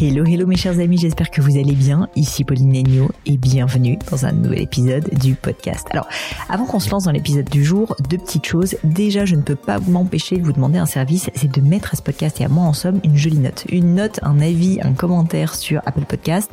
Hello, 0.00 0.24
hello 0.24 0.46
mes 0.46 0.54
chers 0.54 0.78
amis, 0.78 0.96
j'espère 0.96 1.28
que 1.28 1.40
vous 1.40 1.58
allez 1.58 1.74
bien. 1.74 2.08
Ici 2.14 2.44
Pauline 2.44 2.72
Legno 2.72 3.10
et 3.26 3.36
bienvenue 3.36 3.98
dans 4.12 4.26
un 4.26 4.30
nouvel 4.30 4.60
épisode 4.60 5.12
du 5.18 5.34
podcast. 5.34 5.88
Alors, 5.90 6.06
avant 6.48 6.66
qu'on 6.66 6.78
se 6.78 6.88
lance 6.88 7.02
dans 7.02 7.10
l'épisode 7.10 7.50
du 7.50 7.64
jour, 7.64 7.96
deux 8.08 8.18
petites 8.18 8.46
choses. 8.46 8.76
Déjà, 8.84 9.24
je 9.24 9.34
ne 9.34 9.42
peux 9.42 9.56
pas 9.56 9.80
m'empêcher 9.80 10.36
de 10.36 10.44
vous 10.44 10.52
demander 10.52 10.78
un 10.78 10.86
service, 10.86 11.30
c'est 11.34 11.50
de 11.50 11.60
mettre 11.60 11.94
à 11.94 11.96
ce 11.96 12.02
podcast 12.02 12.40
et 12.40 12.44
à 12.44 12.48
moi 12.48 12.62
en 12.62 12.74
somme 12.74 13.00
une 13.02 13.16
jolie 13.16 13.38
note. 13.38 13.64
Une 13.70 13.96
note, 13.96 14.20
un 14.22 14.38
avis, 14.38 14.78
un 14.82 14.92
commentaire 14.92 15.56
sur 15.56 15.82
Apple 15.84 16.04
Podcast. 16.04 16.48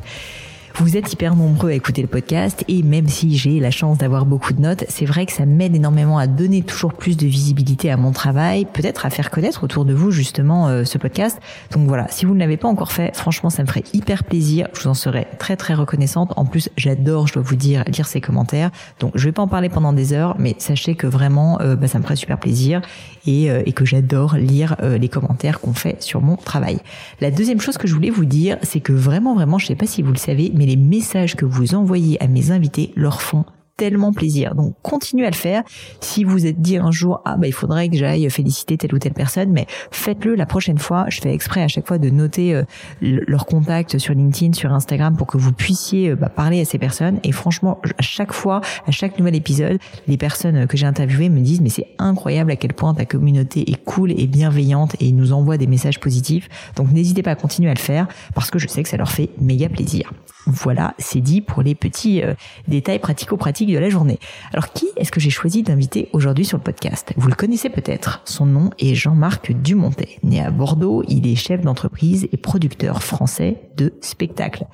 Vous 0.80 0.98
êtes 0.98 1.14
hyper 1.14 1.38
nombreux 1.38 1.70
à 1.70 1.74
écouter 1.74 2.02
le 2.02 2.10
podcast 2.10 2.66
et 2.68 2.84
même 2.84 3.08
si 3.08 3.38
j'ai 3.38 3.62
la 3.62 3.72
chance 3.72 3.98
d'avoir 3.98 4.26
beaucoup 4.26 4.52
de 4.52 4.60
notes, 4.60 4.84
c'est 4.90 5.06
vrai 5.06 5.26
que 5.26 5.32
ça 5.32 5.46
m'aide 5.46 5.74
énormément 5.74 6.18
à 6.18 6.28
donner 6.28 6.64
toujours 6.64 6.94
plus 6.94 7.16
de 7.16 7.26
visibilité 7.26 7.90
à 7.90 7.96
mon 7.96 8.12
travail, 8.12 8.66
peut-être 8.66 9.06
à 9.06 9.10
faire 9.10 9.32
connaître 9.32 9.64
autour 9.64 9.86
de 9.86 9.94
vous 9.94 10.12
justement 10.12 10.68
euh, 10.68 10.84
ce 10.84 10.98
podcast. 10.98 11.40
Donc 11.72 11.88
voilà, 11.88 12.08
si 12.10 12.26
vous 12.26 12.34
ne 12.34 12.40
l'avez 12.40 12.58
pas 12.58 12.68
encore 12.68 12.92
fait, 12.92 13.16
franchement 13.16 13.50
ça 13.50 13.64
me 13.64 13.68
ferait 13.68 13.86
hyper 13.94 14.26
plaisir, 14.26 14.68
je 14.74 14.82
vous 14.82 14.90
en 14.90 14.94
serais 14.94 15.28
très 15.40 15.56
très 15.56 15.76
reconnaissante. 15.76 16.34
En 16.36 16.44
plus, 16.44 16.70
j'adore, 16.76 17.28
je 17.28 17.36
dois 17.36 17.44
vous 17.44 17.56
dire, 17.56 17.86
lire 17.88 18.06
ces 18.06 18.20
commentaires. 18.20 18.70
Donc 19.00 19.14
je 19.16 19.24
vais 19.24 19.32
pas 19.32 19.44
en 19.44 19.48
parler 19.48 19.70
pendant 19.70 19.94
des 19.94 20.12
heures, 20.12 20.36
mais 20.40 20.56
sachez 20.58 20.96
que 20.96 21.08
vraiment 21.08 21.58
euh, 21.62 21.78
bah, 21.78 21.88
ça 21.88 22.00
me 22.00 22.04
ferait 22.04 22.18
super 22.18 22.38
plaisir 22.38 22.82
et, 23.26 23.50
euh, 23.50 23.64
et 23.66 23.72
que 23.72 23.86
j'adore 23.86 24.36
lire 24.36 24.76
les 24.82 25.08
commentaires 25.08 25.62
qu'on 25.62 25.74
fait 25.74 26.04
sur 26.04 26.22
mon 26.22 26.36
travail. 26.36 26.80
La 27.22 27.32
deuxième 27.32 27.62
chose 27.62 27.78
que 27.78 27.88
je 27.88 27.94
voulais 27.94 28.10
vous 28.10 28.26
dire, 28.26 28.58
c'est 28.62 28.82
que 28.82 28.92
vraiment 28.92 29.36
vraiment, 29.36 29.58
je 29.58 29.68
sais 29.68 29.76
pas 29.76 29.88
si 29.88 30.02
vous 30.02 30.12
le 30.12 30.18
savez, 30.18 30.52
mais 30.54 30.65
les 30.66 30.76
messages 30.76 31.36
que 31.36 31.46
vous 31.46 31.76
envoyez 31.76 32.22
à 32.22 32.28
mes 32.28 32.52
invités 32.52 32.92
leur 32.96 33.22
font 33.22 33.46
tellement 33.78 34.14
plaisir. 34.14 34.56
Donc 34.56 34.76
continuez 34.82 35.26
à 35.26 35.30
le 35.30 35.36
faire. 35.36 35.64
Si 36.00 36.24
vous 36.24 36.46
êtes 36.46 36.62
dit 36.62 36.78
un 36.78 36.92
jour 36.92 37.22
ah 37.26 37.36
bah 37.38 37.48
il 37.48 37.54
faudrait 37.54 37.90
que 37.90 37.98
j'aille 37.98 38.30
féliciter 38.30 38.78
telle 38.78 38.94
ou 38.94 39.00
telle 39.00 39.14
personne, 39.14 39.52
mais 39.52 39.68
faites-le 39.92 40.36
la 40.36 40.46
prochaine 40.46 40.78
fois. 40.78 41.06
Je 41.10 41.20
fais 41.20 41.34
exprès 41.34 41.62
à 41.62 41.68
chaque 41.68 41.88
fois 41.88 41.98
de 41.98 42.10
noter 42.10 42.56
euh, 42.56 42.64
leur 43.02 43.46
contact 43.46 43.98
sur 43.98 44.14
LinkedIn, 44.14 44.54
sur 44.54 44.72
Instagram 44.74 45.16
pour 45.18 45.28
que 45.28 45.38
vous 45.38 45.52
puissiez 45.52 46.12
euh, 46.12 46.16
bah, 46.16 46.30
parler 46.30 46.62
à 46.62 46.66
ces 46.66 46.78
personnes. 46.78 47.20
Et 47.24 47.32
franchement, 47.32 47.82
à 47.98 48.02
chaque 48.02 48.34
fois, 48.34 48.62
à 48.88 48.92
chaque 48.92 49.20
nouvel 49.20 49.36
épisode, 49.36 49.80
les 50.08 50.18
personnes 50.18 50.68
que 50.68 50.78
j'ai 50.78 50.86
interviewées 50.86 51.30
me 51.30 51.42
disent 51.42 51.62
mais 51.62 51.70
c'est 51.70 51.88
incroyable 51.98 52.52
à 52.52 52.56
quel 52.56 52.74
point 52.74 52.94
ta 52.94 53.06
communauté 53.06 53.70
est 53.70 53.84
cool 53.84 54.12
et 54.12 54.28
bienveillante 54.28 54.96
et 55.02 55.12
nous 55.12 55.34
envoient 55.34 55.58
des 55.58 55.68
messages 55.68 56.00
positifs. 56.00 56.48
Donc 56.76 56.92
n'hésitez 56.92 57.24
pas 57.24 57.32
à 57.32 57.36
continuer 57.36 57.70
à 57.70 57.74
le 57.74 57.80
faire 57.80 58.08
parce 58.34 58.52
que 58.52 58.60
je 58.60 58.68
sais 58.68 58.84
que 58.84 58.90
ça 58.90 58.98
leur 58.98 59.12
fait 59.12 59.30
méga 59.40 59.68
plaisir. 59.68 60.12
Voilà, 60.48 60.94
c'est 61.00 61.22
dit 61.22 61.42
pour 61.42 61.64
les 61.64 61.74
petits 61.74 62.22
euh, 62.22 62.36
détails 62.68 63.00
pratico-pratiques 63.00 63.72
de 63.72 63.80
la 63.80 63.90
journée. 63.90 64.20
Alors 64.54 64.72
qui 64.74 64.88
est-ce 64.96 65.12
que 65.12 65.20
j'ai 65.20 65.32
choisi 65.32 65.64
d'inviter 65.64 66.10
aujourd'hui 66.14 66.46
sur 66.46 66.58
le 66.58 66.64
podcast? 66.64 67.14
Vous 67.18 67.28
le 67.28 67.36
connaissez 67.36 67.70
peut-être. 67.70 68.22
Son 68.26 68.46
nom 68.46 68.70
est 68.78 68.94
Jean-Marc 68.94 69.52
Dumontet. 69.52 70.20
Né 70.24 70.42
à 70.42 70.52
Bordeaux, 70.52 71.04
il 71.08 71.28
est 71.28 71.36
chef 71.36 71.62
d'entreprise 71.62 72.28
et 72.32 72.38
producteur 72.38 73.02
français 73.02 73.58
de 73.76 73.94
spectacles. 74.02 74.66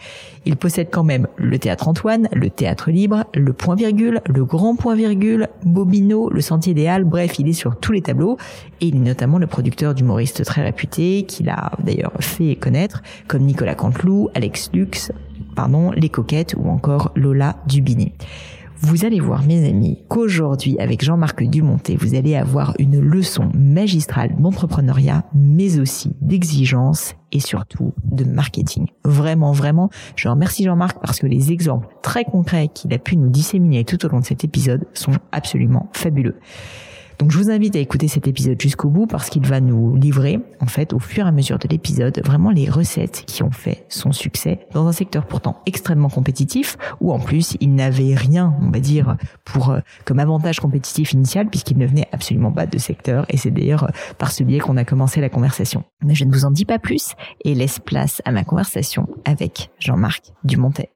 Il 0.45 0.57
possède 0.57 0.89
quand 0.91 1.03
même 1.03 1.27
le 1.37 1.57
théâtre 1.57 1.88
Antoine, 1.88 2.27
le 2.33 2.49
théâtre 2.49 2.91
libre, 2.91 3.23
le 3.33 3.53
point 3.53 3.75
virgule, 3.75 4.21
le 4.27 4.43
grand 4.43 4.75
point 4.75 4.95
virgule, 4.95 5.47
Bobino, 5.63 6.29
le 6.29 6.41
Sentier 6.41 6.73
des 6.73 6.88
Halles, 6.88 7.05
bref, 7.05 7.39
il 7.39 7.47
est 7.47 7.53
sur 7.53 7.79
tous 7.79 7.93
les 7.93 8.01
tableaux 8.01 8.38
et 8.81 8.88
il 8.88 8.95
est 8.95 8.99
notamment 8.99 9.38
le 9.38 9.47
producteur 9.47 9.93
d'humoristes 9.93 10.43
très 10.43 10.63
réputés 10.63 11.23
qu'il 11.23 11.49
a 11.49 11.71
d'ailleurs 11.79 12.11
fait 12.19 12.55
connaître 12.55 13.01
comme 13.27 13.43
Nicolas 13.43 13.75
Canteloup, 13.75 14.29
Alex 14.33 14.69
Lux, 14.73 15.11
pardon, 15.56 15.91
Les 15.91 16.09
Coquettes 16.09 16.56
ou 16.57 16.69
encore 16.69 17.12
Lola 17.16 17.57
Dubiné. 17.67 18.13
Vous 18.84 19.06
allez 19.06 19.19
voir, 19.19 19.44
mes 19.44 19.69
amis, 19.69 20.00
qu'aujourd'hui, 20.07 20.75
avec 20.79 21.03
Jean-Marc 21.03 21.44
Dumontet, 21.44 21.95
vous 21.95 22.16
allez 22.16 22.35
avoir 22.35 22.73
une 22.79 23.00
leçon 23.00 23.51
magistrale 23.53 24.35
d'entrepreneuriat, 24.39 25.23
mais 25.35 25.79
aussi 25.79 26.16
d'exigence 26.19 27.13
et 27.31 27.39
surtout 27.39 27.94
de 28.03 28.23
marketing. 28.23 28.88
Vraiment, 29.06 29.51
vraiment, 29.51 29.91
je 30.16 30.28
remercie 30.28 30.63
Jean-Marc 30.63 31.00
parce 31.00 31.19
que 31.19 31.28
les 31.28 31.51
exemples 31.51 31.89
très 32.01 32.25
concrets 32.25 32.69
qu'il 32.69 32.91
a 32.95 32.97
pu 32.97 33.18
nous 33.18 33.29
disséminer 33.29 33.85
tout 33.85 34.03
au 34.03 34.09
long 34.09 34.19
de 34.19 34.25
cet 34.25 34.44
épisode 34.44 34.88
sont 34.94 35.13
absolument 35.31 35.91
fabuleux. 35.94 36.38
Donc 37.21 37.29
je 37.29 37.37
vous 37.37 37.51
invite 37.51 37.75
à 37.75 37.79
écouter 37.79 38.07
cet 38.07 38.27
épisode 38.27 38.59
jusqu'au 38.59 38.89
bout 38.89 39.05
parce 39.05 39.29
qu'il 39.29 39.45
va 39.45 39.61
nous 39.61 39.95
livrer, 39.95 40.39
en 40.59 40.65
fait, 40.65 40.91
au 40.91 40.97
fur 40.97 41.27
et 41.27 41.29
à 41.29 41.31
mesure 41.31 41.59
de 41.59 41.67
l'épisode, 41.67 42.19
vraiment 42.25 42.49
les 42.49 42.67
recettes 42.67 43.25
qui 43.27 43.43
ont 43.43 43.51
fait 43.51 43.85
son 43.89 44.11
succès 44.11 44.65
dans 44.73 44.87
un 44.87 44.91
secteur 44.91 45.27
pourtant 45.27 45.61
extrêmement 45.67 46.09
compétitif 46.09 46.79
où 46.99 47.13
en 47.13 47.19
plus 47.19 47.57
il 47.59 47.75
n'avait 47.75 48.15
rien, 48.15 48.55
on 48.59 48.71
va 48.71 48.79
dire, 48.79 49.17
pour 49.45 49.69
euh, 49.69 49.81
comme 50.03 50.17
avantage 50.17 50.59
compétitif 50.59 51.13
initial 51.13 51.47
puisqu'il 51.47 51.77
ne 51.77 51.85
venait 51.85 52.07
absolument 52.11 52.51
pas 52.51 52.65
de 52.65 52.79
secteur 52.79 53.27
et 53.29 53.38
c'est 53.38 53.51
d'ailleurs 53.51 53.83
euh, 53.83 54.13
par 54.17 54.31
ce 54.31 54.43
biais 54.43 54.57
qu'on 54.57 54.77
a 54.77 54.83
commencé 54.83 55.21
la 55.21 55.29
conversation. 55.29 55.83
Mais 56.03 56.15
je 56.15 56.25
ne 56.25 56.31
vous 56.31 56.45
en 56.45 56.49
dis 56.49 56.65
pas 56.65 56.79
plus 56.79 57.11
et 57.45 57.53
laisse 57.53 57.77
place 57.77 58.23
à 58.25 58.31
ma 58.31 58.43
conversation 58.43 59.07
avec 59.25 59.69
Jean-Marc 59.77 60.33
Dumontet. 60.43 60.89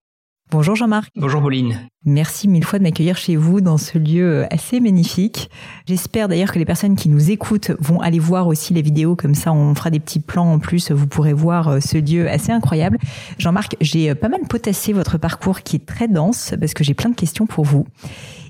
Bonjour 0.52 0.76
Jean-Marc. 0.76 1.10
Bonjour 1.16 1.42
Pauline. 1.42 1.90
Merci 2.06 2.48
mille 2.48 2.64
fois 2.64 2.78
de 2.78 2.84
m'accueillir 2.84 3.18
chez 3.18 3.36
vous 3.36 3.62
dans 3.62 3.80
ce 3.80 3.98
lieu 3.98 4.44
euh, 4.44 4.46
assez 4.52 4.80
magnifique. 4.80 5.50
J'espère 5.88 6.28
d'ailleurs 6.28 6.52
que 6.52 6.60
les 6.60 6.66
personnes 6.66 6.96
qui 6.96 7.10
nous 7.10 7.32
écoutent 7.32 7.72
vont 7.80 8.00
aller 8.00 8.20
voir 8.20 8.46
aussi 8.46 8.72
les 8.76 8.84
vidéos, 8.84 9.16
comme 9.16 9.34
ça 9.34 9.52
on 9.52 9.74
fera 9.74 9.90
des 9.90 10.00
petits 10.00 10.20
plans 10.20 10.54
en 10.54 10.60
plus, 10.60 10.92
vous 10.92 11.08
pourrez 11.08 11.34
voir 11.34 11.70
euh, 11.70 11.80
ce 11.80 11.98
lieu 11.98 12.30
assez 12.30 12.52
incroyable. 12.52 13.00
Jean-Marc, 13.40 13.76
j'ai 13.82 14.12
euh, 14.12 14.16
pas 14.16 14.30
mal 14.30 14.42
potassé 14.48 14.94
votre 14.94 15.18
parcours 15.18 15.62
qui 15.62 15.78
est 15.78 15.86
très 15.86 16.08
dense 16.08 16.54
parce 16.60 16.76
que 16.76 16.84
j'ai 16.84 16.94
plein 16.94 17.10
de 17.10 17.16
questions 17.16 17.48
pour 17.48 17.66
vous. 17.66 17.88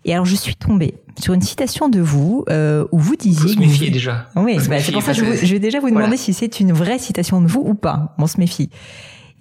Et 0.03 0.13
alors 0.13 0.25
je 0.25 0.35
suis 0.35 0.57
tombée 0.57 0.95
sur 1.17 1.33
une 1.33 1.41
citation 1.41 1.87
de 1.87 2.01
vous 2.01 2.43
où 2.91 2.99
vous 2.99 3.15
disiez... 3.15 3.51
On 3.51 3.53
se 3.53 3.59
méfier 3.59 3.89
déjà. 3.89 4.27
Oui, 4.35 4.57
bah, 4.69 4.79
c'est 4.79 4.91
pour 4.91 5.01
ça 5.01 5.13
que 5.13 5.17
je, 5.17 5.51
vais 5.51 5.59
déjà 5.59 5.79
vous 5.79 5.89
demander 5.89 6.17
si 6.17 6.33
c'est 6.33 6.59
une 6.59 6.73
vraie 6.73 6.99
citation 6.99 7.41
de 7.41 7.47
vous 7.47 7.63
ou 7.65 7.73
pas. 7.73 8.13
On 8.19 8.27
se 8.27 8.37
méfie. 8.37 8.69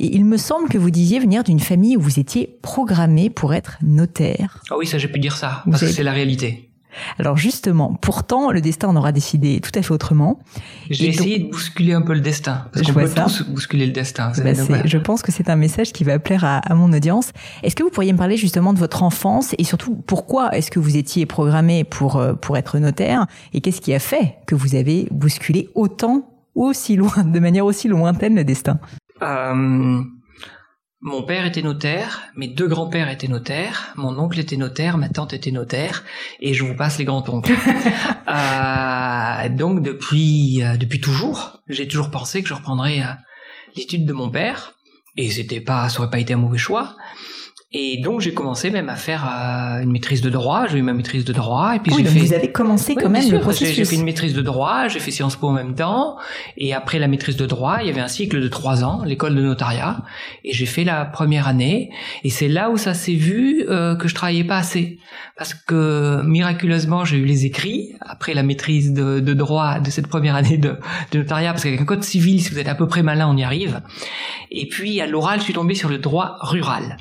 Et 0.00 0.14
il 0.14 0.24
me 0.24 0.36
semble 0.36 0.68
que 0.68 0.78
vous 0.78 0.90
disiez 0.90 1.20
venir 1.20 1.44
d'une 1.44 1.60
famille 1.60 1.96
où 1.96 2.00
vous 2.00 2.18
étiez 2.18 2.58
programmé 2.62 3.30
pour 3.30 3.54
être 3.54 3.78
notaire. 3.82 4.60
Ah 4.70 4.74
oui, 4.76 4.86
ça 4.86 4.98
j'ai 4.98 5.08
pu 5.08 5.20
dire 5.20 5.36
ça, 5.36 5.62
parce 5.70 5.82
que 5.82 5.88
c'est 5.88 6.02
la 6.02 6.12
réalité. 6.12 6.70
Alors 7.18 7.36
justement, 7.36 7.94
pourtant, 7.94 8.50
le 8.50 8.60
destin 8.60 8.88
en 8.88 8.96
aura 8.96 9.12
décidé 9.12 9.60
tout 9.60 9.72
à 9.74 9.82
fait 9.82 9.92
autrement. 9.92 10.38
J'ai 10.90 11.08
essayé 11.08 11.40
de 11.40 11.50
bousculer 11.50 11.92
un 11.92 12.02
peu 12.02 12.14
le 12.14 12.20
destin. 12.20 12.66
Parce 12.72 12.86
qu'on 12.86 12.92
peut 12.92 13.08
tous 13.08 13.42
bousculer 13.48 13.86
le 13.86 13.92
destin. 13.92 14.32
Bah 14.42 14.52
je 14.84 14.98
pense 14.98 15.22
que 15.22 15.32
c'est 15.32 15.48
un 15.48 15.56
message 15.56 15.92
qui 15.92 16.04
va 16.04 16.18
plaire 16.18 16.44
à, 16.44 16.58
à 16.58 16.74
mon 16.74 16.92
audience. 16.92 17.32
Est-ce 17.62 17.74
que 17.74 17.82
vous 17.82 17.90
pourriez 17.90 18.12
me 18.12 18.18
parler 18.18 18.36
justement 18.36 18.72
de 18.72 18.78
votre 18.78 19.02
enfance 19.02 19.54
et 19.58 19.64
surtout 19.64 19.96
pourquoi 20.06 20.56
est-ce 20.56 20.70
que 20.70 20.78
vous 20.78 20.96
étiez 20.96 21.26
programmé 21.26 21.84
pour, 21.84 22.16
euh, 22.16 22.34
pour 22.34 22.56
être 22.56 22.78
notaire 22.78 23.26
et 23.52 23.60
qu'est-ce 23.60 23.80
qui 23.80 23.92
a 23.92 23.98
fait 23.98 24.36
que 24.46 24.54
vous 24.54 24.74
avez 24.74 25.08
bousculé 25.10 25.70
autant 25.74 26.28
aussi 26.54 26.94
loin, 26.94 27.24
de 27.24 27.40
manière 27.40 27.66
aussi 27.66 27.88
lointaine 27.88 28.36
le 28.36 28.44
destin? 28.44 28.78
Euh, 29.22 30.02
mon 31.04 31.22
père 31.22 31.44
était 31.44 31.60
notaire, 31.60 32.22
mes 32.34 32.48
deux 32.48 32.66
grands-pères 32.66 33.10
étaient 33.10 33.28
notaires, 33.28 33.92
mon 33.96 34.18
oncle 34.18 34.40
était 34.40 34.56
notaire, 34.56 34.96
ma 34.96 35.10
tante 35.10 35.34
était 35.34 35.50
notaire, 35.50 36.02
et 36.40 36.54
je 36.54 36.64
vous 36.64 36.74
passe 36.74 36.96
les 36.96 37.04
grands-oncles. 37.04 37.52
euh, 38.28 39.48
donc 39.50 39.82
depuis 39.82 40.62
euh, 40.62 40.78
depuis 40.78 41.02
toujours, 41.02 41.60
j'ai 41.68 41.86
toujours 41.86 42.10
pensé 42.10 42.42
que 42.42 42.48
je 42.48 42.54
reprendrais 42.54 43.02
euh, 43.02 43.12
l'étude 43.76 44.06
de 44.06 44.14
mon 44.14 44.30
père, 44.30 44.76
et 45.18 45.30
c'était 45.30 45.60
pas, 45.60 45.90
ça 45.90 46.00
aurait 46.00 46.10
pas 46.10 46.20
été 46.20 46.32
un 46.32 46.38
mauvais 46.38 46.56
choix. 46.56 46.96
Et 47.76 47.96
donc 47.96 48.20
j'ai 48.20 48.32
commencé 48.32 48.70
même 48.70 48.88
à 48.88 48.94
faire 48.94 49.24
euh, 49.24 49.82
une 49.82 49.90
maîtrise 49.90 50.20
de 50.22 50.30
droit. 50.30 50.68
J'ai 50.68 50.78
eu 50.78 50.82
ma 50.82 50.92
maîtrise 50.92 51.24
de 51.24 51.32
droit 51.32 51.74
et 51.74 51.80
puis 51.80 51.92
oui, 51.92 52.04
j'ai 52.04 52.08
fait. 52.08 52.20
Vous 52.20 52.32
avez 52.32 52.52
commencé 52.52 52.94
quand 52.94 53.10
même 53.10 53.28
le 53.28 53.40
processus. 53.40 53.74
J'ai 53.74 53.84
fait 53.84 53.96
une 53.96 54.04
maîtrise 54.04 54.32
de 54.32 54.42
droit, 54.42 54.86
j'ai 54.86 55.00
fait 55.00 55.10
Sciences 55.10 55.34
Po 55.34 55.48
en 55.48 55.52
même 55.52 55.74
temps. 55.74 56.16
Et 56.56 56.72
après 56.72 57.00
la 57.00 57.08
maîtrise 57.08 57.36
de 57.36 57.46
droit, 57.46 57.78
il 57.80 57.88
y 57.88 57.90
avait 57.90 58.00
un 58.00 58.06
cycle 58.06 58.40
de 58.40 58.46
trois 58.46 58.84
ans, 58.84 59.02
l'école 59.04 59.34
de 59.34 59.42
notariat. 59.42 60.02
Et 60.44 60.52
j'ai 60.52 60.66
fait 60.66 60.84
la 60.84 61.04
première 61.04 61.48
année. 61.48 61.90
Et 62.22 62.30
c'est 62.30 62.46
là 62.46 62.70
où 62.70 62.76
ça 62.76 62.94
s'est 62.94 63.14
vu 63.14 63.64
euh, 63.68 63.96
que 63.96 64.06
je 64.06 64.14
travaillais 64.14 64.44
pas 64.44 64.58
assez, 64.58 65.00
parce 65.36 65.52
que 65.52 66.22
miraculeusement 66.24 67.04
j'ai 67.04 67.16
eu 67.16 67.24
les 67.24 67.44
écrits 67.44 67.96
après 68.00 68.34
la 68.34 68.44
maîtrise 68.44 68.92
de, 68.92 69.18
de 69.18 69.34
droit 69.34 69.80
de 69.80 69.90
cette 69.90 70.06
première 70.06 70.36
année 70.36 70.58
de, 70.58 70.76
de 71.10 71.18
notariat, 71.18 71.50
parce 71.50 71.64
qu'avec 71.64 71.80
un 71.80 71.84
code 71.86 72.04
civil, 72.04 72.40
si 72.40 72.50
vous 72.50 72.60
êtes 72.60 72.68
à 72.68 72.76
peu 72.76 72.86
près 72.86 73.02
malin, 73.02 73.28
on 73.28 73.36
y 73.36 73.42
arrive. 73.42 73.80
Et 74.52 74.68
puis 74.68 75.00
à 75.00 75.08
l'oral, 75.08 75.40
je 75.40 75.44
suis 75.44 75.54
tombé 75.54 75.74
sur 75.74 75.88
le 75.88 75.98
droit 75.98 76.36
rural. 76.40 76.98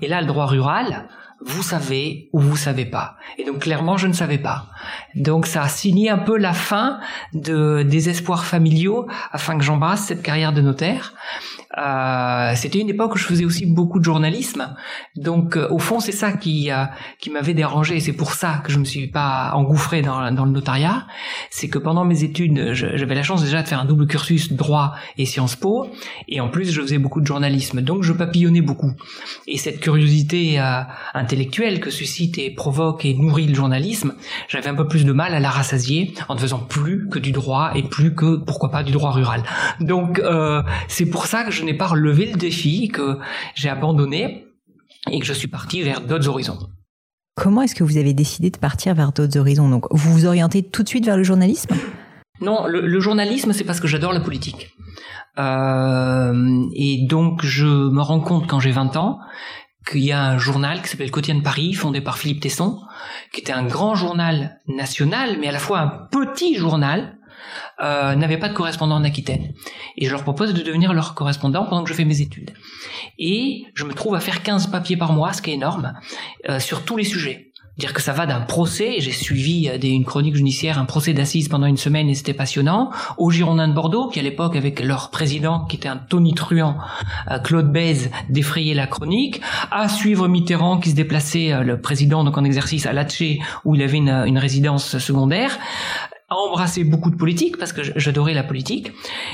Et 0.00 0.08
là, 0.08 0.20
le 0.20 0.26
droit 0.26 0.46
rural, 0.46 1.08
vous 1.44 1.62
savez 1.62 2.28
ou 2.32 2.40
vous 2.40 2.56
savez 2.56 2.86
pas. 2.86 3.16
Et 3.38 3.44
donc 3.44 3.60
clairement, 3.60 3.96
je 3.96 4.06
ne 4.06 4.12
savais 4.12 4.38
pas. 4.38 4.66
Donc 5.14 5.46
ça 5.46 5.62
a 5.62 5.68
signé 5.68 6.10
un 6.10 6.18
peu 6.18 6.36
la 6.36 6.52
fin 6.52 7.00
de, 7.32 7.82
des 7.82 8.08
espoirs 8.08 8.44
familiaux 8.44 9.06
afin 9.32 9.56
que 9.58 9.64
j'embrasse 9.64 10.04
cette 10.04 10.22
carrière 10.22 10.52
de 10.52 10.60
notaire. 10.60 11.14
Euh, 11.78 12.52
c'était 12.54 12.78
une 12.78 12.88
époque 12.88 13.14
où 13.14 13.18
je 13.18 13.24
faisais 13.24 13.44
aussi 13.44 13.66
beaucoup 13.66 13.98
de 13.98 14.04
journalisme. 14.04 14.74
Donc 15.14 15.56
euh, 15.56 15.68
au 15.70 15.78
fond, 15.78 16.00
c'est 16.00 16.12
ça 16.12 16.32
qui 16.32 16.70
euh, 16.70 16.84
qui 17.18 17.30
m'avait 17.30 17.54
dérangé. 17.54 18.00
C'est 18.00 18.14
pour 18.14 18.32
ça 18.32 18.62
que 18.64 18.72
je 18.72 18.78
me 18.78 18.84
suis 18.84 19.08
pas 19.08 19.52
engouffré 19.54 20.00
dans, 20.00 20.32
dans 20.32 20.44
le 20.44 20.52
notariat. 20.52 21.06
C'est 21.50 21.68
que 21.68 21.78
pendant 21.78 22.04
mes 22.04 22.24
études, 22.24 22.72
j'avais 22.72 23.14
la 23.14 23.22
chance 23.22 23.42
déjà 23.42 23.62
de 23.62 23.68
faire 23.68 23.80
un 23.80 23.84
double 23.84 24.06
cursus 24.06 24.52
droit 24.52 24.94
et 25.18 25.26
Sciences 25.26 25.56
Po, 25.56 25.88
et 26.28 26.40
en 26.40 26.48
plus 26.48 26.70
je 26.70 26.80
faisais 26.80 26.98
beaucoup 26.98 27.20
de 27.20 27.26
journalisme. 27.26 27.82
Donc 27.82 28.02
je 28.02 28.12
papillonnais 28.12 28.62
beaucoup. 28.62 28.92
Et 29.46 29.58
cette 29.58 29.80
curiosité 29.80 30.58
intellectuelle 31.14 31.80
que 31.80 31.90
suscite 31.90 32.38
et 32.38 32.50
provoque 32.50 33.04
et 33.04 33.14
nourrit 33.14 33.46
le 33.46 33.54
journalisme, 33.54 34.14
j'avais 34.48 34.68
peu 34.76 34.86
plus 34.86 35.04
de 35.04 35.12
mal 35.12 35.34
à 35.34 35.40
la 35.40 35.50
rassasier 35.50 36.14
en 36.28 36.34
ne 36.34 36.38
faisant 36.38 36.58
plus 36.58 37.08
que 37.08 37.18
du 37.18 37.32
droit 37.32 37.72
et 37.74 37.82
plus 37.82 38.14
que 38.14 38.36
pourquoi 38.36 38.70
pas 38.70 38.82
du 38.82 38.92
droit 38.92 39.10
rural. 39.10 39.42
Donc 39.80 40.18
euh, 40.20 40.62
c'est 40.88 41.06
pour 41.06 41.26
ça 41.26 41.44
que 41.44 41.50
je 41.50 41.64
n'ai 41.64 41.74
pas 41.74 41.86
relevé 41.86 42.26
le 42.26 42.36
défi, 42.36 42.88
que 42.88 43.18
j'ai 43.54 43.68
abandonné 43.68 44.46
et 45.10 45.18
que 45.18 45.26
je 45.26 45.32
suis 45.32 45.48
parti 45.48 45.82
vers 45.82 46.00
d'autres 46.00 46.28
horizons. 46.28 46.58
Comment 47.36 47.62
est-ce 47.62 47.74
que 47.74 47.84
vous 47.84 47.98
avez 47.98 48.14
décidé 48.14 48.50
de 48.50 48.56
partir 48.56 48.94
vers 48.94 49.12
d'autres 49.12 49.38
horizons? 49.38 49.68
Donc, 49.68 49.84
vous 49.90 50.10
vous 50.10 50.24
orientez 50.24 50.62
tout 50.62 50.82
de 50.82 50.88
suite 50.88 51.04
vers 51.04 51.18
le 51.18 51.22
journalisme? 51.22 51.74
Non, 52.40 52.66
le, 52.66 53.00
journalisme, 53.00 53.52
c'est 53.52 53.64
parce 53.64 53.78
que 53.78 53.86
j'adore 53.86 54.12
la 54.12 54.20
politique. 54.20 54.70
Euh, 55.38 56.64
et 56.74 57.06
donc, 57.06 57.44
je 57.44 57.66
me 57.66 58.00
rends 58.00 58.20
compte 58.20 58.46
quand 58.46 58.58
j'ai 58.58 58.72
20 58.72 58.96
ans 58.96 59.18
qu'il 59.88 60.04
y 60.04 60.12
a 60.12 60.22
un 60.22 60.38
journal 60.38 60.82
qui 60.82 60.88
s'appelle 60.88 61.10
Quotidien 61.10 61.36
de 61.36 61.42
Paris, 61.42 61.72
fondé 61.72 62.00
par 62.00 62.18
Philippe 62.18 62.40
Tesson, 62.40 62.80
qui 63.32 63.40
était 63.40 63.52
un 63.52 63.64
grand 63.64 63.94
journal 63.94 64.60
national, 64.66 65.38
mais 65.40 65.48
à 65.48 65.52
la 65.52 65.58
fois 65.58 65.80
un 65.80 65.88
petit 66.10 66.56
journal, 66.56 67.16
euh, 67.80 68.14
n'avaient 68.14 68.38
pas 68.38 68.48
de 68.48 68.54
correspondant 68.54 68.96
en 68.96 69.04
Aquitaine. 69.04 69.52
Et 69.96 70.06
je 70.06 70.10
leur 70.10 70.22
propose 70.22 70.54
de 70.54 70.62
devenir 70.62 70.92
leur 70.92 71.14
correspondant 71.14 71.64
pendant 71.66 71.84
que 71.84 71.90
je 71.90 71.94
fais 71.94 72.04
mes 72.04 72.20
études. 72.20 72.52
Et 73.18 73.64
je 73.74 73.84
me 73.84 73.92
trouve 73.92 74.14
à 74.14 74.20
faire 74.20 74.42
15 74.42 74.68
papiers 74.68 74.96
par 74.96 75.12
mois, 75.12 75.32
ce 75.32 75.42
qui 75.42 75.50
est 75.50 75.54
énorme, 75.54 75.94
euh, 76.48 76.58
sur 76.58 76.84
tous 76.84 76.96
les 76.96 77.04
sujets 77.04 77.52
dire 77.78 77.92
que 77.92 78.00
ça 78.00 78.12
va 78.12 78.26
d'un 78.26 78.40
procès, 78.40 78.96
j'ai 79.00 79.12
suivi 79.12 79.68
euh, 79.68 79.78
une 79.82 80.04
chronique 80.04 80.34
judiciaire, 80.34 80.78
un 80.78 80.86
procès 80.86 81.12
d'assises 81.12 81.48
pendant 81.48 81.66
une 81.66 81.76
semaine 81.76 82.08
et 82.08 82.14
c'était 82.14 82.32
passionnant, 82.32 82.90
aux 83.18 83.30
Girondins 83.30 83.68
de 83.68 83.74
Bordeaux, 83.74 84.08
qui 84.08 84.18
à 84.18 84.22
l'époque 84.22 84.56
avec 84.56 84.80
leur 84.80 85.10
président, 85.10 85.64
qui 85.66 85.76
était 85.76 85.88
un 85.88 85.98
tonitruant, 85.98 86.78
euh, 87.30 87.38
Claude 87.38 87.70
Bèze, 87.70 88.10
défrayait 88.30 88.74
la 88.74 88.86
chronique, 88.86 89.40
à 89.70 89.88
suivre 89.88 90.26
Mitterrand 90.26 90.78
qui 90.78 90.90
se 90.90 90.94
déplaçait, 90.94 91.52
euh, 91.52 91.62
le 91.62 91.80
président 91.80 92.24
donc 92.24 92.38
en 92.38 92.44
exercice 92.44 92.86
à 92.86 92.92
Latché, 92.92 93.40
où 93.64 93.74
il 93.74 93.82
avait 93.82 93.98
une, 93.98 94.24
une 94.26 94.38
résidence 94.38 94.96
secondaire, 94.98 95.58
à 96.28 96.34
embrasser 96.34 96.82
beaucoup 96.82 97.10
de 97.10 97.16
politique 97.16 97.56
parce 97.56 97.72
que 97.72 97.82
j'adorais 97.96 98.34
la 98.34 98.42
politique. 98.42 98.90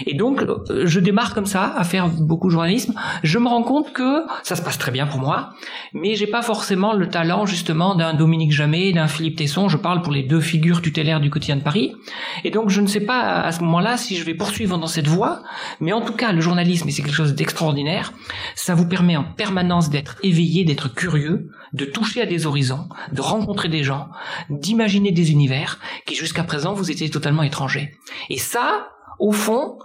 Et 0.06 0.14
donc 0.14 0.42
euh, 0.42 0.84
je 0.84 1.00
démarre 1.00 1.34
comme 1.34 1.46
ça 1.46 1.74
à 1.74 1.84
faire 1.84 2.08
beaucoup 2.08 2.48
de 2.48 2.52
journalisme. 2.52 2.94
Je 3.22 3.38
me 3.38 3.48
rends 3.48 3.62
compte 3.62 3.92
que 3.94 4.24
ça 4.42 4.56
se 4.56 4.62
passe 4.62 4.76
très 4.76 4.92
bien 4.92 5.06
pour 5.06 5.20
moi 5.20 5.54
mais 5.94 6.14
j'ai 6.14 6.26
pas 6.26 6.42
forcément 6.42 6.92
le 6.92 7.08
talent 7.08 7.46
justement 7.46 7.94
d'un 7.94 8.12
Dominique 8.14 8.52
Jamais 8.52 8.92
d'un 8.92 9.08
Philippe 9.08 9.36
Tesson. 9.36 9.68
Je 9.68 9.78
parle 9.78 10.02
pour 10.02 10.12
les 10.12 10.22
deux 10.22 10.40
figures 10.40 10.82
tutélaires 10.82 11.20
du 11.20 11.30
quotidien 11.30 11.56
de 11.56 11.62
Paris. 11.62 11.94
Et 12.44 12.50
donc 12.50 12.68
je 12.68 12.80
ne 12.82 12.86
sais 12.86 13.00
pas 13.00 13.40
à 13.40 13.52
ce 13.52 13.60
moment-là 13.62 13.96
si 13.96 14.16
je 14.16 14.24
vais 14.24 14.34
poursuivre 14.34 14.76
dans 14.76 14.86
cette 14.86 15.06
voie 15.06 15.42
mais 15.80 15.92
en 15.92 16.02
tout 16.02 16.12
cas 16.12 16.32
le 16.32 16.40
journalisme 16.42 16.90
c'est 16.90 17.02
quelque 17.02 17.14
chose 17.14 17.34
d'extraordinaire 17.34 18.12
ça 18.54 18.74
vous 18.74 18.86
permet 18.86 19.16
en 19.16 19.24
permanence 19.24 19.88
d'être 19.88 20.16
éveillé 20.22 20.64
d'être 20.64 20.92
curieux 20.92 21.48
de 21.72 21.84
toucher 21.84 22.22
à 22.22 22.26
des 22.26 22.46
horizons 22.46 22.88
de 23.12 23.20
rencontrer 23.20 23.68
des 23.68 23.82
gens 23.82 24.08
d'imaginer 24.50 25.12
des 25.12 25.30
univers 25.30 25.78
qui 26.06 26.14
jusqu'à 26.14 26.44
présent 26.44 26.74
vous 26.74 26.90
étiez 26.90 27.10
totalement 27.10 27.42
étranger. 27.42 27.92
Et 28.30 28.38
ça, 28.38 28.88
au 29.18 29.32
fond, 29.32 29.78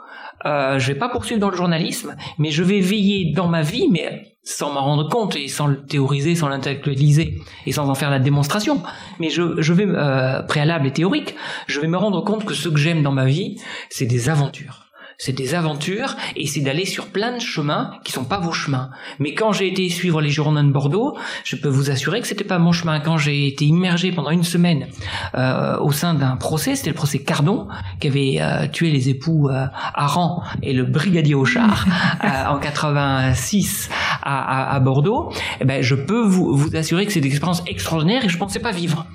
euh, 0.45 0.79
je 0.79 0.87
vais 0.87 0.99
pas 0.99 1.09
poursuivre 1.09 1.39
dans 1.39 1.49
le 1.49 1.57
journalisme, 1.57 2.15
mais 2.37 2.51
je 2.51 2.63
vais 2.63 2.79
veiller 2.79 3.33
dans 3.33 3.47
ma 3.47 3.61
vie, 3.61 3.87
mais 3.89 4.37
sans 4.43 4.71
m'en 4.71 4.81
rendre 4.81 5.09
compte 5.09 5.35
et 5.35 5.47
sans 5.47 5.67
le 5.67 5.85
théoriser, 5.85 6.35
sans 6.35 6.47
l'intellectualiser 6.47 7.41
et 7.65 7.71
sans 7.71 7.89
en 7.89 7.95
faire 7.95 8.09
la 8.09 8.19
démonstration. 8.19 8.81
Mais 9.19 9.29
je, 9.29 9.61
je 9.61 9.73
vais, 9.73 9.85
euh, 9.87 10.41
préalable 10.43 10.87
et 10.87 10.93
théorique, 10.93 11.35
je 11.67 11.79
vais 11.79 11.87
me 11.87 11.97
rendre 11.97 12.23
compte 12.23 12.45
que 12.45 12.53
ce 12.53 12.69
que 12.69 12.77
j'aime 12.77 13.03
dans 13.03 13.11
ma 13.11 13.25
vie, 13.25 13.59
c'est 13.89 14.05
des 14.05 14.29
aventures 14.29 14.86
c'est 15.17 15.33
des 15.33 15.55
aventures 15.55 16.15
et 16.35 16.45
c'est 16.45 16.61
d'aller 16.61 16.85
sur 16.85 17.07
plein 17.07 17.33
de 17.33 17.39
chemins 17.39 17.91
qui 18.03 18.11
sont 18.11 18.23
pas 18.23 18.39
vos 18.39 18.51
chemins. 18.51 18.91
Mais 19.17 19.33
quand 19.33 19.51
j'ai 19.51 19.67
été 19.67 19.89
suivre 19.89 20.21
les 20.21 20.29
Girondins 20.29 20.63
de 20.63 20.71
Bordeaux, 20.71 21.17
je 21.43 21.55
peux 21.55 21.69
vous 21.69 21.89
assurer 21.89 22.21
que 22.21 22.27
c'était 22.27 22.43
pas 22.43 22.59
mon 22.59 22.71
chemin. 22.71 22.99
Quand 22.99 23.17
j'ai 23.17 23.47
été 23.47 23.65
immergé 23.65 24.11
pendant 24.11 24.29
une 24.29 24.43
semaine 24.43 24.87
euh, 25.33 25.79
au 25.79 25.91
sein 25.91 26.13
d'un 26.13 26.35
procès, 26.35 26.75
c'était 26.75 26.91
le 26.91 26.95
procès 26.95 27.19
Cardon 27.19 27.67
qui 27.99 28.07
avait 28.07 28.35
euh, 28.39 28.67
tué 28.67 28.91
les 28.91 29.09
époux 29.09 29.49
euh, 29.49 29.65
Aran 29.95 30.43
et 30.61 30.73
le 30.73 30.83
brigadier 30.83 31.33
Auchard 31.33 31.87
euh, 32.23 32.45
en 32.49 32.59
86 32.59 33.89
à, 34.21 34.69
à, 34.71 34.75
à 34.75 34.79
Bordeaux. 34.79 35.31
Eh 35.59 35.65
ben, 35.65 35.81
je 35.81 35.95
peux 35.95 36.21
vous, 36.21 36.55
vous 36.55 36.75
assurer 36.75 37.07
que 37.07 37.11
c'est 37.11 37.21
des 37.21 37.29
expériences 37.29 37.63
extraordinaires 37.65 38.23
et 38.23 38.29
je 38.29 38.37
pensais 38.37 38.59
pas 38.59 38.71
vivre. 38.71 39.07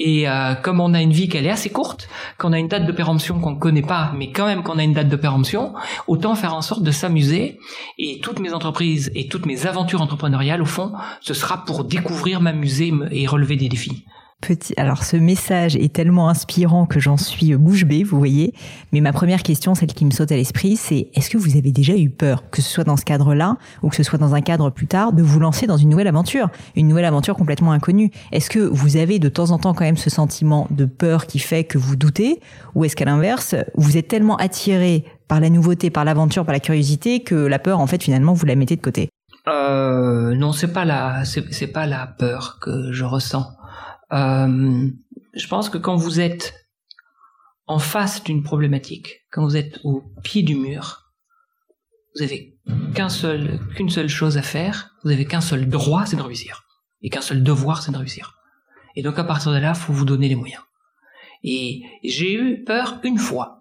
Et 0.00 0.26
comme 0.64 0.80
on 0.80 0.92
a 0.92 1.00
une 1.00 1.12
vie 1.12 1.28
qu'elle 1.28 1.46
est 1.46 1.50
assez 1.50 1.70
courte, 1.70 2.08
qu'on 2.36 2.52
a 2.52 2.58
une 2.58 2.66
date 2.66 2.84
de 2.84 2.90
péremption 2.90 3.38
qu'on 3.38 3.52
ne 3.52 3.58
connaît 3.60 3.80
pas, 3.80 4.12
mais 4.16 4.32
quand 4.32 4.44
même 4.46 4.64
qu'on 4.64 4.76
a 4.76 4.82
une 4.82 4.92
date 4.92 5.08
de 5.08 5.14
péremption, 5.14 5.33
autant 6.06 6.34
faire 6.34 6.54
en 6.54 6.62
sorte 6.62 6.82
de 6.82 6.90
s'amuser. 6.90 7.58
Et 7.98 8.20
toutes 8.20 8.40
mes 8.40 8.52
entreprises 8.52 9.10
et 9.14 9.28
toutes 9.28 9.46
mes 9.46 9.66
aventures 9.66 10.02
entrepreneuriales, 10.02 10.62
au 10.62 10.66
fond, 10.66 10.92
ce 11.20 11.34
sera 11.34 11.64
pour 11.64 11.84
découvrir, 11.84 12.40
m'amuser 12.40 12.92
et 13.10 13.26
relever 13.26 13.56
des 13.56 13.68
défis. 13.68 14.04
Petit, 14.40 14.74
alors 14.76 15.04
ce 15.04 15.16
message 15.16 15.74
est 15.74 15.90
tellement 15.90 16.28
inspirant 16.28 16.84
que 16.84 17.00
j'en 17.00 17.16
suis 17.16 17.56
bouche 17.56 17.86
bée, 17.86 18.02
vous 18.02 18.18
voyez. 18.18 18.52
Mais 18.92 19.00
ma 19.00 19.10
première 19.12 19.42
question, 19.42 19.74
celle 19.74 19.94
qui 19.94 20.04
me 20.04 20.10
saute 20.10 20.32
à 20.32 20.36
l'esprit, 20.36 20.76
c'est 20.76 21.08
est-ce 21.14 21.30
que 21.30 21.38
vous 21.38 21.56
avez 21.56 21.72
déjà 21.72 21.96
eu 21.96 22.10
peur, 22.10 22.50
que 22.50 22.60
ce 22.60 22.68
soit 22.68 22.84
dans 22.84 22.98
ce 22.98 23.06
cadre-là 23.06 23.56
ou 23.82 23.88
que 23.88 23.96
ce 23.96 24.02
soit 24.02 24.18
dans 24.18 24.34
un 24.34 24.42
cadre 24.42 24.68
plus 24.68 24.86
tard, 24.86 25.14
de 25.14 25.22
vous 25.22 25.40
lancer 25.40 25.66
dans 25.66 25.78
une 25.78 25.88
nouvelle 25.88 26.08
aventure, 26.08 26.50
une 26.76 26.88
nouvelle 26.88 27.06
aventure 27.06 27.36
complètement 27.36 27.72
inconnue? 27.72 28.10
Est-ce 28.32 28.50
que 28.50 28.58
vous 28.58 28.98
avez 28.98 29.18
de 29.18 29.30
temps 29.30 29.50
en 29.50 29.58
temps 29.58 29.72
quand 29.72 29.84
même 29.84 29.96
ce 29.96 30.10
sentiment 30.10 30.66
de 30.70 30.84
peur 30.84 31.26
qui 31.26 31.38
fait 31.38 31.64
que 31.64 31.78
vous 31.78 31.96
doutez, 31.96 32.40
ou 32.74 32.84
est-ce 32.84 32.96
qu'à 32.96 33.06
l'inverse, 33.06 33.54
vous 33.76 33.96
êtes 33.96 34.08
tellement 34.08 34.36
attiré 34.36 35.04
par 35.28 35.40
la 35.40 35.50
nouveauté, 35.50 35.90
par 35.90 36.04
l'aventure, 36.04 36.44
par 36.44 36.52
la 36.52 36.60
curiosité 36.60 37.22
que 37.22 37.34
la 37.34 37.58
peur, 37.58 37.80
en 37.80 37.86
fait, 37.86 38.02
finalement, 38.02 38.32
vous 38.32 38.46
la 38.46 38.56
mettez 38.56 38.76
de 38.76 38.82
côté 38.82 39.08
euh, 39.48 40.34
Non, 40.34 40.52
c'est 40.52 40.72
pas 40.72 40.84
la, 40.84 41.24
c'est 41.24 41.66
pas 41.68 41.86
la 41.86 42.06
peur 42.06 42.58
que 42.60 42.92
je 42.92 43.04
ressens. 43.04 43.46
Euh, 44.12 44.88
je 45.34 45.46
pense 45.48 45.68
que 45.68 45.78
quand 45.78 45.96
vous 45.96 46.20
êtes 46.20 46.54
en 47.66 47.78
face 47.78 48.22
d'une 48.22 48.42
problématique, 48.42 49.24
quand 49.30 49.44
vous 49.44 49.56
êtes 49.56 49.80
au 49.84 50.02
pied 50.22 50.42
du 50.42 50.54
mur, 50.54 51.12
vous 52.14 52.22
avez 52.22 52.56
qu'une 52.94 53.90
seule 53.90 54.08
chose 54.08 54.36
à 54.36 54.42
faire, 54.42 54.90
vous 55.02 55.10
avez 55.10 55.24
qu'un 55.24 55.40
seul 55.40 55.68
droit, 55.68 56.06
c'est 56.06 56.16
de 56.16 56.22
réussir. 56.22 56.64
Et 57.02 57.10
qu'un 57.10 57.20
seul 57.20 57.42
devoir, 57.42 57.82
c'est 57.82 57.92
de 57.92 57.96
réussir. 57.96 58.36
Et 58.96 59.02
donc 59.02 59.18
à 59.18 59.24
partir 59.24 59.52
de 59.52 59.58
là, 59.58 59.74
faut 59.74 59.92
vous 59.92 60.04
donner 60.04 60.28
les 60.28 60.36
moyens. 60.36 60.62
Et 61.42 61.82
j'ai 62.02 62.34
eu 62.34 62.64
peur 62.64 63.00
une 63.02 63.18
fois. 63.18 63.60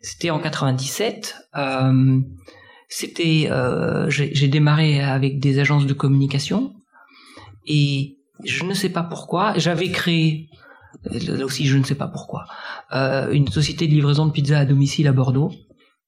C'était 0.00 0.30
en 0.30 0.38
97. 0.38 1.36
Euh, 1.56 2.20
c'était, 2.88 3.48
euh, 3.50 4.08
j'ai 4.08 4.48
démarré 4.48 5.00
avec 5.00 5.40
des 5.40 5.58
agences 5.58 5.86
de 5.86 5.92
communication 5.92 6.74
et 7.66 8.16
je 8.44 8.64
ne 8.64 8.74
sais 8.74 8.90
pas 8.90 9.02
pourquoi, 9.02 9.54
j'avais 9.56 9.90
créé, 9.90 10.48
là 11.10 11.44
aussi 11.44 11.66
je 11.66 11.78
ne 11.78 11.82
sais 11.82 11.94
pas 11.94 12.06
pourquoi, 12.06 12.44
euh, 12.92 13.32
une 13.32 13.48
société 13.48 13.86
de 13.86 13.92
livraison 13.92 14.26
de 14.26 14.30
pizza 14.32 14.58
à 14.58 14.64
domicile 14.64 15.08
à 15.08 15.12
Bordeaux. 15.12 15.50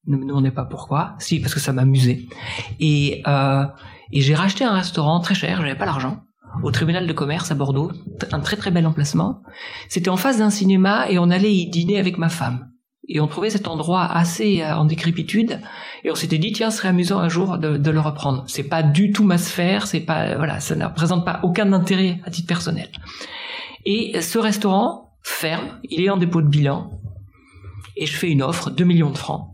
Ne 0.07 0.17
me 0.17 0.25
demandez 0.25 0.51
pas 0.51 0.63
pourquoi. 0.63 1.15
Si, 1.19 1.39
parce 1.39 1.53
que 1.53 1.59
ça 1.59 1.73
m'amusait. 1.73 2.21
Et, 2.79 3.21
euh, 3.27 3.65
et 4.11 4.21
j'ai 4.21 4.33
racheté 4.33 4.63
un 4.63 4.73
restaurant 4.73 5.19
très 5.19 5.35
cher, 5.35 5.57
j'avais 5.61 5.75
pas 5.75 5.85
l'argent, 5.85 6.23
au 6.63 6.71
tribunal 6.71 7.05
de 7.05 7.13
commerce 7.13 7.51
à 7.51 7.55
Bordeaux, 7.55 7.91
un 8.31 8.39
très 8.39 8.55
très 8.55 8.71
bel 8.71 8.87
emplacement. 8.87 9.41
C'était 9.89 10.09
en 10.09 10.17
face 10.17 10.37
d'un 10.37 10.49
cinéma 10.49 11.09
et 11.09 11.19
on 11.19 11.29
allait 11.29 11.53
y 11.53 11.69
dîner 11.69 11.99
avec 11.99 12.17
ma 12.17 12.29
femme. 12.29 12.71
Et 13.09 13.19
on 13.19 13.27
trouvait 13.27 13.49
cet 13.49 13.67
endroit 13.67 14.05
assez 14.05 14.61
euh, 14.61 14.75
en 14.75 14.85
décrépitude. 14.85 15.59
Et 16.03 16.11
on 16.11 16.15
s'était 16.15 16.37
dit 16.37 16.51
tiens 16.51 16.69
ce 16.69 16.77
serait 16.77 16.89
amusant 16.89 17.19
un 17.19 17.27
jour 17.27 17.57
de, 17.57 17.75
de 17.75 17.91
le 17.91 17.99
reprendre. 17.99 18.43
C'est 18.47 18.63
pas 18.63 18.83
du 18.83 19.11
tout 19.11 19.23
ma 19.23 19.37
sphère 19.37 19.87
c'est 19.87 19.99
pas 19.99 20.35
voilà 20.37 20.59
ça 20.59 20.75
ne 20.75 20.85
représente 20.85 21.25
pas 21.25 21.39
aucun 21.43 21.73
intérêt 21.73 22.21
à 22.23 22.31
titre 22.31 22.47
personnel. 22.47 22.89
Et 23.85 24.21
ce 24.21 24.37
restaurant 24.37 25.17
ferme 25.23 25.79
il 25.83 26.01
est 26.01 26.09
en 26.09 26.17
dépôt 26.17 26.41
de 26.41 26.47
bilan 26.47 26.91
et 27.97 28.05
je 28.05 28.15
fais 28.15 28.29
une 28.29 28.43
offre 28.43 28.69
2 28.69 28.83
millions 28.85 29.11
de 29.11 29.17
francs. 29.17 29.49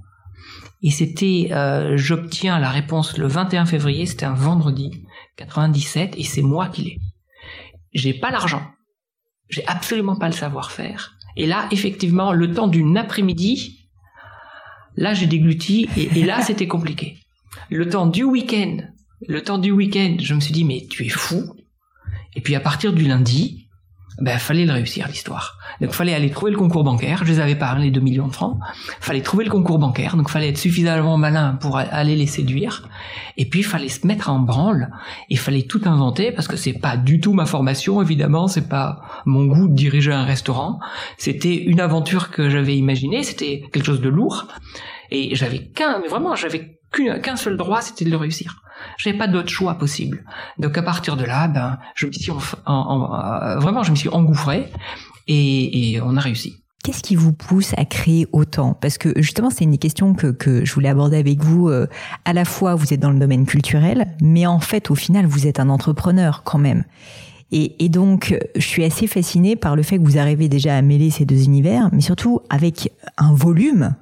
Et 0.83 0.91
c'était 0.91 1.49
euh, 1.51 1.95
j'obtiens 1.95 2.59
la 2.59 2.69
réponse 2.69 3.17
le 3.17 3.27
21 3.27 3.65
février 3.65 4.05
c'était 4.05 4.25
un 4.25 4.33
vendredi 4.33 5.05
97 5.37 6.15
et 6.17 6.23
c'est 6.23 6.41
moi 6.41 6.67
qui 6.67 6.81
l'ai. 6.83 6.99
J'ai 7.93 8.13
pas 8.13 8.29
l'argent. 8.29 8.61
J'ai 9.47 9.65
absolument 9.67 10.17
pas 10.17 10.27
le 10.27 10.33
savoir-faire 10.33 11.14
et 11.37 11.45
là, 11.45 11.67
effectivement, 11.71 12.31
le 12.33 12.53
temps 12.53 12.67
d'une 12.67 12.97
après-midi, 12.97 13.87
là, 14.95 15.13
j'ai 15.13 15.27
dégluti 15.27 15.87
et, 15.97 16.19
et 16.19 16.23
là, 16.23 16.41
c'était 16.45 16.67
compliqué. 16.67 17.17
Le 17.69 17.89
temps 17.89 18.05
du 18.05 18.23
week-end, 18.23 18.77
le 19.27 19.41
temps 19.41 19.57
du 19.57 19.71
week-end, 19.71 20.17
je 20.19 20.33
me 20.33 20.39
suis 20.39 20.53
dit, 20.53 20.63
mais 20.63 20.85
tu 20.89 21.05
es 21.05 21.09
fou. 21.09 21.55
Et 22.35 22.41
puis 22.41 22.55
à 22.55 22.59
partir 22.59 22.93
du 22.93 23.05
lundi, 23.05 23.64
ben 24.19 24.37
fallait 24.37 24.65
le 24.65 24.71
réussir 24.71 25.07
l'histoire. 25.07 25.57
Donc 25.81 25.91
fallait 25.91 26.13
aller 26.13 26.29
trouver 26.29 26.51
le 26.51 26.57
concours 26.57 26.83
bancaire. 26.83 27.21
Je 27.23 27.31
les 27.31 27.39
avais 27.39 27.55
pas 27.55 27.75
les 27.75 27.91
2 27.91 27.99
millions 27.99 28.27
de 28.27 28.33
francs. 28.33 28.57
Fallait 29.01 29.21
trouver 29.21 29.43
le 29.43 29.51
concours 29.51 29.77
bancaire. 29.77 30.15
Donc 30.15 30.29
fallait 30.29 30.49
être 30.49 30.57
suffisamment 30.57 31.17
malin 31.17 31.57
pour 31.59 31.77
aller 31.77 32.15
les 32.15 32.27
séduire. 32.27 32.87
Et 33.37 33.49
puis 33.49 33.63
fallait 33.63 33.89
se 33.89 34.07
mettre 34.07 34.29
en 34.29 34.39
branle 34.39 34.91
et 35.29 35.35
fallait 35.35 35.63
tout 35.63 35.81
inventer 35.85 36.31
parce 36.31 36.47
que 36.47 36.55
c'est 36.55 36.73
pas 36.73 36.95
du 36.95 37.19
tout 37.19 37.33
ma 37.33 37.45
formation 37.45 38.01
évidemment. 38.01 38.47
C'est 38.47 38.69
pas 38.69 39.01
mon 39.25 39.45
goût 39.45 39.67
de 39.67 39.75
diriger 39.75 40.13
un 40.13 40.23
restaurant. 40.23 40.79
C'était 41.17 41.55
une 41.55 41.81
aventure 41.81 42.31
que 42.31 42.49
j'avais 42.49 42.77
imaginée. 42.77 43.23
C'était 43.23 43.63
quelque 43.71 43.85
chose 43.85 44.01
de 44.01 44.09
lourd. 44.09 44.47
Et 45.11 45.35
j'avais 45.35 45.67
qu'un, 45.67 45.99
mais 45.99 46.07
vraiment 46.07 46.35
j'avais 46.35 46.79
qu'un 46.91 47.35
seul 47.35 47.57
droit, 47.57 47.81
c'était 47.81 48.05
de 48.05 48.09
le 48.09 48.17
réussir. 48.17 48.61
J'avais 48.97 49.17
pas 49.17 49.27
d'autre 49.27 49.49
choix 49.49 49.75
possible. 49.75 50.23
Donc 50.57 50.77
à 50.77 50.83
partir 50.83 51.17
de 51.17 51.23
là, 51.23 51.47
ben, 51.47 51.77
je 51.95 52.07
me 52.07 52.11
suis 52.11 52.31
euh, 52.31 53.59
vraiment, 53.59 53.83
je 53.83 53.91
me 53.91 53.95
suis 53.95 54.09
engouffré 54.09 54.71
et, 55.27 55.93
et 55.93 56.01
on 56.01 56.17
a 56.17 56.21
réussi. 56.21 56.61
Qu'est-ce 56.83 57.01
qui 57.01 57.15
vous 57.15 57.33
pousse 57.33 57.73
à 57.77 57.85
créer 57.85 58.27
autant? 58.31 58.75
Parce 58.79 58.99
que 58.99 59.11
justement, 59.15 59.49
c'est 59.49 59.63
une 59.63 59.79
question 59.79 60.13
que, 60.13 60.27
que 60.27 60.63
je 60.63 60.71
voulais 60.71 60.89
aborder 60.89 61.17
avec 61.17 61.41
vous. 61.41 61.67
Euh, 61.67 61.87
à 62.25 62.33
la 62.33 62.45
fois, 62.45 62.75
vous 62.75 62.93
êtes 62.93 62.99
dans 62.99 63.09
le 63.09 63.17
domaine 63.17 63.47
culturel, 63.47 64.05
mais 64.21 64.45
en 64.45 64.59
fait, 64.59 64.91
au 64.91 64.95
final, 64.95 65.25
vous 65.25 65.47
êtes 65.47 65.59
un 65.59 65.69
entrepreneur 65.69 66.43
quand 66.43 66.59
même. 66.59 66.83
Et, 67.51 67.83
et, 67.83 67.89
donc, 67.89 68.37
je 68.55 68.61
suis 68.61 68.83
assez 68.83 69.07
fascinée 69.07 69.55
par 69.55 69.75
le 69.75 69.81
fait 69.81 69.97
que 69.97 70.03
vous 70.03 70.19
arrivez 70.19 70.47
déjà 70.47 70.77
à 70.77 70.81
mêler 70.83 71.09
ces 71.09 71.25
deux 71.25 71.45
univers, 71.45 71.89
mais 71.91 72.01
surtout 72.01 72.41
avec 72.51 72.91
un 73.17 73.33
volume 73.33 73.95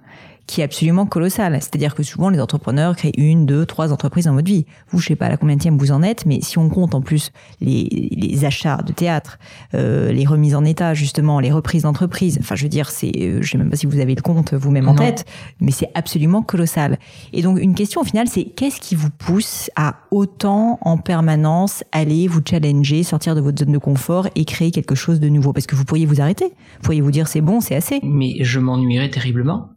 qui 0.48 0.62
est 0.62 0.64
absolument 0.64 1.06
colossal. 1.06 1.54
C'est-à-dire 1.62 1.96
que 1.96 2.04
souvent 2.04 2.30
les 2.30 2.40
entrepreneurs 2.40 2.96
créent 2.96 3.14
une, 3.18 3.46
deux, 3.46 3.66
trois 3.66 3.94
entreprises 3.94 4.26
dans 4.26 4.34
votre 4.34 4.48
vie. 4.48 4.66
Vous, 4.90 5.00
je 5.00 5.08
sais 5.08 5.16
pas 5.16 5.28
à 5.28 5.30
la 5.30 5.38
combien 5.38 5.58
vous 5.72 5.92
en 5.92 6.04
êtes, 6.04 6.26
mais 6.26 6.40
si 6.42 6.58
on 6.58 6.70
compte 6.70 6.96
en 6.96 7.02
plus 7.02 7.32
les, 7.62 8.10
les 8.12 8.46
achats 8.46 8.82
de 8.86 8.92
théâtre, 8.92 9.40
euh, 9.74 10.12
les 10.12 10.26
remises 10.26 10.56
en 10.56 10.66
état 10.66 10.94
justement, 10.94 11.40
les 11.40 11.52
reprises 11.52 11.84
d'entreprise, 11.84 12.38
enfin 12.40 12.56
je 12.56 12.64
veux 12.64 12.70
dire, 12.70 12.90
c'est, 12.90 13.12
euh, 13.18 13.42
je 13.42 13.50
sais 13.52 13.58
même 13.58 13.70
pas 13.70 13.76
si 13.76 13.86
vous 13.86 14.00
avez 14.00 14.16
le 14.16 14.22
compte 14.22 14.54
vous-même 14.54 14.88
en 14.90 14.96
tête, 14.96 15.26
mais 15.60 15.72
c'est 15.72 15.90
absolument 15.94 16.42
colossal. 16.42 16.98
Et 17.32 17.42
donc 17.42 17.60
une 17.60 17.76
question 17.76 18.02
au 18.02 18.04
final, 18.04 18.28
c'est 18.28 18.44
qu'est-ce 18.44 18.80
qui 18.80 18.96
vous 18.96 19.10
pousse 19.10 19.70
à 19.76 19.96
autant 20.12 20.80
en 20.82 20.98
permanence 20.98 21.84
aller 21.92 22.28
vous 22.28 22.42
challenger, 22.48 23.04
sortir 23.04 23.36
de 23.36 23.42
votre 23.42 23.60
zone 23.60 23.74
de 23.74 23.78
confort 23.78 24.28
et 24.36 24.46
créer 24.46 24.72
quelque 24.72 24.96
chose 24.96 25.20
de 25.20 25.30
nouveau? 25.30 25.54
Parce 25.54 25.68
que 25.68 25.76
vous 25.76 25.86
pourriez 25.86 26.06
vous 26.06 26.22
arrêter, 26.22 26.46
vous 26.46 26.84
pourriez 26.84 27.02
vous 27.02 27.12
dire 27.12 27.28
c'est 27.28 27.42
bon, 27.42 27.62
c'est 27.62 27.76
assez. 27.76 28.00
Mais 28.04 28.44
je 28.44 28.60
m'ennuierais 28.60 29.10
terriblement. 29.10 29.73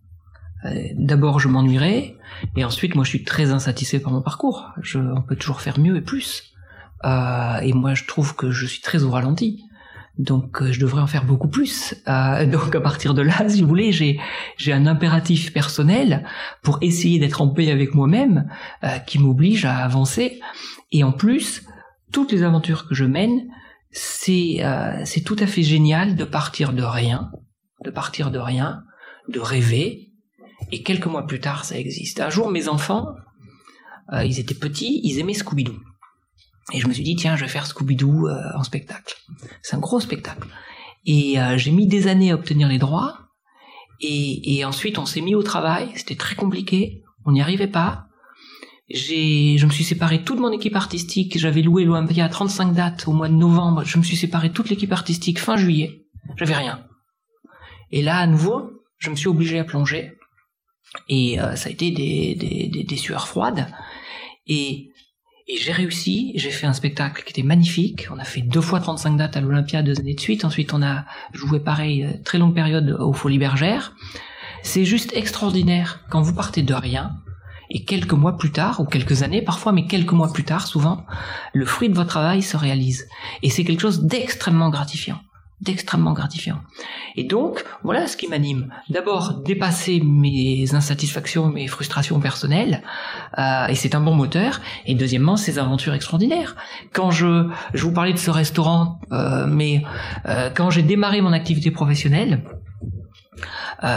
Euh, 0.67 0.89
d'abord 0.95 1.41
je 1.41 1.49
m'ennuierai, 1.49 2.17
et 2.57 2.65
ensuite 2.65 2.95
moi 2.95 3.05
je 3.05 3.11
suis 3.11 3.25
très 3.25 3.51
insatisfait 3.51 4.01
par 4.01 4.13
mon 4.13 4.23
parcours. 4.23 4.71
Je, 4.83 4.99
on 4.99 5.23
peut 5.23 5.37
toujours 5.37 5.61
faire 5.61 5.79
mieux 5.79 5.97
et 5.97 6.03
plus. 6.03 6.53
Euh, 7.05 7.59
et 7.61 7.73
moi 7.73 7.95
je 7.95 8.05
trouve 8.05 8.35
que 8.35 8.51
je 8.51 8.67
suis 8.67 8.81
très 8.81 9.05
au 9.05 9.11
ralenti. 9.11 9.67
Donc 10.19 10.63
euh, 10.63 10.73
je 10.73 10.81
devrais 10.81 11.03
en 11.03 11.07
faire 11.07 11.25
beaucoup 11.25 11.49
plus. 11.49 11.95
Euh, 12.09 12.47
donc 12.51 12.75
à 12.75 12.81
partir 12.81 13.15
de 13.15 13.23
là, 13.23 13.49
si 13.49 13.63
vous 13.63 13.69
voulez, 13.69 13.93
j'ai 13.93 14.21
j'ai 14.57 14.73
un 14.73 14.87
impératif 14.87 15.53
personnel 15.53 16.27
pour 16.63 16.79
essayer 16.81 17.19
d'être 17.19 17.43
en 17.43 17.49
paix 17.49 17.71
avec 17.71 17.95
moi-même, 17.95 18.49
euh, 18.85 18.99
qui 18.99 19.19
m'oblige 19.19 19.65
à 19.65 19.77
avancer. 19.77 20.41
Et 20.93 21.05
en 21.05 21.13
plus, 21.13 21.65
toutes 22.13 22.33
les 22.33 22.43
aventures 22.43 22.89
que 22.89 22.95
je 22.95 23.05
mène, 23.05 23.49
c'est 23.91 24.63
c'est 25.05 25.23
tout 25.23 25.37
à 25.39 25.47
fait 25.47 25.63
génial 25.63 26.17
de 26.17 26.25
partir 26.25 26.73
de 26.73 26.83
rien, 26.83 27.31
de 27.85 27.91
partir 27.91 28.31
de 28.31 28.39
rien, 28.39 28.85
de 29.29 29.41
rêver, 29.41 30.06
et 30.73 30.83
quelques 30.83 31.07
mois 31.07 31.27
plus 31.27 31.41
tard, 31.41 31.65
ça 31.65 31.79
existe. 31.79 32.21
Un 32.21 32.31
jour, 32.31 32.51
mes 32.51 32.69
enfants, 32.69 33.15
euh, 34.13 34.25
ils 34.25 34.39
étaient 34.39 34.55
petits, 34.55 35.01
ils 35.05 35.19
aimaient 35.19 35.33
Scooby-Doo. 35.33 35.77
Et 36.73 36.81
je 36.81 36.89
me 36.89 36.93
suis 36.93 37.05
dit, 37.05 37.15
tiens, 37.15 37.37
je 37.37 37.45
vais 37.45 37.51
faire 37.51 37.67
Scooby-Doo 37.67 38.29
euh, 38.29 38.41
en 38.57 38.65
spectacle. 38.65 39.15
C'est 39.63 39.77
un 39.77 39.81
gros 39.81 40.01
spectacle. 40.01 40.49
Et 41.05 41.41
euh, 41.41 41.57
j'ai 41.57 41.71
mis 41.71 41.87
des 41.87 42.09
années 42.09 42.33
à 42.33 42.35
obtenir 42.35 42.69
les 42.69 42.79
droits. 42.79 43.21
Et, 44.01 44.63
ensuite, 44.65 44.99
on 44.99 45.07
s'est 45.07 45.23
mis 45.23 45.35
au 45.35 45.43
travail. 45.43 45.91
C'était 45.95 46.17
très 46.17 46.35
compliqué. 46.35 47.03
On 47.25 47.33
n'y 47.33 47.41
arrivait 47.41 47.67
pas. 47.67 48.09
J'ai, 48.91 49.57
je 49.57 49.67
me 49.67 49.71
suis 49.71 49.85
séparé 49.85 50.23
toute 50.23 50.39
mon 50.39 50.53
équipe 50.53 50.77
artistique. 50.77 51.39
J'avais 51.39 51.63
loué 51.63 51.85
l'Olympia 51.85 52.27
à 52.27 52.29
35 52.29 52.75
dates 52.75 53.09
au 53.09 53.13
mois 53.13 53.29
de 53.29 53.35
novembre. 53.35 53.85
Je 53.85 53.97
me 53.97 54.03
suis 54.03 54.17
séparé 54.17 54.53
toute 54.53 54.69
l'équipe 54.69 54.93
artistique 54.93 55.41
fin 55.41 55.57
juillet. 55.57 56.05
J'avais 56.37 56.55
rien. 56.55 56.85
Et 57.91 58.03
là, 58.03 58.19
à 58.19 58.27
nouveau, 58.27 58.71
je 58.99 59.09
me 59.11 59.17
suis 59.17 59.29
obligé 59.29 59.59
à 59.59 59.65
plonger. 59.65 60.13
Et 61.09 61.41
euh, 61.41 61.57
ça 61.57 61.69
a 61.69 61.73
été 61.73 61.91
des, 61.91 62.85
des, 62.85 62.97
sueurs 62.97 63.29
froides. 63.29 63.67
Et, 64.47 64.91
et 65.49 65.57
j'ai 65.59 65.73
réussi, 65.73 66.33
j'ai 66.37 66.51
fait 66.51 66.67
un 66.67 66.73
spectacle 66.73 67.23
qui 67.25 67.31
était 67.31 67.47
magnifique. 67.47 68.09
On 68.11 68.19
a 68.19 68.25
fait 68.25 68.41
deux 68.41 68.61
fois 68.61 68.81
35 68.81 69.17
dates 69.17 69.37
à 69.37 69.41
l'Olympia 69.41 69.83
deux 69.83 69.99
années 69.99 70.15
de 70.15 70.21
suite. 70.21 70.45
Ensuite, 70.45 70.73
on 70.75 70.83
a 70.83 71.05
joué 71.33 71.61
pareil, 71.61 72.05
euh, 72.05 72.13
très 72.25 72.39
longue 72.39 72.55
période 72.55 72.97
aux 73.01 73.13
Folies 73.13 73.39
Bergères. 73.39 73.95
C'est 74.63 74.85
juste 74.85 75.13
extraordinaire 75.15 76.05
quand 76.11 76.23
vous 76.23 76.35
partez 76.35 76.63
de 76.63 76.75
rien. 76.75 77.13
Et 77.69 77.85
quelques 77.85 78.13
mois 78.13 78.37
plus 78.39 78.53
tard, 78.53 78.81
ou 78.81 78.85
quelques 78.85 79.25
années 79.25 79.43
parfois, 79.43 79.73
mais 79.73 79.87
quelques 79.87 80.13
mois 80.13 80.33
plus 80.33 80.45
tard, 80.45 80.69
souvent, 80.69 81.05
le 81.53 81.67
fruit 81.67 81.89
de 81.89 81.95
votre 81.95 82.11
travail 82.11 82.43
se 82.43 82.57
réalise. 82.57 83.09
Et 83.43 83.51
c'est 83.51 83.65
quelque 83.65 83.81
chose 83.81 84.05
d'extrêmement 84.05 84.71
gratifiant 84.71 85.21
d'extrêmement 85.61 86.13
gratifiant. 86.13 86.61
Et 87.17 87.25
donc, 87.25 87.65
voilà 87.83 88.07
ce 88.07 88.17
qui 88.17 88.29
m'anime. 88.29 88.73
D'abord, 88.91 89.41
dépasser 89.43 90.01
mes 90.05 90.75
insatisfactions, 90.75 91.49
mes 91.49 91.67
frustrations 91.67 92.21
personnelles, 92.21 92.83
euh, 93.39 93.67
et 93.67 93.75
c'est 93.75 93.95
un 93.95 94.01
bon 94.01 94.15
moteur. 94.15 94.61
Et 94.85 94.95
deuxièmement, 94.95 95.37
ces 95.37 95.59
aventures 95.59 95.95
extraordinaires. 95.95 96.57
Quand 96.93 97.11
je, 97.11 97.49
je 97.73 97.83
vous 97.83 97.93
parlais 97.93 98.13
de 98.13 98.19
ce 98.19 98.31
restaurant, 98.31 99.01
euh, 99.13 99.47
mais 99.47 99.83
euh, 100.27 100.51
quand 100.55 100.69
j'ai 100.69 100.83
démarré 100.83 101.23
mon 101.23 101.33
activité 101.33 101.71
professionnelle, 101.71 102.43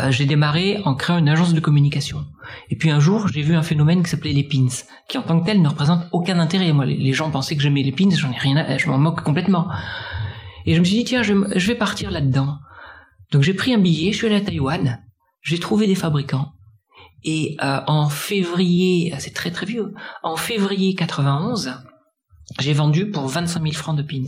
j'ai 0.09 0.25
démarré 0.25 0.81
en 0.83 0.93
créant 0.93 1.17
une 1.17 1.29
agence 1.29 1.53
de 1.53 1.59
communication. 1.59 2.25
Et 2.69 2.75
puis 2.75 2.91
un 2.91 2.99
jour, 2.99 3.27
j'ai 3.29 3.41
vu 3.41 3.55
un 3.55 3.63
phénomène 3.63 4.03
qui 4.03 4.09
s'appelait 4.09 4.33
les 4.33 4.43
pins, 4.43 4.67
qui 5.07 5.17
en 5.17 5.21
tant 5.21 5.39
que 5.39 5.45
tel 5.45 5.61
ne 5.61 5.67
représente 5.67 6.03
aucun 6.11 6.37
intérêt. 6.37 6.73
Moi, 6.73 6.85
les, 6.85 7.13
gens 7.13 7.31
pensaient 7.31 7.55
que 7.55 7.61
j'aimais 7.61 7.81
les 7.81 7.93
pins, 7.93 8.09
j'en 8.11 8.29
ai 8.31 8.37
rien, 8.37 8.77
je 8.77 8.87
m'en 8.87 8.97
moque 8.97 9.21
complètement. 9.21 9.67
Et 10.65 10.75
je 10.75 10.79
me 10.79 10.85
suis 10.85 10.97
dit, 10.97 11.03
tiens, 11.03 11.23
je, 11.23 11.33
vais 11.33 11.75
partir 11.75 12.11
là-dedans. 12.11 12.57
Donc 13.31 13.43
j'ai 13.43 13.53
pris 13.53 13.73
un 13.73 13.77
billet, 13.77 14.11
je 14.11 14.17
suis 14.17 14.27
allé 14.27 14.35
à 14.35 14.41
Taïwan, 14.41 15.03
j'ai 15.41 15.59
trouvé 15.59 15.87
des 15.87 15.95
fabricants. 15.95 16.53
Et 17.23 17.57
euh, 17.61 17.81
en 17.87 18.09
février, 18.09 19.13
c'est 19.19 19.33
très 19.33 19.51
très 19.51 19.65
vieux, 19.65 19.93
en 20.23 20.37
février 20.37 20.95
91, 20.95 21.73
j'ai 22.59 22.73
vendu 22.73 23.11
pour 23.11 23.27
25 23.27 23.61
000 23.61 23.73
francs 23.73 23.97
de 23.97 24.01
pins. 24.01 24.25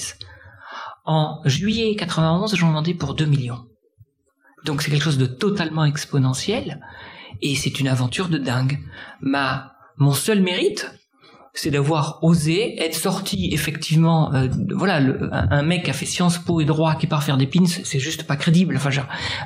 En 1.06 1.42
juillet 1.46 1.96
91, 1.96 2.56
j'en 2.56 2.72
vendais 2.72 2.94
pour 2.94 3.16
2 3.16 3.26
millions. 3.26 3.66
Donc 4.66 4.82
c'est 4.82 4.92
quelque 4.92 5.04
chose 5.04 5.18
de 5.18 5.26
totalement 5.26 5.86
exponentiel 5.86 6.80
et 7.42 7.56
c'est 7.56 7.80
une 7.80 7.88
aventure 7.88 8.30
de 8.30 8.38
dingue. 8.38 8.80
Ma, 9.22 9.74
mon 9.98 10.14
seul 10.14 10.42
mérite, 10.42 10.92
c'est 11.54 11.72
d'avoir 11.72 12.20
osé 12.22 12.82
être 12.82 12.96
sorti 12.96 13.50
effectivement 13.52 14.34
euh, 14.34 14.48
voilà 14.74 15.02
un, 15.32 15.64
mec 15.64 15.84
qui 15.84 15.90
a 15.90 15.94
fait 15.94 16.06
Sciences 16.06 16.38
Po 16.38 16.62
et 16.62 16.66
droit 16.66 16.96
qui 16.96 17.08
part 17.08 17.24
faire 17.24 17.38
des 17.38 17.48
pins 17.48 17.66
c'est 17.66 18.00
juste 18.00 18.24
pas 18.24 18.38
crédible. 18.38 18.76
Enfin 18.78 18.90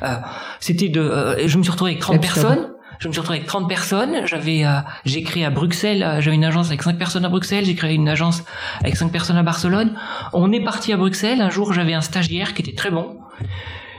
euh, 0.04 0.16
c'était 0.60 0.90
de 0.90 1.02
euh, 1.02 1.48
je 1.48 1.58
me 1.58 1.64
suis 1.64 1.72
retrouvé 1.72 1.92
avec 1.92 2.02
30 2.02 2.22
personnes. 2.22 2.72
Je 3.00 3.10
me 3.10 3.12
suis 3.12 3.20
retrouvé 3.20 3.40
avec 3.40 3.48
30 3.48 3.68
personnes. 3.68 4.26
J'avais 4.26 4.64
j'ai 5.04 5.24
créé 5.24 5.46
à 5.46 5.50
Bruxelles 5.50 6.18
j'avais 6.20 6.36
une 6.36 6.46
agence 6.46 6.68
avec 6.68 6.84
5 6.84 6.98
personnes 6.98 7.26
à 7.26 7.30
Bruxelles 7.30 7.66
j'ai 7.66 7.76
créé 7.76 7.96
une 7.96 8.08
agence 8.08 8.44
avec 8.82 8.96
5 8.96 9.12
personnes 9.12 9.38
à 9.38 9.44
Barcelone. 9.44 9.98
On 10.32 10.52
est 10.52 10.64
parti 10.64 10.94
à 10.94 10.98
Bruxelles. 10.98 11.42
Un 11.42 11.50
jour 11.50 11.74
j'avais 11.74 11.94
un 11.94 12.02
stagiaire 12.02 12.54
qui 12.54 12.62
était 12.62 12.76
très 12.76 12.92
bon. 12.92 13.18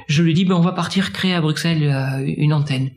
Je 0.06 0.22
lui 0.22 0.30
ai 0.30 0.34
dit 0.34 0.44
ben 0.44 0.54
on 0.54 0.60
va 0.60 0.72
partir 0.72 1.12
créer 1.12 1.34
à 1.34 1.40
Bruxelles 1.40 1.82
une 2.38 2.52
antenne. 2.52 2.90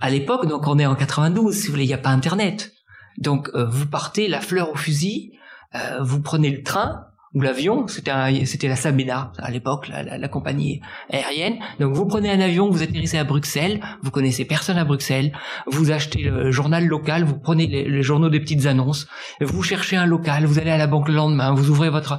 À 0.00 0.10
l'époque 0.10 0.46
donc 0.46 0.66
on 0.68 0.78
est 0.78 0.86
en 0.86 0.94
92 0.94 1.54
si 1.54 1.66
vous 1.66 1.72
voulez 1.72 1.84
il 1.84 1.88
n'y 1.88 1.94
a 1.94 1.98
pas 1.98 2.10
internet 2.10 2.77
donc 3.18 3.50
euh, 3.54 3.66
vous 3.66 3.86
partez 3.86 4.28
la 4.28 4.40
fleur 4.40 4.70
au 4.70 4.76
fusil, 4.76 5.32
euh, 5.74 5.98
vous 6.00 6.20
prenez 6.20 6.50
le 6.50 6.62
train, 6.62 7.07
ou 7.34 7.42
l'avion, 7.42 7.86
c'était 7.88 8.68
la 8.68 8.76
Sabena 8.76 9.32
à 9.38 9.50
l'époque, 9.50 9.88
la, 9.88 10.16
la, 10.16 10.28
compagnie 10.28 10.80
aérienne. 11.10 11.58
Donc 11.78 11.92
vous 11.92 12.06
prenez 12.06 12.30
un 12.30 12.40
avion, 12.40 12.70
vous 12.70 12.82
atterrissez 12.82 13.18
à 13.18 13.24
Bruxelles, 13.24 13.80
vous 14.02 14.10
connaissez 14.10 14.46
personne 14.46 14.78
à 14.78 14.84
Bruxelles, 14.84 15.32
vous 15.66 15.90
achetez 15.90 16.22
le 16.22 16.50
journal 16.50 16.86
local, 16.86 17.24
vous 17.24 17.38
prenez 17.38 17.66
les, 17.66 18.02
journaux 18.02 18.30
des 18.30 18.40
petites 18.40 18.64
annonces, 18.64 19.06
vous 19.42 19.62
cherchez 19.62 19.96
un 19.96 20.06
local, 20.06 20.46
vous 20.46 20.58
allez 20.58 20.70
à 20.70 20.78
la 20.78 20.86
banque 20.86 21.08
le 21.08 21.14
lendemain, 21.14 21.52
vous 21.52 21.68
ouvrez 21.68 21.90
votre 21.90 22.18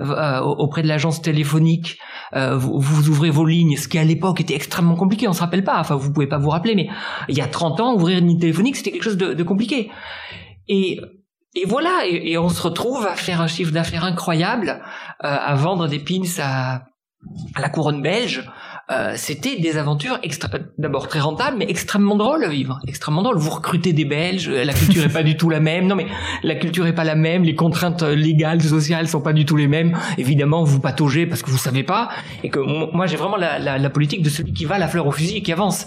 euh, 0.00 0.40
auprès 0.40 0.82
de 0.82 0.88
l'agence 0.88 1.20
téléphonique, 1.20 1.98
euh, 2.34 2.56
vous, 2.56 2.80
vous, 2.80 3.10
ouvrez 3.10 3.30
vos 3.30 3.44
lignes, 3.44 3.76
ce 3.76 3.86
qui 3.86 3.98
à 3.98 4.04
l'époque 4.04 4.40
était 4.40 4.54
extrêmement 4.54 4.96
compliqué, 4.96 5.28
on 5.28 5.34
se 5.34 5.40
rappelle 5.40 5.64
pas, 5.64 5.78
enfin 5.78 5.96
vous 5.96 6.10
pouvez 6.10 6.26
pas 6.26 6.38
vous 6.38 6.50
rappeler, 6.50 6.74
mais 6.74 6.88
il 7.28 7.36
y 7.36 7.42
a 7.42 7.46
30 7.46 7.80
ans, 7.80 7.94
ouvrir 7.94 8.18
une 8.18 8.28
ligne 8.28 8.38
téléphonique, 8.38 8.76
c'était 8.76 8.92
quelque 8.92 9.04
chose 9.04 9.18
de, 9.18 9.34
de 9.34 9.42
compliqué. 9.42 9.90
Et 10.68 11.00
et 11.62 11.66
voilà, 11.66 12.02
et, 12.06 12.38
on 12.38 12.48
se 12.48 12.62
retrouve 12.62 13.06
à 13.06 13.16
faire 13.16 13.40
un 13.40 13.46
chiffre 13.46 13.72
d'affaires 13.72 14.04
incroyable, 14.04 14.80
euh, 15.24 15.36
à 15.40 15.54
vendre 15.54 15.88
des 15.88 15.98
pins 15.98 16.22
à, 16.40 16.82
la 17.60 17.68
couronne 17.68 18.00
belge. 18.00 18.48
Euh, 18.90 19.14
c'était 19.16 19.56
des 19.56 19.76
aventures 19.76 20.18
d'abord 20.78 21.08
très 21.08 21.20
rentables, 21.20 21.56
mais 21.58 21.66
extrêmement 21.68 22.16
drôles 22.16 22.44
à 22.44 22.48
vivre, 22.48 22.78
extrêmement 22.86 23.22
drôles. 23.22 23.36
Vous 23.36 23.50
recrutez 23.50 23.92
des 23.92 24.06
Belges, 24.06 24.48
la 24.48 24.72
culture 24.72 25.04
est 25.04 25.12
pas 25.12 25.22
du 25.22 25.36
tout 25.36 25.50
la 25.50 25.60
même. 25.60 25.86
Non, 25.86 25.94
mais 25.94 26.06
la 26.42 26.54
culture 26.54 26.86
est 26.86 26.94
pas 26.94 27.04
la 27.04 27.16
même, 27.16 27.42
les 27.42 27.54
contraintes 27.54 28.02
légales, 28.02 28.62
sociales 28.62 29.08
sont 29.08 29.20
pas 29.20 29.34
du 29.34 29.44
tout 29.44 29.56
les 29.56 29.68
mêmes. 29.68 29.98
Évidemment, 30.16 30.64
vous 30.64 30.80
pataugez 30.80 31.26
parce 31.26 31.42
que 31.42 31.50
vous 31.50 31.58
savez 31.58 31.82
pas, 31.82 32.08
et 32.42 32.48
que 32.48 32.60
moi 32.94 33.06
j'ai 33.06 33.16
vraiment 33.16 33.36
la, 33.36 33.58
la 33.58 33.90
politique 33.90 34.22
de 34.22 34.30
celui 34.30 34.54
qui 34.54 34.64
va 34.64 34.78
la 34.78 34.88
fleur 34.88 35.06
au 35.06 35.12
fusil 35.12 35.36
et 35.36 35.42
qui 35.42 35.52
avance 35.52 35.86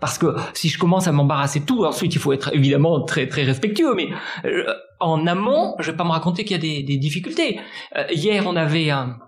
parce 0.00 0.18
que 0.18 0.34
si 0.54 0.68
je 0.68 0.78
commence 0.78 1.06
à 1.06 1.12
m'embarrasser 1.12 1.60
de 1.60 1.64
tout, 1.64 1.84
ensuite 1.84 2.14
il 2.14 2.20
faut 2.20 2.32
être 2.32 2.54
évidemment 2.54 3.04
très 3.04 3.26
très 3.26 3.44
respectueux, 3.44 3.94
mais 3.94 4.08
euh, 4.44 4.64
en 5.00 5.26
amont, 5.26 5.74
je 5.78 5.90
vais 5.90 5.96
pas 5.96 6.04
me 6.04 6.10
raconter 6.10 6.44
qu'il 6.44 6.56
y 6.56 6.58
a 6.58 6.62
des, 6.62 6.82
des 6.82 6.98
difficultés. 6.98 7.60
Euh, 7.96 8.04
hier, 8.10 8.44
on 8.46 8.56
avait 8.56 8.90
un 8.90 9.18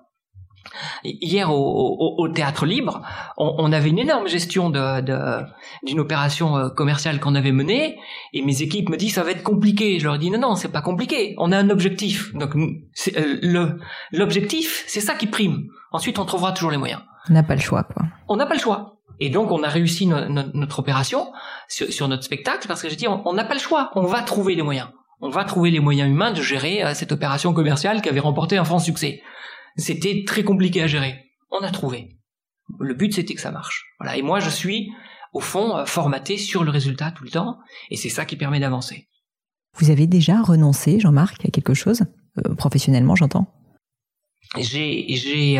Hier 1.02 1.50
au, 1.50 2.14
au, 2.18 2.28
théâtre 2.28 2.66
libre, 2.66 3.02
on, 3.36 3.54
on, 3.58 3.72
avait 3.72 3.88
une 3.88 3.98
énorme 3.98 4.28
gestion 4.28 4.70
de, 4.70 5.02
d'une 5.84 5.98
opération 5.98 6.56
euh, 6.56 6.68
commerciale 6.68 7.18
qu'on 7.18 7.34
avait 7.34 7.52
menée, 7.52 7.98
et 8.32 8.42
mes 8.42 8.62
équipes 8.62 8.88
me 8.88 8.96
disent 8.96 9.14
ça 9.14 9.22
va 9.22 9.30
être 9.30 9.42
compliqué. 9.42 9.98
Je 9.98 10.04
leur 10.04 10.18
dis 10.18 10.30
non 10.30 10.38
non 10.38 10.54
c'est 10.54 10.68
pas 10.70 10.82
compliqué. 10.82 11.34
On 11.38 11.50
a 11.50 11.58
un 11.58 11.70
objectif. 11.70 12.34
Donc 12.34 12.50
le 12.54 13.78
l'objectif 14.12 14.84
c'est 14.86 15.00
ça 15.00 15.14
qui 15.14 15.26
prime. 15.26 15.64
Ensuite 15.92 16.18
on 16.18 16.24
trouvera 16.24 16.52
toujours 16.52 16.70
les 16.70 16.76
moyens. 16.76 17.00
On 17.28 17.32
n'a 17.32 17.42
pas 17.42 17.54
le 17.54 17.60
choix 17.60 17.82
quoi. 17.82 18.04
On 18.28 18.36
n'a 18.36 18.46
pas 18.46 18.54
le 18.54 18.60
choix. 18.60 18.99
Et 19.20 19.28
donc 19.28 19.50
on 19.50 19.62
a 19.62 19.68
réussi 19.68 20.06
notre 20.06 20.78
opération 20.78 21.32
sur, 21.68 22.08
notre 22.08 22.24
spectacle 22.24 22.66
parce 22.66 22.82
que 22.82 22.88
j'ai 22.88 22.96
dit 22.96 23.06
on 23.06 23.32
n'a 23.34 23.44
pas 23.44 23.54
le 23.54 23.60
choix, 23.60 23.90
on 23.94 24.06
va 24.06 24.22
trouver 24.22 24.54
les 24.54 24.62
moyens. 24.62 24.88
On 25.20 25.28
va 25.28 25.44
trouver 25.44 25.70
les 25.70 25.80
moyens 25.80 26.08
humains 26.08 26.32
de 26.32 26.40
gérer 26.40 26.82
euh, 26.82 26.94
cette 26.94 27.12
opération 27.12 27.52
commerciale 27.52 28.00
qui 28.00 28.08
avait 28.08 28.20
remporté 28.20 28.56
un 28.56 28.64
franc 28.64 28.78
succès. 28.78 29.20
C'était 29.76 30.24
très 30.26 30.42
compliqué 30.42 30.82
à 30.82 30.86
gérer. 30.86 31.26
On 31.50 31.62
a 31.62 31.70
trouvé. 31.70 32.16
Le 32.78 32.94
but 32.94 33.12
c'était 33.12 33.34
que 33.34 33.40
ça 33.40 33.50
marche. 33.50 33.84
Voilà. 34.00 34.16
Et 34.16 34.22
moi 34.22 34.40
je 34.40 34.48
suis 34.48 34.90
au 35.34 35.40
fond 35.40 35.76
euh, 35.76 35.84
formaté 35.84 36.38
sur 36.38 36.64
le 36.64 36.70
résultat 36.70 37.10
tout 37.10 37.24
le 37.24 37.30
temps 37.30 37.58
et 37.90 37.96
c'est 37.96 38.08
ça 38.08 38.24
qui 38.24 38.36
permet 38.36 38.60
d'avancer. 38.60 39.08
Vous 39.76 39.90
avez 39.90 40.06
déjà 40.06 40.40
renoncé, 40.40 40.98
Jean-Marc, 40.98 41.44
à 41.44 41.50
quelque 41.50 41.74
chose? 41.74 42.02
Euh, 42.38 42.54
professionnellement, 42.54 43.14
j'entends. 43.14 43.46
J'ai 44.56 45.04
j'ai 45.10 45.58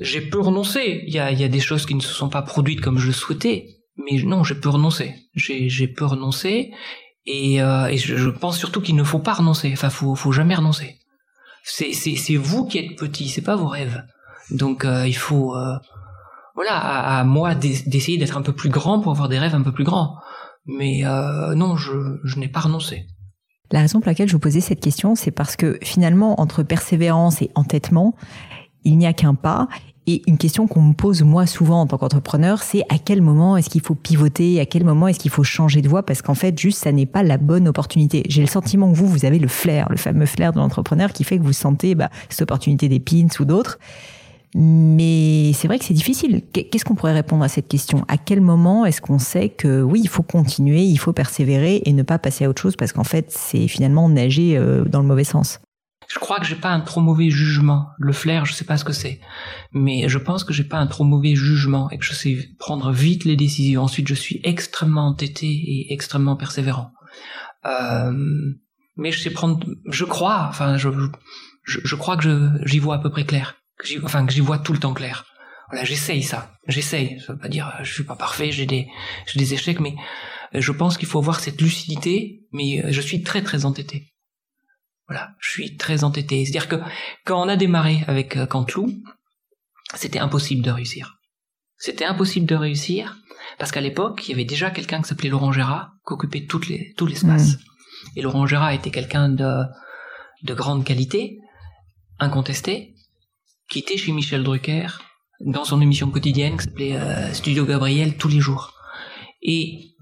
j'ai 0.00 0.20
peu 0.20 0.40
renoncé. 0.40 1.04
Il 1.06 1.14
y 1.14 1.18
a, 1.18 1.32
y 1.32 1.44
a 1.44 1.48
des 1.48 1.60
choses 1.60 1.86
qui 1.86 1.94
ne 1.94 2.00
se 2.00 2.12
sont 2.12 2.28
pas 2.28 2.42
produites 2.42 2.80
comme 2.80 2.98
je 2.98 3.08
le 3.08 3.12
souhaitais, 3.12 3.66
mais 3.96 4.22
non, 4.22 4.44
j'ai 4.44 4.54
peu 4.54 4.68
renoncé. 4.68 5.14
J'ai, 5.34 5.68
j'ai 5.68 5.88
peu 5.88 6.04
renoncé, 6.04 6.72
et, 7.26 7.62
euh, 7.62 7.86
et 7.86 7.98
je, 7.98 8.30
pense 8.30 8.58
surtout 8.58 8.80
qu'il 8.80 8.96
ne 8.96 9.04
faut 9.04 9.18
pas 9.18 9.34
renoncer. 9.34 9.70
Enfin, 9.72 9.90
faut, 9.90 10.14
faut 10.14 10.32
jamais 10.32 10.54
renoncer. 10.54 10.98
C'est 11.64 12.36
vous 12.36 12.66
qui 12.66 12.78
êtes 12.78 12.96
petit, 12.96 13.28
c'est 13.28 13.42
pas 13.42 13.56
vos 13.56 13.66
rêves. 13.66 14.02
Donc, 14.50 14.84
euh, 14.84 15.06
il 15.06 15.16
faut, 15.16 15.54
euh, 15.54 15.76
voilà, 16.54 16.76
à, 16.76 17.20
à 17.20 17.24
moi 17.24 17.54
d'essayer 17.54 18.16
d'être 18.16 18.38
un 18.38 18.42
peu 18.42 18.54
plus 18.54 18.70
grand 18.70 19.00
pour 19.00 19.12
avoir 19.12 19.28
des 19.28 19.38
rêves 19.38 19.54
un 19.54 19.62
peu 19.62 19.72
plus 19.72 19.84
grands. 19.84 20.16
Mais 20.66 21.04
euh, 21.04 21.54
non, 21.54 21.76
je, 21.76 21.92
je 22.24 22.38
n'ai 22.38 22.48
pas 22.48 22.60
renoncé. 22.60 23.06
La 23.70 23.80
raison 23.80 24.00
pour 24.00 24.08
laquelle 24.08 24.28
je 24.28 24.32
vous 24.32 24.38
posais 24.38 24.60
cette 24.60 24.80
question, 24.80 25.14
c'est 25.14 25.30
parce 25.30 25.56
que 25.56 25.78
finalement, 25.82 26.40
entre 26.40 26.62
persévérance 26.62 27.42
et 27.42 27.50
entêtement, 27.54 28.14
il 28.84 28.98
n'y 28.98 29.06
a 29.06 29.12
qu'un 29.12 29.34
pas. 29.34 29.68
Et 30.06 30.22
une 30.26 30.38
question 30.38 30.66
qu'on 30.66 30.80
me 30.80 30.94
pose 30.94 31.22
moi 31.22 31.46
souvent 31.46 31.82
en 31.82 31.86
tant 31.86 31.98
qu'entrepreneur, 31.98 32.62
c'est 32.62 32.82
à 32.88 32.96
quel 32.96 33.20
moment 33.20 33.58
est-ce 33.58 33.68
qu'il 33.68 33.82
faut 33.82 33.94
pivoter, 33.94 34.58
à 34.58 34.64
quel 34.64 34.82
moment 34.82 35.06
est-ce 35.06 35.18
qu'il 35.18 35.30
faut 35.30 35.44
changer 35.44 35.82
de 35.82 35.88
voie, 35.88 36.02
parce 36.02 36.22
qu'en 36.22 36.34
fait, 36.34 36.58
juste, 36.58 36.82
ça 36.82 36.92
n'est 36.92 37.04
pas 37.04 37.22
la 37.22 37.36
bonne 37.36 37.68
opportunité. 37.68 38.22
J'ai 38.26 38.40
le 38.40 38.46
sentiment 38.46 38.90
que 38.90 38.96
vous, 38.96 39.06
vous 39.06 39.26
avez 39.26 39.38
le 39.38 39.48
flair, 39.48 39.86
le 39.90 39.98
fameux 39.98 40.24
flair 40.24 40.54
de 40.54 40.58
l'entrepreneur 40.58 41.12
qui 41.12 41.24
fait 41.24 41.36
que 41.36 41.42
vous 41.42 41.52
sentez 41.52 41.94
bah, 41.94 42.08
cette 42.30 42.40
opportunité 42.40 42.88
des 42.88 43.00
pins 43.00 43.28
ou 43.38 43.44
d'autres. 43.44 43.78
Mais 44.54 45.52
c'est 45.52 45.68
vrai 45.68 45.78
que 45.78 45.84
c'est 45.84 45.92
difficile. 45.92 46.40
Qu'est-ce 46.52 46.86
qu'on 46.86 46.94
pourrait 46.94 47.12
répondre 47.12 47.44
à 47.44 47.48
cette 47.48 47.68
question? 47.68 48.06
À 48.08 48.16
quel 48.16 48.40
moment 48.40 48.86
est-ce 48.86 49.02
qu'on 49.02 49.18
sait 49.18 49.50
que 49.50 49.82
oui, 49.82 50.00
il 50.02 50.08
faut 50.08 50.22
continuer, 50.22 50.84
il 50.84 50.98
faut 50.98 51.12
persévérer 51.12 51.82
et 51.84 51.92
ne 51.92 52.02
pas 52.02 52.18
passer 52.18 52.46
à 52.46 52.48
autre 52.48 52.62
chose 52.62 52.76
parce 52.76 52.94
qu'en 52.94 53.04
fait, 53.04 53.26
c'est 53.28 53.68
finalement 53.68 54.08
nager 54.08 54.56
euh, 54.56 54.84
dans 54.84 55.00
le 55.00 55.06
mauvais 55.06 55.24
sens? 55.24 55.60
Je 56.08 56.18
crois 56.18 56.40
que 56.40 56.46
j'ai 56.46 56.56
pas 56.56 56.70
un 56.70 56.80
trop 56.80 57.02
mauvais 57.02 57.28
jugement. 57.28 57.90
Le 57.98 58.12
flair, 58.12 58.46
je 58.46 58.54
sais 58.54 58.64
pas 58.64 58.78
ce 58.78 58.84
que 58.84 58.94
c'est, 58.94 59.20
mais 59.72 60.08
je 60.08 60.18
pense 60.18 60.42
que 60.42 60.54
j'ai 60.54 60.64
pas 60.64 60.78
un 60.78 60.86
trop 60.86 61.04
mauvais 61.04 61.36
jugement 61.36 61.90
et 61.90 61.98
que 61.98 62.04
je 62.04 62.14
sais 62.14 62.48
prendre 62.58 62.90
vite 62.90 63.24
les 63.24 63.36
décisions. 63.36 63.82
Ensuite, 63.82 64.08
je 64.08 64.14
suis 64.14 64.40
extrêmement 64.42 65.06
entêté 65.06 65.46
et 65.46 65.92
extrêmement 65.92 66.34
persévérant. 66.34 66.92
Euh, 67.66 68.12
mais 68.96 69.12
je 69.12 69.20
sais 69.20 69.30
prendre, 69.30 69.66
je 69.86 70.04
crois, 70.06 70.46
enfin, 70.48 70.78
je, 70.78 70.88
je, 71.64 71.78
je 71.84 71.94
crois 71.94 72.16
que 72.16 72.52
j'y 72.64 72.78
vois 72.78 72.96
à 72.96 72.98
peu 72.98 73.10
près 73.10 73.24
clair, 73.24 73.56
enfin 74.02 74.24
que 74.24 74.32
j'y 74.32 74.40
vois 74.40 74.58
tout 74.58 74.72
le 74.72 74.78
temps 74.78 74.94
clair. 74.94 75.26
Voilà, 75.70 75.84
j'essaye 75.84 76.22
ça, 76.22 76.54
j'essaye. 76.66 77.20
Ça 77.20 77.34
veut 77.34 77.38
pas 77.38 77.48
dire 77.48 77.70
je 77.82 77.92
suis 77.92 78.04
pas 78.04 78.16
parfait, 78.16 78.50
j'ai 78.50 78.64
des, 78.64 78.88
j'ai 79.26 79.38
des 79.38 79.52
échecs, 79.52 79.80
mais 79.80 79.94
je 80.54 80.72
pense 80.72 80.96
qu'il 80.96 81.06
faut 81.06 81.18
avoir 81.18 81.40
cette 81.40 81.60
lucidité. 81.60 82.46
Mais 82.52 82.90
je 82.90 83.00
suis 83.02 83.22
très 83.22 83.42
très 83.42 83.66
entêté. 83.66 84.14
Voilà, 85.08 85.30
je 85.40 85.48
suis 85.48 85.76
très 85.76 86.04
entêté. 86.04 86.44
C'est-à-dire 86.44 86.68
que 86.68 86.76
quand 87.24 87.42
on 87.42 87.48
a 87.48 87.56
démarré 87.56 88.04
avec 88.06 88.36
euh, 88.36 88.46
Cantlou, 88.46 88.92
c'était 89.94 90.18
impossible 90.18 90.62
de 90.62 90.70
réussir. 90.70 91.18
C'était 91.78 92.04
impossible 92.04 92.46
de 92.46 92.54
réussir 92.54 93.16
parce 93.58 93.72
qu'à 93.72 93.80
l'époque, 93.80 94.26
il 94.26 94.32
y 94.32 94.34
avait 94.34 94.44
déjà 94.44 94.70
quelqu'un 94.70 95.00
qui 95.00 95.08
s'appelait 95.08 95.30
Laurent 95.30 95.52
Gérard 95.52 95.92
qui 96.06 96.12
occupait 96.12 96.44
toutes 96.44 96.68
les, 96.68 96.92
tout 96.96 97.06
l'espace. 97.06 97.54
Mmh. 97.54 97.58
Et 98.16 98.22
Laurent 98.22 98.46
Gérard 98.46 98.72
était 98.72 98.90
quelqu'un 98.90 99.28
de, 99.28 99.62
de 100.42 100.54
grande 100.54 100.84
qualité, 100.84 101.38
incontesté, 102.18 102.94
qui 103.68 103.78
était 103.78 103.96
chez 103.96 104.12
Michel 104.12 104.42
Drucker 104.42 104.88
dans 105.40 105.64
son 105.64 105.80
émission 105.80 106.10
quotidienne 106.10 106.56
qui 106.56 106.64
s'appelait 106.64 106.96
euh, 106.96 107.32
Studio 107.32 107.64
Gabriel 107.64 108.16
tous 108.16 108.28
les 108.28 108.40
jours. 108.40 108.74
Et 109.40 109.94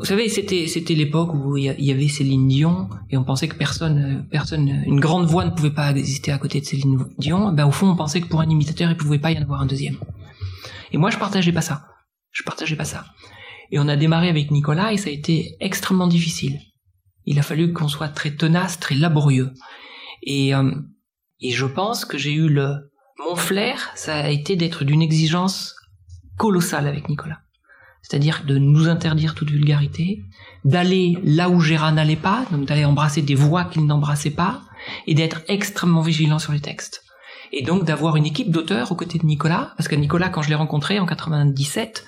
vous 0.00 0.04
savez, 0.04 0.28
c'était 0.28 0.68
c'était 0.68 0.94
l'époque 0.94 1.34
où 1.34 1.56
il 1.56 1.64
y 1.64 1.90
avait 1.90 2.08
Céline 2.08 2.46
Dion 2.46 2.88
et 3.10 3.16
on 3.16 3.24
pensait 3.24 3.48
que 3.48 3.56
personne 3.56 4.26
personne 4.30 4.82
une 4.86 5.00
grande 5.00 5.26
voix 5.26 5.44
ne 5.44 5.50
pouvait 5.50 5.72
pas 5.72 5.90
exister 5.90 6.30
à 6.30 6.38
côté 6.38 6.60
de 6.60 6.66
Céline 6.66 7.04
Dion. 7.18 7.52
Ben 7.52 7.66
au 7.66 7.72
fond, 7.72 7.88
on 7.88 7.96
pensait 7.96 8.20
que 8.20 8.28
pour 8.28 8.40
un 8.40 8.48
imitateur, 8.48 8.90
il 8.90 8.96
pouvait 8.96 9.18
pas 9.18 9.32
y 9.32 9.38
en 9.38 9.42
avoir 9.42 9.60
un 9.60 9.66
deuxième. 9.66 9.96
Et 10.92 10.98
moi, 10.98 11.10
je 11.10 11.18
partageais 11.18 11.52
pas 11.52 11.62
ça. 11.62 11.86
Je 12.30 12.42
partageais 12.44 12.76
pas 12.76 12.84
ça. 12.84 13.06
Et 13.72 13.78
on 13.78 13.88
a 13.88 13.96
démarré 13.96 14.28
avec 14.28 14.50
Nicolas 14.50 14.92
et 14.92 14.96
ça 14.96 15.08
a 15.08 15.12
été 15.12 15.56
extrêmement 15.60 16.06
difficile. 16.06 16.60
Il 17.26 17.38
a 17.38 17.42
fallu 17.42 17.72
qu'on 17.72 17.88
soit 17.88 18.08
très 18.08 18.34
tenace, 18.34 18.78
très 18.78 18.94
laborieux. 18.94 19.52
Et 20.22 20.54
euh, 20.54 20.70
et 21.40 21.50
je 21.50 21.66
pense 21.66 22.04
que 22.04 22.18
j'ai 22.18 22.32
eu 22.32 22.48
le 22.48 22.90
mon 23.26 23.34
flair, 23.34 23.90
ça 23.96 24.14
a 24.14 24.28
été 24.28 24.54
d'être 24.54 24.84
d'une 24.84 25.02
exigence 25.02 25.74
colossale 26.36 26.86
avec 26.86 27.08
Nicolas 27.08 27.40
c'est-à-dire 28.08 28.44
de 28.46 28.56
nous 28.56 28.88
interdire 28.88 29.34
toute 29.34 29.50
vulgarité, 29.50 30.24
d'aller 30.64 31.18
là 31.22 31.50
où 31.50 31.60
Gérard 31.60 31.92
n'allait 31.92 32.16
pas, 32.16 32.46
donc 32.50 32.64
d'aller 32.64 32.86
embrasser 32.86 33.20
des 33.20 33.34
voix 33.34 33.64
qu'il 33.64 33.84
n'embrassait 33.84 34.30
pas, 34.30 34.62
et 35.06 35.14
d'être 35.14 35.42
extrêmement 35.48 36.00
vigilant 36.00 36.38
sur 36.38 36.52
les 36.52 36.60
textes. 36.60 37.04
Et 37.52 37.62
donc 37.62 37.84
d'avoir 37.84 38.16
une 38.16 38.24
équipe 38.24 38.50
d'auteurs 38.50 38.92
aux 38.92 38.94
côtés 38.94 39.18
de 39.18 39.26
Nicolas, 39.26 39.72
parce 39.76 39.88
que 39.88 39.94
Nicolas, 39.94 40.30
quand 40.30 40.40
je 40.40 40.48
l'ai 40.48 40.54
rencontré 40.54 40.98
en 40.98 41.06
97, 41.06 42.06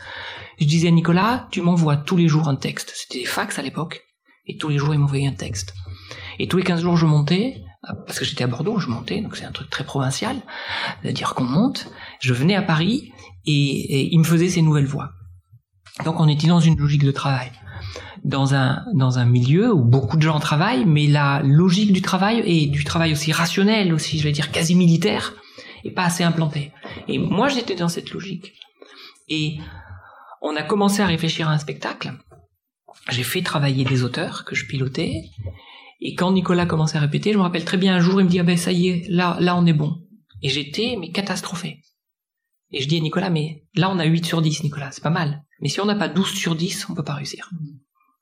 je 0.59 0.65
disais 0.65 0.89
à 0.89 0.91
Nicolas, 0.91 1.49
tu 1.51 1.61
m'envoies 1.61 1.97
tous 1.97 2.17
les 2.17 2.29
jours 2.29 2.49
un 2.49 2.57
texte. 2.57 2.93
C'était 2.95 3.21
des 3.21 3.27
fax 3.27 3.59
à 3.59 3.63
l'époque, 3.63 4.03
et 4.47 4.57
tous 4.57 4.69
les 4.69 4.79
jours 4.79 4.95
il 4.95 5.01
m'envoyait 5.01 5.29
un 5.29 5.33
texte. 5.33 5.75
Et 6.39 6.49
tous 6.49 6.57
les 6.57 6.65
15 6.65 6.81
jours 6.81 6.97
je 6.97 7.05
montais, 7.05 7.63
parce 8.07 8.19
que 8.19 8.25
j'étais 8.25 8.45
à 8.45 8.47
Bordeaux, 8.47 8.79
je 8.79 8.89
montais, 8.89 9.21
donc 9.21 9.37
c'est 9.37 9.45
un 9.45 9.53
truc 9.53 9.69
très 9.69 9.85
provincial, 9.85 10.37
c'est-à-dire 11.03 11.35
qu'on 11.35 11.45
monte, 11.45 11.91
je 12.21 12.33
venais 12.33 12.55
à 12.55 12.63
Paris, 12.63 13.13
et, 13.45 13.53
et 13.53 14.15
il 14.15 14.19
me 14.19 14.25
faisait 14.25 14.49
ces 14.49 14.63
nouvelles 14.63 14.87
voix. 14.87 15.13
Donc 16.05 16.21
on 16.21 16.29
était 16.29 16.47
dans 16.47 16.61
une 16.61 16.77
logique 16.77 17.05
de 17.05 17.11
travail, 17.11 17.51
dans 18.25 18.55
un 18.55 18.85
dans 18.95 19.19
un 19.19 19.25
milieu 19.25 19.73
où 19.73 19.85
beaucoup 19.85 20.17
de 20.17 20.23
gens 20.23 20.41
travaillent, 20.41 20.85
mais 20.85 21.07
la 21.07 21.43
logique 21.45 21.93
du 21.93 22.03
travail 22.03 22.43
et 22.45 22.67
du 22.67 22.85
travail 22.85 23.13
aussi 23.13 23.33
rationnel, 23.33 23.93
aussi 23.93 24.19
je 24.19 24.25
vais 24.25 24.33
dire 24.33 24.51
quasi 24.51 24.75
militaire, 24.75 25.35
est 25.85 25.91
pas 25.91 26.05
assez 26.05 26.25
implantée. 26.25 26.73
Et 27.09 27.19
moi 27.19 27.49
j'étais 27.49 27.75
dans 27.75 27.89
cette 27.89 28.11
logique. 28.11 28.53
Et 29.29 29.59
on 30.43 30.57
a 30.57 30.63
commencé 30.63 31.03
à 31.03 31.07
réfléchir 31.07 31.49
à 31.49 31.53
un 31.53 31.59
spectacle. 31.59 32.13
J'ai 33.11 33.23
fait 33.23 33.43
travailler 33.43 33.85
des 33.85 34.03
auteurs 34.03 34.45
que 34.45 34.55
je 34.55 34.67
pilotais. 34.67 35.25
Et 36.01 36.15
quand 36.15 36.33
Nicolas 36.33 36.67
commençait 36.67 36.97
à 36.97 37.01
répéter, 37.01 37.33
je 37.33 37.39
me 37.39 37.43
rappelle 37.43 37.65
très 37.65 37.77
bien 37.77 37.95
un 37.95 38.01
jour, 38.01 38.21
il 38.21 38.25
me 38.25 38.31
dit, 38.31 38.41
ah 38.41 38.43
ben 38.43 38.57
ça 38.57 38.73
y 38.73 38.89
est, 38.89 39.09
là, 39.09 39.37
là 39.39 39.57
on 39.57 39.67
est 39.67 39.75
bon. 39.75 39.99
Et 40.43 40.49
j'étais, 40.49 40.97
mais 40.99 41.11
catastrophé. 41.11 41.83
Et 42.73 42.83
je 42.83 42.89
dis 42.89 42.99
à 42.99 43.01
Nicolas, 43.01 43.31
mais 43.31 43.65
là 43.75 43.91
on 43.91 43.99
a 43.99 44.05
8 44.05 44.27
sur 44.27 44.43
10, 44.43 44.65
Nicolas, 44.65 44.91
c'est 44.91 45.03
pas 45.03 45.11
mal. 45.11 45.43
Mais 45.61 45.69
si 45.69 45.81
on 45.81 45.87
n'a 45.87 45.95
pas 45.95 46.09
12 46.09 46.33
sur 46.33 46.55
10, 46.55 46.87
on 46.91 46.95
peut 46.95 47.05
pas 47.05 47.15
réussir. 47.15 47.51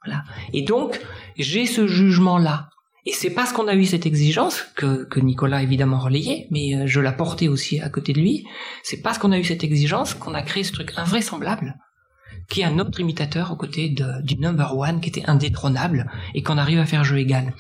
Voilà. 0.05 0.25
Et 0.53 0.63
donc, 0.63 1.01
j'ai 1.37 1.67
ce 1.67 1.87
jugement-là. 1.87 2.71
Et 3.07 3.13
c'est 3.13 3.31
parce 3.31 3.53
qu'on 3.53 3.69
a 3.69 3.75
eu 3.75 3.87
cette 3.87 4.07
exigence 4.07 4.65
que, 4.75 5.05
que 5.05 5.21
Nicolas 5.21 5.63
évidemment 5.63 5.99
relayé, 5.99 6.47
mais 6.51 6.75
euh, 6.75 6.87
je 6.87 7.01
la 7.01 7.13
portais 7.13 7.49
aussi 7.49 7.81
à 7.81 7.89
côté 7.89 8.13
de 8.13 8.21
lui. 8.21 8.47
C'est 8.83 9.01
parce 9.01 9.19
qu'on 9.19 9.33
a 9.33 9.39
eu 9.39 9.45
cette 9.45 9.65
exigence 9.65 10.15
qu'on 10.15 10.35
a 10.35 10.43
créé 10.43 10.63
ce 10.63 10.73
truc 10.73 10.93
invraisemblable, 10.97 11.77
qui 12.51 12.61
est 12.61 12.65
un 12.65 12.79
autre 12.79 13.01
imitateur 13.01 13.53
aux 13.53 13.57
côtés 13.57 13.89
de, 13.89 14.23
du 14.23 14.37
number 14.37 14.77
one 14.77 15.01
qui 15.01 15.09
était 15.09 15.25
indétrônable 15.27 16.11
et 16.35 16.43
qu'on 16.43 16.59
arrive 16.59 16.81
à 16.81 16.87
faire 16.87 17.05
jeu 17.05 17.19
égal. 17.19 17.55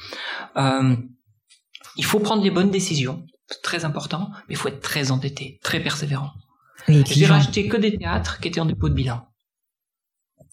Euh, 0.56 0.96
il 1.96 2.04
faut 2.04 2.20
prendre 2.20 2.42
les 2.42 2.50
bonnes 2.50 2.70
décisions, 2.70 3.24
c'est 3.46 3.62
très 3.62 3.84
important, 3.84 4.30
mais 4.48 4.54
il 4.54 4.56
faut 4.56 4.68
être 4.68 4.80
très 4.80 5.10
entêté, 5.10 5.58
très 5.62 5.80
persévérant. 5.80 6.32
J'ai 6.88 7.26
racheté 7.26 7.68
que 7.68 7.76
des 7.76 7.96
théâtres 7.96 8.40
qui 8.40 8.48
étaient 8.48 8.60
en 8.60 8.66
dépôt 8.66 8.88
de 8.88 8.94
bilan. 8.94 9.26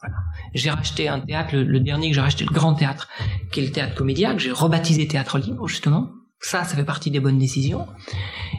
Voilà. 0.02 0.16
J'ai 0.54 0.70
racheté 0.70 1.08
un 1.08 1.20
théâtre, 1.20 1.56
le, 1.56 1.80
dernier 1.80 2.10
que 2.10 2.16
j'ai 2.16 2.22
racheté, 2.22 2.46
le 2.46 2.54
Grand 2.54 2.74
Théâtre, 2.74 3.08
qui 3.52 3.62
est 3.62 3.64
le 3.64 3.72
théâtre 3.72 3.96
comédien, 3.96 4.34
que 4.34 4.42
j'ai 4.42 4.52
rebaptisé 4.52 5.08
Théâtre 5.08 5.40
Libre, 5.40 5.68
justement. 5.68 6.12
Ça, 6.42 6.64
ça 6.64 6.76
fait 6.76 6.84
partie 6.84 7.12
des 7.12 7.20
bonnes 7.20 7.40
décisions. 7.40 7.88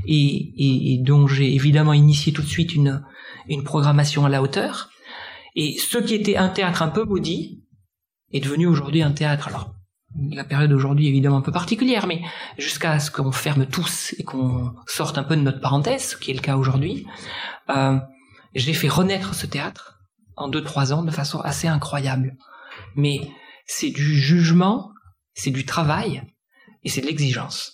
Et, 0.07 0.15
et, 0.17 0.95
et 0.95 0.99
dont 0.99 1.27
j'ai 1.27 1.55
évidemment 1.55 1.93
initié 1.93 2.33
tout 2.33 2.43
de 2.43 2.49
suite 2.49 2.75
une, 2.75 3.05
une 3.49 3.63
programmation 3.63 4.25
à 4.25 4.29
la 4.29 4.43
hauteur. 4.43 4.91
Et 5.55 5.77
ce 5.79 5.99
qui 5.99 6.15
était 6.15 6.37
un 6.37 6.49
théâtre 6.49 6.83
un 6.83 6.89
peu 6.89 7.05
maudit 7.05 7.63
est 8.33 8.41
devenu 8.41 8.67
aujourd'hui 8.67 9.03
un 9.03 9.13
théâtre. 9.13 9.49
Alors, 9.49 9.76
la 10.31 10.45
période 10.45 10.73
aujourd'hui 10.73 11.09
évidemment 11.09 11.39
un 11.39 11.43
peu 11.43 11.53
particulière, 11.53 12.07
mais 12.07 12.23
jusqu'à 12.59 12.99
ce 12.99 13.11
qu'on 13.11 13.33
ferme 13.33 13.67
tous 13.67 14.15
et 14.19 14.25
qu'on 14.25 14.73
sorte 14.87 15.19
un 15.19 15.25
peu 15.25 15.37
de 15.37 15.43
notre 15.43 15.61
parenthèse, 15.61 16.11
ce 16.11 16.17
qui 16.17 16.31
est 16.31 16.35
le 16.35 16.41
cas 16.41 16.57
aujourd'hui, 16.57 17.07
euh, 17.71 17.99
j'ai 18.55 18.73
fait 18.73 18.89
renaître 18.89 19.35
ce 19.35 19.47
théâtre 19.47 20.01
en 20.37 20.49
deux 20.49 20.63
trois 20.63 20.93
ans 20.93 21.03
de 21.03 21.11
façon 21.11 21.41
assez 21.41 21.69
incroyable. 21.69 22.37
Mais 22.95 23.21
c'est 23.67 23.91
du 23.91 24.19
jugement, 24.19 24.91
c'est 25.35 25.51
du 25.51 25.65
travail 25.65 26.23
et 26.85 26.89
c'est 26.89 27.01
de 27.01 27.07
l'exigence. 27.07 27.73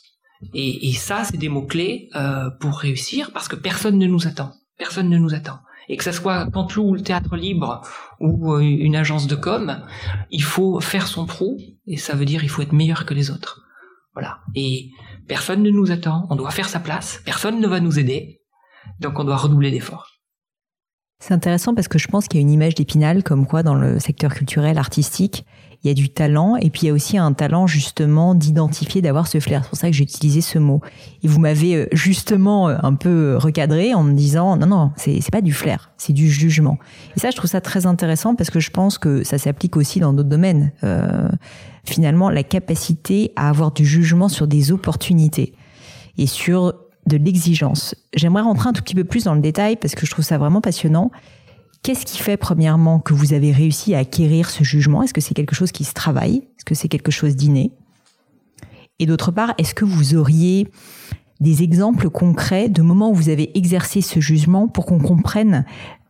Et, 0.54 0.88
et, 0.88 0.92
ça, 0.92 1.22
c'est 1.22 1.36
des 1.36 1.48
mots 1.48 1.66
clés 1.66 2.08
euh, 2.16 2.50
pour 2.58 2.78
réussir 2.78 3.30
parce 3.32 3.46
que 3.46 3.54
personne 3.54 3.96
ne 3.96 4.08
nous 4.08 4.26
attend. 4.26 4.52
Personne 4.76 5.08
ne 5.08 5.18
nous 5.18 5.34
attend. 5.34 5.60
Et 5.88 5.96
que 5.96 6.04
ce 6.04 6.12
soit 6.12 6.50
Cantelou 6.50 6.90
ou 6.90 6.94
le 6.94 7.02
théâtre 7.02 7.36
libre 7.36 7.82
ou 8.20 8.54
euh, 8.54 8.60
une 8.60 8.96
agence 8.96 9.26
de 9.26 9.34
com, 9.34 9.82
il 10.30 10.42
faut 10.42 10.80
faire 10.80 11.06
son 11.06 11.26
trou 11.26 11.58
et 11.86 11.96
ça 11.96 12.14
veut 12.14 12.24
dire 12.24 12.44
il 12.44 12.48
faut 12.48 12.62
être 12.62 12.72
meilleur 12.72 13.04
que 13.06 13.14
les 13.14 13.30
autres. 13.30 13.62
Voilà. 14.14 14.40
Et 14.54 14.90
personne 15.26 15.62
ne 15.62 15.70
nous 15.70 15.90
attend. 15.90 16.26
On 16.30 16.36
doit 16.36 16.50
faire 16.50 16.68
sa 16.68 16.80
place. 16.80 17.22
Personne 17.24 17.60
ne 17.60 17.66
va 17.66 17.80
nous 17.80 17.98
aider. 17.98 18.42
Donc 19.00 19.18
on 19.18 19.24
doit 19.24 19.36
redoubler 19.36 19.70
d'efforts. 19.70 20.11
C'est 21.22 21.34
intéressant 21.34 21.72
parce 21.72 21.86
que 21.86 22.00
je 22.00 22.08
pense 22.08 22.26
qu'il 22.26 22.40
y 22.40 22.42
a 22.42 22.44
une 22.44 22.50
image 22.50 22.74
d'épinal 22.74 23.22
comme 23.22 23.46
quoi 23.46 23.62
dans 23.62 23.76
le 23.76 24.00
secteur 24.00 24.34
culturel, 24.34 24.76
artistique, 24.76 25.46
il 25.84 25.88
y 25.88 25.90
a 25.92 25.94
du 25.94 26.08
talent 26.08 26.56
et 26.56 26.68
puis 26.68 26.82
il 26.82 26.86
y 26.86 26.90
a 26.90 26.92
aussi 26.92 27.16
un 27.16 27.32
talent 27.32 27.68
justement 27.68 28.34
d'identifier, 28.34 29.02
d'avoir 29.02 29.28
ce 29.28 29.38
flair. 29.38 29.62
C'est 29.62 29.68
pour 29.68 29.78
ça 29.78 29.86
que 29.86 29.92
j'ai 29.94 30.02
utilisé 30.02 30.40
ce 30.40 30.58
mot. 30.58 30.80
Et 31.22 31.28
vous 31.28 31.38
m'avez 31.38 31.76
euh, 31.76 31.86
justement 31.92 32.68
euh, 32.68 32.76
un 32.82 32.94
peu 32.94 33.36
recadré 33.36 33.94
en 33.94 34.02
me 34.02 34.14
disant 34.14 34.56
non 34.56 34.66
non, 34.66 34.90
c'est 34.96 35.20
c'est 35.20 35.30
pas 35.30 35.42
du 35.42 35.52
flair, 35.52 35.92
c'est 35.96 36.12
du 36.12 36.28
jugement. 36.28 36.76
Et 37.16 37.20
ça, 37.20 37.30
je 37.30 37.36
trouve 37.36 37.48
ça 37.48 37.60
très 37.60 37.86
intéressant 37.86 38.34
parce 38.34 38.50
que 38.50 38.58
je 38.58 38.70
pense 38.70 38.98
que 38.98 39.22
ça 39.22 39.38
s'applique 39.38 39.76
aussi 39.76 40.00
dans 40.00 40.12
d'autres 40.12 40.28
domaines. 40.28 40.72
Euh, 40.82 41.28
finalement, 41.84 42.30
la 42.30 42.42
capacité 42.42 43.32
à 43.36 43.48
avoir 43.48 43.70
du 43.70 43.86
jugement 43.86 44.28
sur 44.28 44.48
des 44.48 44.72
opportunités 44.72 45.54
et 46.18 46.26
sur 46.26 46.74
de 47.06 47.16
l'exigence. 47.16 47.94
J'aimerais 48.14 48.42
rentrer 48.42 48.68
un 48.68 48.72
tout 48.72 48.82
petit 48.82 48.94
peu 48.94 49.04
plus 49.04 49.24
dans 49.24 49.34
le 49.34 49.40
détail 49.40 49.76
parce 49.76 49.94
que 49.94 50.06
je 50.06 50.10
trouve 50.10 50.24
ça 50.24 50.38
vraiment 50.38 50.60
passionnant. 50.60 51.10
Qu'est-ce 51.82 52.06
qui 52.06 52.18
fait, 52.18 52.36
premièrement, 52.36 53.00
que 53.00 53.12
vous 53.12 53.32
avez 53.32 53.50
réussi 53.50 53.94
à 53.94 53.98
acquérir 53.98 54.50
ce 54.50 54.62
jugement? 54.62 55.02
Est-ce 55.02 55.12
que 55.12 55.20
c'est 55.20 55.34
quelque 55.34 55.54
chose 55.54 55.72
qui 55.72 55.82
se 55.82 55.94
travaille? 55.94 56.36
Est-ce 56.36 56.64
que 56.64 56.74
c'est 56.74 56.88
quelque 56.88 57.10
chose 57.10 57.34
d'inné? 57.34 57.72
Et 59.00 59.06
d'autre 59.06 59.32
part, 59.32 59.52
est-ce 59.58 59.74
que 59.74 59.84
vous 59.84 60.14
auriez 60.14 60.68
des 61.40 61.64
exemples 61.64 62.08
concrets 62.08 62.68
de 62.68 62.82
moments 62.82 63.10
où 63.10 63.14
vous 63.14 63.30
avez 63.30 63.56
exercé 63.58 64.00
ce 64.00 64.20
jugement 64.20 64.68
pour 64.68 64.86
qu'on 64.86 65.00
comprenne 65.00 65.64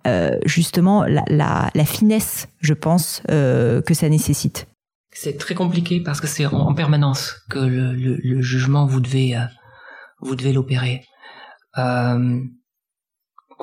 euh, 0.07 0.37
justement 0.45 1.05
la, 1.07 1.71
finesse, 1.87 2.49
je 2.61 2.75
pense, 2.75 3.23
euh, 3.31 3.81
que 3.81 3.95
ça 3.95 4.11
nécessite? 4.11 4.67
C'est 5.15 5.39
très 5.39 5.55
compliqué 5.55 6.01
parce 6.01 6.21
que 6.21 6.27
c'est 6.27 6.45
en, 6.45 6.75
permanence 6.75 7.37
que 7.49 7.59
le, 7.59 8.43
jugement, 8.43 8.85
vous 8.85 9.01
devez, 9.01 9.37
euh, 9.37 9.41
vous 10.23 10.37
devez 10.37 10.53
l'opérer. 10.53 11.07
on 11.77 12.49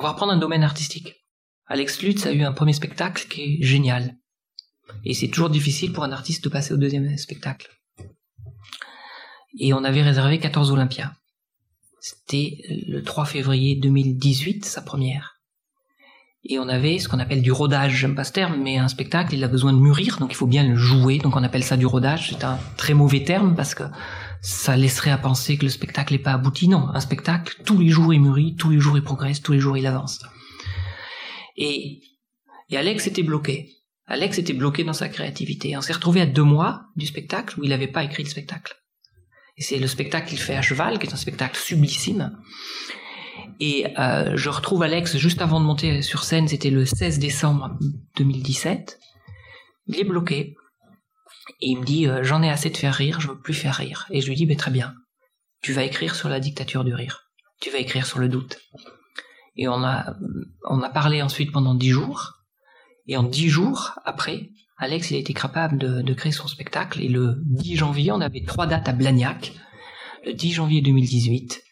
va 0.02 0.10
reprendre 0.10 0.32
un 0.32 0.38
domaine 0.38 0.62
artistique. 0.62 1.16
Alex 1.66 2.02
Lutz 2.02 2.26
a 2.26 2.32
eu 2.32 2.42
un 2.42 2.52
premier 2.52 2.72
spectacle 2.72 3.26
qui 3.28 3.42
est 3.42 3.62
génial. 3.62 4.16
Et 5.04 5.14
c'est 5.14 5.28
toujours 5.28 5.50
difficile 5.50 5.92
pour 5.92 6.04
un 6.04 6.12
artiste 6.12 6.44
de 6.44 6.48
passer 6.48 6.74
au 6.74 6.76
deuxième 6.76 7.16
spectacle. 7.16 7.68
Et 9.58 9.72
on 9.72 9.84
avait 9.84 10.02
réservé 10.02 10.38
14 10.38 10.70
Olympias. 10.70 11.12
C'était 12.00 12.58
le 12.88 13.02
3 13.02 13.24
février 13.24 13.76
2018, 13.76 14.64
sa 14.64 14.82
première. 14.82 15.40
Et 16.44 16.58
on 16.58 16.68
avait 16.68 16.98
ce 16.98 17.08
qu'on 17.08 17.18
appelle 17.18 17.42
du 17.42 17.52
rodage. 17.52 17.96
J'aime 17.96 18.14
pas 18.14 18.24
ce 18.24 18.32
terme, 18.32 18.62
mais 18.62 18.78
un 18.78 18.88
spectacle, 18.88 19.34
il 19.34 19.44
a 19.44 19.48
besoin 19.48 19.74
de 19.74 19.78
mûrir, 19.78 20.18
donc 20.18 20.32
il 20.32 20.36
faut 20.36 20.46
bien 20.46 20.66
le 20.66 20.74
jouer. 20.74 21.18
Donc 21.18 21.36
on 21.36 21.44
appelle 21.44 21.64
ça 21.64 21.76
du 21.76 21.84
rodage. 21.84 22.30
C'est 22.30 22.44
un 22.44 22.58
très 22.76 22.94
mauvais 22.94 23.22
terme 23.22 23.54
parce 23.54 23.74
que 23.74 23.84
ça 24.42 24.76
laisserait 24.76 25.10
à 25.10 25.18
penser 25.18 25.58
que 25.58 25.64
le 25.64 25.70
spectacle 25.70 26.12
n'est 26.12 26.18
pas 26.18 26.32
abouti. 26.32 26.68
Non, 26.68 26.88
un 26.88 27.00
spectacle, 27.00 27.56
tous 27.64 27.78
les 27.78 27.88
jours 27.88 28.14
il 28.14 28.20
mûrit, 28.20 28.56
tous 28.56 28.70
les 28.70 28.80
jours 28.80 28.96
il 28.96 29.02
progresse, 29.02 29.42
tous 29.42 29.52
les 29.52 29.60
jours 29.60 29.76
il 29.76 29.86
avance. 29.86 30.22
Et, 31.56 32.02
et 32.70 32.76
Alex 32.76 33.06
était 33.06 33.22
bloqué. 33.22 33.70
Alex 34.06 34.38
était 34.38 34.54
bloqué 34.54 34.82
dans 34.82 34.92
sa 34.92 35.08
créativité. 35.08 35.76
On 35.76 35.80
s'est 35.80 35.92
retrouvé 35.92 36.20
à 36.20 36.26
deux 36.26 36.42
mois 36.42 36.86
du 36.96 37.06
spectacle 37.06 37.60
où 37.60 37.64
il 37.64 37.70
n'avait 37.70 37.86
pas 37.86 38.02
écrit 38.02 38.24
le 38.24 38.28
spectacle. 38.28 38.74
Et 39.56 39.62
c'est 39.62 39.78
le 39.78 39.86
spectacle 39.86 40.28
qu'il 40.28 40.38
fait 40.38 40.56
à 40.56 40.62
cheval, 40.62 40.98
qui 40.98 41.06
est 41.06 41.12
un 41.12 41.16
spectacle 41.16 41.56
sublissime. 41.56 42.36
Et 43.60 43.86
euh, 43.98 44.36
je 44.36 44.48
retrouve 44.48 44.82
Alex 44.82 45.16
juste 45.18 45.42
avant 45.42 45.60
de 45.60 45.66
monter 45.66 46.02
sur 46.02 46.24
scène, 46.24 46.48
c'était 46.48 46.70
le 46.70 46.86
16 46.86 47.18
décembre 47.18 47.78
2017. 48.16 48.98
Il 49.86 50.00
est 50.00 50.04
bloqué. 50.04 50.56
Et 51.60 51.70
il 51.70 51.80
me 51.80 51.84
dit, 51.84 52.06
euh, 52.06 52.22
j'en 52.22 52.42
ai 52.42 52.50
assez 52.50 52.70
de 52.70 52.76
faire 52.76 52.94
rire, 52.94 53.20
je 53.20 53.28
veux 53.28 53.40
plus 53.40 53.54
faire 53.54 53.74
rire. 53.74 54.06
Et 54.10 54.20
je 54.20 54.28
lui 54.28 54.36
dis, 54.36 54.56
très 54.56 54.70
bien, 54.70 54.94
tu 55.62 55.72
vas 55.72 55.84
écrire 55.84 56.14
sur 56.14 56.28
la 56.28 56.40
dictature 56.40 56.84
du 56.84 56.94
rire. 56.94 57.30
Tu 57.60 57.70
vas 57.70 57.78
écrire 57.78 58.06
sur 58.06 58.18
le 58.18 58.28
doute. 58.28 58.58
Et 59.56 59.68
on 59.68 59.84
a, 59.84 60.14
on 60.68 60.80
a 60.80 60.88
parlé 60.88 61.22
ensuite 61.22 61.52
pendant 61.52 61.74
dix 61.74 61.90
jours. 61.90 62.34
Et 63.06 63.16
en 63.16 63.22
dix 63.22 63.48
jours 63.48 63.98
après, 64.04 64.50
Alex, 64.78 65.10
il 65.10 65.16
a 65.16 65.18
été 65.18 65.34
capable 65.34 65.76
de, 65.76 66.00
de, 66.00 66.14
créer 66.14 66.32
son 66.32 66.48
spectacle. 66.48 67.02
Et 67.02 67.08
le 67.08 67.36
10 67.44 67.76
janvier, 67.76 68.12
on 68.12 68.20
avait 68.20 68.44
trois 68.46 68.66
dates 68.66 68.88
à 68.88 68.92
Blagnac. 68.92 69.52
Le 70.24 70.32
10 70.32 70.52
janvier 70.52 70.80
2018, 70.80 71.62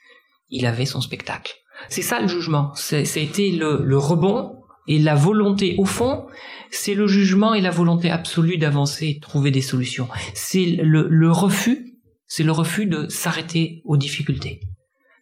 il 0.51 0.67
avait 0.67 0.85
son 0.85 1.01
spectacle. 1.01 1.55
C'est 1.89 2.03
ça 2.03 2.21
le 2.21 2.29
jugement. 2.29 2.75
C'était 2.75 3.51
le, 3.51 3.83
le 3.83 3.97
rebond 3.97 4.58
et 4.89 4.99
la 4.99 5.15
volonté. 5.15 5.77
Au 5.79 5.85
fond, 5.85 6.27
c'est 6.71 6.95
le 6.95 7.07
jugement 7.07 7.55
et 7.55 7.61
la 7.61 7.71
volonté 7.71 8.11
absolue 8.11 8.59
d'avancer 8.59 9.15
de 9.15 9.21
trouver 9.21 9.51
des 9.51 9.63
solutions. 9.63 10.09
C'est 10.35 10.67
le, 10.67 11.07
le 11.09 11.31
refus, 11.31 11.95
c'est 12.27 12.43
le 12.43 12.53
refus 12.53 12.87
de 12.87 13.09
s'arrêter 13.09 13.83
aux 13.85 13.97
difficultés 13.97 14.61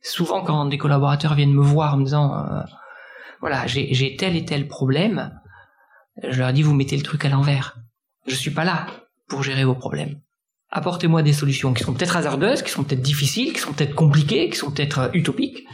souvent 0.07 0.43
quand 0.43 0.67
des 0.67 0.79
collaborateurs 0.79 1.35
viennent 1.35 1.53
me 1.53 1.63
voir 1.63 1.95
en 1.95 1.99
me 1.99 2.05
disant 2.05 2.35
euh, 2.35 2.61
voilà 3.41 3.67
j'ai 3.67 4.17
tel 4.17 4.37
et 4.37 4.45
tel 4.45 4.69
problème, 4.69 5.39
je 6.23 6.39
leur 6.39 6.53
dis 6.53 6.63
vous 6.63 6.75
mettez 6.75 6.97
le 6.97 7.03
truc 7.03 7.25
à 7.25 7.29
l'envers. 7.29 7.77
Je 8.27 8.35
suis 8.35 8.51
pas 8.51 8.65
là 8.65 8.87
pour 9.29 9.43
gérer 9.43 9.65
vos 9.65 9.75
problèmes. 9.75 10.21
Apportez-moi 10.71 11.23
des 11.23 11.33
solutions 11.33 11.73
qui 11.75 11.85
sont 11.85 11.95
peut-être 11.95 12.17
hasardeuses, 12.17 12.63
qui 12.63 12.71
sont 12.71 12.85
peut-être 12.85 13.03
difficiles, 13.03 13.53
qui 13.53 13.61
sont 13.61 13.73
peut-être 13.73 13.95
compliquées, 13.95 14.49
qui 14.49 14.57
sont 14.57 14.71
peut-être 14.71 14.99
euh, 14.99 15.09
utopiques, 15.13 15.65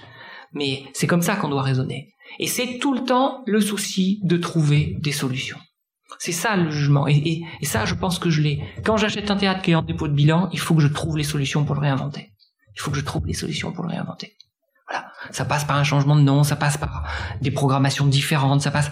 mais 0.53 0.85
c'est 0.93 1.07
comme 1.07 1.23
ça 1.23 1.37
qu'on 1.37 1.49
doit 1.49 1.63
raisonner. 1.63 2.12
Et 2.39 2.47
c'est 2.47 2.79
tout 2.79 2.95
le 2.95 3.05
temps 3.05 3.43
le 3.47 3.61
souci 3.61 4.21
de 4.25 4.37
trouver 4.37 4.97
des 5.01 5.13
solutions. 5.13 5.59
C'est 6.19 6.33
ça 6.33 6.57
le 6.57 6.71
jugement. 6.71 7.07
Et, 7.09 7.43
ça, 7.63 7.85
je 7.85 7.95
pense 7.95 8.19
que 8.19 8.31
je 8.31 8.43
l'ai. 8.43 8.63
Quand 8.85 8.97
j'achète 8.97 9.31
un 9.31 9.37
théâtre 9.37 9.63
qui 9.63 9.73
est 9.73 9.75
en 9.75 9.83
dépôt 9.83 10.09
de 10.09 10.13
bilan, 10.13 10.49
il 10.53 10.59
faut 10.59 10.75
que 10.75 10.81
je 10.81 10.89
trouve 10.89 11.17
les 11.17 11.25
solutions 11.25 11.65
pour 11.65 11.75
le 11.75 11.81
réinventer. 11.81 12.33
Il 12.77 12.81
faut 12.81 12.91
que 12.91 12.97
je 12.97 13.05
trouve 13.05 13.27
des 13.27 13.35
solutions 13.35 13.73
pour 13.73 13.85
le 13.85 13.91
réinventer. 13.91 14.37
Voilà. 14.89 15.11
Ça 15.31 15.45
passe 15.45 15.65
par 15.65 15.77
un 15.77 15.85
changement 15.85 16.17
de 16.17 16.21
nom, 16.21 16.45
ça 16.45 16.57
passe 16.57 16.77
par 16.77 17.09
des 17.41 17.51
programmations 17.51 18.07
différentes, 18.07 18.63
ça 18.63 18.71
passe. 18.71 18.91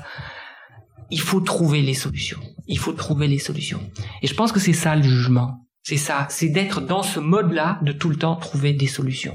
Il 1.10 1.20
faut 1.20 1.40
trouver 1.40 1.82
les 1.82 1.94
solutions. 1.94 2.40
Il 2.66 2.78
faut 2.78 2.92
trouver 2.92 3.26
les 3.26 3.38
solutions. 3.38 3.80
Et 4.22 4.26
je 4.26 4.34
pense 4.34 4.52
que 4.52 4.60
c'est 4.60 4.72
ça 4.72 4.96
le 4.96 5.02
jugement. 5.02 5.66
C'est 5.82 5.96
ça. 5.96 6.26
C'est 6.30 6.48
d'être 6.48 6.80
dans 6.80 7.02
ce 7.02 7.20
mode-là, 7.20 7.78
de 7.82 7.92
tout 7.92 8.08
le 8.08 8.16
temps 8.16 8.36
trouver 8.36 8.72
des 8.72 8.86
solutions. 8.86 9.34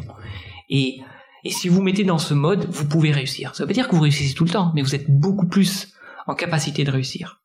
Et, 0.70 1.02
et 1.46 1.52
si 1.52 1.70
vous 1.70 1.82
mettez 1.82 2.04
dans 2.04 2.18
ce 2.18 2.34
mode, 2.34 2.66
vous 2.72 2.86
pouvez 2.86 3.12
réussir. 3.12 3.54
Ça 3.54 3.64
veut 3.64 3.68
pas 3.68 3.74
dire 3.74 3.88
que 3.88 3.96
vous 3.96 4.02
réussissez 4.02 4.34
tout 4.34 4.46
le 4.46 4.50
temps, 4.50 4.72
mais 4.74 4.82
vous 4.82 4.96
êtes 4.96 5.10
beaucoup 5.10 5.46
plus 5.46 5.94
en 6.26 6.34
capacité 6.34 6.84
de 6.84 6.90
réussir. 6.90 7.40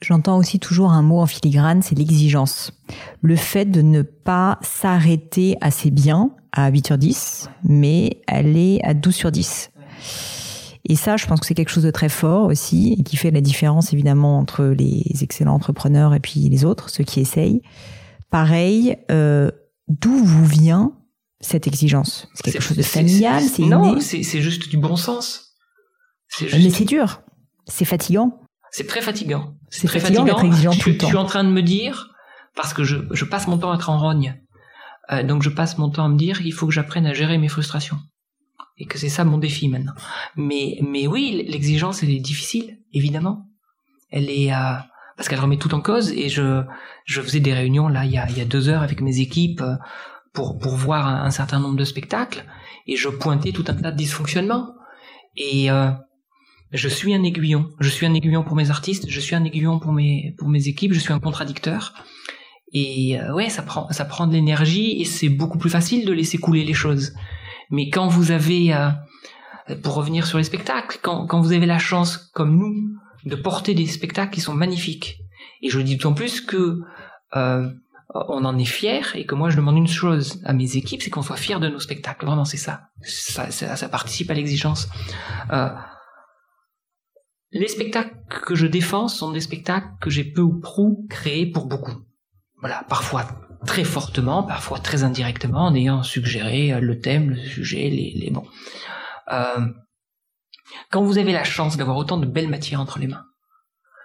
J'entends 0.00 0.38
aussi 0.38 0.60
toujours 0.60 0.92
un 0.92 1.02
mot 1.02 1.18
en 1.18 1.26
filigrane, 1.26 1.82
c'est 1.82 1.98
l'exigence. 1.98 2.72
Le 3.20 3.34
fait 3.34 3.66
de 3.66 3.82
ne 3.82 4.02
pas 4.02 4.58
s'arrêter 4.62 5.56
assez 5.60 5.90
bien 5.90 6.30
à 6.52 6.70
8 6.70 6.86
sur 6.86 6.96
10, 6.96 7.50
mais 7.64 8.22
aller 8.28 8.80
à 8.84 8.94
12 8.94 9.14
sur 9.14 9.32
10. 9.32 9.72
Et 10.88 10.94
ça, 10.94 11.16
je 11.16 11.26
pense 11.26 11.40
que 11.40 11.46
c'est 11.46 11.54
quelque 11.54 11.70
chose 11.70 11.82
de 11.82 11.90
très 11.90 12.08
fort 12.08 12.46
aussi, 12.46 12.96
et 12.98 13.02
qui 13.02 13.16
fait 13.16 13.32
la 13.32 13.40
différence 13.40 13.92
évidemment 13.92 14.38
entre 14.38 14.64
les 14.64 15.04
excellents 15.22 15.54
entrepreneurs 15.54 16.14
et 16.14 16.20
puis 16.20 16.48
les 16.48 16.64
autres, 16.64 16.88
ceux 16.88 17.04
qui 17.04 17.18
essayent. 17.18 17.62
Pareil, 18.30 18.96
euh, 19.10 19.50
d'où 19.88 20.24
vous 20.24 20.46
vient 20.46 20.92
cette 21.40 21.66
exigence 21.66 22.28
C'est 22.34 22.52
quelque 22.52 22.62
chose 22.62 22.76
de 22.76 22.82
familial 22.82 23.42
C'est 23.42 23.62
Non, 23.62 24.00
c'est 24.00 24.22
juste 24.22 24.68
du 24.68 24.76
bon 24.76 24.96
sens. 24.96 25.54
Mais 26.40 26.70
c'est 26.70 26.84
dur, 26.84 27.22
c'est 27.66 27.84
fatigant. 27.84 28.40
C'est 28.70 28.86
très 28.86 29.02
fatigant. 29.02 29.54
C'est 29.68 29.88
très 29.88 30.00
fatigant 30.00 30.24
d'être 30.24 30.44
exigeant 30.44 30.72
tout 30.72 30.90
le 30.90 30.96
temps. 30.96 31.06
Je 31.06 31.10
suis 31.10 31.16
en 31.16 31.24
train 31.24 31.42
de 31.42 31.48
me 31.48 31.62
dire, 31.62 32.10
parce 32.54 32.72
que 32.72 32.84
je, 32.84 32.98
je 33.10 33.24
passe 33.24 33.48
mon 33.48 33.58
temps 33.58 33.72
à 33.72 33.74
être 33.74 33.90
en 33.90 33.98
rogne, 33.98 34.40
euh, 35.10 35.22
donc 35.22 35.42
je 35.42 35.50
passe 35.50 35.76
mon 35.78 35.90
temps 35.90 36.04
à 36.04 36.08
me 36.08 36.16
dire, 36.16 36.40
il 36.42 36.52
faut 36.52 36.66
que 36.66 36.72
j'apprenne 36.72 37.06
à 37.06 37.12
gérer 37.12 37.38
mes 37.38 37.48
frustrations. 37.48 37.98
Et 38.78 38.86
que 38.86 38.96
c'est 38.96 39.08
ça 39.08 39.24
mon 39.24 39.38
défi 39.38 39.68
maintenant. 39.68 39.92
Mais, 40.36 40.78
mais 40.82 41.06
oui, 41.06 41.44
l'exigence, 41.48 42.02
elle 42.02 42.10
est 42.10 42.20
difficile, 42.20 42.78
évidemment. 42.92 43.46
Elle 44.10 44.30
est, 44.30 44.52
euh, 44.52 44.76
parce 45.16 45.28
qu'elle 45.28 45.40
remet 45.40 45.58
tout 45.58 45.74
en 45.74 45.80
cause. 45.80 46.12
Et 46.12 46.28
je, 46.28 46.62
je 47.04 47.20
faisais 47.20 47.40
des 47.40 47.52
réunions 47.52 47.88
là 47.88 48.04
il 48.04 48.12
y 48.12 48.18
a, 48.18 48.28
il 48.30 48.38
y 48.38 48.40
a 48.40 48.44
deux 48.44 48.68
heures 48.68 48.82
avec 48.82 49.00
mes 49.00 49.20
équipes 49.20 49.60
euh, 49.60 49.74
pour, 50.32 50.58
pour 50.58 50.76
voir 50.76 51.06
un, 51.06 51.30
certain 51.30 51.58
nombre 51.58 51.76
de 51.76 51.84
spectacles. 51.84 52.44
Et 52.86 52.96
je 52.96 53.08
pointais 53.08 53.52
tout 53.52 53.64
un 53.68 53.74
tas 53.74 53.90
de 53.90 53.96
dysfonctionnements. 53.96 54.74
Et 55.36 55.70
euh, 55.70 55.90
je 56.72 56.88
suis 56.88 57.14
un 57.14 57.22
aiguillon. 57.22 57.68
Je 57.80 57.88
suis 57.88 58.06
un 58.06 58.14
aiguillon 58.14 58.42
pour 58.44 58.56
mes 58.56 58.70
artistes, 58.70 59.06
je 59.08 59.20
suis 59.20 59.34
un 59.34 59.44
aiguillon 59.44 59.78
pour 59.78 59.92
mes, 59.92 60.34
pour 60.38 60.48
mes 60.48 60.68
équipes, 60.68 60.92
je 60.92 61.00
suis 61.00 61.12
un 61.12 61.20
contradicteur. 61.20 61.94
Et 62.72 63.20
euh, 63.20 63.34
ouais, 63.34 63.48
ça 63.48 63.62
prend, 63.62 63.90
ça 63.90 64.04
prend 64.04 64.26
de 64.26 64.32
l'énergie 64.32 65.00
et 65.00 65.04
c'est 65.04 65.28
beaucoup 65.28 65.58
plus 65.58 65.70
facile 65.70 66.06
de 66.06 66.12
laisser 66.12 66.38
couler 66.38 66.64
les 66.64 66.74
choses. 66.74 67.14
Mais 67.70 67.88
quand 67.88 68.06
vous 68.06 68.30
avez, 68.30 68.72
euh, 68.72 68.90
pour 69.82 69.94
revenir 69.94 70.26
sur 70.26 70.38
les 70.38 70.44
spectacles, 70.44 70.98
quand, 71.02 71.26
quand 71.26 71.40
vous 71.40 71.52
avez 71.52 71.66
la 71.66 71.78
chance, 71.78 72.16
comme 72.32 72.56
nous, 72.56 72.74
de 73.24 73.36
porter 73.36 73.74
des 73.74 73.86
spectacles 73.86 74.32
qui 74.32 74.40
sont 74.40 74.54
magnifiques, 74.54 75.18
et 75.62 75.68
je 75.68 75.78
le 75.78 75.84
dis 75.84 75.96
d'autant 75.96 76.14
plus 76.14 76.40
que 76.40 76.80
euh, 77.36 77.70
on 78.14 78.44
en 78.44 78.58
est 78.58 78.64
fier 78.64 79.14
et 79.14 79.24
que 79.24 79.34
moi 79.34 79.50
je 79.50 79.56
demande 79.56 79.76
une 79.76 79.86
chose 79.86 80.40
à 80.44 80.52
mes 80.52 80.76
équipes, 80.76 81.02
c'est 81.02 81.10
qu'on 81.10 81.22
soit 81.22 81.36
fiers 81.36 81.60
de 81.60 81.68
nos 81.68 81.78
spectacles. 81.78 82.26
Vraiment, 82.26 82.44
c'est 82.44 82.56
ça. 82.56 82.88
Ça, 83.02 83.50
ça. 83.50 83.76
ça, 83.76 83.88
participe 83.88 84.30
à 84.30 84.34
l'exigence. 84.34 84.88
Euh, 85.52 85.70
les 87.52 87.68
spectacles 87.68 88.16
que 88.28 88.54
je 88.54 88.66
défends 88.66 89.08
sont 89.08 89.32
des 89.32 89.40
spectacles 89.40 89.88
que 90.00 90.10
j'ai 90.10 90.24
peu 90.24 90.40
ou 90.40 90.60
prou 90.60 91.06
créés 91.08 91.46
pour 91.46 91.66
beaucoup. 91.66 91.94
Voilà, 92.60 92.84
parfois 92.88 93.26
très 93.66 93.84
fortement, 93.84 94.42
parfois 94.42 94.78
très 94.78 95.02
indirectement, 95.02 95.66
en 95.66 95.74
ayant 95.74 96.02
suggéré 96.02 96.72
euh, 96.72 96.80
le 96.80 96.98
thème, 96.98 97.30
le 97.30 97.36
sujet, 97.36 97.90
les, 97.90 98.12
les 98.16 98.30
bons. 98.30 98.46
Euh, 99.32 99.66
quand 100.90 101.02
vous 101.02 101.18
avez 101.18 101.32
la 101.32 101.44
chance 101.44 101.76
d'avoir 101.76 101.96
autant 101.96 102.18
de 102.18 102.26
belles 102.26 102.48
matières 102.48 102.80
entre 102.80 102.98
les 102.98 103.06
mains, 103.06 103.24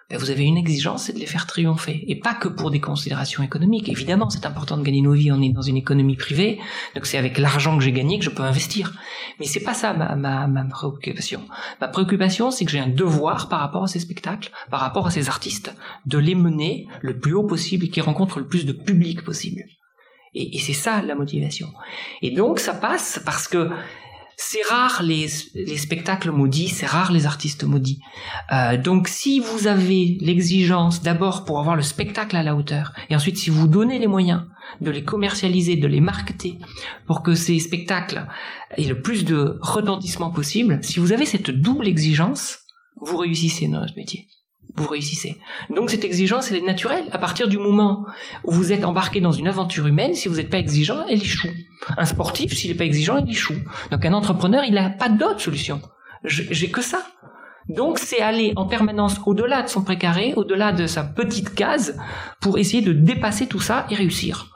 ben, 0.10 0.20
vous 0.20 0.30
avez 0.30 0.44
une 0.44 0.58
exigence, 0.58 1.06
c'est 1.06 1.14
de 1.14 1.20
les 1.20 1.26
faire 1.26 1.48
triompher. 1.48 2.04
Et 2.08 2.20
pas 2.20 2.36
que 2.36 2.48
pour 2.48 2.70
des 2.70 2.80
considérations 2.80 3.42
économiques. 3.42 3.90
Évidemment, 3.90 4.30
c'est 4.30 4.46
important 4.46 4.78
de 4.78 4.84
gagner 4.84 5.02
nos 5.02 5.14
vies, 5.14 5.32
on 5.32 5.42
est 5.42 5.50
dans 5.50 5.64
une 5.64 5.78
économie 5.78 6.16
privée, 6.16 6.60
donc 6.94 7.08
c'est 7.08 7.18
avec 7.18 7.40
l'argent 7.40 7.76
que 7.78 7.84
j'ai 7.84 7.92
gagné 7.92 8.20
que 8.20 8.26
je 8.26 8.30
peux 8.30 8.44
investir. 8.44 8.94
Mais 9.40 9.46
c'est 9.48 9.64
pas 9.64 9.74
ça 9.74 9.94
ma, 9.94 10.66
préoccupation. 10.70 11.42
Ma 11.82 11.88
préoccupation, 11.88 12.52
c'est 12.52 12.66
que 12.66 12.72
j'ai 12.72 12.80
un 12.80 12.88
devoir 12.88 13.50
par 13.50 13.60
rapport 13.60 13.84
à 13.84 13.88
ces 13.88 14.00
spectacles, 14.00 14.52
par 14.70 14.80
rapport 14.80 15.08
à 15.08 15.12
ces 15.12 15.28
artistes, 15.28 15.74
de 16.06 16.20
les 16.20 16.36
mener 16.36 16.88
le 17.02 17.20
plus 17.20 17.34
haut 17.34 17.44
possible 17.44 17.86
et 17.86 17.90
qu'ils 17.90 18.04
rencontrent 18.04 18.40
le 18.40 18.48
plus 18.48 18.66
de 18.66 18.74
public 18.74 19.24
possible. 19.24 19.64
Et 20.38 20.60
c'est 20.60 20.74
ça 20.74 21.02
la 21.02 21.16
motivation. 21.16 21.70
Et 22.22 22.32
donc 22.32 22.60
ça 22.60 22.74
passe 22.74 23.22
parce 23.26 23.48
que 23.48 23.70
c'est 24.38 24.62
rare 24.70 25.02
les, 25.04 25.28
les, 25.54 25.78
spectacles 25.78 26.32
maudits, 26.32 26.70
c'est 26.70 26.86
rare 26.86 27.12
les 27.12 27.26
artistes 27.26 27.64
maudits. 27.64 28.02
Euh, 28.52 28.78
donc 28.78 29.08
si 29.08 29.40
vous 29.40 29.68
avez 29.68 30.18
l'exigence 30.20 31.02
d'abord 31.02 31.46
pour 31.46 31.60
avoir 31.60 31.76
le 31.76 31.82
spectacle 31.82 32.36
à 32.36 32.44
la 32.44 32.56
hauteur, 32.56 32.94
et 33.10 33.16
ensuite 33.16 33.38
si 33.38 33.50
vous 33.50 33.68
donnez 33.68 34.00
les 34.00 34.08
moyens 34.08 34.44
de 34.82 34.92
les 34.92 35.04
commercialiser, 35.04 35.76
de 35.76 35.88
les 35.88 36.02
marketer, 36.02 36.58
pour 37.08 37.24
que 37.24 37.36
ces 37.36 37.60
spectacles 37.60 38.28
aient 38.78 38.84
le 38.84 39.02
plus 39.02 39.26
de 39.26 39.58
retentissement 39.62 40.32
possible, 40.32 40.80
si 40.82 41.00
vous 41.00 41.12
avez 41.12 41.26
cette 41.26 41.52
double 41.52 41.88
exigence, 41.88 42.60
vous 43.02 43.18
réussissez 43.18 43.68
dans 43.68 43.80
notre 43.80 43.96
métier 43.96 44.28
vous 44.76 44.88
réussissez. 44.88 45.38
Donc 45.70 45.90
cette 45.90 46.04
exigence, 46.04 46.52
elle 46.52 46.58
est 46.58 46.66
naturelle. 46.66 47.06
À 47.12 47.18
partir 47.18 47.48
du 47.48 47.58
moment 47.58 48.06
où 48.44 48.52
vous 48.52 48.72
êtes 48.72 48.84
embarqué 48.84 49.22
dans 49.22 49.32
une 49.32 49.48
aventure 49.48 49.88
humaine, 49.88 50.14
si 50.14 50.28
vous 50.28 50.36
n'êtes 50.36 50.50
pas 50.50 50.58
exigeant, 50.58 51.06
elle 51.08 51.22
échoue. 51.22 51.50
Un 51.98 52.06
sportif, 52.06 52.54
s'il 52.54 52.72
n'est 52.72 52.78
pas 52.78 52.86
exigeant, 52.86 53.18
il 53.18 53.30
échoue. 53.30 53.56
Donc 53.92 54.06
un 54.06 54.14
entrepreneur, 54.14 54.64
il 54.66 54.74
n'a 54.74 54.90
pas 54.90 55.10
d'autre 55.10 55.40
solution. 55.40 55.82
J'ai 56.24 56.70
que 56.70 56.82
ça. 56.82 57.06
Donc 57.70 57.98
c'est 58.00 58.22
aller 58.22 58.54
en 58.56 58.66
permanence 58.66 59.20
au-delà 59.26 59.64
de 59.64 59.70
son 59.70 59.84
précaré, 59.84 60.34
au-delà 60.36 60.72
de 60.72 60.88
sa 60.88 61.04
petite 61.04 61.56
case, 61.56 61.98
pour 62.40 62.58
essayer 62.58 62.82
de 62.82 62.94
dépasser 62.94 63.48
tout 63.48 63.60
ça 63.60 63.88
et 63.90 63.96
réussir. 63.96 64.52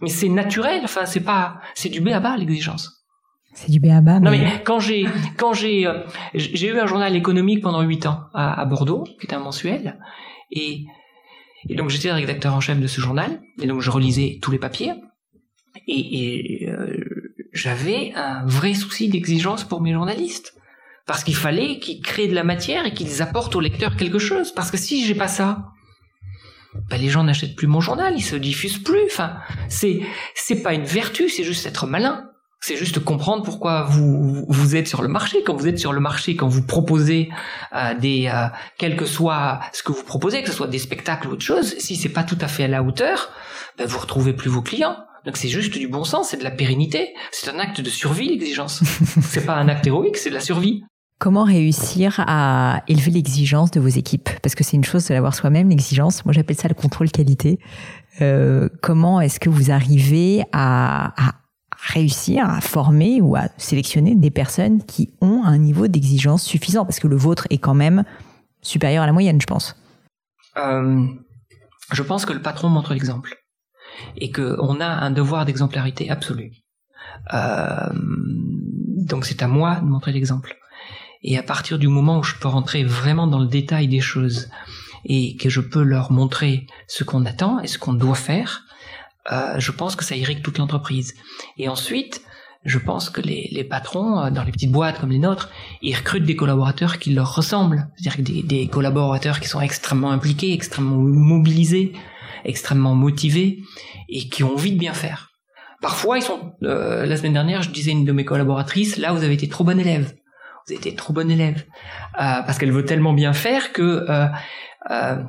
Mais 0.00 0.10
c'est 0.10 0.28
naturel, 0.28 0.82
enfin 0.84 1.06
c'est 1.06 1.20
pas, 1.20 1.60
c'est 1.74 1.88
du 1.88 2.00
B 2.00 2.08
à 2.08 2.20
bas 2.20 2.36
l'exigence. 2.36 2.95
C'est 3.56 3.70
du 3.70 3.80
béaba. 3.80 4.20
Non 4.20 4.30
mais 4.30 4.62
quand 4.64 4.80
j'ai 4.80 5.06
quand 5.38 5.54
j'ai 5.54 5.86
euh, 5.86 6.00
j'ai 6.34 6.68
eu 6.68 6.78
un 6.78 6.86
journal 6.86 7.16
économique 7.16 7.62
pendant 7.62 7.80
huit 7.80 8.04
ans 8.04 8.24
à, 8.34 8.60
à, 8.60 8.64
Bordeaux, 8.66 9.04
qui 9.18 9.24
était 9.24 9.34
un 9.34 9.40
mensuel, 9.40 9.98
et 10.50 10.84
et 11.66 11.74
donc 11.74 11.88
j'étais 11.88 12.12
rédacteur 12.12 12.54
en 12.54 12.60
chef 12.60 12.78
de 12.78 12.86
ce 12.86 13.00
journal, 13.00 13.40
et 13.60 13.66
donc 13.66 13.80
je 13.80 13.90
relisais 13.90 14.38
tous 14.42 14.50
les 14.50 14.58
papiers, 14.58 14.92
et, 15.88 16.64
et 16.64 16.68
euh, 16.68 16.98
j'avais 17.54 18.12
un 18.14 18.44
vrai 18.44 18.74
souci 18.74 19.08
d'exigence 19.08 19.64
pour 19.64 19.80
mes 19.80 19.94
journalistes, 19.94 20.54
parce 21.06 21.24
qu'il 21.24 21.34
fallait 21.34 21.78
qu'ils 21.78 22.02
créent 22.02 22.28
de 22.28 22.34
la 22.34 22.44
matière 22.44 22.84
et 22.84 22.92
qu'ils 22.92 23.22
apportent 23.22 23.56
au 23.56 23.60
lecteur 23.60 23.96
quelque 23.96 24.18
chose, 24.18 24.52
parce 24.52 24.70
que 24.70 24.76
si 24.76 25.06
j'ai 25.06 25.14
pas 25.14 25.28
ça, 25.28 25.70
ben 26.90 27.00
les 27.00 27.08
gens 27.08 27.24
n'achètent 27.24 27.56
plus 27.56 27.68
mon 27.68 27.80
journal, 27.80 28.12
ils 28.14 28.22
se 28.22 28.36
diffusent 28.36 28.82
plus. 28.82 29.06
Enfin, 29.06 29.38
c'est 29.70 30.02
c'est 30.34 30.62
pas 30.62 30.74
une 30.74 30.84
vertu, 30.84 31.30
c'est 31.30 31.42
juste 31.42 31.64
être 31.64 31.86
malin. 31.86 32.28
C'est 32.66 32.76
juste 32.76 32.98
comprendre 32.98 33.44
pourquoi 33.44 33.84
vous 33.84 34.44
vous 34.48 34.74
êtes 34.74 34.88
sur 34.88 35.00
le 35.00 35.06
marché. 35.06 35.44
Quand 35.44 35.54
vous 35.54 35.68
êtes 35.68 35.78
sur 35.78 35.92
le 35.92 36.00
marché, 36.00 36.34
quand 36.34 36.48
vous 36.48 36.66
proposez 36.66 37.28
euh, 37.72 37.94
des, 37.94 38.26
euh, 38.26 38.48
quel 38.76 38.96
que 38.96 39.04
soit 39.04 39.60
ce 39.72 39.84
que 39.84 39.92
vous 39.92 40.02
proposez, 40.02 40.42
que 40.42 40.48
ce 40.48 40.52
soit 40.52 40.66
des 40.66 40.80
spectacles 40.80 41.28
ou 41.28 41.34
autre 41.34 41.44
chose, 41.44 41.76
si 41.78 41.94
c'est 41.94 42.08
pas 42.08 42.24
tout 42.24 42.38
à 42.40 42.48
fait 42.48 42.64
à 42.64 42.66
la 42.66 42.82
hauteur, 42.82 43.30
ben 43.78 43.86
vous 43.86 44.00
retrouvez 44.00 44.32
plus 44.32 44.50
vos 44.50 44.62
clients. 44.62 44.96
Donc 45.24 45.36
c'est 45.36 45.46
juste 45.46 45.78
du 45.78 45.86
bon 45.86 46.02
sens, 46.02 46.30
c'est 46.30 46.38
de 46.38 46.42
la 46.42 46.50
pérennité. 46.50 47.14
C'est 47.30 47.48
un 47.54 47.60
acte 47.60 47.80
de 47.80 47.88
survie 47.88 48.30
l'exigence. 48.30 48.82
c'est 49.22 49.46
pas 49.46 49.54
un 49.54 49.68
acte 49.68 49.86
héroïque, 49.86 50.16
c'est 50.16 50.30
de 50.30 50.34
la 50.34 50.40
survie. 50.40 50.82
Comment 51.20 51.44
réussir 51.44 52.24
à 52.26 52.82
élever 52.88 53.12
l'exigence 53.12 53.70
de 53.70 53.78
vos 53.78 53.86
équipes? 53.86 54.28
Parce 54.42 54.56
que 54.56 54.64
c'est 54.64 54.76
une 54.76 54.84
chose 54.84 55.06
de 55.06 55.14
l'avoir 55.14 55.36
soi-même, 55.36 55.68
l'exigence. 55.68 56.24
Moi, 56.24 56.32
j'appelle 56.32 56.56
ça 56.56 56.66
le 56.66 56.74
contrôle 56.74 57.12
qualité. 57.12 57.60
Euh, 58.22 58.68
comment 58.82 59.20
est-ce 59.20 59.38
que 59.38 59.50
vous 59.50 59.70
arrivez 59.70 60.42
à, 60.50 61.28
à 61.28 61.34
réussir 61.78 62.48
à 62.48 62.60
former 62.60 63.20
ou 63.20 63.36
à 63.36 63.48
sélectionner 63.56 64.14
des 64.14 64.30
personnes 64.30 64.82
qui 64.84 65.10
ont 65.20 65.42
un 65.44 65.58
niveau 65.58 65.88
d'exigence 65.88 66.42
suffisant 66.42 66.84
Parce 66.84 67.00
que 67.00 67.08
le 67.08 67.16
vôtre 67.16 67.46
est 67.50 67.58
quand 67.58 67.74
même 67.74 68.04
supérieur 68.62 69.02
à 69.02 69.06
la 69.06 69.12
moyenne, 69.12 69.40
je 69.40 69.46
pense. 69.46 69.76
Euh, 70.56 71.06
je 71.92 72.02
pense 72.02 72.26
que 72.26 72.32
le 72.32 72.42
patron 72.42 72.68
montre 72.68 72.92
l'exemple 72.92 73.36
et 74.16 74.30
qu'on 74.30 74.80
a 74.80 74.86
un 74.86 75.10
devoir 75.10 75.44
d'exemplarité 75.44 76.10
absolue. 76.10 76.52
Euh, 77.32 77.90
donc 77.92 79.24
c'est 79.24 79.42
à 79.42 79.48
moi 79.48 79.76
de 79.76 79.86
montrer 79.86 80.12
l'exemple. 80.12 80.56
Et 81.22 81.38
à 81.38 81.42
partir 81.42 81.78
du 81.78 81.88
moment 81.88 82.18
où 82.18 82.22
je 82.22 82.36
peux 82.36 82.48
rentrer 82.48 82.84
vraiment 82.84 83.26
dans 83.26 83.38
le 83.38 83.46
détail 83.46 83.88
des 83.88 84.00
choses 84.00 84.50
et 85.04 85.36
que 85.36 85.48
je 85.48 85.60
peux 85.60 85.82
leur 85.82 86.12
montrer 86.12 86.66
ce 86.88 87.04
qu'on 87.04 87.24
attend 87.24 87.60
et 87.60 87.66
ce 87.66 87.78
qu'on 87.78 87.94
doit 87.94 88.14
faire, 88.14 88.65
euh, 89.32 89.58
je 89.58 89.72
pense 89.72 89.96
que 89.96 90.04
ça 90.04 90.16
irrigue 90.16 90.42
toute 90.42 90.58
l'entreprise. 90.58 91.14
Et 91.58 91.68
ensuite, 91.68 92.22
je 92.64 92.78
pense 92.78 93.10
que 93.10 93.20
les, 93.20 93.48
les, 93.52 93.64
patrons, 93.64 94.18
euh, 94.18 94.30
dans 94.30 94.42
les 94.42 94.52
petites 94.52 94.72
boîtes 94.72 94.98
comme 95.00 95.10
les 95.10 95.18
nôtres, 95.18 95.50
ils 95.82 95.94
recrutent 95.94 96.24
des 96.24 96.36
collaborateurs 96.36 96.98
qui 96.98 97.12
leur 97.12 97.34
ressemblent. 97.34 97.88
C'est-à-dire 97.96 98.24
des, 98.24 98.42
des 98.42 98.68
collaborateurs 98.68 99.40
qui 99.40 99.48
sont 99.48 99.60
extrêmement 99.60 100.10
impliqués, 100.10 100.52
extrêmement 100.52 100.96
mobilisés, 100.96 101.92
extrêmement 102.44 102.94
motivés 102.94 103.62
et 104.08 104.28
qui 104.28 104.44
ont 104.44 104.54
envie 104.54 104.72
de 104.72 104.78
bien 104.78 104.94
faire. 104.94 105.30
Parfois, 105.82 106.18
ils 106.18 106.22
sont. 106.22 106.54
Euh, 106.62 107.06
la 107.06 107.16
semaine 107.16 107.34
dernière, 107.34 107.62
je 107.62 107.70
disais 107.70 107.90
à 107.90 107.94
une 107.94 108.04
de 108.04 108.12
mes 108.12 108.24
collaboratrices, 108.24 108.96
là, 108.96 109.12
vous 109.12 109.22
avez 109.22 109.34
été 109.34 109.48
trop 109.48 109.64
bonne 109.64 109.80
élève. 109.80 110.14
Vous 110.66 110.72
avez 110.72 110.80
été 110.80 110.96
trop 110.96 111.12
bonne 111.12 111.30
élève 111.30 111.64
euh, 112.18 112.42
parce 112.42 112.58
qu'elle 112.58 112.72
veut 112.72 112.84
tellement 112.84 113.12
bien 113.12 113.32
faire 113.32 113.72
que 113.72 113.82
euh, 114.08 114.26
euh, 114.90 115.22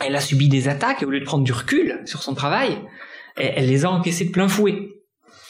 elle 0.00 0.16
a 0.16 0.20
subi 0.20 0.48
des 0.48 0.68
attaques 0.68 1.02
et 1.02 1.04
au 1.04 1.10
lieu 1.10 1.20
de 1.20 1.24
prendre 1.26 1.44
du 1.44 1.52
recul 1.52 2.00
sur 2.06 2.22
son 2.22 2.34
travail, 2.34 2.78
elle, 3.36 3.66
les 3.66 3.84
a 3.84 3.90
encaissées 3.90 4.26
de 4.26 4.30
plein 4.30 4.48
fouet, 4.48 4.90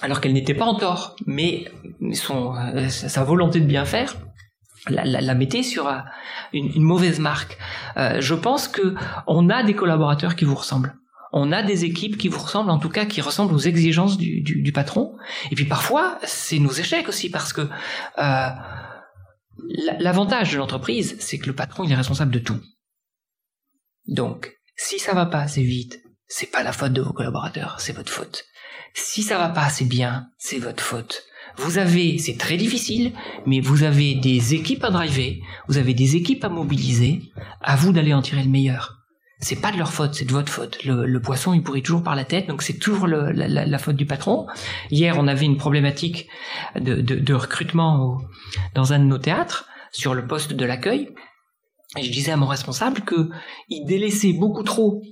alors 0.00 0.20
qu'elle 0.20 0.32
n'était 0.32 0.54
pas 0.54 0.64
en 0.64 0.74
tort, 0.74 1.16
mais 1.26 1.64
son, 2.12 2.54
euh, 2.56 2.88
sa 2.88 3.24
volonté 3.24 3.60
de 3.60 3.66
bien 3.66 3.84
faire 3.84 4.16
la, 4.88 5.04
la, 5.04 5.34
mettez 5.34 5.62
sur 5.62 5.88
une, 6.52 6.72
une 6.74 6.82
mauvaise 6.82 7.20
marque. 7.20 7.56
je 7.96 8.34
pense 8.34 8.66
que 8.66 8.96
on 9.28 9.48
a 9.48 9.62
des 9.62 9.74
collaborateurs 9.74 10.34
qui 10.34 10.44
vous 10.44 10.56
ressemblent 10.56 10.96
on 11.32 11.50
a 11.50 11.62
des 11.62 11.84
équipes 11.84 12.18
qui 12.18 12.28
vous 12.28 12.38
ressemblent, 12.38 12.70
en 12.70 12.78
tout 12.78 12.90
cas 12.90 13.06
qui 13.06 13.20
ressemblent 13.20 13.54
aux 13.54 13.58
exigences 13.58 14.18
du, 14.18 14.42
du, 14.42 14.72
patron. 14.72 15.16
Et 15.50 15.54
puis 15.54 15.64
parfois, 15.64 16.18
c'est 16.24 16.58
nos 16.58 16.70
échecs 16.70 17.08
aussi, 17.08 17.30
parce 17.30 17.52
que 17.54 17.62
euh, 18.18 18.48
l'avantage 19.98 20.52
de 20.52 20.58
l'entreprise, 20.58 21.16
c'est 21.20 21.38
que 21.38 21.46
le 21.46 21.54
patron, 21.54 21.84
il 21.84 21.92
est 21.92 21.96
responsable 21.96 22.32
de 22.32 22.38
tout. 22.38 22.60
Donc, 24.06 24.52
si 24.76 24.98
ça 24.98 25.14
va 25.14 25.26
pas 25.26 25.40
assez 25.40 25.62
vite, 25.62 26.02
c'est 26.34 26.50
pas 26.50 26.62
la 26.62 26.72
faute 26.72 26.94
de 26.94 27.02
vos 27.02 27.12
collaborateurs, 27.12 27.76
c'est 27.78 27.94
votre 27.94 28.10
faute. 28.10 28.46
Si 28.94 29.22
ça 29.22 29.36
va 29.36 29.50
pas 29.50 29.64
assez 29.64 29.84
bien, 29.84 30.28
c'est 30.38 30.58
votre 30.58 30.82
faute. 30.82 31.24
Vous 31.58 31.76
avez, 31.76 32.16
c'est 32.16 32.38
très 32.38 32.56
difficile, 32.56 33.12
mais 33.44 33.60
vous 33.60 33.82
avez 33.82 34.14
des 34.14 34.54
équipes 34.54 34.84
à 34.84 34.90
driver, 34.90 35.38
vous 35.68 35.76
avez 35.76 35.92
des 35.92 36.16
équipes 36.16 36.44
à 36.44 36.48
mobiliser, 36.48 37.20
à 37.60 37.76
vous 37.76 37.92
d'aller 37.92 38.14
en 38.14 38.22
tirer 38.22 38.42
le 38.42 38.48
meilleur 38.48 39.02
c'est 39.42 39.60
pas 39.60 39.72
de 39.72 39.76
leur 39.76 39.92
faute, 39.92 40.14
c'est 40.14 40.24
de 40.24 40.30
votre 40.30 40.52
faute. 40.52 40.84
Le, 40.84 41.18
poisson, 41.18 41.52
il 41.52 41.64
pourrit 41.64 41.82
toujours 41.82 42.04
par 42.04 42.14
la 42.14 42.24
tête, 42.24 42.46
donc 42.46 42.62
c'est 42.62 42.78
toujours 42.78 43.08
la, 43.08 43.78
faute 43.78 43.96
du 43.96 44.06
patron. 44.06 44.46
Hier, 44.92 45.16
on 45.18 45.26
avait 45.26 45.44
une 45.44 45.56
problématique 45.56 46.28
de, 46.76 47.34
recrutement 47.34 48.20
dans 48.76 48.92
un 48.92 49.00
de 49.00 49.04
nos 49.04 49.18
théâtres 49.18 49.66
sur 49.90 50.14
le 50.14 50.28
poste 50.28 50.52
de 50.52 50.64
l'accueil. 50.64 51.08
Je 52.00 52.08
disais 52.08 52.30
à 52.30 52.36
mon 52.36 52.46
responsable 52.46 53.00
que 53.00 53.30
il 53.68 53.84
délaissait 53.84 54.32
beaucoup 54.32 54.62
trop 54.62 55.02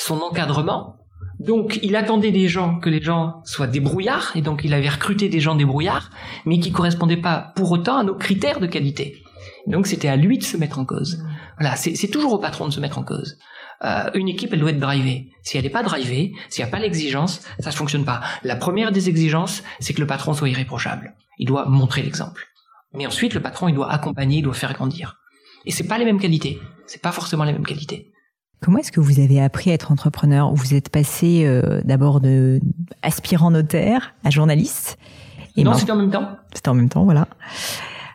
son 0.00 0.20
encadrement. 0.20 0.96
Donc, 1.38 1.78
il 1.82 1.96
attendait 1.96 2.32
des 2.32 2.48
gens 2.48 2.78
que 2.78 2.90
les 2.90 3.02
gens 3.02 3.40
soient 3.44 3.66
débrouillards, 3.66 4.32
et 4.34 4.42
donc 4.42 4.62
il 4.64 4.74
avait 4.74 4.88
recruté 4.88 5.28
des 5.28 5.40
gens 5.40 5.54
débrouillards, 5.54 6.10
mais 6.44 6.58
qui 6.58 6.72
correspondaient 6.72 7.16
pas 7.16 7.52
pour 7.56 7.70
autant 7.70 7.98
à 7.98 8.04
nos 8.04 8.14
critères 8.14 8.60
de 8.60 8.66
qualité. 8.66 9.22
Donc, 9.66 9.86
c'était 9.86 10.08
à 10.08 10.16
lui 10.16 10.38
de 10.38 10.44
se 10.44 10.56
mettre 10.56 10.78
en 10.78 10.84
cause. 10.84 11.22
Voilà, 11.58 11.76
c'est 11.76 12.08
toujours 12.08 12.32
au 12.32 12.38
patron 12.38 12.66
de 12.66 12.72
se 12.72 12.80
mettre 12.80 12.98
en 12.98 13.04
cause. 13.04 13.38
Euh, 13.82 14.10
une 14.14 14.28
équipe, 14.28 14.52
elle 14.52 14.60
doit 14.60 14.70
être 14.70 14.80
drivée. 14.80 15.28
Si 15.42 15.56
elle 15.56 15.64
n'est 15.64 15.70
pas 15.70 15.82
drivée, 15.82 16.32
s'il 16.48 16.62
n'y 16.64 16.68
a 16.68 16.70
pas 16.70 16.78
l'exigence, 16.78 17.40
ça 17.58 17.70
ne 17.70 17.74
fonctionne 17.74 18.04
pas. 18.04 18.20
La 18.42 18.56
première 18.56 18.92
des 18.92 19.08
exigences, 19.08 19.62
c'est 19.78 19.94
que 19.94 20.00
le 20.00 20.06
patron 20.06 20.34
soit 20.34 20.48
irréprochable. 20.48 21.14
Il 21.38 21.46
doit 21.46 21.66
montrer 21.66 22.02
l'exemple. 22.02 22.46
Mais 22.92 23.06
ensuite, 23.06 23.32
le 23.34 23.40
patron, 23.40 23.68
il 23.68 23.74
doit 23.74 23.90
accompagner, 23.90 24.38
il 24.38 24.42
doit 24.42 24.54
faire 24.54 24.74
grandir. 24.74 25.16
Et 25.64 25.70
c'est 25.70 25.86
pas 25.86 25.98
les 25.98 26.04
mêmes 26.04 26.20
qualités. 26.20 26.58
C'est 26.86 27.00
pas 27.00 27.12
forcément 27.12 27.44
les 27.44 27.52
mêmes 27.52 27.66
qualités. 27.66 28.12
Comment 28.60 28.78
est-ce 28.78 28.92
que 28.92 29.00
vous 29.00 29.20
avez 29.20 29.40
appris 29.40 29.70
à 29.70 29.74
être 29.74 29.90
entrepreneur? 29.90 30.52
Vous 30.52 30.74
êtes 30.74 30.90
passé 30.90 31.44
euh, 31.46 31.80
d'abord 31.84 32.20
de 32.20 32.60
aspirant 33.02 33.50
notaire 33.50 34.14
à 34.22 34.30
journaliste. 34.30 34.98
Et 35.56 35.64
non, 35.64 35.74
c'était 35.74 35.92
en 35.92 35.96
même 35.96 36.10
temps. 36.10 36.36
C'était 36.54 36.68
en 36.68 36.74
même 36.74 36.90
temps, 36.90 37.04
voilà. 37.04 37.26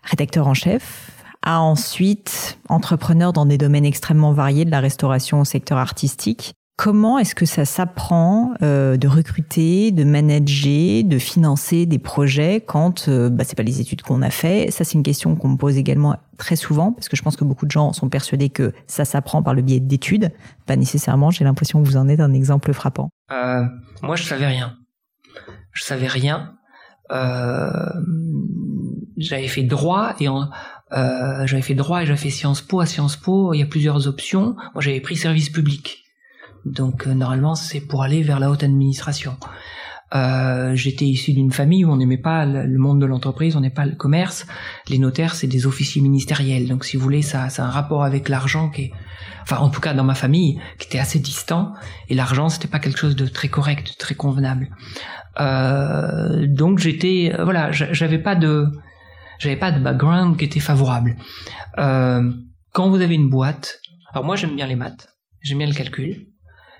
Rédacteur 0.03 0.47
en 0.47 0.53
chef, 0.53 1.09
à 1.41 1.61
ensuite 1.61 2.59
entrepreneur 2.69 3.33
dans 3.33 3.45
des 3.47 3.57
domaines 3.57 3.85
extrêmement 3.85 4.33
variés, 4.33 4.65
de 4.65 4.71
la 4.71 4.79
restauration 4.79 5.41
au 5.41 5.45
secteur 5.45 5.79
artistique. 5.79 6.53
Comment 6.77 7.17
est-ce 7.17 7.35
que 7.35 7.45
ça 7.45 7.63
s'apprend 7.63 8.53
euh, 8.61 8.97
de 8.97 9.07
recruter, 9.07 9.91
de 9.91 10.03
manager, 10.03 11.05
de 11.05 11.17
financer 11.17 11.85
des 11.85 11.99
projets 11.99 12.59
quand 12.59 13.07
euh, 13.07 13.29
bah, 13.29 13.45
c'est 13.45 13.55
pas 13.55 13.63
les 13.63 13.79
études 13.79 14.01
qu'on 14.01 14.21
a 14.21 14.29
fait? 14.29 14.69
Ça, 14.71 14.83
c'est 14.83 14.95
une 14.95 15.03
question 15.03 15.37
qu'on 15.37 15.49
me 15.49 15.57
pose 15.57 15.77
également 15.77 16.17
très 16.37 16.57
souvent 16.57 16.91
parce 16.91 17.07
que 17.07 17.15
je 17.15 17.21
pense 17.21 17.37
que 17.37 17.45
beaucoup 17.45 17.65
de 17.65 17.71
gens 17.71 17.93
sont 17.93 18.09
persuadés 18.09 18.49
que 18.49 18.73
ça 18.87 19.05
s'apprend 19.05 19.41
par 19.41 19.53
le 19.53 19.61
biais 19.61 19.79
d'études. 19.79 20.33
Pas 20.65 20.75
nécessairement. 20.75 21.31
J'ai 21.31 21.45
l'impression 21.45 21.81
que 21.81 21.87
vous 21.87 21.95
en 21.95 22.09
êtes 22.09 22.19
un 22.19 22.33
exemple 22.33 22.73
frappant. 22.73 23.09
Euh, 23.31 23.63
moi, 24.01 24.17
je 24.17 24.23
savais 24.23 24.47
rien. 24.47 24.75
Je 25.71 25.83
savais 25.83 26.07
rien. 26.07 26.55
Euh, 27.11 27.69
j'avais 29.15 29.47
fait 29.47 29.63
droit 29.63 30.13
et 30.19 30.27
en, 30.27 30.49
euh, 30.91 31.45
j'avais 31.45 31.61
fait 31.61 31.75
droit 31.75 32.01
et 32.03 32.05
j'avais 32.05 32.19
fait 32.19 32.29
Sciences 32.29 32.61
Po. 32.61 32.81
À 32.81 32.85
Sciences 32.85 33.15
Po, 33.15 33.53
il 33.53 33.59
y 33.59 33.63
a 33.63 33.65
plusieurs 33.65 34.07
options. 34.07 34.55
Moi, 34.73 34.81
j'avais 34.81 34.99
pris 34.99 35.15
service 35.15 35.49
public. 35.49 36.04
Donc, 36.65 37.07
euh, 37.07 37.13
normalement, 37.13 37.55
c'est 37.55 37.81
pour 37.81 38.03
aller 38.03 38.23
vers 38.23 38.39
la 38.39 38.49
haute 38.49 38.63
administration. 38.63 39.37
Euh, 40.13 40.75
j'étais 40.75 41.05
issu 41.05 41.33
d'une 41.33 41.51
famille 41.51 41.83
où 41.83 41.91
on 41.91 41.97
n'aimait 41.97 42.17
pas 42.17 42.45
le 42.45 42.77
monde 42.77 43.01
de 43.01 43.05
l'entreprise, 43.05 43.55
on 43.55 43.61
n'aimait 43.61 43.73
pas 43.73 43.85
le 43.85 43.95
commerce. 43.95 44.45
Les 44.89 44.99
notaires, 44.99 45.35
c'est 45.35 45.47
des 45.47 45.65
officiers 45.65 46.01
ministériels. 46.01 46.67
Donc, 46.67 46.85
si 46.85 46.97
vous 46.97 47.03
voulez, 47.03 47.21
ça, 47.21 47.49
c'est 47.49 47.61
un 47.61 47.69
rapport 47.69 48.03
avec 48.03 48.29
l'argent 48.29 48.69
qui 48.69 48.83
est, 48.83 48.91
enfin, 49.41 49.57
en 49.57 49.69
tout 49.69 49.81
cas, 49.81 49.93
dans 49.93 50.03
ma 50.03 50.15
famille, 50.15 50.59
qui 50.79 50.87
était 50.87 50.99
assez 50.99 51.19
distant. 51.19 51.73
Et 52.09 52.15
l'argent, 52.15 52.49
c'était 52.49 52.67
pas 52.67 52.79
quelque 52.79 52.99
chose 52.99 53.15
de 53.15 53.27
très 53.27 53.47
correct, 53.47 53.89
de 53.89 53.97
très 53.97 54.15
convenable. 54.15 54.69
Euh, 55.39 56.45
donc, 56.47 56.79
j'étais, 56.79 57.33
euh, 57.37 57.43
voilà, 57.43 57.71
j'avais 57.71 58.19
pas 58.19 58.35
de, 58.35 58.67
j'avais 59.39 59.57
pas 59.57 59.71
de 59.71 59.79
background 59.79 60.37
qui 60.37 60.45
était 60.45 60.59
favorable. 60.59 61.15
Euh, 61.77 62.31
quand 62.73 62.89
vous 62.89 63.01
avez 63.01 63.15
une 63.15 63.29
boîte, 63.29 63.79
alors 64.11 64.25
moi 64.25 64.35
j'aime 64.35 64.55
bien 64.55 64.67
les 64.67 64.75
maths, 64.75 65.09
j'aime 65.41 65.59
bien 65.59 65.67
le 65.67 65.73
calcul, 65.73 66.27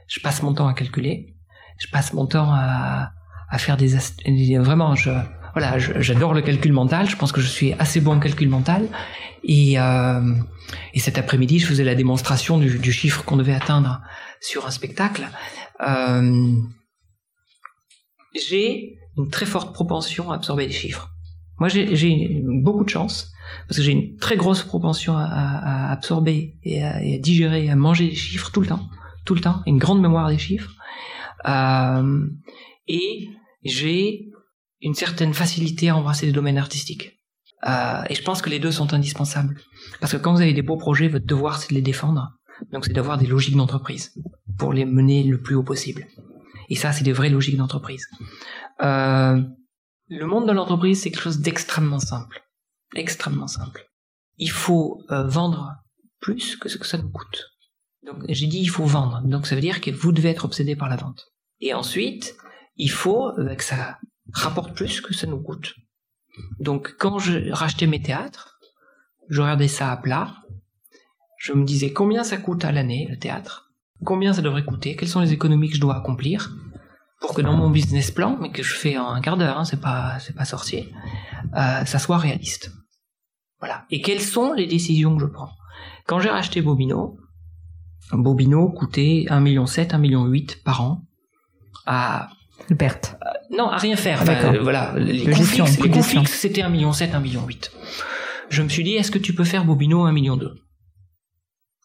je 0.08 0.20
passe 0.20 0.42
mon 0.44 0.54
temps 0.54 0.68
à 0.68 0.74
calculer, 0.74 1.36
je 1.80 1.88
passe 1.88 2.14
mon 2.14 2.26
temps 2.26 2.52
à, 2.52 3.12
faire 3.58 3.78
des, 3.78 3.96
vraiment 4.58 4.96
je 4.96 5.12
voilà 5.54 5.80
j'adore 5.80 6.34
le 6.34 6.42
calcul 6.42 6.74
mental, 6.74 7.10
je 7.10 7.16
pense 7.16 7.32
que 7.32 7.40
je 7.40 7.48
suis 7.48 7.72
assez 7.74 8.02
bon 8.02 8.16
en 8.16 8.20
calcul 8.20 8.50
mental 8.50 8.88
et 9.44 9.80
euh, 9.80 10.34
et 10.94 11.00
cet 11.00 11.18
après-midi 11.18 11.60
je 11.60 11.66
faisais 11.66 11.86
la 11.86 11.96
démonstration 11.96 12.58
du, 12.58 12.92
chiffre 12.92 13.24
qu'on 13.24 13.38
devait 13.38 13.54
atteindre 13.54 14.02
sur 14.42 14.68
un 14.68 14.72
spectacle. 14.72 15.28
Euh, 15.88 16.54
j'ai 18.36 18.98
une 19.18 19.30
très 19.30 19.46
forte 19.46 19.74
propension 19.74 20.32
à 20.32 20.36
absorber 20.36 20.68
des 20.68 20.74
chiffres. 20.74 21.10
Moi, 21.60 21.70
j'ai 21.70 22.44
beaucoup 22.44 22.84
de 22.84 22.90
chance 22.90 23.32
parce 23.68 23.78
que 23.78 23.84
j'ai 23.84 23.94
une 23.94 24.18
très 24.18 24.36
grosse 24.36 24.64
propension 24.64 25.16
à, 25.16 25.92
absorber 25.92 26.58
et 26.64 26.84
à, 26.84 27.02
et 27.02 27.16
à, 27.16 27.18
digérer, 27.18 27.70
à 27.70 27.76
manger 27.76 28.10
des 28.10 28.16
chiffres 28.16 28.52
tout 28.52 28.62
le 28.62 28.68
temps, 28.68 28.90
tout 29.26 29.36
le 29.36 29.42
temps, 29.42 29.62
une 29.66 29.78
grande 29.78 30.02
mémoire 30.02 30.30
des 30.30 30.38
chiffres. 30.38 30.72
Euh, 31.48 32.28
et 32.88 33.30
j'ai 33.64 34.30
une 34.82 34.94
certaine 34.94 35.34
facilité 35.34 35.90
à 35.90 35.98
embrasser 35.98 36.28
des 36.28 36.32
domaines 36.32 36.58
artistiques. 36.58 37.20
Euh, 37.68 38.04
et 38.10 38.16
je 38.16 38.24
pense 38.24 38.42
que 38.42 38.50
les 38.50 38.60
deux 38.60 38.72
sont 38.72 38.94
indispensables. 38.94 39.60
Parce 40.00 40.12
que 40.12 40.18
quand 40.18 40.34
vous 40.34 40.42
avez 40.42 40.54
des 40.54 40.62
beaux 40.62 40.78
projets, 40.78 41.08
votre 41.08 41.26
devoir 41.26 41.60
c'est 41.60 41.70
de 41.70 41.76
les 41.76 41.82
défendre. 41.82 42.32
Donc 42.72 42.86
c'est 42.86 42.94
d'avoir 42.94 43.18
des 43.18 43.26
logiques 43.26 43.56
d'entreprise 43.56 44.14
pour 44.58 44.72
les 44.72 44.86
mener 44.86 45.24
le 45.24 45.42
plus 45.42 45.56
haut 45.56 45.64
possible. 45.64 46.06
Et 46.70 46.76
ça, 46.76 46.92
c'est 46.92 47.04
des 47.04 47.12
vraies 47.12 47.30
logiques 47.30 47.58
d'entreprise. 47.58 48.08
Euh, 48.82 49.42
le 50.08 50.26
monde 50.26 50.48
de 50.48 50.52
l'entreprise, 50.52 51.02
c'est 51.02 51.12
quelque 51.12 51.22
chose 51.22 51.40
d'extrêmement 51.40 52.00
simple. 52.00 52.44
Extrêmement 52.96 53.48
simple. 53.48 53.86
Il 54.38 54.52
faut 54.52 55.02
vendre 55.10 55.74
plus 56.22 56.56
que 56.56 56.70
ce 56.70 56.78
que 56.78 56.88
ça 56.88 56.98
nous 56.98 57.10
coûte. 57.10 57.55
Donc 58.06 58.24
j'ai 58.30 58.48
dit 58.48 58.60
il 58.60 58.70
faut 58.70 58.86
vendre. 58.86 59.22
Donc 59.24 59.48
ça 59.48 59.56
veut 59.56 59.62
dire 59.62 59.82
que 59.82 59.92
vous 59.92 60.12
devez 60.12 60.30
être 60.30 60.46
obsédé 60.46 60.76
par 60.76 60.90
la 60.90 60.96
vente. 60.96 61.32
Et 61.60 61.74
ensuite, 61.74 62.36
il 62.76 62.92
faut 62.92 63.30
euh, 63.40 63.56
que 63.56 63.64
ça 63.64 63.98
rapporte 64.34 64.76
plus 64.76 65.02
que 65.02 65.14
ça 65.14 65.28
nous 65.28 65.42
coûte. 65.42 65.76
Donc 66.60 66.96
quand 66.98 67.20
je 67.20 67.52
rachetais 67.52 67.88
mes 67.88 68.02
théâtres, 68.02 68.60
je 69.30 69.42
regardais 69.42 69.68
ça 69.68 69.92
à 69.92 69.98
plat. 69.98 70.36
Je 71.38 71.54
me 71.54 71.64
disais 71.64 71.94
combien 71.94 72.24
ça 72.24 72.38
coûte 72.38 72.66
à 72.66 72.72
l'année 72.72 73.08
le 73.10 73.18
théâtre, 73.18 73.72
combien 74.04 74.34
ça 74.34 74.42
devrait 74.42 74.66
coûter, 74.66 74.96
quelles 74.96 75.10
sont 75.10 75.22
les 75.22 75.34
économies 75.34 75.70
que 75.70 75.76
je 75.76 75.82
dois 75.82 75.96
accomplir, 75.96 76.52
pour 77.22 77.34
que 77.34 77.42
dans 77.42 77.54
mon 77.54 77.70
business 77.70 78.12
plan, 78.12 78.38
mais 78.42 78.52
que 78.52 78.64
je 78.64 78.76
fais 78.76 78.98
en 78.98 79.10
un 79.10 79.22
quart 79.22 79.38
d'heure, 79.38 79.58
hein, 79.58 79.66
c'est 79.66 79.80
pas 79.80 80.18
c'est 80.20 80.36
pas 80.36 80.46
sorcier, 80.46 80.92
euh, 81.56 81.86
ça 81.86 82.00
soit 82.00 82.18
réaliste. 82.18 82.72
Voilà. 83.60 83.86
Et 83.90 84.02
quelles 84.02 84.22
sont 84.22 84.54
les 84.54 84.68
décisions 84.68 85.16
que 85.16 85.22
je 85.22 85.28
prends? 85.28 85.52
Quand 86.08 86.20
j'ai 86.20 86.30
racheté 86.30 86.62
Bobino, 86.62 87.18
Bobino 88.12 88.70
coûtait 88.70 89.26
1,7 89.30 89.42
million, 89.42 89.66
1,8 89.66 89.98
million 90.00 90.46
par 90.64 90.82
an 90.82 91.02
à 91.86 92.30
perte. 92.78 93.18
Euh, 93.22 93.56
non, 93.58 93.70
à 93.70 93.78
rien 93.78 93.96
faire. 93.96 94.24
Euh, 94.28 94.62
voilà, 94.62 94.94
les 94.98 95.24
coûts 95.24 95.44
fixes, 95.44 95.80
les 95.80 95.90
coûts 95.90 96.04
fixes, 96.04 96.32
c'était 96.32 96.62
1,7 96.62 96.70
million, 96.72 96.92
1,8 96.92 97.22
million. 97.22 97.48
Je 98.50 98.62
me 98.62 98.70
suis 98.70 98.84
dit, 98.84 98.94
est-ce 98.94 99.12
que 99.12 99.20
tu 99.20 99.34
peux 99.34 99.44
faire 99.44 99.66
Bobino 99.66 100.08
1,2 100.08 100.14
million 100.14 100.40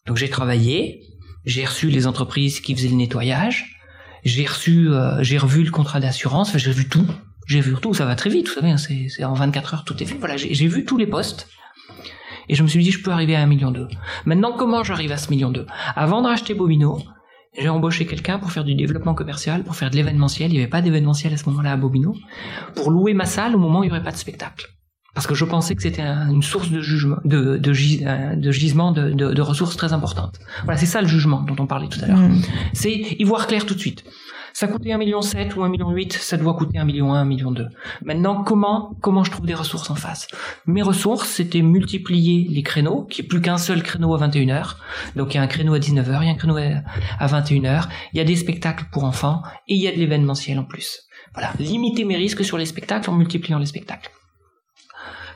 Donc 0.05 0.17
j'ai 0.17 0.29
travaillé, 0.29 1.01
j'ai 1.45 1.65
reçu 1.65 1.89
les 1.89 2.07
entreprises 2.07 2.59
qui 2.59 2.75
faisaient 2.75 2.89
le 2.89 2.95
nettoyage, 2.95 3.77
j'ai 4.23 4.45
reçu, 4.45 4.89
euh, 4.89 5.23
j'ai 5.23 5.37
revu 5.37 5.63
le 5.63 5.71
contrat 5.71 5.99
d'assurance, 5.99 6.55
j'ai 6.57 6.71
vu 6.71 6.87
tout, 6.87 7.07
j'ai 7.47 7.61
vu 7.61 7.75
tout, 7.81 7.93
ça 7.93 8.05
va 8.05 8.15
très 8.15 8.29
vite, 8.29 8.47
vous 8.47 8.53
savez, 8.53 8.71
hein, 8.71 8.77
c'est 8.77 9.23
en 9.23 9.33
24 9.33 9.73
heures 9.73 9.83
tout 9.83 10.01
est 10.01 10.05
fait. 10.05 10.17
Voilà, 10.17 10.37
j'ai 10.37 10.67
vu 10.67 10.85
tous 10.85 10.97
les 10.97 11.07
postes. 11.07 11.47
Et 12.51 12.55
je 12.55 12.63
me 12.63 12.67
suis 12.67 12.83
dit, 12.83 12.91
je 12.91 13.01
peux 13.01 13.11
arriver 13.11 13.35
à 13.35 13.41
un 13.41 13.47
million 13.47 13.71
deux. 13.71 13.87
Maintenant, 14.25 14.51
comment 14.55 14.83
j'arrive 14.83 15.13
à 15.13 15.17
ce 15.17 15.31
million 15.31 15.49
deux 15.49 15.65
Avant 15.95 16.21
de 16.21 16.27
racheter 16.27 16.53
Bobino, 16.53 16.99
j'ai 17.57 17.69
embauché 17.69 18.05
quelqu'un 18.05 18.39
pour 18.39 18.51
faire 18.51 18.65
du 18.65 18.75
développement 18.75 19.13
commercial, 19.13 19.63
pour 19.63 19.77
faire 19.77 19.89
de 19.89 19.95
l'événementiel. 19.95 20.51
Il 20.51 20.55
n'y 20.55 20.59
avait 20.59 20.69
pas 20.69 20.81
d'événementiel 20.81 21.33
à 21.33 21.37
ce 21.37 21.49
moment-là 21.49 21.71
à 21.71 21.77
Bobino. 21.77 22.13
Pour 22.75 22.91
louer 22.91 23.13
ma 23.13 23.25
salle 23.25 23.55
au 23.55 23.57
moment 23.57 23.79
où 23.79 23.83
il 23.83 23.87
n'y 23.87 23.91
aurait 23.91 24.03
pas 24.03 24.11
de 24.11 24.17
spectacle. 24.17 24.67
parce 25.15 25.27
que 25.27 25.33
je 25.33 25.45
pensais 25.45 25.75
que 25.75 25.81
c'était 25.81 26.03
une 26.03 26.43
source 26.43 26.69
de 26.69 26.81
jugement, 26.81 27.17
de, 27.23 27.55
de, 27.57 28.35
de 28.35 28.51
gisement 28.51 28.91
de, 28.91 29.11
de, 29.11 29.33
de, 29.33 29.41
ressources 29.41 29.77
très 29.77 29.93
importantes. 29.93 30.39
Voilà, 30.65 30.77
c'est 30.77 30.85
ça 30.85 31.01
le 31.01 31.07
jugement 31.07 31.41
dont 31.41 31.55
on 31.57 31.67
parlait 31.67 31.87
tout 31.87 31.99
à 32.03 32.07
l'heure. 32.07 32.17
Mm. 32.17 32.41
C'est 32.73 32.93
y 32.93 33.23
voir 33.23 33.47
clair 33.47 33.65
tout 33.65 33.75
de 33.75 33.79
suite. 33.79 34.03
Ça 34.53 34.67
coûtait 34.67 34.89
1,7 34.89 34.97
million 34.97 35.19
ou 35.19 35.21
1,8 35.21 35.69
million, 35.69 36.07
ça 36.11 36.37
doit 36.37 36.53
coûter 36.53 36.77
1,1 36.77 36.85
million, 36.85 37.13
1,2 37.13 37.25
million. 37.25 37.55
Maintenant, 38.03 38.43
comment, 38.43 38.95
comment 39.01 39.23
je 39.23 39.31
trouve 39.31 39.45
des 39.45 39.53
ressources 39.53 39.89
en 39.89 39.95
face? 39.95 40.27
Mes 40.65 40.81
ressources, 40.81 41.29
c'était 41.29 41.61
multiplier 41.61 42.47
les 42.49 42.63
créneaux, 42.63 43.05
qui 43.05 43.21
est 43.21 43.25
plus 43.25 43.41
qu'un 43.41 43.57
seul 43.57 43.83
créneau 43.83 44.13
à 44.15 44.27
21h. 44.27 44.75
Donc 45.15 45.33
il 45.33 45.37
y 45.37 45.39
a 45.39 45.43
un 45.43 45.47
créneau 45.47 45.73
à 45.73 45.79
19h, 45.79 46.19
il 46.21 46.27
y 46.27 46.29
a 46.29 46.33
un 46.33 46.35
créneau 46.35 46.57
à 46.57 47.27
21h, 47.27 47.87
il 48.13 48.17
y 48.17 48.19
a 48.19 48.23
des 48.23 48.35
spectacles 48.35 48.85
pour 48.91 49.03
enfants, 49.03 49.41
et 49.67 49.75
il 49.75 49.81
y 49.81 49.87
a 49.87 49.91
de 49.91 49.97
l'événementiel 49.97 50.59
en 50.59 50.65
plus. 50.65 51.03
Voilà, 51.33 51.53
limiter 51.59 52.03
mes 52.03 52.17
risques 52.17 52.43
sur 52.43 52.57
les 52.57 52.65
spectacles 52.65 53.09
en 53.09 53.13
multipliant 53.13 53.57
les 53.57 53.65
spectacles. 53.65 54.11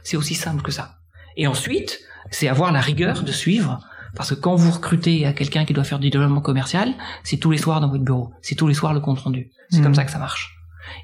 C'est 0.04 0.18
aussi 0.18 0.36
simple 0.36 0.62
que 0.62 0.72
ça. 0.72 0.96
Et 1.38 1.48
ensuite, 1.48 2.00
c'est 2.32 2.48
avoir 2.48 2.72
la 2.72 2.82
rigueur 2.82 3.24
de 3.24 3.32
suivre 3.32 3.80
parce 4.16 4.30
que 4.30 4.36
quand 4.36 4.56
vous 4.56 4.72
recrutez 4.72 5.26
à 5.26 5.34
quelqu'un 5.34 5.66
qui 5.66 5.74
doit 5.74 5.84
faire 5.84 6.00
du 6.00 6.10
développement 6.10 6.42
commercial, 6.42 6.94
c'est 7.24 7.38
tous 7.38 7.52
les 7.52 7.58
soirs 7.58 7.82
dans 7.82 7.90
votre 7.90 8.04
bureau, 8.04 8.32
c'est 8.42 8.56
tous 8.56 8.68
les 8.68 8.74
soirs 8.74 8.94
le 8.94 9.00
compte 9.00 9.20
rendu. 9.20 9.52
C'est 9.70 9.82
comme 9.82 9.92
mmh. 9.92 9.96
ça 9.96 10.06
que 10.06 10.12
ça 10.12 10.20
marche. 10.20 10.56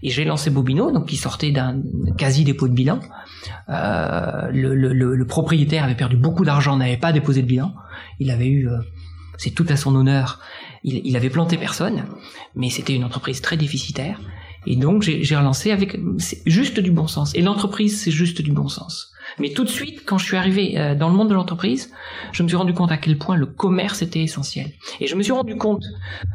Et 0.03 0.09
j'ai 0.09 0.25
lancé 0.25 0.49
Bobino, 0.49 0.91
donc 0.91 1.07
qui 1.07 1.17
sortait 1.17 1.51
d'un 1.51 1.81
quasi 2.17 2.43
dépôt 2.43 2.67
de 2.67 2.73
bilan. 2.73 2.99
Euh, 3.69 4.49
le, 4.51 4.75
le, 4.75 4.93
le, 4.93 5.25
propriétaire 5.25 5.83
avait 5.83 5.95
perdu 5.95 6.17
beaucoup 6.17 6.45
d'argent, 6.45 6.77
n'avait 6.77 6.97
pas 6.97 7.11
déposé 7.11 7.41
de 7.41 7.47
bilan. 7.47 7.73
Il 8.19 8.31
avait 8.31 8.47
eu, 8.47 8.69
euh, 8.69 8.77
c'est 9.37 9.51
tout 9.51 9.65
à 9.69 9.75
son 9.75 9.95
honneur, 9.95 10.39
il, 10.83 11.01
il 11.03 11.15
avait 11.15 11.29
planté 11.29 11.57
personne, 11.57 12.05
mais 12.55 12.69
c'était 12.69 12.95
une 12.95 13.03
entreprise 13.03 13.41
très 13.41 13.57
déficitaire. 13.57 14.19
Et 14.67 14.75
donc 14.75 15.01
j'ai 15.01 15.35
relancé 15.35 15.71
avec 15.71 15.99
juste 16.45 16.79
du 16.79 16.91
bon 16.91 17.07
sens. 17.07 17.33
Et 17.33 17.41
l'entreprise, 17.41 17.99
c'est 17.99 18.11
juste 18.11 18.41
du 18.41 18.51
bon 18.51 18.67
sens. 18.67 19.10
Mais 19.39 19.49
tout 19.51 19.63
de 19.63 19.69
suite, 19.69 20.03
quand 20.05 20.17
je 20.17 20.25
suis 20.25 20.37
arrivé 20.37 20.77
euh, 20.77 20.95
dans 20.95 21.09
le 21.09 21.15
monde 21.15 21.29
de 21.29 21.33
l'entreprise, 21.33 21.91
je 22.31 22.43
me 22.43 22.47
suis 22.47 22.57
rendu 22.57 22.73
compte 22.73 22.91
à 22.91 22.97
quel 22.97 23.17
point 23.17 23.35
le 23.35 23.45
commerce 23.45 24.01
était 24.01 24.21
essentiel. 24.21 24.71
Et 24.99 25.07
je 25.07 25.15
me 25.15 25.23
suis 25.23 25.31
rendu 25.31 25.55
compte, 25.55 25.85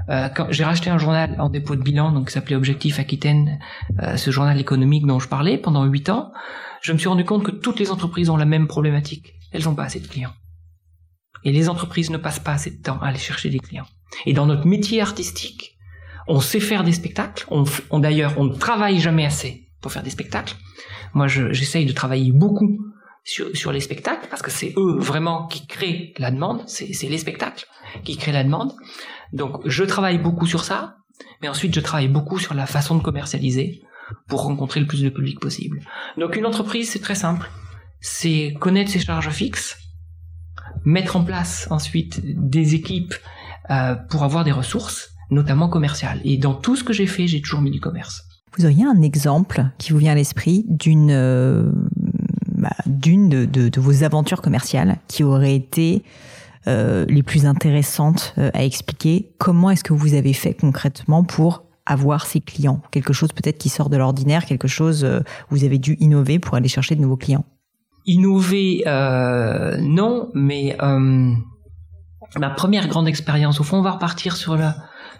euh, 0.08 0.28
quand 0.28 0.46
j'ai 0.50 0.64
racheté 0.64 0.90
un 0.90 0.98
journal 0.98 1.36
en 1.38 1.48
dépôt 1.48 1.76
de 1.76 1.82
bilan, 1.82 2.12
donc 2.12 2.28
qui 2.28 2.32
s'appelait 2.32 2.56
Objectif 2.56 2.98
Aquitaine, 2.98 3.58
euh, 4.02 4.16
ce 4.16 4.30
journal 4.30 4.60
économique 4.60 5.06
dont 5.06 5.18
je 5.18 5.28
parlais 5.28 5.58
pendant 5.58 5.84
huit 5.84 6.08
ans, 6.08 6.32
je 6.80 6.92
me 6.92 6.98
suis 6.98 7.08
rendu 7.08 7.24
compte 7.24 7.44
que 7.44 7.50
toutes 7.50 7.78
les 7.78 7.90
entreprises 7.90 8.30
ont 8.30 8.36
la 8.36 8.44
même 8.44 8.66
problématique. 8.66 9.34
Elles 9.52 9.64
n'ont 9.64 9.74
pas 9.74 9.84
assez 9.84 10.00
de 10.00 10.06
clients. 10.06 10.34
Et 11.44 11.52
les 11.52 11.68
entreprises 11.68 12.10
ne 12.10 12.16
passent 12.16 12.40
pas 12.40 12.52
assez 12.52 12.70
de 12.70 12.82
temps 12.82 12.98
à 13.00 13.08
aller 13.08 13.18
chercher 13.18 13.50
des 13.50 13.60
clients. 13.60 13.86
Et 14.24 14.32
dans 14.32 14.46
notre 14.46 14.66
métier 14.66 15.00
artistique, 15.00 15.76
on 16.28 16.40
sait 16.40 16.60
faire 16.60 16.82
des 16.82 16.92
spectacles. 16.92 17.46
On, 17.50 17.64
on 17.90 18.00
d'ailleurs, 18.00 18.34
on 18.36 18.44
ne 18.44 18.54
travaille 18.54 18.98
jamais 18.98 19.24
assez 19.24 19.65
faire 19.88 20.02
des 20.02 20.10
spectacles. 20.10 20.54
Moi, 21.14 21.28
j'essaye 21.28 21.86
de 21.86 21.92
travailler 21.92 22.32
beaucoup 22.32 22.78
sur, 23.24 23.72
les 23.72 23.80
spectacles 23.80 24.26
parce 24.30 24.42
que 24.42 24.50
c'est 24.50 24.72
eux 24.76 24.96
vraiment 24.98 25.46
qui 25.46 25.66
créent 25.66 26.14
la 26.18 26.30
demande. 26.30 26.62
C'est 26.66 27.08
les 27.08 27.18
spectacles 27.18 27.66
qui 28.04 28.16
créent 28.16 28.32
la 28.32 28.44
demande. 28.44 28.72
Donc, 29.32 29.66
je 29.66 29.84
travaille 29.84 30.18
beaucoup 30.18 30.46
sur 30.46 30.64
ça, 30.64 30.96
mais 31.42 31.48
ensuite, 31.48 31.74
je 31.74 31.80
travaille 31.80 32.08
beaucoup 32.08 32.38
sur 32.38 32.54
la 32.54 32.66
façon 32.66 32.96
de 32.96 33.02
commercialiser 33.02 33.82
pour 34.28 34.42
rencontrer 34.42 34.80
le 34.80 34.86
plus 34.86 35.02
de 35.02 35.08
public 35.08 35.40
possible. 35.40 35.80
Donc, 36.16 36.36
une 36.36 36.46
entreprise, 36.46 36.90
c'est 36.90 37.00
très 37.00 37.16
simple. 37.16 37.50
C'est 38.00 38.54
connaître 38.60 38.90
ses 38.90 39.00
charges 39.00 39.30
fixes, 39.30 39.76
mettre 40.84 41.16
en 41.16 41.24
place 41.24 41.66
ensuite 41.70 42.20
des 42.22 42.74
équipes 42.74 43.14
euh, 43.70 43.96
pour 43.96 44.22
avoir 44.22 44.44
des 44.44 44.52
ressources 44.52 45.10
notamment 45.30 45.68
commercial. 45.68 46.20
Et 46.24 46.36
dans 46.36 46.54
tout 46.54 46.76
ce 46.76 46.84
que 46.84 46.92
j'ai 46.92 47.06
fait, 47.06 47.26
j'ai 47.26 47.40
toujours 47.40 47.60
mis 47.60 47.70
du 47.70 47.80
commerce. 47.80 48.25
Vous 48.58 48.64
auriez 48.64 48.84
un 48.84 49.02
exemple 49.02 49.66
qui 49.76 49.92
vous 49.92 49.98
vient 49.98 50.12
à 50.12 50.14
l'esprit 50.14 50.64
d'une 50.68 51.10
euh, 51.10 51.70
bah, 52.56 52.70
d'une 52.86 53.28
de, 53.28 53.80
vos 53.80 54.02
aventures 54.02 54.40
commerciales 54.40 54.96
qui 55.08 55.24
aurait 55.24 55.54
été 55.54 56.02
euh, 56.66 57.04
les 57.08 57.22
plus 57.22 57.44
intéressantes 57.44 58.34
euh, 58.38 58.50
à 58.54 58.64
expliquer? 58.64 59.32
Comment 59.38 59.70
est-ce 59.70 59.84
que 59.84 59.92
vous 59.92 60.14
avez 60.14 60.32
fait 60.32 60.54
concrètement 60.54 61.22
pour 61.22 61.64
avoir 61.84 62.24
ces 62.24 62.40
clients? 62.40 62.80
Quelque 62.92 63.12
chose 63.12 63.30
peut-être 63.32 63.58
qui 63.58 63.68
sort 63.68 63.90
de 63.90 63.98
l'ordinaire, 63.98 64.46
quelque 64.46 64.68
chose 64.68 65.04
où 65.04 65.54
vous 65.54 65.64
avez 65.64 65.78
dû 65.78 65.96
innover 66.00 66.38
pour 66.38 66.54
aller 66.54 66.68
chercher 66.68 66.94
de 66.94 67.02
nouveaux 67.02 67.18
clients. 67.18 67.44
Innover, 68.06 68.84
non, 69.82 70.30
mais 70.32 70.76
ma 70.80 72.50
première 72.50 72.88
grande 72.88 73.06
expérience, 73.06 73.60
au 73.60 73.64
fond, 73.64 73.78
on 73.78 73.82
va 73.82 73.92
repartir 73.92 74.36
sur 74.36 74.56
la, 74.56 74.76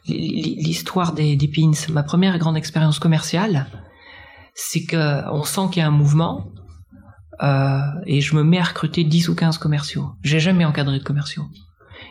l'histoire 0.09 1.13
des, 1.13 1.37
des 1.37 1.49
pins, 1.49 1.73
ma 1.91 2.03
première 2.03 2.39
grande 2.39 2.57
expérience 2.57 2.99
commerciale, 2.99 3.67
c'est 4.55 4.85
que 4.85 5.29
on 5.31 5.45
sent 5.45 5.69
qu'il 5.71 5.81
y 5.81 5.83
a 5.83 5.89
un 5.89 5.91
mouvement 5.91 6.53
euh, 7.43 7.81
et 8.07 8.21
je 8.21 8.35
me 8.35 8.43
mets 8.43 8.59
à 8.59 8.65
recruter 8.65 9.05
10 9.05 9.29
ou 9.29 9.35
15 9.35 9.59
commerciaux. 9.59 10.13
J'ai 10.23 10.41
jamais 10.41 10.65
encadré 10.65 10.99
de 10.99 11.05
commerciaux. 11.05 11.45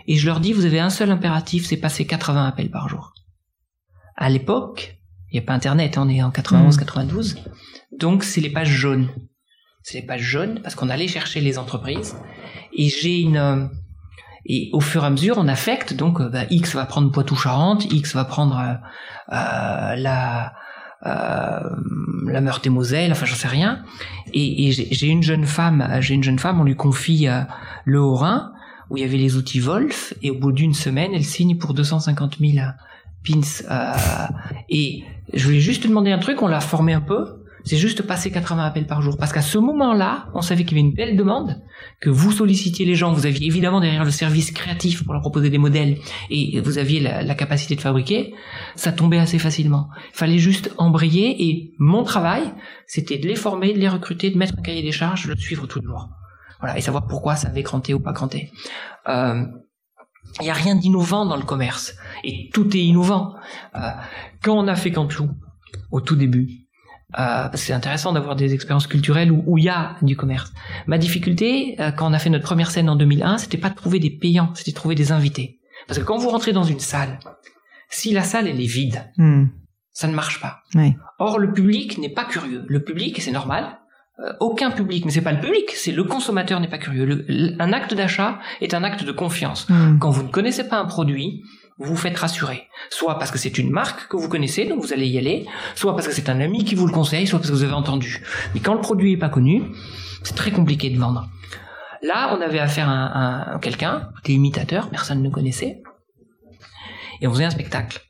Et 0.07 0.15
je 0.15 0.25
leur 0.25 0.39
dis, 0.39 0.53
vous 0.53 0.65
avez 0.65 0.79
un 0.79 0.89
seul 0.89 1.09
impératif, 1.09 1.65
c'est 1.65 1.77
passer 1.77 2.05
80 2.05 2.45
appels 2.45 2.69
par 2.69 2.87
jour. 2.89 3.13
À 4.15 4.29
l'époque, 4.29 4.97
il 5.31 5.39
n'y 5.39 5.43
a 5.43 5.47
pas 5.47 5.53
Internet, 5.53 5.97
hein, 5.97 6.03
on 6.05 6.09
est 6.09 6.21
en 6.21 6.31
91, 6.31 6.77
92, 6.77 7.35
mmh. 7.35 7.39
donc 7.97 8.23
c'est 8.23 8.41
les 8.41 8.51
pages 8.51 8.69
jaunes. 8.69 9.09
C'est 9.81 9.99
les 9.99 10.05
pages 10.05 10.21
jaunes 10.21 10.61
parce 10.61 10.75
qu'on 10.75 10.89
allait 10.89 11.07
chercher 11.07 11.41
les 11.41 11.57
entreprises. 11.57 12.15
Et 12.73 12.89
j'ai 12.89 13.19
une, 13.19 13.69
et 14.45 14.69
au 14.73 14.79
fur 14.79 15.03
et 15.03 15.07
à 15.07 15.09
mesure, 15.09 15.37
on 15.37 15.47
affecte. 15.47 15.93
Donc, 15.93 16.21
euh, 16.21 16.29
bah, 16.29 16.43
X 16.49 16.75
va 16.75 16.85
prendre 16.85 17.11
Poitou-Charentes, 17.11 17.91
X 17.91 18.13
va 18.13 18.25
prendre 18.25 18.59
euh, 18.59 19.35
euh 19.35 19.95
la 19.95 20.53
euh, 21.05 21.59
la 22.27 22.41
Meurthe-et-Moselle, 22.41 23.11
enfin 23.11 23.25
j'en 23.25 23.35
sais 23.35 23.47
rien. 23.47 23.83
Et, 24.33 24.67
et 24.67 24.71
j'ai 24.71 25.07
une 25.07 25.21
jeune 25.21 25.45
femme, 25.45 25.87
j'ai 25.99 26.15
une 26.15 26.23
jeune 26.23 26.39
femme, 26.39 26.59
on 26.59 26.63
lui 26.63 26.75
confie 26.75 27.27
le 27.83 28.01
Haut-Rhin 28.01 28.51
où 28.89 28.97
il 28.97 29.01
y 29.01 29.03
avait 29.03 29.17
les 29.17 29.35
outils 29.35 29.59
Wolf, 29.59 30.13
et 30.21 30.31
au 30.31 30.35
bout 30.35 30.51
d'une 30.51 30.73
semaine, 30.73 31.11
elle 31.13 31.23
signe 31.23 31.57
pour 31.57 31.73
250 31.73 32.37
000 32.39 32.67
pins. 33.23 33.65
et 34.69 35.03
je 35.33 35.43
voulais 35.43 35.59
juste 35.59 35.83
te 35.83 35.87
demander 35.87 36.11
un 36.11 36.19
truc, 36.19 36.41
on 36.41 36.47
l'a 36.47 36.59
formé 36.59 36.93
un 36.93 37.01
peu? 37.01 37.44
C'est 37.65 37.77
juste 37.77 38.03
passer 38.03 38.31
80 38.31 38.63
appels 38.63 38.85
par 38.85 39.01
jour. 39.01 39.17
Parce 39.17 39.33
qu'à 39.33 39.41
ce 39.41 39.57
moment-là, 39.57 40.29
on 40.33 40.41
savait 40.41 40.63
qu'il 40.63 40.77
y 40.77 40.79
avait 40.79 40.87
une 40.87 40.95
belle 40.95 41.17
demande, 41.17 41.61
que 41.99 42.09
vous 42.09 42.31
sollicitiez 42.31 42.85
les 42.85 42.95
gens, 42.95 43.11
vous 43.11 43.25
aviez 43.25 43.47
évidemment 43.47 43.81
derrière 43.81 44.05
le 44.05 44.11
service 44.11 44.51
créatif 44.51 45.03
pour 45.03 45.13
leur 45.13 45.21
proposer 45.21 45.49
des 45.49 45.57
modèles, 45.57 45.97
et 46.29 46.61
vous 46.61 46.77
aviez 46.77 46.99
la, 46.99 47.35
capacité 47.35 47.75
de 47.75 47.81
fabriquer, 47.81 48.33
ça 48.75 48.91
tombait 48.91 49.17
assez 49.17 49.39
facilement. 49.39 49.89
Il 50.13 50.17
fallait 50.17 50.37
juste 50.37 50.71
embrayer, 50.77 51.43
et 51.43 51.73
mon 51.79 52.03
travail, 52.03 52.53
c'était 52.87 53.17
de 53.17 53.27
les 53.27 53.35
former, 53.35 53.73
de 53.73 53.79
les 53.79 53.89
recruter, 53.89 54.29
de 54.29 54.37
mettre 54.37 54.53
un 54.57 54.61
cahier 54.61 54.83
des 54.83 54.91
charges, 54.91 55.25
de 55.25 55.31
le 55.31 55.37
suivre 55.37 55.67
tout 55.67 55.81
le 55.81 55.87
jour. 55.87 56.09
Voilà, 56.59 56.77
et 56.77 56.81
savoir 56.81 57.07
pourquoi 57.07 57.35
ça 57.35 57.49
avait 57.49 57.63
cranté 57.63 57.93
ou 57.93 57.99
pas 57.99 58.13
cranté. 58.13 58.51
Euh, 59.09 59.43
il 60.39 60.43
n'y 60.43 60.49
a 60.49 60.53
rien 60.53 60.75
d'innovant 60.75 61.25
dans 61.25 61.35
le 61.35 61.43
commerce. 61.43 61.95
Et 62.23 62.49
tout 62.53 62.75
est 62.75 62.81
innovant. 62.81 63.35
Euh, 63.75 63.91
quand 64.41 64.57
on 64.57 64.67
a 64.67 64.75
fait 64.75 64.91
Cantou, 64.91 65.29
au 65.91 66.01
tout 66.01 66.15
début, 66.15 66.64
euh, 67.17 67.47
c'est 67.53 67.73
intéressant 67.73 68.13
d'avoir 68.13 68.35
des 68.35 68.53
expériences 68.53 68.87
culturelles 68.87 69.31
où 69.31 69.57
il 69.57 69.65
y 69.65 69.69
a 69.69 69.95
du 70.01 70.15
commerce. 70.17 70.51
Ma 70.87 70.97
difficulté, 70.97 71.75
euh, 71.79 71.91
quand 71.91 72.09
on 72.09 72.13
a 72.13 72.19
fait 72.19 72.29
notre 72.29 72.43
première 72.43 72.71
scène 72.71 72.89
en 72.89 72.95
2001, 72.95 73.37
c'était 73.37 73.57
pas 73.57 73.69
de 73.69 73.75
trouver 73.75 73.99
des 73.99 74.09
payants, 74.09 74.51
c'était 74.53 74.71
de 74.71 74.75
trouver 74.75 74.95
des 74.95 75.11
invités. 75.11 75.59
Parce 75.87 75.99
que 75.99 76.03
quand 76.03 76.17
vous 76.17 76.29
rentrez 76.29 76.51
dans 76.51 76.63
une 76.63 76.79
salle, 76.79 77.19
si 77.89 78.11
la 78.11 78.23
salle 78.23 78.47
elle 78.47 78.59
est 78.59 78.65
vide, 78.65 79.11
hmm. 79.17 79.45
ça 79.91 80.07
ne 80.07 80.15
marche 80.15 80.41
pas. 80.41 80.59
Or 81.19 81.39
le 81.39 81.53
public 81.53 81.97
n'est 81.97 82.09
pas 82.09 82.25
curieux. 82.25 82.65
Le 82.67 82.83
public, 82.83 83.21
c'est 83.21 83.31
normal, 83.31 83.77
euh, 84.19 84.33
aucun 84.39 84.71
public, 84.71 85.05
mais 85.05 85.11
c'est 85.11 85.21
pas 85.21 85.33
le 85.33 85.39
public, 85.39 85.71
c'est 85.75 85.91
le 85.91 86.03
consommateur 86.03 86.59
n'est 86.59 86.69
pas 86.69 86.77
curieux. 86.77 87.25
un 87.59 87.73
acte 87.73 87.93
d'achat 87.93 88.39
est 88.61 88.73
un 88.73 88.83
acte 88.83 89.03
de 89.03 89.11
confiance. 89.11 89.67
Hmm. 89.69 89.99
Quand 89.99 90.09
vous 90.09 90.23
ne 90.23 90.29
connaissez 90.29 90.67
pas 90.67 90.79
un 90.79 90.85
produit, 90.85 91.43
vous 91.77 91.91
vous 91.91 91.97
faites 91.97 92.17
rassurer. 92.17 92.67
Soit 92.89 93.19
parce 93.19 93.31
que 93.31 93.37
c'est 93.37 93.57
une 93.57 93.69
marque 93.69 94.07
que 94.07 94.15
vous 94.15 94.29
connaissez, 94.29 94.65
donc 94.65 94.81
vous 94.81 94.93
allez 94.93 95.07
y 95.07 95.17
aller, 95.17 95.45
soit 95.75 95.93
parce 95.93 96.07
que 96.07 96.13
c'est 96.13 96.29
un 96.29 96.39
ami 96.39 96.63
qui 96.63 96.75
vous 96.75 96.87
le 96.87 96.93
conseille, 96.93 97.27
soit 97.27 97.39
parce 97.39 97.49
que 97.49 97.55
vous 97.55 97.63
avez 97.63 97.73
entendu. 97.73 98.23
Mais 98.53 98.61
quand 98.61 98.73
le 98.73 98.81
produit 98.81 99.13
est 99.13 99.17
pas 99.17 99.29
connu, 99.29 99.63
c'est 100.23 100.35
très 100.35 100.51
compliqué 100.51 100.89
de 100.89 100.99
vendre. 100.99 101.27
Là, 102.01 102.35
on 102.37 102.41
avait 102.41 102.59
affaire 102.59 102.89
à, 102.89 103.59
quelqu'un, 103.61 104.09
des 104.23 104.33
imitateurs, 104.33 104.89
personne 104.89 105.21
ne 105.21 105.29
connaissait, 105.29 105.81
et 107.21 107.27
on 107.27 107.31
faisait 107.31 107.45
un 107.45 107.49
spectacle. 107.49 108.01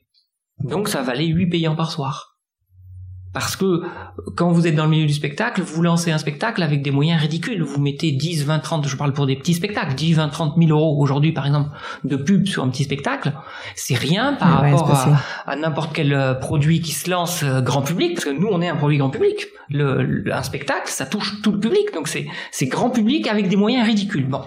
Donc 0.59 0.89
ça 0.89 1.01
valait 1.01 1.27
8 1.27 1.47
payants 1.47 1.75
par 1.75 1.91
soir. 1.91 2.34
Parce 3.35 3.57
que 3.57 3.81
quand 4.37 4.53
vous 4.53 4.65
êtes 4.65 4.75
dans 4.75 4.85
le 4.85 4.91
milieu 4.91 5.05
du 5.05 5.13
spectacle, 5.13 5.61
vous 5.61 5.81
lancez 5.81 6.09
un 6.09 6.17
spectacle 6.17 6.63
avec 6.63 6.81
des 6.81 6.91
moyens 6.91 7.19
ridicules. 7.19 7.61
Vous 7.63 7.81
mettez 7.81 8.13
10, 8.13 8.45
20, 8.45 8.59
30, 8.59 8.87
je 8.87 8.95
parle 8.95 9.11
pour 9.11 9.25
des 9.25 9.35
petits 9.35 9.53
spectacles, 9.53 9.93
10, 9.93 10.13
20, 10.13 10.29
30 10.29 10.55
000 10.57 10.69
euros 10.69 10.95
aujourd'hui 11.01 11.33
par 11.33 11.45
exemple 11.45 11.69
de 12.05 12.15
pub 12.15 12.47
sur 12.47 12.63
un 12.63 12.69
petit 12.69 12.85
spectacle. 12.85 13.33
C'est 13.75 13.95
rien 13.95 14.35
par 14.35 14.61
rapport 14.61 14.89
à, 15.45 15.55
n'importe 15.57 15.93
quel 15.93 16.13
euh, 16.13 16.33
produit 16.33 16.79
qui 16.79 16.93
se 16.93 17.09
lance 17.09 17.43
euh, 17.43 17.59
grand 17.59 17.81
public, 17.81 18.13
parce 18.13 18.23
que 18.23 18.29
nous 18.29 18.47
on 18.49 18.61
est 18.61 18.69
un 18.69 18.77
produit 18.77 18.99
grand 18.99 19.09
public. 19.09 19.47
Le, 19.69 20.23
un 20.31 20.43
spectacle, 20.43 20.87
ça 20.87 21.05
touche 21.05 21.41
tout 21.41 21.51
le 21.51 21.59
public, 21.59 21.93
donc 21.93 22.07
c'est, 22.07 22.27
c'est 22.51 22.67
grand 22.67 22.89
public 22.89 23.27
avec 23.27 23.49
des 23.49 23.57
moyens 23.57 23.85
ridicules. 23.85 24.29
Bon. 24.29 24.43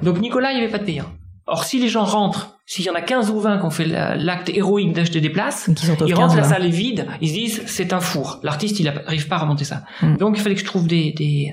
Donc 0.00 0.20
Nicolas, 0.20 0.52
il 0.52 0.56
n'y 0.56 0.62
avait 0.62 0.72
pas 0.72 0.78
de 0.78 0.84
payant. 0.84 1.12
Or 1.46 1.64
si 1.64 1.78
les 1.78 1.88
gens 1.88 2.04
rentrent 2.04 2.59
S'il 2.70 2.84
y 2.84 2.90
en 2.90 2.94
a 2.94 3.00
15 3.00 3.30
ou 3.32 3.40
20 3.40 3.58
qui 3.58 3.64
ont 3.64 3.70
fait 3.70 3.84
l'acte 3.84 4.48
héroïque 4.48 4.92
d'acheter 4.92 5.20
des 5.20 5.30
places, 5.30 5.68
ils 6.06 6.14
rentrent, 6.14 6.36
la 6.36 6.44
salle 6.44 6.66
est 6.66 6.68
vide, 6.68 7.08
ils 7.20 7.28
se 7.28 7.34
disent 7.34 7.62
c'est 7.66 7.92
un 7.92 7.98
four. 7.98 8.38
L'artiste, 8.44 8.78
il 8.78 8.84
n'arrive 8.84 9.26
pas 9.26 9.34
à 9.34 9.38
remonter 9.40 9.64
ça. 9.64 9.82
Mm. 10.02 10.18
Donc 10.18 10.38
il 10.38 10.40
fallait 10.40 10.54
que 10.54 10.60
je 10.60 10.66
trouve 10.66 10.86
des 10.86 11.12
des 11.12 11.52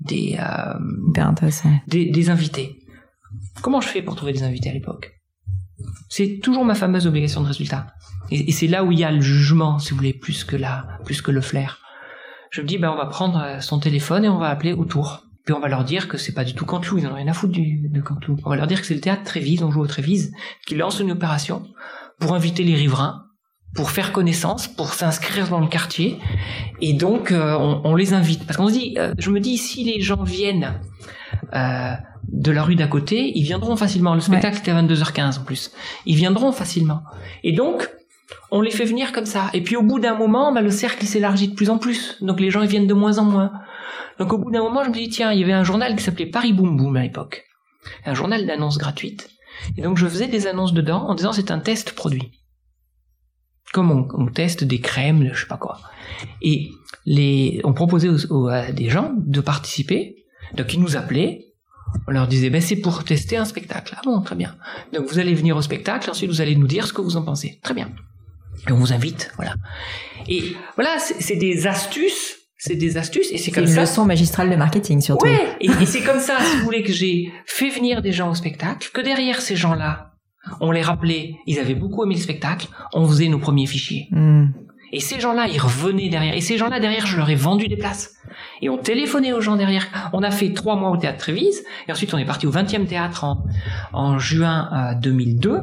des, 0.00 0.36
euh, 0.38 0.74
des, 1.86 2.10
des 2.10 2.28
invités. 2.28 2.78
Comment 3.62 3.80
je 3.80 3.88
fais 3.88 4.02
pour 4.02 4.16
trouver 4.16 4.34
des 4.34 4.42
invités 4.42 4.68
à 4.68 4.74
l'époque? 4.74 5.14
C'est 6.10 6.40
toujours 6.42 6.66
ma 6.66 6.74
fameuse 6.74 7.06
obligation 7.06 7.40
de 7.40 7.46
résultat. 7.46 7.86
Et, 8.30 8.52
c'est 8.52 8.66
là 8.66 8.84
où 8.84 8.92
il 8.92 8.98
y 8.98 9.04
a 9.04 9.10
le 9.10 9.22
jugement, 9.22 9.78
si 9.78 9.92
vous 9.92 9.96
voulez, 9.96 10.12
plus 10.12 10.44
que 10.44 10.56
là, 10.56 10.98
plus 11.06 11.22
que 11.22 11.30
le 11.30 11.40
flair. 11.40 11.78
Je 12.50 12.60
me 12.60 12.66
dis, 12.66 12.76
ben 12.76 12.90
on 12.90 12.96
va 12.96 13.06
prendre 13.06 13.40
euh, 13.40 13.60
son 13.60 13.78
téléphone 13.78 14.26
et 14.26 14.28
on 14.28 14.36
va 14.36 14.50
appeler 14.50 14.74
autour. 14.74 15.23
Puis 15.44 15.54
on 15.54 15.60
va 15.60 15.68
leur 15.68 15.84
dire 15.84 16.08
que 16.08 16.16
c'est 16.16 16.32
pas 16.32 16.44
du 16.44 16.54
tout 16.54 16.64
Cantelou, 16.64 16.98
ils 16.98 17.04
n'ont 17.04 17.14
rien 17.14 17.28
à 17.28 17.34
foutre 17.34 17.52
du, 17.52 17.88
de 17.88 18.00
Cantelou. 18.00 18.36
On 18.44 18.50
va 18.50 18.56
leur 18.56 18.66
dire 18.66 18.80
que 18.80 18.86
c'est 18.86 18.94
le 18.94 19.00
théâtre 19.00 19.24
Trévise, 19.24 19.62
on 19.62 19.70
joue 19.70 19.82
au 19.82 19.86
Trévise, 19.86 20.32
qui 20.66 20.74
lance 20.74 21.00
une 21.00 21.12
opération 21.12 21.62
pour 22.18 22.34
inviter 22.34 22.62
les 22.62 22.74
riverains, 22.74 23.24
pour 23.74 23.90
faire 23.90 24.12
connaissance, 24.12 24.68
pour 24.68 24.94
s'inscrire 24.94 25.48
dans 25.48 25.60
le 25.60 25.66
quartier. 25.66 26.18
Et 26.80 26.94
donc 26.94 27.30
euh, 27.30 27.56
on, 27.58 27.94
les 27.94 28.14
invite. 28.14 28.46
Parce 28.46 28.56
qu'on 28.56 28.68
se 28.68 28.72
dit, 28.72 28.94
euh, 28.98 29.12
je 29.18 29.30
me 29.30 29.40
dis, 29.40 29.58
si 29.58 29.84
les 29.84 30.00
gens 30.00 30.22
viennent 30.22 30.80
euh, 31.52 31.92
de 32.28 32.50
la 32.50 32.62
rue 32.62 32.76
d'à 32.76 32.86
côté, 32.86 33.32
ils 33.34 33.44
viendront 33.44 33.76
facilement. 33.76 34.14
Le 34.14 34.20
spectacle 34.20 34.58
était 34.58 34.70
à 34.70 34.82
22h15 34.82 35.40
en 35.40 35.44
plus. 35.44 35.72
Ils 36.06 36.16
viendront 36.16 36.52
facilement. 36.52 37.02
Et 37.42 37.52
donc, 37.52 37.90
on 38.50 38.60
les 38.60 38.70
fait 38.70 38.84
venir 38.84 39.12
comme 39.12 39.26
ça. 39.26 39.50
Et 39.52 39.62
puis 39.62 39.76
au 39.76 39.82
bout 39.82 39.98
d'un 39.98 40.14
moment, 40.14 40.52
bah, 40.52 40.62
le 40.62 40.70
cercle 40.70 41.04
s'élargit 41.04 41.48
de 41.48 41.54
plus 41.54 41.70
en 41.70 41.78
plus. 41.78 42.16
Donc 42.22 42.40
les 42.40 42.50
gens 42.50 42.62
ils 42.62 42.68
viennent 42.68 42.86
de 42.86 42.94
moins 42.94 43.18
en 43.18 43.24
moins. 43.24 43.52
Donc 44.18 44.32
au 44.32 44.38
bout 44.38 44.50
d'un 44.50 44.62
moment, 44.62 44.84
je 44.84 44.90
me 44.90 44.94
dis, 44.94 45.08
tiens, 45.08 45.32
il 45.32 45.40
y 45.40 45.44
avait 45.44 45.52
un 45.52 45.64
journal 45.64 45.96
qui 45.96 46.02
s'appelait 46.02 46.26
Paris 46.26 46.52
Boom 46.52 46.76
Boom 46.76 46.96
à 46.96 47.02
l'époque. 47.02 47.44
Un 48.04 48.14
journal 48.14 48.46
d'annonces 48.46 48.78
gratuites. 48.78 49.30
Et 49.76 49.82
donc 49.82 49.98
je 49.98 50.06
faisais 50.06 50.28
des 50.28 50.46
annonces 50.46 50.72
dedans 50.72 51.06
en 51.06 51.14
disant 51.14 51.32
c'est 51.32 51.50
un 51.50 51.58
test 51.58 51.92
produit. 51.92 52.32
Comme 53.72 53.90
on, 53.90 54.26
teste 54.26 54.62
des 54.62 54.80
crèmes, 54.80 55.30
je 55.32 55.40
sais 55.40 55.48
pas 55.48 55.56
quoi. 55.56 55.80
Et 56.42 56.70
les, 57.06 57.60
on 57.64 57.72
proposait 57.72 58.08
à 58.50 58.70
des 58.70 58.88
gens 58.88 59.12
de 59.16 59.40
participer. 59.40 60.24
Donc 60.54 60.72
ils 60.74 60.80
nous 60.80 60.96
appelaient. 60.96 61.46
On 62.06 62.12
leur 62.12 62.28
disait, 62.28 62.50
ben 62.50 62.60
c'est 62.60 62.76
pour 62.76 63.04
tester 63.04 63.36
un 63.36 63.44
spectacle. 63.44 63.94
Ah 63.96 64.02
bon, 64.04 64.20
très 64.20 64.36
bien. 64.36 64.56
Donc 64.92 65.06
vous 65.06 65.18
allez 65.18 65.34
venir 65.34 65.56
au 65.56 65.62
spectacle, 65.62 66.08
ensuite 66.08 66.30
vous 66.30 66.40
allez 66.40 66.56
nous 66.56 66.66
dire 66.66 66.86
ce 66.86 66.92
que 66.92 67.00
vous 67.00 67.16
en 67.16 67.22
pensez. 67.22 67.58
Très 67.62 67.74
bien. 67.74 67.90
On 68.68 68.74
vous 68.74 68.92
invite, 68.92 69.32
voilà. 69.36 69.54
Et 70.28 70.54
voilà, 70.76 70.98
c'est 70.98 71.36
des 71.36 71.66
astuces 71.66 72.36
c'est 72.66 72.76
des 72.76 72.96
astuces 72.96 73.30
et 73.30 73.36
c'est 73.36 73.50
comme 73.50 73.66
ça. 73.66 73.74
Une 73.74 73.80
leçon 73.80 74.06
magistrale 74.06 74.48
de 74.48 74.56
marketing 74.56 75.02
surtout. 75.02 75.26
Ouais, 75.26 75.56
et, 75.60 75.68
c'est 75.84 76.00
comme 76.00 76.18
ça, 76.18 76.38
si 76.40 76.56
vous 76.56 76.64
voulez, 76.64 76.82
que 76.82 76.94
j'ai 76.94 77.30
fait 77.44 77.68
venir 77.68 78.00
des 78.00 78.10
gens 78.10 78.30
au 78.30 78.34
spectacle, 78.34 78.88
que 78.90 79.02
derrière 79.02 79.42
ces 79.42 79.54
gens-là, 79.54 80.12
on 80.62 80.70
les 80.70 80.80
rappelait, 80.80 81.34
ils 81.46 81.58
avaient 81.58 81.74
beaucoup 81.74 82.02
aimé 82.04 82.14
le 82.14 82.20
spectacle, 82.22 82.68
on 82.94 83.06
faisait 83.06 83.28
nos 83.28 83.38
premiers 83.38 83.66
fichiers. 83.66 84.08
Hmm. 84.12 84.46
Et 84.92 85.00
ces 85.00 85.20
gens-là, 85.20 85.46
ils 85.46 85.60
revenaient 85.60 86.08
derrière. 86.08 86.34
Et 86.34 86.40
ces 86.40 86.56
gens-là, 86.56 86.80
derrière, 86.80 87.04
je 87.06 87.18
leur 87.18 87.28
ai 87.28 87.34
vendu 87.34 87.68
des 87.68 87.76
places. 87.76 88.14
Et 88.62 88.70
on 88.70 88.78
téléphonait 88.78 89.34
aux 89.34 89.42
gens 89.42 89.56
derrière. 89.56 90.10
On 90.14 90.22
a 90.22 90.30
fait 90.30 90.54
trois 90.54 90.76
mois 90.76 90.90
au 90.90 90.96
théâtre 90.96 91.18
Trévise. 91.18 91.64
Et 91.86 91.92
ensuite, 91.92 92.14
on 92.14 92.18
est 92.18 92.24
parti 92.24 92.46
au 92.46 92.52
20e 92.52 92.86
théâtre 92.86 93.24
en, 93.24 93.44
en 93.92 94.18
juin 94.18 94.94
2002. 95.02 95.50
Euh, 95.50 95.62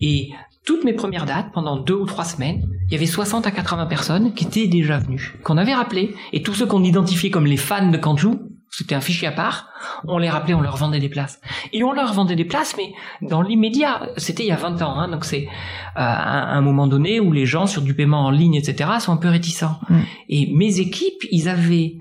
et 0.00 0.30
toutes 0.64 0.84
mes 0.84 0.94
premières 0.94 1.26
dates, 1.26 1.52
pendant 1.52 1.76
deux 1.76 1.94
ou 1.94 2.06
trois 2.06 2.24
semaines, 2.24 2.66
il 2.88 2.92
y 2.92 2.96
avait 2.96 3.06
60 3.06 3.46
à 3.46 3.50
80 3.50 3.86
personnes 3.86 4.34
qui 4.34 4.44
étaient 4.44 4.66
déjà 4.66 4.98
venues, 4.98 5.34
qu'on 5.42 5.58
avait 5.58 5.74
rappelé, 5.74 6.14
et 6.32 6.42
tous 6.42 6.54
ceux 6.54 6.66
qu'on 6.66 6.82
identifiait 6.82 7.30
comme 7.30 7.46
les 7.46 7.56
fans 7.56 7.90
de 7.90 7.96
Cantelou, 7.98 8.50
c'était 8.70 8.94
un 8.94 9.00
fichier 9.00 9.28
à 9.28 9.32
part, 9.32 9.68
on 10.08 10.18
les 10.18 10.28
rappelait, 10.28 10.54
on 10.54 10.60
leur 10.60 10.76
vendait 10.76 10.98
des 10.98 11.08
places. 11.08 11.40
Et 11.72 11.84
on 11.84 11.92
leur 11.92 12.12
vendait 12.12 12.34
des 12.34 12.44
places, 12.44 12.74
mais 12.76 12.92
dans 13.22 13.40
l'immédiat, 13.40 14.08
c'était 14.16 14.42
il 14.42 14.48
y 14.48 14.52
a 14.52 14.56
20 14.56 14.82
ans, 14.82 14.98
hein, 14.98 15.08
donc 15.08 15.24
c'est 15.24 15.46
euh, 15.46 16.00
un, 16.00 16.60
moment 16.60 16.88
donné 16.88 17.20
où 17.20 17.30
les 17.30 17.46
gens 17.46 17.66
sur 17.66 17.82
du 17.82 17.94
paiement 17.94 18.24
en 18.24 18.30
ligne, 18.30 18.56
etc., 18.56 18.90
sont 18.98 19.12
un 19.12 19.16
peu 19.16 19.28
réticents. 19.28 19.78
Mm. 19.88 20.00
Et 20.28 20.52
mes 20.54 20.80
équipes, 20.80 21.22
ils 21.30 21.48
avaient 21.48 21.98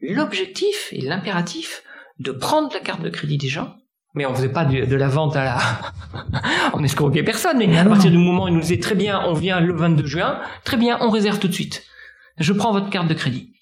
l'objectif 0.00 0.88
et 0.90 1.00
l'impératif 1.00 1.82
de 2.18 2.32
prendre 2.32 2.72
la 2.72 2.80
carte 2.80 3.02
de 3.02 3.10
crédit 3.10 3.38
des 3.38 3.48
gens, 3.48 3.76
mais 4.16 4.26
on 4.26 4.34
faisait 4.34 4.48
pas 4.48 4.64
de, 4.64 4.96
la 4.96 5.08
vente 5.08 5.36
à 5.36 5.44
la, 5.44 5.58
on 6.74 6.82
escroquait 6.82 7.22
personne. 7.22 7.58
Mais 7.58 7.78
à 7.78 7.84
partir 7.84 8.10
du 8.10 8.18
moment 8.18 8.44
où 8.44 8.48
ils 8.48 8.54
nous 8.54 8.60
disaient 8.60 8.80
très 8.80 8.94
bien, 8.94 9.22
on 9.26 9.34
vient 9.34 9.60
le 9.60 9.74
22 9.74 10.06
juin, 10.06 10.40
très 10.64 10.78
bien, 10.78 10.98
on 11.02 11.10
réserve 11.10 11.38
tout 11.38 11.48
de 11.48 11.52
suite. 11.52 11.84
Je 12.38 12.52
prends 12.52 12.72
votre 12.72 12.90
carte 12.90 13.06
de 13.06 13.14
crédit. 13.14 13.52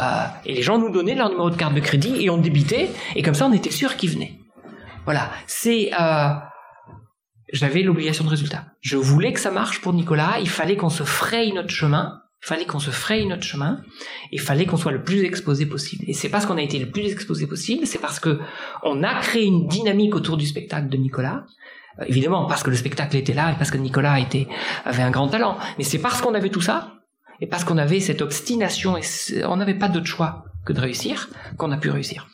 Euh, 0.00 0.04
et 0.44 0.54
les 0.54 0.62
gens 0.62 0.78
nous 0.78 0.90
donnaient 0.90 1.14
leur 1.14 1.30
numéro 1.30 1.50
de 1.50 1.56
carte 1.56 1.74
de 1.74 1.80
crédit 1.80 2.22
et 2.24 2.30
on 2.30 2.38
débitait 2.38 2.90
et 3.16 3.22
comme 3.22 3.34
ça 3.34 3.46
on 3.46 3.52
était 3.52 3.70
sûr 3.70 3.96
qu'ils 3.96 4.10
venaient. 4.10 4.38
Voilà, 5.04 5.30
c'est 5.46 5.90
euh, 5.98 6.28
j'avais 7.52 7.82
l'obligation 7.82 8.24
de 8.24 8.28
résultat. 8.28 8.66
Je 8.80 8.96
voulais 8.96 9.32
que 9.32 9.40
ça 9.40 9.50
marche 9.50 9.80
pour 9.80 9.92
Nicolas. 9.92 10.38
Il 10.40 10.48
fallait 10.48 10.76
qu'on 10.76 10.90
se 10.90 11.02
fraye 11.02 11.52
notre 11.52 11.70
chemin 11.70 12.20
fallait 12.40 12.66
qu'on 12.66 12.78
se 12.78 12.90
fraye 12.90 13.26
notre 13.26 13.42
chemin, 13.42 13.82
il 14.32 14.40
fallait 14.40 14.66
qu'on 14.66 14.76
soit 14.76 14.92
le 14.92 15.02
plus 15.02 15.24
exposé 15.24 15.66
possible. 15.66 16.04
Et 16.06 16.12
c'est 16.12 16.28
parce 16.28 16.46
qu'on 16.46 16.56
a 16.56 16.62
été 16.62 16.78
le 16.78 16.90
plus 16.90 17.10
exposé 17.10 17.46
possible, 17.46 17.86
c'est 17.86 17.98
parce 17.98 18.20
que 18.20 18.38
on 18.82 19.02
a 19.02 19.14
créé 19.20 19.44
une 19.44 19.66
dynamique 19.66 20.14
autour 20.14 20.36
du 20.36 20.46
spectacle 20.46 20.88
de 20.88 20.96
Nicolas. 20.96 21.44
Euh, 22.00 22.04
évidemment, 22.06 22.46
parce 22.46 22.62
que 22.62 22.70
le 22.70 22.76
spectacle 22.76 23.16
était 23.16 23.34
là 23.34 23.52
et 23.52 23.56
parce 23.56 23.70
que 23.70 23.78
Nicolas 23.78 24.16
avait 24.84 25.02
un 25.02 25.10
grand 25.10 25.28
talent. 25.28 25.58
Mais 25.78 25.84
c'est 25.84 25.98
parce 25.98 26.20
qu'on 26.20 26.34
avait 26.34 26.50
tout 26.50 26.60
ça, 26.60 26.94
et 27.40 27.46
parce 27.46 27.64
qu'on 27.64 27.78
avait 27.78 28.00
cette 28.00 28.22
obstination, 28.22 28.96
et 28.96 29.02
on 29.44 29.56
n'avait 29.56 29.78
pas 29.78 29.88
d'autre 29.88 30.06
choix 30.06 30.44
que 30.64 30.72
de 30.72 30.80
réussir, 30.80 31.28
qu'on 31.56 31.72
a 31.72 31.76
pu 31.76 31.90
réussir. 31.90 32.28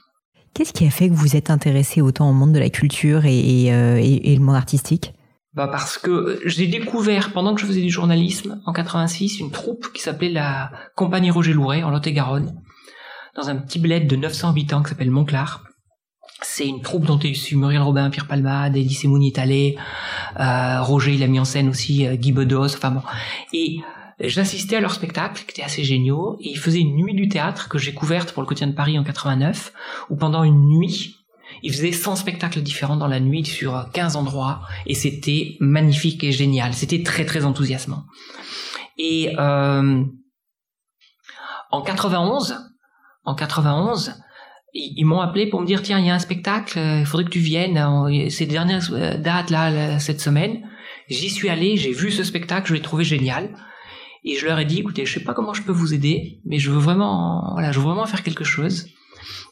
Qu'est-ce 0.54 0.72
qui 0.72 0.86
a 0.86 0.90
fait 0.90 1.08
que 1.08 1.14
vous 1.14 1.34
êtes 1.34 1.50
intéressé 1.50 2.00
autant 2.00 2.30
au 2.30 2.32
monde 2.32 2.52
de 2.52 2.60
la 2.60 2.70
culture 2.70 3.24
et, 3.24 3.64
et, 3.64 3.74
euh, 3.74 3.96
et 3.96 4.34
le 4.34 4.40
monde 4.40 4.54
artistique? 4.54 5.12
Bah 5.54 5.68
parce 5.68 5.98
que 5.98 6.40
j'ai 6.44 6.66
découvert 6.66 7.32
pendant 7.32 7.54
que 7.54 7.60
je 7.60 7.66
faisais 7.66 7.80
du 7.80 7.90
journalisme 7.90 8.60
en 8.66 8.72
86 8.72 9.38
une 9.38 9.52
troupe 9.52 9.92
qui 9.92 10.02
s'appelait 10.02 10.30
la 10.30 10.72
Compagnie 10.96 11.30
Roger 11.30 11.52
Louret 11.52 11.84
en 11.84 11.90
Lot-et-Garonne 11.90 12.60
dans 13.36 13.48
un 13.48 13.56
petit 13.56 13.78
bled 13.78 14.06
de 14.08 14.16
900 14.16 14.50
habitants 14.50 14.82
qui 14.82 14.90
s'appelle 14.90 15.10
Montclar. 15.10 15.64
C'est 16.42 16.66
une 16.66 16.82
troupe 16.82 17.06
dont 17.06 17.18
est 17.20 17.30
issu 17.30 17.56
Muriel 17.56 17.82
Robin, 17.82 18.10
Pierre 18.10 18.26
Palmade, 18.26 18.76
Elie 18.76 18.92
Semouni 18.92 19.32
est 19.36 19.76
euh, 20.40 20.82
Roger 20.82 21.14
il 21.14 21.22
a 21.22 21.26
mis 21.26 21.38
en 21.38 21.44
scène 21.44 21.68
aussi 21.68 22.06
euh, 22.06 22.16
Guy 22.16 22.32
Bedos, 22.32 22.74
enfin 22.74 22.90
bon. 22.90 23.02
Et 23.52 23.78
j'assistais 24.20 24.76
à 24.76 24.80
leur 24.80 24.92
spectacle 24.92 25.44
qui 25.44 25.52
était 25.52 25.62
assez 25.62 25.84
géniaux 25.84 26.36
et 26.40 26.50
ils 26.50 26.58
faisaient 26.58 26.80
une 26.80 26.96
nuit 26.96 27.14
du 27.14 27.28
théâtre 27.28 27.68
que 27.68 27.78
j'ai 27.78 27.94
couverte 27.94 28.32
pour 28.32 28.42
le 28.42 28.48
quotidien 28.48 28.68
de 28.68 28.74
Paris 28.74 28.98
en 28.98 29.04
89 29.04 29.72
où 30.10 30.16
pendant 30.16 30.42
une 30.42 30.68
nuit 30.68 31.23
il 31.64 31.72
faisait 31.72 31.92
100 31.92 32.16
spectacles 32.16 32.60
différents 32.60 32.96
dans 32.96 33.06
la 33.06 33.20
nuit 33.20 33.44
sur 33.46 33.88
15 33.94 34.16
endroits 34.16 34.60
et 34.86 34.94
c'était 34.94 35.56
magnifique 35.60 36.22
et 36.22 36.30
génial. 36.30 36.74
C'était 36.74 37.02
très 37.02 37.24
très 37.24 37.46
enthousiasmant. 37.46 38.04
Et 38.98 39.34
euh, 39.38 40.04
en 41.70 41.80
91, 41.80 42.58
en 43.24 43.34
91, 43.34 44.14
ils, 44.74 45.06
m'ont 45.06 45.20
appelé 45.20 45.46
pour 45.48 45.62
me 45.62 45.66
dire 45.66 45.80
tiens 45.80 45.98
il 45.98 46.06
y 46.06 46.10
a 46.10 46.14
un 46.14 46.18
spectacle, 46.18 46.78
il 46.78 47.06
faudrait 47.06 47.24
que 47.24 47.30
tu 47.30 47.40
viennes. 47.40 48.28
Ces 48.28 48.44
dernières 48.44 48.92
euh, 48.92 49.16
dates 49.16 49.48
là 49.48 49.98
cette 49.98 50.20
semaine, 50.20 50.68
j'y 51.08 51.30
suis 51.30 51.48
allé, 51.48 51.78
j'ai 51.78 51.92
vu 51.92 52.10
ce 52.10 52.24
spectacle, 52.24 52.68
je 52.68 52.74
l'ai 52.74 52.82
trouvé 52.82 53.04
génial. 53.04 53.56
Et 54.26 54.36
je 54.36 54.46
leur 54.46 54.58
ai 54.58 54.64
dit, 54.66 54.80
écoutez, 54.80 55.06
je 55.06 55.14
sais 55.14 55.24
pas 55.24 55.34
comment 55.34 55.54
je 55.54 55.62
peux 55.62 55.72
vous 55.72 55.92
aider, 55.92 56.40
mais 56.46 56.58
je 56.58 56.70
veux 56.70 56.78
vraiment, 56.78 57.52
voilà, 57.52 57.72
je 57.72 57.78
veux 57.78 57.86
vraiment 57.86 58.06
faire 58.06 58.22
quelque 58.22 58.44
chose. 58.44 58.86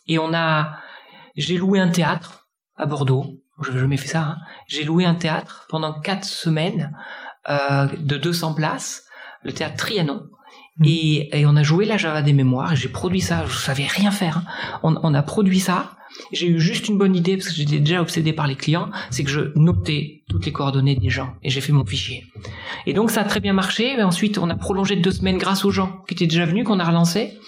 Et 0.08 0.18
on 0.18 0.32
a, 0.32 0.78
j'ai 1.36 1.56
loué 1.56 1.80
un 1.80 1.88
théâtre 1.88 2.48
à 2.76 2.86
Bordeaux. 2.86 3.40
Je 3.62 3.70
n'ai 3.70 3.80
jamais 3.80 3.96
fait 3.96 4.08
ça. 4.08 4.22
Hein. 4.22 4.36
J'ai 4.66 4.84
loué 4.84 5.04
un 5.04 5.14
théâtre 5.14 5.66
pendant 5.68 6.00
quatre 6.00 6.24
semaines 6.24 6.92
euh, 7.48 7.86
de 7.98 8.16
200 8.16 8.54
places, 8.54 9.04
le 9.42 9.52
théâtre 9.52 9.76
Trianon. 9.76 10.28
Mmh. 10.78 10.84
Et, 10.86 11.40
et, 11.40 11.46
on 11.46 11.54
a 11.56 11.62
joué 11.62 11.84
la 11.84 11.96
Java 11.96 12.22
des 12.22 12.32
mémoires. 12.32 12.74
J'ai 12.74 12.88
produit 12.88 13.20
ça. 13.20 13.44
Je 13.46 13.56
savais 13.56 13.86
rien 13.86 14.10
faire. 14.10 14.38
Hein. 14.38 14.80
On, 14.82 14.96
on, 15.02 15.14
a 15.14 15.22
produit 15.22 15.60
ça. 15.60 15.96
J'ai 16.32 16.48
eu 16.48 16.60
juste 16.60 16.88
une 16.88 16.98
bonne 16.98 17.14
idée 17.14 17.36
parce 17.36 17.48
que 17.48 17.54
j'étais 17.54 17.78
déjà 17.78 18.00
obsédé 18.00 18.32
par 18.32 18.46
les 18.46 18.56
clients. 18.56 18.90
C'est 19.10 19.22
que 19.22 19.30
je 19.30 19.52
notais 19.54 20.22
toutes 20.28 20.46
les 20.46 20.52
coordonnées 20.52 20.96
des 20.96 21.10
gens 21.10 21.34
et 21.42 21.50
j'ai 21.50 21.60
fait 21.60 21.72
mon 21.72 21.84
fichier. 21.84 22.24
Et 22.86 22.94
donc 22.94 23.10
ça 23.10 23.20
a 23.20 23.24
très 23.24 23.40
bien 23.40 23.52
marché. 23.52 23.94
Mais 23.96 24.02
ensuite, 24.02 24.38
on 24.38 24.48
a 24.48 24.56
prolongé 24.56 24.96
de 24.96 25.02
deux 25.02 25.12
semaines 25.12 25.38
grâce 25.38 25.64
aux 25.64 25.70
gens 25.70 26.02
qui 26.08 26.14
étaient 26.14 26.26
déjà 26.26 26.46
venus, 26.46 26.64
qu'on 26.64 26.80
a 26.80 26.84
relancé. 26.84 27.38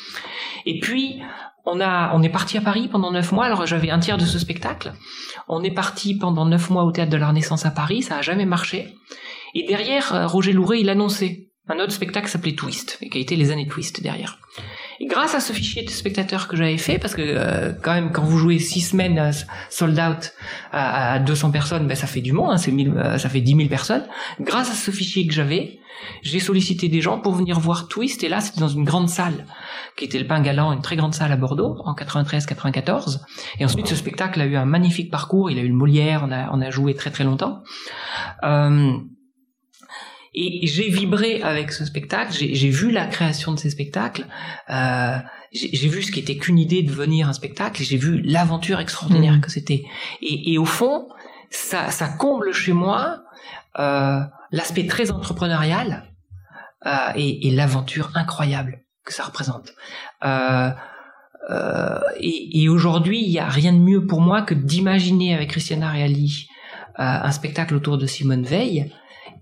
Et 0.67 0.81
puis, 0.81 1.21
on 1.65 1.81
a, 1.81 2.13
on 2.15 2.23
est 2.23 2.31
parti 2.31 2.59
à 2.59 2.61
Paris 2.61 2.89
pendant 2.89 3.11
neuf 3.11 3.33
mois. 3.33 3.47
Alors 3.47 3.67
j'avais 3.67 3.91
un 3.91 3.99
tiers 3.99 4.19
de 4.19 4.27
ce 4.27 4.39
spectacle. 4.39 4.93
On 5.49 5.63
est 5.63 5.75
parti 5.75 6.17
pendant 6.17 6.47
neuf 6.47 6.71
mois 6.71 6.85
au 6.85 6.93
théâtre 6.93 7.11
de 7.11 7.17
la 7.17 7.29
Renaissance 7.29 7.67
à 7.67 7.71
Paris. 7.71 8.03
Ça 8.03 8.19
a 8.19 8.23
jamais 8.23 8.47
marché. 8.47 8.95
Et 9.55 9.67
derrière, 9.67 10.15
euh, 10.15 10.27
Roger 10.27 10.53
Louret, 10.53 10.81
il 10.81 10.91
annonçait 10.91 11.49
un 11.69 11.79
autre 11.79 11.93
spectacle 11.93 12.29
s'appelait 12.29 12.55
Twist, 12.55 12.99
et 13.01 13.09
qui 13.09 13.19
a 13.19 13.21
été 13.21 13.37
les 13.37 13.51
années 13.51 13.67
Twist 13.67 14.03
derrière. 14.03 14.39
Grâce 15.01 15.35
à 15.35 15.41
ce 15.41 15.53
fichier 15.53 15.83
de 15.83 15.91
spectateurs 15.91 16.49
que 16.49 16.57
j'avais 16.57 16.79
fait, 16.79 16.99
parce 16.99 17.15
que 17.15 17.23
euh, 17.23 17.73
quand 17.83 17.95
même 17.95 18.13
quand 18.13 18.23
vous 18.23 18.39
jouez 18.39 18.59
six 18.59 18.81
semaines 18.81 19.19
euh, 19.19 19.33
sold 19.71 19.99
out 19.99 20.33
à, 20.73 21.19
200 21.19 21.51
personnes, 21.51 21.87
ben 21.87 21.97
ça 21.97 22.07
fait 22.07 22.21
du 22.21 22.33
monde, 22.33 22.53
hein, 22.53 22.57
c'est 22.57 22.73
euh, 22.73 23.19
ça 23.19 23.29
fait 23.29 23.41
10 23.41 23.57
000 23.57 23.69
personnes. 23.69 24.05
Grâce 24.41 24.71
à 24.71 24.75
ce 24.75 24.91
fichier 24.91 25.27
que 25.27 25.35
j'avais, 25.35 25.81
j'ai 26.23 26.41
sollicité 26.41 26.89
des 26.89 27.01
gens 27.01 27.19
pour 27.19 27.35
venir 27.35 27.59
voir 27.61 27.89
Twist. 27.89 28.23
Et 28.25 28.29
là, 28.29 28.41
c'était 28.41 28.61
dans 28.61 28.69
une 28.69 28.85
grande 28.85 29.09
salle, 29.09 29.47
qui 29.97 30.05
était 30.05 30.19
le 30.19 30.27
Pain 30.27 30.41
Galant, 30.41 30.73
une 30.73 30.83
très 30.83 30.97
grande 30.97 31.15
salle 31.15 31.33
à 31.33 31.37
Bordeaux, 31.37 31.77
en 31.85 31.95
93-94. 31.95 33.21
Et 33.59 33.65
ensuite, 33.65 33.87
ce 33.87 33.97
spectacle 33.97 34.41
a 34.41 34.47
eu 34.47 34.57
un 34.57 34.65
magnifique 34.65 35.11
parcours. 35.11 35.51
Il 35.51 35.59
a 35.59 35.63
eu 35.63 35.69
le 35.69 35.75
Molière, 35.75 36.25
on 36.27 36.33
a, 36.33 36.51
on 36.53 36.61
a 36.61 36.71
joué 36.71 36.95
très 36.95 37.11
très 37.11 37.25
longtemps. 37.25 37.63
Euh, 38.43 38.93
et 40.35 40.67
j'ai 40.67 40.89
vibré 40.89 41.43
avec 41.43 41.73
ce 41.73 41.85
spectacle, 41.85 42.33
j'ai 42.33 42.71
vu 42.71 42.91
la 42.91 43.07
création 43.07 43.53
de 43.53 43.59
ces 43.59 43.71
spectacles, 43.71 44.27
euh, 44.69 45.19
j'ai 45.53 45.89
vu 45.89 46.03
ce 46.03 46.11
qui 46.11 46.19
était 46.19 46.37
qu'une 46.37 46.59
idée 46.59 46.83
de 46.83 46.91
venir 46.91 47.29
un 47.29 47.33
spectacle, 47.33 47.83
j'ai 47.83 47.97
vu 47.97 48.21
l'aventure 48.23 48.81
extraordinaire 48.81 49.35
mmh. 49.35 49.41
que 49.41 49.51
c'était. 49.51 49.85
Et, 50.21 50.53
et, 50.53 50.59
au 50.59 50.65
fond, 50.65 51.09
ça, 51.51 51.91
ça 51.91 52.09
comble 52.09 52.53
chez 52.53 52.73
moi 52.73 53.23
euh, 53.79 54.21
l'aspect 54.51 54.87
très 54.87 55.13
entrepreneurial 55.13 56.05
euh, 56.87 56.91
et, 57.15 57.47
et 57.47 57.51
l'aventure 57.53 58.11
incroyable 58.15 58.81
que 59.05 59.15
ça 59.15 59.25
représente. 59.25 59.73
Euh, 60.25 60.71
euh 61.51 62.01
et, 62.19 62.63
et 62.63 62.69
aujourd'hui, 62.69 63.23
il 63.23 63.31
n'y 63.31 63.39
a 63.39 63.49
rien 63.49 63.73
de 63.73 63.79
mieux 63.79 64.07
pour 64.07 64.21
moi 64.21 64.43
que 64.43 64.55
d'imaginer 64.55 65.35
avec 65.35 65.51
Christiana 65.51 65.91
Reali 65.91 66.49
euh, 66.99 67.03
un 67.03 67.33
spectacle 67.33 67.75
autour 67.75 67.99
de 67.99 68.07
Simone 68.07 68.45
Veil 68.45 68.93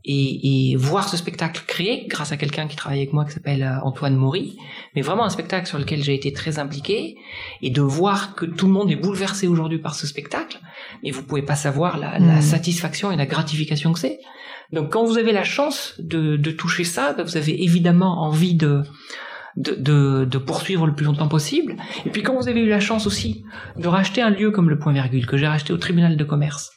et, 0.05 0.73
et, 0.73 0.77
voir 0.77 1.09
ce 1.09 1.17
spectacle 1.17 1.63
créé 1.67 2.07
grâce 2.09 2.33
à 2.33 2.37
quelqu'un 2.37 2.67
qui 2.67 2.77
travaille 2.77 2.99
avec 2.99 3.13
moi 3.13 3.25
qui 3.25 3.33
s'appelle 3.33 3.63
euh, 3.63 3.81
Antoine 3.85 4.17
Maury, 4.17 4.57
mais 4.97 5.03
vraiment 5.03 5.25
un 5.25 5.31
spectacle 5.31 5.67
sur 5.67 5.79
lequel 5.79 6.03
j'ai 6.03 6.15
été 6.15 6.33
très 6.33 6.59
impliqué 6.59 7.17
et 7.61 7.71
de 7.71 7.83
voir 7.83 8.35
que 8.35 8.45
tout 8.45 8.67
le 8.67 8.73
monde 8.73 8.91
est 8.91 8.97
bouleversé 8.97 9.47
aujourd'hui 9.47 9.79
par 9.79 9.95
ce 9.95 10.07
spectacle, 10.07 10.59
et 11.03 11.11
vous 11.11 11.23
pouvez 11.23 11.43
pas 11.43 11.55
savoir 11.55 11.99
la, 11.99 12.19
la 12.19 12.39
hmm. 12.39 12.43
satisfaction 12.43 13.13
et 13.13 13.17
la 13.17 13.27
gratification 13.27 13.93
que 13.93 13.99
c'est. 13.99 14.19
Donc 14.73 14.93
quand 14.93 15.05
vous 15.05 15.19
avez 15.19 15.33
la 15.33 15.45
chance 15.45 15.95
de, 15.99 16.37
de 16.37 16.51
toucher 16.51 16.85
ça, 16.85 17.13
ben, 17.13 17.25
vous 17.25 17.37
avez 17.37 17.63
évidemment 17.63 18.23
envie 18.23 18.55
de, 18.55 18.83
de, 19.57 19.75
de, 19.75 20.25
de, 20.25 20.39
poursuivre 20.39 20.87
le 20.87 20.95
plus 20.95 21.05
longtemps 21.05 21.29
possible. 21.29 21.77
Et 22.07 22.11
puis 22.11 22.23
quand 22.23 22.35
vous 22.35 22.49
avez 22.49 22.61
eu 22.61 22.69
la 22.69 22.81
chance 22.81 23.07
aussi 23.07 23.45
de 23.77 23.87
racheter 23.87 24.23
un 24.23 24.31
lieu 24.31 24.51
comme 24.51 24.71
le 24.71 24.79
Point 24.79 24.95
Virgule 24.95 25.27
que 25.27 25.37
j'ai 25.37 25.47
racheté 25.47 25.73
au 25.73 25.79
tribunal 25.79 26.17
de 26.17 26.25
commerce 26.25 26.73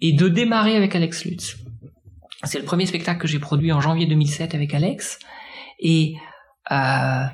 et 0.00 0.12
de 0.12 0.28
démarrer 0.28 0.76
avec 0.76 0.96
Alex 0.96 1.24
Lutz 1.24 1.56
c'est 2.44 2.58
le 2.58 2.64
premier 2.64 2.86
spectacle 2.86 3.20
que 3.20 3.28
j'ai 3.28 3.38
produit 3.38 3.72
en 3.72 3.80
janvier 3.80 4.06
2007 4.06 4.54
avec 4.54 4.74
Alex. 4.74 5.18
Et 5.78 6.16
euh, 6.70 7.24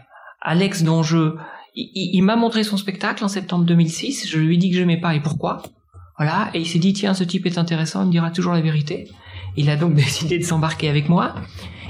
Alex, 0.40 0.82
dont 0.82 1.02
je, 1.02 1.36
il, 1.74 2.22
m'a 2.22 2.36
montré 2.36 2.64
son 2.64 2.76
spectacle 2.76 3.24
en 3.24 3.28
septembre 3.28 3.64
2006. 3.64 4.28
Je 4.28 4.38
lui 4.38 4.54
ai 4.54 4.58
dit 4.58 4.70
que 4.70 4.76
je 4.76 4.80
n'aimais 4.80 5.00
pas 5.00 5.14
et 5.14 5.20
pourquoi. 5.20 5.62
Voilà. 6.18 6.50
Et 6.54 6.60
il 6.60 6.66
s'est 6.66 6.78
dit 6.78 6.92
tiens, 6.92 7.14
ce 7.14 7.24
type 7.24 7.46
est 7.46 7.58
intéressant, 7.58 8.02
il 8.02 8.06
me 8.06 8.12
dira 8.12 8.30
toujours 8.30 8.52
la 8.52 8.60
vérité. 8.60 9.08
Il 9.56 9.70
a 9.70 9.76
donc 9.76 9.94
décidé 9.94 10.38
de 10.38 10.44
s'embarquer 10.44 10.88
avec 10.88 11.08
moi. 11.08 11.34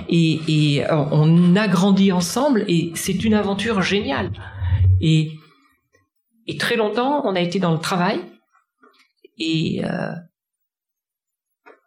Et, 0.09 0.41
et 0.49 0.87
euh, 0.87 1.05
on 1.11 1.57
a 1.57 1.69
grandi 1.69 2.13
ensemble 2.13 2.65
et 2.69 2.93
c'est 2.95 3.25
une 3.25 3.35
aventure 3.35 3.83
géniale. 3.83 4.33
Et, 5.01 5.33
et 6.47 6.57
très 6.57 6.77
longtemps, 6.77 7.23
on 7.25 7.35
a 7.35 7.41
été 7.41 7.59
dans 7.59 7.73
le 7.73 7.79
travail. 7.79 8.21
Et 9.39 9.85
euh, 9.85 10.13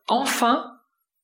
enfin, 0.08 0.71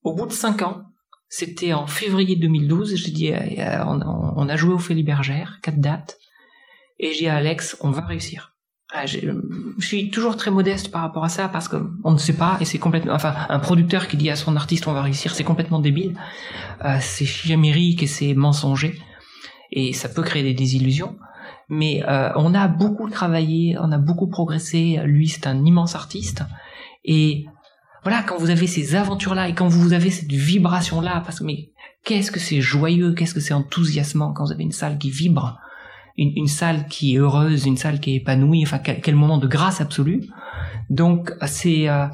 au 0.08 0.14
bout 0.14 0.26
de 0.26 0.32
cinq 0.32 0.62
ans, 0.62 0.84
c'était 1.28 1.74
en 1.74 1.86
février 1.86 2.38
2012, 2.38 2.96
j'ai 2.96 3.12
dit, 3.12 3.34
euh, 3.34 3.40
euh, 3.60 3.84
on, 3.84 4.48
a 4.48 4.56
joué 4.56 4.74
au 4.74 4.80
Félibergère, 4.80 5.60
quatre 5.62 5.82
dates, 5.82 6.18
et 7.00 7.12
j'ai 7.12 7.20
dit 7.20 7.28
à 7.28 7.36
Alex, 7.36 7.76
on 7.82 7.92
va 7.92 8.02
réussir. 8.02 8.54
Ah, 8.94 9.06
je 9.06 9.20
suis 9.80 10.10
toujours 10.12 10.38
très 10.38 10.50
modeste 10.50 10.92
par 10.92 11.02
rapport 11.02 11.26
à 11.26 11.30
ça 11.30 11.50
parce 11.50 11.68
qu'on 11.68 12.12
ne 12.12 12.18
sait 12.18 12.38
pas 12.38 12.58
et 12.62 12.66
c'est 12.66 12.78
complètement 12.78 13.14
enfin 13.14 13.36
un 13.50 13.60
producteur 13.60 14.08
qui 14.08 14.16
dit 14.16 14.30
à 14.30 14.38
son 14.38 14.56
artiste 14.56 14.88
on 14.88 14.94
va 14.94 15.02
réussir 15.02 15.36
c'est 15.36 15.44
complètement 15.44 15.80
débile. 15.80 16.18
Euh, 16.86 16.96
c'est 17.02 17.26
chimérique 17.26 18.02
et 18.04 18.08
c'est 18.08 18.34
mensonger 18.34 18.98
et 19.72 19.92
ça 19.92 20.08
peut 20.08 20.22
créer 20.24 20.42
des 20.42 20.54
désillusions. 20.54 21.18
Mais 21.68 22.02
on 22.38 22.56
a 22.56 22.70
beaucoup 22.70 23.10
travaillé 23.10 23.76
on 23.78 23.92
a 23.92 23.98
beaucoup 23.98 24.28
progressé. 24.28 25.02
Lui 25.04 25.28
c'est 25.28 25.48
un 25.48 25.66
immense 25.66 25.94
artiste 25.94 26.44
et 27.04 27.46
voilà, 28.08 28.24
quand 28.24 28.38
vous 28.38 28.52
avez 28.52 28.68
ces 28.68 28.96
aventures-là 28.96 29.50
et 29.50 29.54
quand 29.54 29.68
vous 29.68 29.92
avez 29.92 30.12
cette 30.12 30.32
vibration-là, 30.32 31.22
parce 31.26 31.40
que 31.40 31.44
mais 31.44 31.72
qu'est-ce 32.06 32.32
que 32.32 32.40
c'est 32.40 32.62
joyeux, 32.62 33.14
qu'est-ce 33.14 33.34
que 33.34 33.42
c'est 33.42 33.54
enthousiasmant 33.54 34.32
quand 34.32 34.46
vous 34.46 34.54
avez 34.54 34.64
une 34.64 34.72
salle 34.72 34.98
qui 34.98 35.10
vibre, 35.10 35.60
une, 36.18 36.48
salle 36.48 36.88
qui 36.88 37.16
est 37.16 37.18
heureuse, 37.18 37.66
une 37.66 37.76
salle 37.76 38.00
qui 38.00 38.14
est 38.14 38.16
épanouie, 38.16 38.64
enfin 38.64 38.80
quel, 38.80 39.16
moment 39.16 39.38
de 39.38 39.46
grâce 39.46 39.82
absolue. 39.82 40.24
Donc 40.90 41.34
c'est 41.48 41.90
euh, 41.90 42.08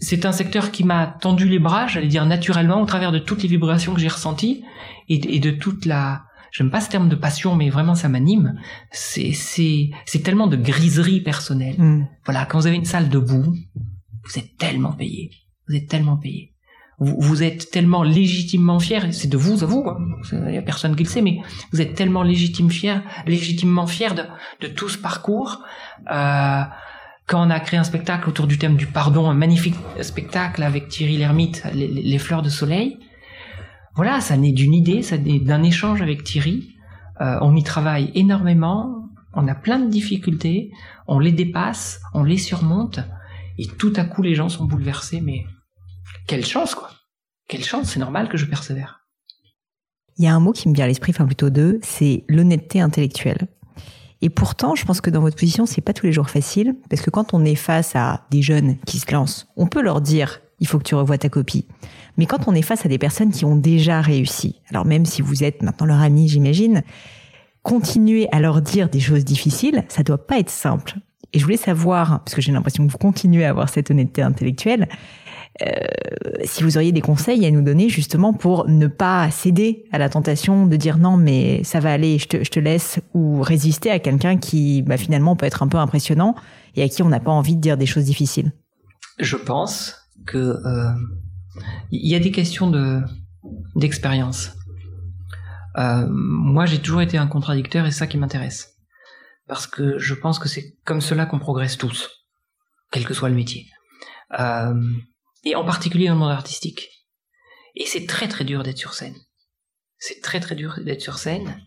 c'est 0.00 0.26
un 0.26 0.32
secteur 0.32 0.70
qui 0.70 0.84
m'a 0.84 1.08
tendu 1.20 1.48
les 1.48 1.58
bras, 1.58 1.88
j'allais 1.88 2.06
dire 2.06 2.24
naturellement, 2.24 2.80
au 2.80 2.86
travers 2.86 3.10
de 3.10 3.18
toutes 3.18 3.42
les 3.42 3.48
vibrations 3.48 3.94
que 3.94 4.00
j'ai 4.00 4.06
ressenties 4.06 4.62
et, 5.08 5.40
de 5.40 5.50
toute 5.50 5.86
la 5.86 6.22
j'aime 6.50 6.70
pas 6.70 6.80
ce 6.80 6.88
terme 6.88 7.08
de 7.08 7.16
passion, 7.16 7.54
mais 7.54 7.70
vraiment 7.70 7.94
ça 7.94 8.08
m'anime. 8.08 8.58
C'est 8.90 9.32
c'est 9.32 9.90
c'est 10.06 10.22
tellement 10.22 10.46
de 10.46 10.56
griserie 10.56 11.20
personnelle. 11.20 11.76
Mm. 11.78 12.08
Voilà, 12.24 12.46
quand 12.46 12.58
vous 12.58 12.66
avez 12.66 12.76
une 12.76 12.84
salle 12.84 13.08
debout, 13.08 13.54
vous 14.24 14.38
êtes 14.38 14.56
tellement 14.56 14.92
payé. 14.92 15.30
Vous 15.68 15.76
êtes 15.76 15.88
tellement 15.88 16.16
payé. 16.16 16.54
Vous, 17.00 17.16
vous 17.18 17.42
êtes 17.42 17.70
tellement 17.70 18.02
légitimement 18.02 18.80
fier. 18.80 19.12
C'est 19.12 19.28
de 19.28 19.36
vous 19.36 19.62
à 19.62 19.66
vous. 19.66 19.84
Hein. 19.88 19.98
Il 20.48 20.54
y 20.54 20.58
a 20.58 20.62
personne 20.62 20.96
qui 20.96 21.04
le 21.04 21.08
sait, 21.08 21.22
mais 21.22 21.38
vous 21.72 21.80
êtes 21.80 21.94
tellement 21.94 22.22
légitime 22.22 22.70
fier, 22.70 23.02
légitimement 23.26 23.86
fier 23.86 24.14
de, 24.14 24.24
de 24.60 24.66
tout 24.66 24.88
ce 24.88 24.98
parcours. 24.98 25.62
Euh, 26.10 26.62
quand 27.26 27.46
on 27.46 27.50
a 27.50 27.60
créé 27.60 27.78
un 27.78 27.84
spectacle 27.84 28.28
autour 28.28 28.46
du 28.46 28.58
thème 28.58 28.76
du 28.76 28.86
pardon, 28.86 29.28
un 29.28 29.34
magnifique 29.34 29.76
spectacle 30.00 30.62
avec 30.62 30.88
Thierry 30.88 31.18
Lhermitte, 31.18 31.62
les, 31.72 31.86
les 31.86 32.18
fleurs 32.18 32.42
de 32.42 32.48
soleil, 32.48 32.98
voilà, 33.98 34.20
ça 34.20 34.36
naît 34.36 34.52
d'une 34.52 34.74
idée, 34.74 35.02
ça 35.02 35.18
naît 35.18 35.40
d'un 35.40 35.64
échange 35.64 36.02
avec 36.02 36.22
Thierry. 36.22 36.76
Euh, 37.20 37.36
on 37.40 37.56
y 37.56 37.64
travaille 37.64 38.12
énormément, 38.14 39.08
on 39.34 39.48
a 39.48 39.56
plein 39.56 39.80
de 39.80 39.90
difficultés, 39.90 40.70
on 41.08 41.18
les 41.18 41.32
dépasse, 41.32 42.00
on 42.14 42.22
les 42.22 42.38
surmonte, 42.38 43.00
et 43.58 43.66
tout 43.66 43.92
à 43.96 44.04
coup 44.04 44.22
les 44.22 44.36
gens 44.36 44.48
sont 44.48 44.66
bouleversés, 44.66 45.20
mais 45.20 45.46
quelle 46.28 46.46
chance 46.46 46.76
quoi 46.76 46.92
Quelle 47.48 47.64
chance, 47.64 47.90
c'est 47.90 47.98
normal 47.98 48.28
que 48.28 48.36
je 48.36 48.44
persévère. 48.44 49.00
Il 50.16 50.24
y 50.24 50.28
a 50.28 50.34
un 50.36 50.38
mot 50.38 50.52
qui 50.52 50.68
me 50.68 50.74
vient 50.74 50.84
à 50.84 50.88
l'esprit, 50.88 51.10
enfin 51.10 51.26
plutôt 51.26 51.50
deux, 51.50 51.80
c'est 51.82 52.22
l'honnêteté 52.28 52.80
intellectuelle. 52.80 53.48
Et 54.20 54.30
pourtant, 54.30 54.76
je 54.76 54.84
pense 54.84 55.00
que 55.00 55.10
dans 55.10 55.22
votre 55.22 55.36
position, 55.36 55.66
c'est 55.66 55.80
pas 55.80 55.92
tous 55.92 56.06
les 56.06 56.12
jours 56.12 56.30
facile, 56.30 56.76
parce 56.88 57.02
que 57.02 57.10
quand 57.10 57.34
on 57.34 57.44
est 57.44 57.56
face 57.56 57.96
à 57.96 58.28
des 58.30 58.42
jeunes 58.42 58.76
qui 58.86 59.00
se 59.00 59.12
lancent, 59.12 59.48
on 59.56 59.66
peut 59.66 59.82
leur 59.82 60.00
dire, 60.00 60.40
il 60.60 60.66
faut 60.66 60.78
que 60.78 60.84
tu 60.84 60.94
revoies 60.94 61.18
ta 61.18 61.28
copie. 61.28 61.66
Mais 62.16 62.26
quand 62.26 62.48
on 62.48 62.54
est 62.54 62.62
face 62.62 62.84
à 62.84 62.88
des 62.88 62.98
personnes 62.98 63.30
qui 63.30 63.44
ont 63.44 63.56
déjà 63.56 64.00
réussi, 64.00 64.60
alors 64.70 64.84
même 64.84 65.06
si 65.06 65.22
vous 65.22 65.44
êtes 65.44 65.62
maintenant 65.62 65.86
leur 65.86 66.00
ami, 66.00 66.28
j'imagine, 66.28 66.82
continuer 67.62 68.28
à 68.32 68.40
leur 68.40 68.60
dire 68.62 68.88
des 68.88 69.00
choses 69.00 69.24
difficiles, 69.24 69.84
ça 69.88 70.02
doit 70.02 70.26
pas 70.26 70.38
être 70.38 70.50
simple. 70.50 70.94
Et 71.32 71.38
je 71.38 71.44
voulais 71.44 71.56
savoir, 71.58 72.24
parce 72.24 72.34
que 72.34 72.40
j'ai 72.40 72.52
l'impression 72.52 72.86
que 72.86 72.90
vous 72.90 72.98
continuez 72.98 73.44
à 73.44 73.50
avoir 73.50 73.68
cette 73.68 73.90
honnêteté 73.90 74.22
intellectuelle, 74.22 74.88
euh, 75.66 75.72
si 76.44 76.62
vous 76.62 76.76
auriez 76.76 76.92
des 76.92 77.00
conseils 77.00 77.44
à 77.44 77.50
nous 77.50 77.62
donner 77.62 77.88
justement 77.88 78.32
pour 78.32 78.68
ne 78.68 78.86
pas 78.86 79.28
céder 79.30 79.84
à 79.90 79.98
la 79.98 80.08
tentation 80.08 80.66
de 80.66 80.76
dire 80.76 80.98
non 80.98 81.16
mais 81.16 81.64
ça 81.64 81.80
va 81.80 81.92
aller, 81.92 82.18
je 82.18 82.28
te, 82.28 82.44
je 82.44 82.50
te 82.50 82.60
laisse, 82.60 83.00
ou 83.12 83.42
résister 83.42 83.90
à 83.90 83.98
quelqu'un 83.98 84.36
qui 84.36 84.82
bah, 84.82 84.96
finalement 84.96 85.34
peut 85.34 85.46
être 85.46 85.64
un 85.64 85.68
peu 85.68 85.78
impressionnant 85.78 86.36
et 86.76 86.82
à 86.82 86.88
qui 86.88 87.02
on 87.02 87.08
n'a 87.08 87.18
pas 87.18 87.32
envie 87.32 87.56
de 87.56 87.60
dire 87.60 87.76
des 87.76 87.86
choses 87.86 88.04
difficiles? 88.04 88.52
Je 89.18 89.36
pense 89.36 89.97
que 90.26 90.38
euh, 90.38 90.92
il 91.90 92.08
y 92.08 92.14
a 92.14 92.20
des 92.20 92.32
questions 92.32 92.70
de 92.70 93.02
d'expérience. 93.74 94.52
Euh, 95.76 96.06
moi, 96.10 96.66
j'ai 96.66 96.80
toujours 96.80 97.02
été 97.02 97.18
un 97.18 97.26
contradicteur 97.26 97.86
et 97.86 97.90
ça 97.90 98.06
qui 98.06 98.18
m'intéresse. 98.18 98.76
Parce 99.46 99.66
que 99.66 99.98
je 99.98 100.14
pense 100.14 100.38
que 100.38 100.48
c'est 100.48 100.76
comme 100.84 101.00
cela 101.00 101.24
qu'on 101.24 101.38
progresse 101.38 101.78
tous, 101.78 102.10
quel 102.90 103.06
que 103.06 103.14
soit 103.14 103.28
le 103.28 103.34
métier. 103.34 103.66
Euh, 104.38 104.74
et 105.44 105.54
en 105.54 105.64
particulier 105.64 106.08
dans 106.08 106.14
le 106.14 106.20
monde 106.20 106.30
artistique. 106.30 106.88
Et 107.76 107.86
c'est 107.86 108.06
très 108.06 108.28
très 108.28 108.44
dur 108.44 108.62
d'être 108.62 108.78
sur 108.78 108.92
scène. 108.92 109.14
C'est 109.98 110.20
très 110.20 110.40
très 110.40 110.54
dur 110.54 110.80
d'être 110.84 111.00
sur 111.00 111.18
scène. 111.18 111.60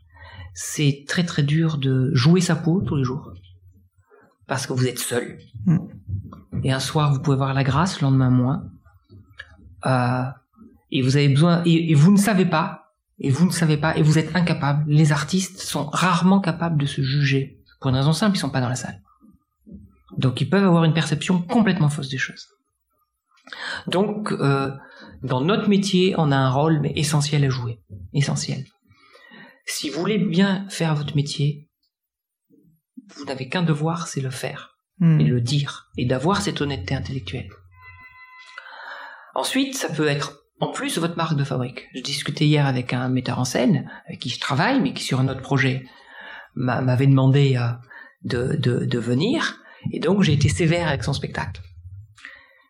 C'est 0.53 1.05
très 1.07 1.23
très 1.23 1.43
dur 1.43 1.77
de 1.77 2.11
jouer 2.13 2.41
sa 2.41 2.55
peau 2.55 2.81
tous 2.81 2.97
les 2.97 3.03
jours. 3.03 3.31
Parce 4.47 4.67
que 4.67 4.73
vous 4.73 4.87
êtes 4.87 4.99
seul. 4.99 5.39
Et 6.63 6.71
un 6.71 6.79
soir, 6.79 7.13
vous 7.13 7.21
pouvez 7.21 7.37
voir 7.37 7.53
la 7.53 7.63
grâce, 7.63 8.01
le 8.01 8.07
lendemain 8.07 8.29
moins. 8.29 8.63
Euh, 9.85 10.23
et 10.91 11.01
vous 11.01 11.15
avez 11.15 11.29
besoin, 11.29 11.63
et, 11.65 11.93
vous 11.93 12.11
ne 12.11 12.17
savez 12.17 12.45
pas, 12.45 12.91
et 13.19 13.29
vous 13.29 13.45
ne 13.45 13.51
savez 13.51 13.77
pas, 13.77 13.95
et 13.95 14.01
vous 14.01 14.17
êtes 14.17 14.35
incapable. 14.35 14.83
Les 14.87 15.11
artistes 15.11 15.59
sont 15.61 15.85
rarement 15.85 16.39
capables 16.39 16.79
de 16.79 16.85
se 16.85 17.01
juger. 17.01 17.59
Pour 17.79 17.89
une 17.89 17.95
raison 17.95 18.13
simple, 18.13 18.35
ils 18.35 18.39
sont 18.39 18.49
pas 18.49 18.61
dans 18.61 18.69
la 18.69 18.75
salle. 18.75 19.01
Donc 20.17 20.41
ils 20.41 20.49
peuvent 20.49 20.65
avoir 20.65 20.83
une 20.83 20.93
perception 20.93 21.41
complètement 21.41 21.89
fausse 21.89 22.09
des 22.09 22.17
choses. 22.17 22.47
Donc, 23.87 24.31
euh, 24.31 24.71
dans 25.23 25.41
notre 25.41 25.69
métier, 25.69 26.13
on 26.17 26.31
a 26.31 26.37
un 26.37 26.49
rôle 26.49 26.81
essentiel 26.95 27.43
à 27.45 27.49
jouer. 27.49 27.79
Essentiel. 28.13 28.65
Si 29.65 29.89
vous 29.89 29.99
voulez 29.99 30.17
bien 30.17 30.67
faire 30.69 30.95
votre 30.95 31.15
métier, 31.15 31.69
vous 33.15 33.25
n'avez 33.25 33.49
qu'un 33.49 33.63
devoir, 33.63 34.07
c'est 34.07 34.21
le 34.21 34.29
faire 34.29 34.70
Hmm. 34.99 35.19
et 35.19 35.23
le 35.23 35.41
dire 35.41 35.89
et 35.97 36.05
d'avoir 36.05 36.41
cette 36.41 36.61
honnêteté 36.61 36.93
intellectuelle. 36.93 37.49
Ensuite, 39.33 39.75
ça 39.75 39.89
peut 39.89 40.07
être 40.07 40.43
en 40.59 40.71
plus 40.71 40.97
votre 40.99 41.17
marque 41.17 41.35
de 41.37 41.43
fabrique. 41.43 41.87
Je 41.95 42.01
discutais 42.01 42.45
hier 42.45 42.65
avec 42.67 42.93
un 42.93 43.09
metteur 43.09 43.39
en 43.39 43.45
scène 43.45 43.89
avec 44.07 44.19
qui 44.19 44.29
je 44.29 44.39
travaille, 44.39 44.79
mais 44.81 44.93
qui 44.93 45.03
sur 45.03 45.19
un 45.19 45.27
autre 45.27 45.41
projet 45.41 45.83
m'a- 46.55 46.81
m'avait 46.81 47.07
demandé 47.07 47.57
euh, 47.57 47.69
de, 48.23 48.55
de, 48.57 48.85
de 48.85 48.99
venir, 48.99 49.59
et 49.91 49.99
donc 49.99 50.21
j'ai 50.21 50.33
été 50.33 50.49
sévère 50.49 50.87
avec 50.87 51.03
son 51.03 51.13
spectacle. 51.13 51.61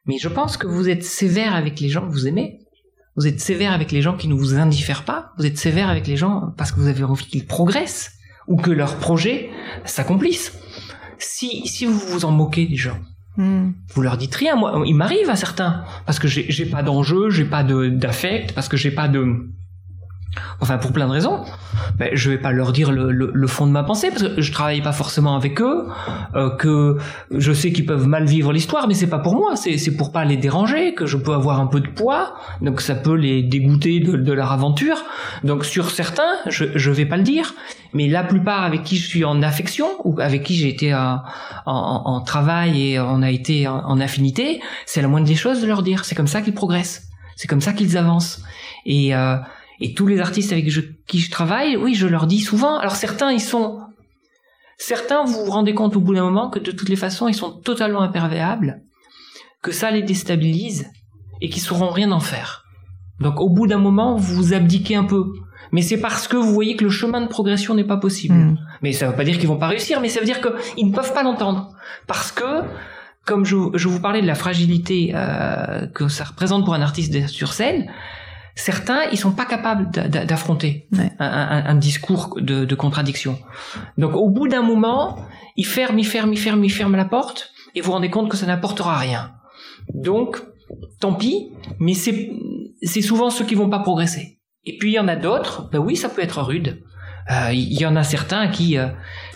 Mais 0.05 0.17
je 0.17 0.29
pense 0.29 0.55
que 0.55 0.67
vous 0.67 0.87
êtes 0.87 1.03
sévère 1.03 1.53
avec 1.53 1.79
les 1.79 1.89
gens 1.89 2.07
que 2.07 2.11
vous 2.13 2.27
aimez. 2.27 2.59
Vous 3.17 3.27
êtes 3.27 3.41
sévère 3.41 3.73
avec 3.73 3.91
les 3.91 4.01
gens 4.01 4.15
qui 4.15 4.29
ne 4.29 4.33
vous 4.33 4.55
indiffèrent 4.55 5.03
pas. 5.03 5.33
Vous 5.37 5.45
êtes 5.45 5.57
sévère 5.57 5.89
avec 5.89 6.07
les 6.07 6.15
gens 6.15 6.53
parce 6.57 6.71
que 6.71 6.79
vous 6.79 6.87
avez 6.87 7.03
envie 7.03 7.25
qu'ils 7.25 7.45
progressent 7.45 8.13
ou 8.47 8.55
que 8.55 8.71
leur 8.71 8.95
projet 8.97 9.49
s'accomplisse. 9.83 10.57
Si, 11.21 11.67
si 11.67 11.85
vous 11.85 11.97
vous 11.99 12.25
en 12.25 12.31
moquez 12.31 12.65
des 12.65 12.75
gens, 12.75 12.99
Hmm. 13.37 13.71
vous 13.95 14.01
leur 14.01 14.17
dites 14.17 14.35
rien. 14.35 14.57
Moi, 14.57 14.83
il 14.85 14.93
m'arrive 14.93 15.29
à 15.29 15.37
certains 15.37 15.85
parce 16.05 16.19
que 16.19 16.27
j'ai 16.27 16.65
pas 16.65 16.83
d'enjeu, 16.83 17.29
j'ai 17.29 17.45
pas 17.45 17.63
d'affect, 17.63 18.51
parce 18.51 18.67
que 18.67 18.75
j'ai 18.75 18.91
pas 18.91 19.07
de, 19.07 19.47
enfin 20.59 20.77
pour 20.77 20.93
plein 20.93 21.07
de 21.07 21.11
raisons. 21.11 21.43
Ben, 21.97 22.09
je 22.13 22.29
vais 22.29 22.37
pas 22.37 22.51
leur 22.51 22.71
dire 22.71 22.91
le, 22.91 23.11
le, 23.11 23.31
le 23.33 23.47
fond 23.47 23.65
de 23.67 23.71
ma 23.71 23.83
pensée 23.83 24.09
parce 24.09 24.23
que 24.23 24.41
je 24.41 24.51
travaille 24.51 24.81
pas 24.81 24.91
forcément 24.91 25.35
avec 25.35 25.61
eux, 25.61 25.87
euh, 26.35 26.49
que 26.55 26.97
je 27.31 27.51
sais 27.51 27.71
qu'ils 27.71 27.85
peuvent 27.85 28.07
mal 28.07 28.25
vivre 28.25 28.53
l'histoire, 28.53 28.87
mais 28.87 28.93
c'est 28.93 29.09
pas 29.09 29.19
pour 29.19 29.35
moi. 29.35 29.55
C'est 29.55 29.77
c'est 29.77 29.95
pour 29.95 30.11
pas 30.11 30.25
les 30.25 30.37
déranger 30.37 30.93
que 30.93 31.05
je 31.05 31.17
peux 31.17 31.33
avoir 31.33 31.59
un 31.59 31.67
peu 31.67 31.79
de 31.79 31.89
poids, 31.89 32.35
donc 32.61 32.81
ça 32.81 32.95
peut 32.95 33.15
les 33.15 33.43
dégoûter 33.43 33.99
de, 33.99 34.15
de 34.15 34.33
leur 34.33 34.51
aventure. 34.51 35.03
Donc 35.43 35.65
sur 35.65 35.91
certains, 35.91 36.35
je 36.47 36.65
je 36.75 36.91
vais 36.91 37.05
pas 37.05 37.17
le 37.17 37.23
dire, 37.23 37.53
mais 37.93 38.07
la 38.07 38.23
plupart 38.23 38.63
avec 38.63 38.83
qui 38.83 38.97
je 38.97 39.07
suis 39.07 39.25
en 39.25 39.41
affection 39.41 39.87
ou 40.03 40.19
avec 40.19 40.43
qui 40.43 40.55
j'ai 40.55 40.69
été 40.69 40.93
euh, 40.93 40.97
en, 40.97 41.21
en, 41.65 42.03
en 42.05 42.21
travail 42.21 42.91
et 42.91 42.99
on 42.99 43.21
a 43.21 43.29
été 43.29 43.67
en, 43.67 43.99
affinité, 43.99 44.61
c'est 44.85 45.01
la 45.01 45.07
moindre 45.07 45.27
des 45.27 45.35
choses 45.35 45.61
de 45.61 45.67
leur 45.67 45.83
dire. 45.83 46.05
C'est 46.05 46.15
comme 46.15 46.27
ça 46.27 46.41
qu'ils 46.41 46.53
progressent. 46.53 47.09
C'est 47.35 47.47
comme 47.47 47.61
ça 47.61 47.73
qu'ils 47.73 47.97
avancent. 47.97 48.43
Et, 48.85 49.15
euh, 49.15 49.37
et 49.81 49.93
tous 49.93 50.07
les 50.07 50.19
artistes 50.21 50.51
avec 50.53 50.69
je- 50.69 50.81
qui 51.07 51.19
je 51.19 51.29
travaille, 51.31 51.75
oui, 51.75 51.93
je 51.95 52.07
leur 52.07 52.27
dis 52.27 52.39
souvent. 52.39 52.77
Alors 52.77 52.95
certains, 52.95 53.31
ils 53.31 53.41
sont, 53.41 53.79
certains, 54.77 55.23
vous 55.25 55.45
vous 55.45 55.51
rendez 55.51 55.73
compte 55.73 55.95
au 55.95 55.99
bout 55.99 56.13
d'un 56.13 56.23
moment 56.23 56.49
que 56.49 56.59
de 56.59 56.71
toutes 56.71 56.89
les 56.89 56.95
façons, 56.95 57.27
ils 57.27 57.33
sont 57.35 57.51
totalement 57.51 58.01
imperméables, 58.01 58.81
que 59.61 59.71
ça 59.71 59.91
les 59.91 60.01
déstabilise 60.03 60.89
et 61.41 61.49
qu'ils 61.49 61.61
sauront 61.61 61.89
rien 61.89 62.11
en 62.11 62.19
faire. 62.19 62.63
Donc 63.19 63.39
au 63.39 63.49
bout 63.49 63.67
d'un 63.67 63.77
moment, 63.79 64.15
vous 64.15 64.53
abdiquez 64.53 64.95
un 64.95 65.03
peu. 65.03 65.33
Mais 65.71 65.81
c'est 65.81 65.99
parce 66.01 66.27
que 66.27 66.35
vous 66.37 66.53
voyez 66.53 66.75
que 66.75 66.83
le 66.83 66.89
chemin 66.89 67.21
de 67.21 67.27
progression 67.27 67.75
n'est 67.75 67.83
pas 67.85 67.97
possible. 67.97 68.35
Hmm. 68.35 68.57
Mais 68.81 68.91
ça 68.93 69.07
veut 69.09 69.15
pas 69.15 69.23
dire 69.23 69.37
qu'ils 69.37 69.47
vont 69.47 69.57
pas 69.57 69.67
réussir, 69.67 70.01
mais 70.01 70.09
ça 70.09 70.19
veut 70.19 70.25
dire 70.25 70.39
qu'ils 70.41 70.87
ne 70.89 70.93
peuvent 70.93 71.13
pas 71.13 71.23
l'entendre. 71.23 71.69
Parce 72.07 72.31
que, 72.31 72.63
comme 73.25 73.45
je, 73.45 73.55
je 73.75 73.87
vous 73.87 74.01
parlais 74.01 74.21
de 74.21 74.27
la 74.27 74.35
fragilité 74.35 75.11
euh, 75.15 75.85
que 75.87 76.07
ça 76.07 76.25
représente 76.25 76.65
pour 76.65 76.73
un 76.73 76.81
artiste 76.81 77.27
sur 77.27 77.53
scène, 77.53 77.89
certains, 78.55 79.03
ils 79.11 79.17
sont 79.17 79.31
pas 79.31 79.45
capables 79.45 79.89
d'a- 79.91 80.07
d'a- 80.07 80.25
d'affronter 80.25 80.87
Ouais. 80.93 81.11
un, 81.19 81.25
un- 81.27 81.65
un 81.65 81.75
discours 81.75 82.37
de, 82.39 82.65
de 82.65 82.75
contradiction. 82.75 83.39
Donc 83.97 84.15
au 84.15 84.29
bout 84.29 84.47
d'un 84.47 84.61
moment, 84.61 85.17
ils 85.55 85.65
ferment, 85.65 85.97
ils 85.97 86.05
ferment, 86.07 86.31
ils 86.33 86.39
ferment, 86.39 86.63
ils 86.63 86.69
ferment 86.71 86.97
la 86.97 87.05
porte, 87.05 87.51
et 87.75 87.81
vous 87.81 87.87
vous 87.87 87.91
rendez 87.93 88.09
compte 88.09 88.29
que 88.29 88.37
ça 88.37 88.45
n'apportera 88.45 88.97
rien. 88.97 89.33
Donc, 89.93 90.41
tant 90.99 91.13
pis, 91.13 91.51
mais 91.79 91.93
c'est 91.93 93.01
souvent 93.01 93.29
ceux 93.29 93.45
qui 93.45 93.55
vont 93.55 93.69
pas 93.69 93.79
progresser. 93.79 94.39
Et 94.63 94.77
puis 94.77 94.91
il 94.91 94.95
y 94.95 94.99
en 94.99 95.07
a 95.07 95.15
d'autres, 95.15 95.69
ben 95.71 95.79
oui, 95.79 95.95
ça 95.95 96.07
peut 96.09 96.21
être 96.21 96.41
rude. 96.41 96.83
Euh, 97.31 97.51
Il 97.53 97.79
y 97.79 97.85
en 97.85 97.95
a 97.95 98.03
certains 98.03 98.47
qui, 98.47 98.77
euh, 98.77 98.87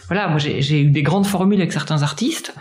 voilà, 0.07 0.27
moi 0.27 0.37
j'ai 0.37 0.61
j'ai 0.61 0.81
eu 0.81 0.91
des 0.91 1.01
grandes 1.03 1.25
formules 1.25 1.59
avec 1.59 1.71
certains 1.73 2.03
artistes. 2.03 2.53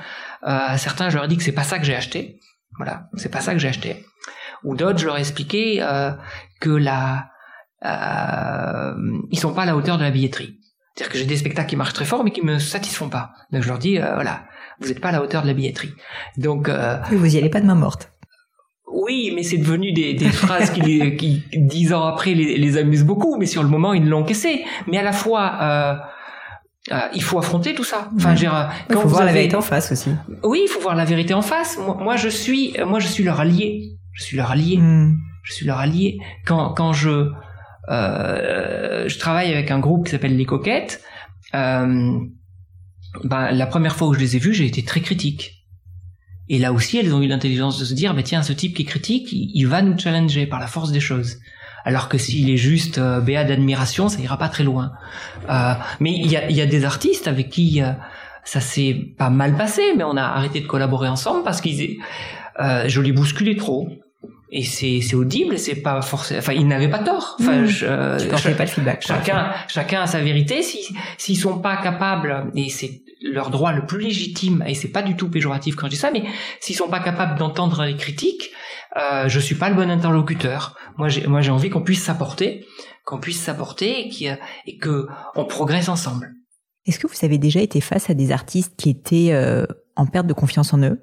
Euh, 0.46 0.76
certains, 0.76 1.09
je 1.11 1.16
leur 1.16 1.24
ai 1.24 1.28
dit 1.28 1.36
que 1.36 1.42
c'est 1.42 1.52
pas 1.52 1.62
ça 1.64 1.78
que 1.78 1.84
j'ai 1.84 1.94
acheté. 1.96 2.38
Voilà, 2.76 3.09
c'est 3.16 3.30
pas 3.30 3.40
ça 3.40 3.52
que 3.52 3.59
j'ai 3.59 3.68
acheté. 3.68 4.05
Ou 4.64 4.76
d'autres, 4.76 4.98
je 4.98 5.06
leur 5.06 5.16
ai 5.16 5.20
expliqué 5.20 5.82
euh, 5.82 6.10
que 6.60 6.70
la, 6.70 7.26
euh, 7.84 8.94
ils 9.30 9.38
sont 9.38 9.52
pas 9.52 9.62
à 9.62 9.66
la 9.66 9.76
hauteur 9.76 9.98
de 9.98 10.02
la 10.02 10.10
billetterie. 10.10 10.58
C'est-à-dire 10.94 11.12
que 11.12 11.18
j'ai 11.18 11.26
des 11.26 11.36
spectacles 11.36 11.68
qui 11.68 11.76
marchent 11.76 11.92
très 11.92 12.04
fort, 12.04 12.24
mais 12.24 12.30
qui 12.30 12.42
me 12.42 12.58
satisfont 12.58 13.08
pas. 13.08 13.32
Donc 13.52 13.62
je 13.62 13.68
leur 13.68 13.78
dis, 13.78 13.98
euh, 13.98 14.14
voilà, 14.14 14.44
vous 14.80 14.88
n'êtes 14.88 15.00
pas 15.00 15.08
à 15.08 15.12
la 15.12 15.22
hauteur 15.22 15.42
de 15.42 15.48
la 15.48 15.54
billetterie. 15.54 15.92
Donc 16.38 16.68
euh, 16.68 16.96
vous 17.10 17.34
y 17.34 17.38
allez 17.38 17.50
pas 17.50 17.60
de 17.60 17.66
main 17.66 17.74
morte. 17.74 18.10
oui, 18.90 19.32
mais 19.34 19.42
c'est 19.42 19.58
devenu 19.58 19.92
des, 19.92 20.14
des 20.14 20.30
phrases 20.30 20.70
qui, 20.70 21.16
qui, 21.18 21.42
dix 21.52 21.92
ans 21.92 22.04
après, 22.04 22.32
les, 22.34 22.56
les 22.56 22.76
amusent 22.78 23.04
beaucoup, 23.04 23.36
mais 23.38 23.46
sur 23.46 23.62
le 23.62 23.68
moment, 23.68 23.92
ils 23.92 24.08
l'ont 24.08 24.20
encaissé. 24.20 24.64
Mais 24.86 24.98
à 24.98 25.02
la 25.02 25.12
fois, 25.12 25.98
euh, 26.92 27.00
il 27.14 27.22
faut 27.22 27.38
affronter 27.38 27.74
tout 27.74 27.84
ça. 27.84 28.08
Enfin, 28.16 28.34
dire, 28.34 28.70
Il 28.88 28.96
faut 28.96 29.08
voir 29.08 29.24
la 29.24 29.32
vérité 29.32 29.56
en 29.56 29.62
face 29.62 29.90
aussi. 29.90 30.10
Oui, 30.44 30.62
il 30.64 30.68
faut 30.68 30.80
voir 30.80 30.94
la 30.94 31.04
vérité 31.04 31.34
en 31.34 31.42
face. 31.42 31.76
Moi, 31.76 31.98
moi, 32.00 32.16
je 32.16 32.28
suis, 32.28 32.76
moi, 32.86 33.00
je 33.00 33.08
suis 33.08 33.24
leur 33.24 33.40
allié. 33.40 33.96
Je 34.14 34.24
suis 34.24 34.36
leur 34.36 34.50
allié. 34.50 34.78
Hmm. 34.78 35.16
Je 35.42 35.52
suis 35.52 35.66
leur 35.66 35.78
allié. 35.78 36.18
Quand, 36.46 36.72
quand 36.72 36.92
je, 36.92 37.30
euh, 37.90 39.08
je 39.08 39.18
travaille 39.18 39.52
avec 39.52 39.70
un 39.70 39.78
groupe 39.78 40.06
qui 40.06 40.12
s'appelle 40.12 40.36
Les 40.36 40.46
Coquettes, 40.46 41.02
euh, 41.54 42.18
ben, 43.22 43.50
la 43.50 43.66
première 43.66 43.94
fois 43.94 44.08
où 44.08 44.14
je 44.14 44.20
les 44.20 44.36
ai 44.36 44.38
vus, 44.38 44.54
j'ai 44.54 44.66
été 44.66 44.82
très 44.82 45.00
critique. 45.00 45.66
Et 46.48 46.58
là 46.58 46.72
aussi, 46.72 46.98
elles 46.98 47.14
ont 47.14 47.22
eu 47.22 47.26
l'intelligence 47.26 47.78
de 47.78 47.84
se 47.84 47.94
dire, 47.94 48.14
tiens, 48.24 48.42
ce 48.42 48.52
type 48.52 48.74
qui 48.74 48.82
est 48.82 48.86
critique, 48.86 49.32
il, 49.32 49.50
il 49.54 49.66
va 49.66 49.82
nous 49.82 49.98
challenger 49.98 50.46
par 50.46 50.60
la 50.60 50.66
force 50.66 50.92
des 50.92 51.00
choses. 51.00 51.38
Alors 51.84 52.08
que 52.08 52.16
s'il 52.16 52.48
est 52.50 52.56
juste 52.56 52.98
euh, 52.98 53.20
béat 53.20 53.44
d'admiration, 53.44 54.08
ça 54.08 54.20
ira 54.20 54.38
pas 54.38 54.48
très 54.48 54.64
loin. 54.64 54.92
Euh, 55.50 55.74
mais 56.00 56.12
il 56.12 56.30
y 56.30 56.36
a, 56.36 56.50
y 56.50 56.60
a 56.60 56.66
des 56.66 56.84
artistes 56.84 57.28
avec 57.28 57.50
qui 57.50 57.82
euh, 57.82 57.92
ça 58.42 58.60
s'est 58.60 59.12
pas 59.18 59.30
mal 59.30 59.56
passé, 59.56 59.82
mais 59.96 60.04
on 60.04 60.16
a 60.16 60.22
arrêté 60.22 60.60
de 60.60 60.66
collaborer 60.66 61.08
ensemble 61.08 61.44
parce 61.44 61.60
qu'ils, 61.60 61.98
je 62.58 63.00
les 63.00 63.12
bousculais 63.12 63.56
trop. 63.56 63.88
Et 64.51 64.62
c'est, 64.62 65.01
c'est 65.01 65.16
audible, 65.16 65.59
c'est 65.59 65.77
pas 65.77 66.01
forcément, 66.01 66.39
enfin, 66.39 66.53
ils 66.53 66.66
n'avaient 66.66 66.91
pas 66.91 67.01
tort. 67.01 67.37
Enfin, 67.41 67.62
Mmh. 67.62 67.66
je, 67.66 67.87
euh, 67.87 68.18
pas 68.57 68.64
le 68.64 68.70
feedback. 68.70 69.05
Chacun, 69.07 69.53
chacun 69.68 70.03
a 70.03 70.07
sa 70.07 70.20
vérité. 70.20 70.62
Si, 70.62 70.95
s'ils 71.18 71.37
sont 71.39 71.59
pas 71.59 71.77
capables, 71.77 72.51
et 72.55 72.68
c'est 72.68 73.03
leur 73.20 73.51
droit 73.51 73.72
le 73.72 73.87
plus 73.87 74.01
légitime, 74.01 74.62
et 74.66 74.75
c'est 74.75 74.89
pas 74.93 75.03
du 75.03 75.16
tout 75.16 75.29
péjoratif 75.31 75.75
quand 75.75 75.87
je 75.87 75.93
dis 75.93 75.97
ça, 75.97 76.11
mais 76.12 76.22
s'ils 76.61 76.77
sont 76.77 76.89
pas 76.89 77.01
capables 77.01 77.39
d'entendre 77.39 77.85
les 77.85 77.97
critiques, 77.97 78.51
euh, 78.97 79.29
je 79.29 79.41
suis 79.41 79.57
pas 79.57 79.70
le 79.70 79.75
bon 79.75 79.91
interlocuteur. 79.91 80.77
Moi, 80.99 81.09
j'ai, 81.09 81.27
moi, 81.27 81.41
j'ai 81.41 81.51
envie 81.51 81.70
qu'on 81.70 81.83
puisse 81.83 82.05
s'apporter, 82.05 82.64
qu'on 83.05 83.18
puisse 83.18 83.41
s'apporter 83.41 84.09
et, 84.09 84.37
et 84.66 84.79
que 84.79 85.09
on 85.35 85.45
progresse 85.47 85.89
ensemble. 85.89 86.33
Est-ce 86.87 86.99
que 86.99 87.07
vous 87.07 87.25
avez 87.25 87.39
déjà 87.39 87.61
été 87.61 87.81
face 87.81 88.11
à 88.11 88.14
des 88.14 88.31
artistes 88.31 88.75
qui 88.77 88.91
étaient 88.91 89.33
euh, 89.33 89.64
en 89.97 90.07
perte 90.07 90.27
de 90.27 90.35
confiance 90.35 90.72
en 90.75 90.83
eux 90.83 91.01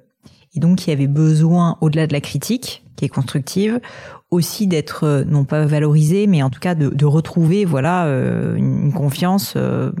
et 0.54 0.60
donc 0.60 0.78
qui 0.78 0.90
avaient 0.90 1.06
besoin, 1.06 1.78
au-delà 1.80 2.06
de 2.06 2.12
la 2.12 2.20
critique, 2.20 2.81
qui 2.96 3.04
est 3.04 3.08
constructive, 3.08 3.80
aussi 4.30 4.66
d'être 4.66 5.04
euh, 5.04 5.24
non 5.24 5.44
pas 5.44 5.66
valorisés, 5.66 6.26
mais 6.26 6.42
en 6.42 6.50
tout 6.50 6.60
cas 6.60 6.74
de, 6.74 6.88
de 6.88 7.04
retrouver 7.04 7.64
voilà 7.64 8.06
euh, 8.06 8.56
une 8.56 8.92
confiance 8.92 9.54
euh, 9.56 9.92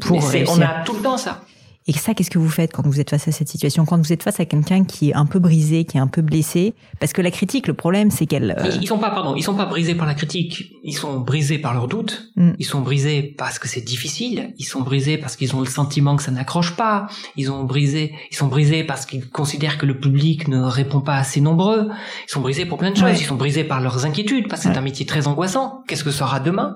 pour 0.00 0.20
Mais 0.32 0.44
on 0.48 0.60
a 0.60 0.82
tout 0.84 0.94
le 0.94 1.02
temps 1.02 1.16
ça. 1.16 1.42
Et 1.88 1.92
ça, 1.94 2.12
qu'est-ce 2.12 2.30
que 2.30 2.38
vous 2.38 2.50
faites 2.50 2.70
quand 2.70 2.86
vous 2.86 3.00
êtes 3.00 3.08
face 3.08 3.26
à 3.28 3.32
cette 3.32 3.48
situation 3.48 3.86
Quand 3.86 3.96
vous 3.96 4.12
êtes 4.12 4.22
face 4.22 4.38
à 4.40 4.44
quelqu'un 4.44 4.84
qui 4.84 5.08
est 5.08 5.14
un 5.14 5.24
peu 5.24 5.38
brisé, 5.38 5.86
qui 5.86 5.96
est 5.96 6.00
un 6.00 6.06
peu 6.06 6.20
blessé? 6.20 6.74
Parce 7.00 7.14
que 7.14 7.22
la 7.22 7.30
critique, 7.30 7.66
le 7.66 7.72
problème, 7.72 8.10
c'est 8.10 8.26
qu'elle... 8.26 8.54
euh, 8.58 8.70
Ils, 8.82 8.86
sont 8.86 8.98
pas, 8.98 9.08
pardon, 9.08 9.34
ils 9.36 9.42
sont 9.42 9.54
pas 9.54 9.64
brisés 9.64 9.94
par 9.94 10.06
la 10.06 10.12
critique. 10.12 10.70
Ils 10.84 10.92
sont 10.92 11.20
brisés 11.20 11.56
par 11.58 11.72
leurs 11.72 11.88
doutes. 11.88 12.30
Mm. 12.36 12.50
Ils 12.58 12.66
sont 12.66 12.82
brisés 12.82 13.22
parce 13.22 13.58
que 13.58 13.68
c'est 13.68 13.80
difficile. 13.80 14.52
Ils 14.58 14.64
sont 14.64 14.82
brisés 14.82 15.16
parce 15.16 15.34
qu'ils 15.34 15.56
ont 15.56 15.60
le 15.60 15.66
sentiment 15.66 16.14
que 16.16 16.22
ça 16.22 16.30
n'accroche 16.30 16.76
pas. 16.76 17.06
Ils 17.36 17.50
ont 17.50 17.64
brisé, 17.64 18.12
ils 18.30 18.36
sont 18.36 18.48
brisés 18.48 18.84
parce 18.84 19.06
qu'ils 19.06 19.26
considèrent 19.26 19.78
que 19.78 19.86
le 19.86 19.98
public 19.98 20.46
ne 20.48 20.60
répond 20.60 21.00
pas 21.00 21.16
assez 21.16 21.40
nombreux. 21.40 21.88
Ils 22.28 22.30
sont 22.30 22.42
brisés 22.42 22.66
pour 22.66 22.76
plein 22.76 22.90
de 22.90 22.96
choses. 22.96 23.04
Ouais. 23.04 23.16
Ils 23.18 23.24
sont 23.24 23.36
brisés 23.36 23.64
par 23.64 23.80
leurs 23.80 24.04
inquiétudes 24.04 24.48
parce 24.48 24.62
que 24.62 24.68
c'est 24.68 24.76
un 24.76 24.82
métier 24.82 25.06
très 25.06 25.26
angoissant. 25.26 25.84
Qu'est-ce 25.88 26.04
que 26.04 26.10
sera 26.10 26.38
demain? 26.38 26.74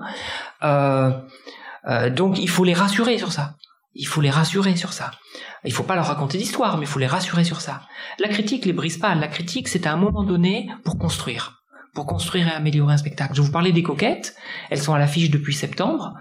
Euh, 0.63 1.11
euh, 1.87 2.09
Donc 2.09 2.39
il 2.39 2.49
faut 2.49 2.63
les 2.63 2.73
rassurer 2.73 3.19
sur 3.19 3.31
ça. 3.31 3.55
Il 3.95 4.07
faut 4.07 4.21
les 4.21 4.29
rassurer 4.29 4.75
sur 4.75 4.93
ça. 4.93 5.11
Il 5.63 5.71
faut 5.73 5.83
pas 5.83 5.95
leur 5.95 6.07
raconter 6.07 6.37
d'histoire, 6.37 6.77
mais 6.77 6.85
il 6.85 6.89
faut 6.89 6.99
les 6.99 7.07
rassurer 7.07 7.43
sur 7.43 7.61
ça. 7.61 7.81
La 8.19 8.27
critique 8.27 8.65
les 8.65 8.73
brise 8.73 8.97
pas. 8.97 9.13
La 9.15 9.27
critique, 9.27 9.67
c'est 9.67 9.85
à 9.85 9.93
un 9.93 9.97
moment 9.97 10.23
donné 10.23 10.69
pour 10.83 10.97
construire. 10.97 11.63
Pour 11.93 12.05
construire 12.05 12.47
et 12.47 12.51
améliorer 12.51 12.93
un 12.93 12.97
spectacle. 12.97 13.35
Je 13.35 13.41
vous 13.41 13.51
parlais 13.51 13.71
des 13.71 13.83
coquettes. 13.83 14.35
Elles 14.69 14.81
sont 14.81 14.93
à 14.93 14.99
l'affiche 14.99 15.29
depuis 15.29 15.53
septembre. 15.53 16.15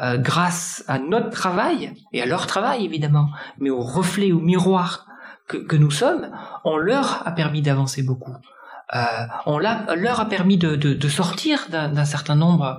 euh, 0.00 0.18
grâce 0.18 0.84
à 0.88 0.98
notre 0.98 1.30
travail, 1.30 1.92
et 2.12 2.22
à 2.22 2.26
leur 2.26 2.46
travail 2.46 2.84
évidemment, 2.84 3.28
mais 3.58 3.70
au 3.70 3.80
reflet, 3.80 4.32
au 4.32 4.40
miroir 4.40 5.06
que, 5.48 5.56
que 5.56 5.76
nous 5.76 5.90
sommes, 5.90 6.30
on 6.64 6.76
leur 6.76 7.26
a 7.26 7.32
permis 7.32 7.62
d'avancer 7.62 8.02
beaucoup. 8.02 8.34
Euh, 8.94 8.98
on 9.46 9.58
l'a- 9.58 9.86
leur 9.96 10.20
a 10.20 10.28
permis 10.28 10.58
de, 10.58 10.76
de, 10.76 10.92
de 10.92 11.08
sortir 11.08 11.66
d'un 11.70 11.88
d'un 11.88 12.04
certain 12.04 12.34
nombre 12.34 12.78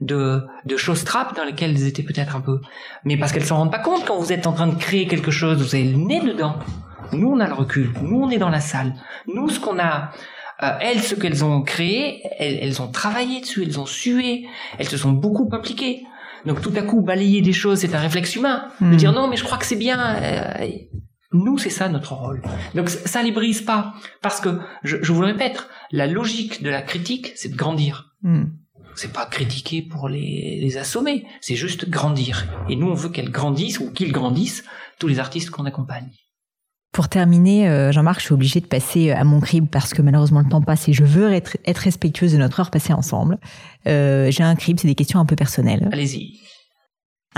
de, 0.00 0.44
de 0.66 0.76
choses 0.76 1.02
trappes 1.04 1.34
dans 1.34 1.44
lesquelles 1.44 1.70
elles 1.70 1.86
étaient 1.86 2.02
peut-être 2.02 2.36
un 2.36 2.40
peu. 2.42 2.60
Mais 3.04 3.16
parce 3.16 3.32
qu'elles 3.32 3.46
s'en 3.46 3.56
rendent 3.56 3.72
pas 3.72 3.78
compte 3.78 4.04
quand 4.04 4.18
vous 4.18 4.32
êtes 4.32 4.46
en 4.46 4.52
train 4.52 4.66
de 4.66 4.74
créer 4.74 5.06
quelque 5.06 5.30
chose, 5.30 5.56
vous 5.62 5.74
avez 5.74 5.84
le 5.84 5.96
nez 5.96 6.20
dedans. 6.20 6.56
Nous, 7.12 7.28
on 7.28 7.40
a 7.40 7.46
le 7.46 7.54
recul. 7.54 7.90
Nous, 8.02 8.20
on 8.20 8.28
est 8.30 8.38
dans 8.38 8.50
la 8.50 8.60
salle. 8.60 8.92
Nous, 9.32 9.48
ce 9.48 9.58
qu'on 9.58 9.78
a, 9.78 10.10
euh, 10.62 10.72
elles, 10.80 11.00
ce 11.02 11.14
qu'elles 11.14 11.42
ont 11.44 11.62
créé, 11.62 12.22
elles, 12.38 12.58
elles 12.60 12.82
ont 12.82 12.88
travaillé 12.88 13.40
dessus, 13.40 13.62
elles 13.64 13.80
ont 13.80 13.86
sué, 13.86 14.46
elles 14.78 14.88
se 14.88 14.96
sont 14.98 15.12
beaucoup 15.12 15.48
impliquées. 15.52 16.04
Donc 16.44 16.60
tout 16.60 16.72
à 16.76 16.82
coup, 16.82 17.00
balayer 17.00 17.40
des 17.40 17.52
choses, 17.54 17.78
c'est 17.80 17.94
un 17.94 17.98
réflexe 18.00 18.36
humain. 18.36 18.68
De 18.80 18.86
Hmm. 18.86 18.96
dire 18.96 19.12
non, 19.12 19.26
mais 19.26 19.36
je 19.36 19.44
crois 19.44 19.56
que 19.58 19.64
c'est 19.64 19.76
bien. 19.76 19.98
Euh, 20.16 20.66
Nous, 21.32 21.58
c'est 21.58 21.70
ça 21.70 21.88
notre 21.88 22.14
rôle. 22.14 22.42
Donc 22.74 22.88
ça 22.88 23.22
les 23.22 23.32
brise 23.32 23.62
pas. 23.62 23.94
Parce 24.22 24.40
que, 24.40 24.60
je, 24.82 24.96
je 25.02 25.12
vous 25.12 25.20
le 25.20 25.26
répète, 25.26 25.66
la 25.90 26.06
logique 26.06 26.62
de 26.62 26.70
la 26.70 26.82
critique, 26.82 27.32
c'est 27.36 27.50
de 27.50 27.56
grandir. 27.56 28.14
Hmm. 28.22 28.44
C'est 28.94 29.12
pas 29.12 29.26
critiquer 29.26 29.82
pour 29.82 30.08
les, 30.08 30.58
les 30.60 30.76
assommer, 30.78 31.26
c'est 31.40 31.56
juste 31.56 31.90
grandir. 31.90 32.46
Et 32.70 32.76
nous, 32.76 32.88
on 32.88 32.94
veut 32.94 33.10
qu'elles 33.10 33.30
grandissent 33.30 33.78
ou 33.78 33.90
qu'ils 33.90 34.12
grandissent, 34.12 34.64
tous 34.98 35.08
les 35.08 35.18
artistes 35.18 35.50
qu'on 35.50 35.66
accompagne. 35.66 36.08
Pour 36.92 37.10
terminer, 37.10 37.68
euh, 37.68 37.92
Jean-Marc, 37.92 38.20
je 38.20 38.24
suis 38.24 38.32
obligée 38.32 38.60
de 38.60 38.66
passer 38.66 39.10
à 39.10 39.22
mon 39.22 39.40
crible 39.40 39.66
parce 39.66 39.92
que 39.92 40.00
malheureusement 40.00 40.40
le 40.40 40.48
temps 40.48 40.62
passe 40.62 40.88
et 40.88 40.94
je 40.94 41.04
veux 41.04 41.30
être, 41.30 41.58
être 41.66 41.76
respectueuse 41.76 42.32
de 42.32 42.38
notre 42.38 42.58
heure 42.58 42.70
passée 42.70 42.94
ensemble. 42.94 43.38
Euh, 43.86 44.30
J'ai 44.30 44.42
un 44.42 44.54
crible, 44.54 44.80
c'est 44.80 44.88
des 44.88 44.94
questions 44.94 45.20
un 45.20 45.26
peu 45.26 45.36
personnelles. 45.36 45.90
Allez-y. 45.92 46.40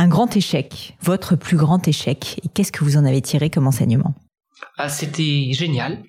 Un 0.01 0.07
grand 0.07 0.36
échec, 0.36 0.96
votre 1.03 1.34
plus 1.34 1.57
grand 1.57 1.88
échec, 1.88 2.38
et 2.44 2.49
qu'est-ce 2.49 2.70
que 2.70 2.84
vous 2.84 2.96
en 2.96 3.05
avez 3.05 3.20
tiré 3.20 3.51
comme 3.51 3.66
enseignement? 3.66 4.14
Ah, 4.76 4.88
c'était 4.88 5.53
génial. 5.53 6.05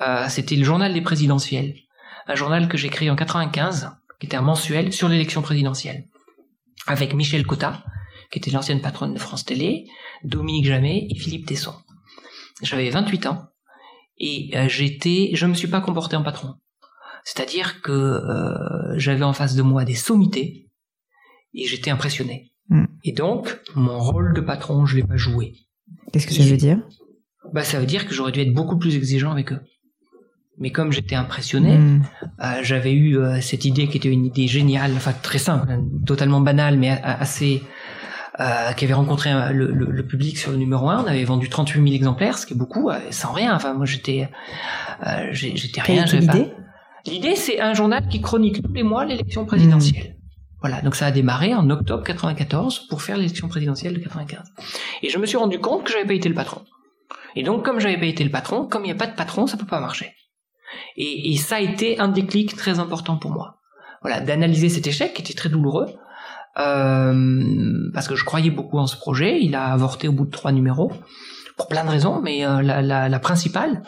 Euh, 0.00 0.24
c'était 0.30 0.56
le 0.56 0.64
journal 0.64 0.94
des 0.94 1.02
présidentielles. 1.02 1.74
Un 2.26 2.34
journal 2.34 2.66
que 2.66 2.78
j'ai 2.78 2.88
créé 2.88 3.10
en 3.10 3.16
95, 3.16 3.90
qui 4.18 4.24
était 4.24 4.38
un 4.38 4.40
mensuel 4.40 4.94
sur 4.94 5.10
l'élection 5.10 5.42
présidentielle. 5.42 6.06
Avec 6.86 7.12
Michel 7.12 7.44
Cotta, 7.44 7.84
qui 8.32 8.38
était 8.38 8.50
l'ancienne 8.50 8.80
patronne 8.80 9.12
de 9.12 9.18
France 9.18 9.44
Télé, 9.44 9.84
Dominique 10.24 10.64
Jamet 10.64 11.06
et 11.10 11.14
Philippe 11.14 11.44
Tesson. 11.44 11.74
J'avais 12.62 12.88
28 12.88 13.26
ans 13.26 13.48
et 14.16 14.50
euh, 14.54 14.66
j'étais, 14.66 15.32
je 15.34 15.44
me 15.44 15.52
suis 15.52 15.68
pas 15.68 15.82
comporté 15.82 16.16
en 16.16 16.22
patron. 16.22 16.54
C'est-à-dire 17.24 17.82
que 17.82 17.92
euh, 17.92 18.98
j'avais 18.98 19.24
en 19.24 19.34
face 19.34 19.56
de 19.56 19.62
moi 19.62 19.84
des 19.84 19.94
sommités 19.94 20.70
et 21.52 21.66
j'étais 21.66 21.90
impressionné. 21.90 22.49
Mm. 22.70 22.84
Et 23.04 23.12
donc, 23.12 23.60
mon 23.74 23.98
rôle 23.98 24.32
de 24.34 24.40
patron, 24.40 24.86
je 24.86 24.96
l'ai 24.96 25.02
pas 25.02 25.16
joué. 25.16 25.54
Qu'est-ce 26.12 26.26
que 26.26 26.34
ça 26.34 26.42
veut 26.44 26.56
dire? 26.56 26.78
Bah, 27.52 27.64
ça 27.64 27.78
veut 27.80 27.86
dire 27.86 28.06
que 28.06 28.14
j'aurais 28.14 28.32
dû 28.32 28.40
être 28.40 28.54
beaucoup 28.54 28.78
plus 28.78 28.96
exigeant 28.96 29.32
avec 29.32 29.52
eux. 29.52 29.60
Mais 30.58 30.70
comme 30.70 30.92
j'étais 30.92 31.14
impressionné, 31.16 31.78
Hmm. 31.78 32.02
euh, 32.42 32.60
j'avais 32.62 32.92
eu 32.92 33.16
euh, 33.18 33.40
cette 33.40 33.64
idée 33.64 33.88
qui 33.88 33.96
était 33.96 34.10
une 34.12 34.26
idée 34.26 34.46
géniale, 34.46 34.92
enfin 34.94 35.12
très 35.12 35.38
simple, 35.38 35.70
hein, 35.70 35.82
totalement 36.06 36.40
banale, 36.42 36.76
mais 36.78 36.90
assez, 37.02 37.62
euh, 38.40 38.72
qui 38.76 38.84
avait 38.84 38.92
rencontré 38.94 39.30
le, 39.54 39.72
le- 39.72 39.90
le 39.90 40.06
public 40.06 40.36
sur 40.38 40.50
le 40.50 40.58
numéro 40.58 40.88
1. 40.90 41.02
On 41.04 41.06
avait 41.06 41.24
vendu 41.24 41.48
38 41.48 41.80
000 41.82 41.94
exemplaires, 41.94 42.36
ce 42.38 42.44
qui 42.46 42.52
est 42.52 42.56
beaucoup, 42.56 42.90
euh, 42.90 42.98
sans 43.10 43.32
rien. 43.32 43.54
Enfin, 43.54 43.72
moi, 43.74 43.86
j'étais, 43.86 44.28
euh, 45.06 45.28
j'étais 45.32 45.80
rien. 45.80 46.04
pas- 46.04 46.16
l'idée 46.18 46.52
L'idée, 47.06 47.34
c'est 47.36 47.58
un 47.60 47.72
journal 47.72 48.06
qui 48.08 48.20
chronique 48.20 48.62
tous 48.62 48.72
les 48.74 48.82
mois 48.82 49.06
l'élection 49.06 49.46
présidentielle. 49.46 50.16
Voilà, 50.60 50.82
donc 50.82 50.94
ça 50.94 51.06
a 51.06 51.10
démarré 51.10 51.54
en 51.54 51.68
octobre 51.70 52.04
94 52.04 52.86
pour 52.88 53.02
faire 53.02 53.16
l'élection 53.16 53.48
présidentielle 53.48 53.94
de 53.94 53.98
95. 53.98 54.42
Et 55.02 55.08
je 55.08 55.18
me 55.18 55.26
suis 55.26 55.36
rendu 55.36 55.58
compte 55.58 55.84
que 55.84 55.92
j'avais 55.92 56.06
pas 56.06 56.14
été 56.14 56.28
le 56.28 56.34
patron. 56.34 56.62
Et 57.34 57.42
donc, 57.42 57.64
comme 57.64 57.80
j'avais 57.80 57.98
pas 57.98 58.06
été 58.06 58.24
le 58.24 58.30
patron, 58.30 58.66
comme 58.66 58.82
il 58.82 58.86
n'y 58.86 58.92
a 58.92 58.96
pas 58.96 59.06
de 59.06 59.14
patron, 59.14 59.46
ça 59.46 59.56
peut 59.56 59.66
pas 59.66 59.80
marcher. 59.80 60.12
Et, 60.96 61.36
ça 61.36 61.56
a 61.56 61.60
été 61.60 61.98
un 61.98 62.08
déclic 62.08 62.56
très 62.56 62.78
important 62.78 63.16
pour 63.16 63.30
moi. 63.30 63.56
Voilà, 64.02 64.20
d'analyser 64.20 64.68
cet 64.68 64.86
échec 64.86 65.14
qui 65.14 65.22
était 65.22 65.34
très 65.34 65.48
douloureux, 65.48 65.86
euh, 66.58 67.90
parce 67.92 68.08
que 68.08 68.14
je 68.14 68.24
croyais 68.24 68.50
beaucoup 68.50 68.78
en 68.78 68.86
ce 68.86 68.96
projet. 68.96 69.40
Il 69.40 69.54
a 69.54 69.72
avorté 69.72 70.08
au 70.08 70.12
bout 70.12 70.26
de 70.26 70.30
trois 70.30 70.52
numéros 70.52 70.92
pour 71.56 71.68
plein 71.68 71.84
de 71.84 71.90
raisons, 71.90 72.20
mais 72.20 72.46
euh, 72.46 72.62
la 72.62 73.18
principale, 73.18 73.82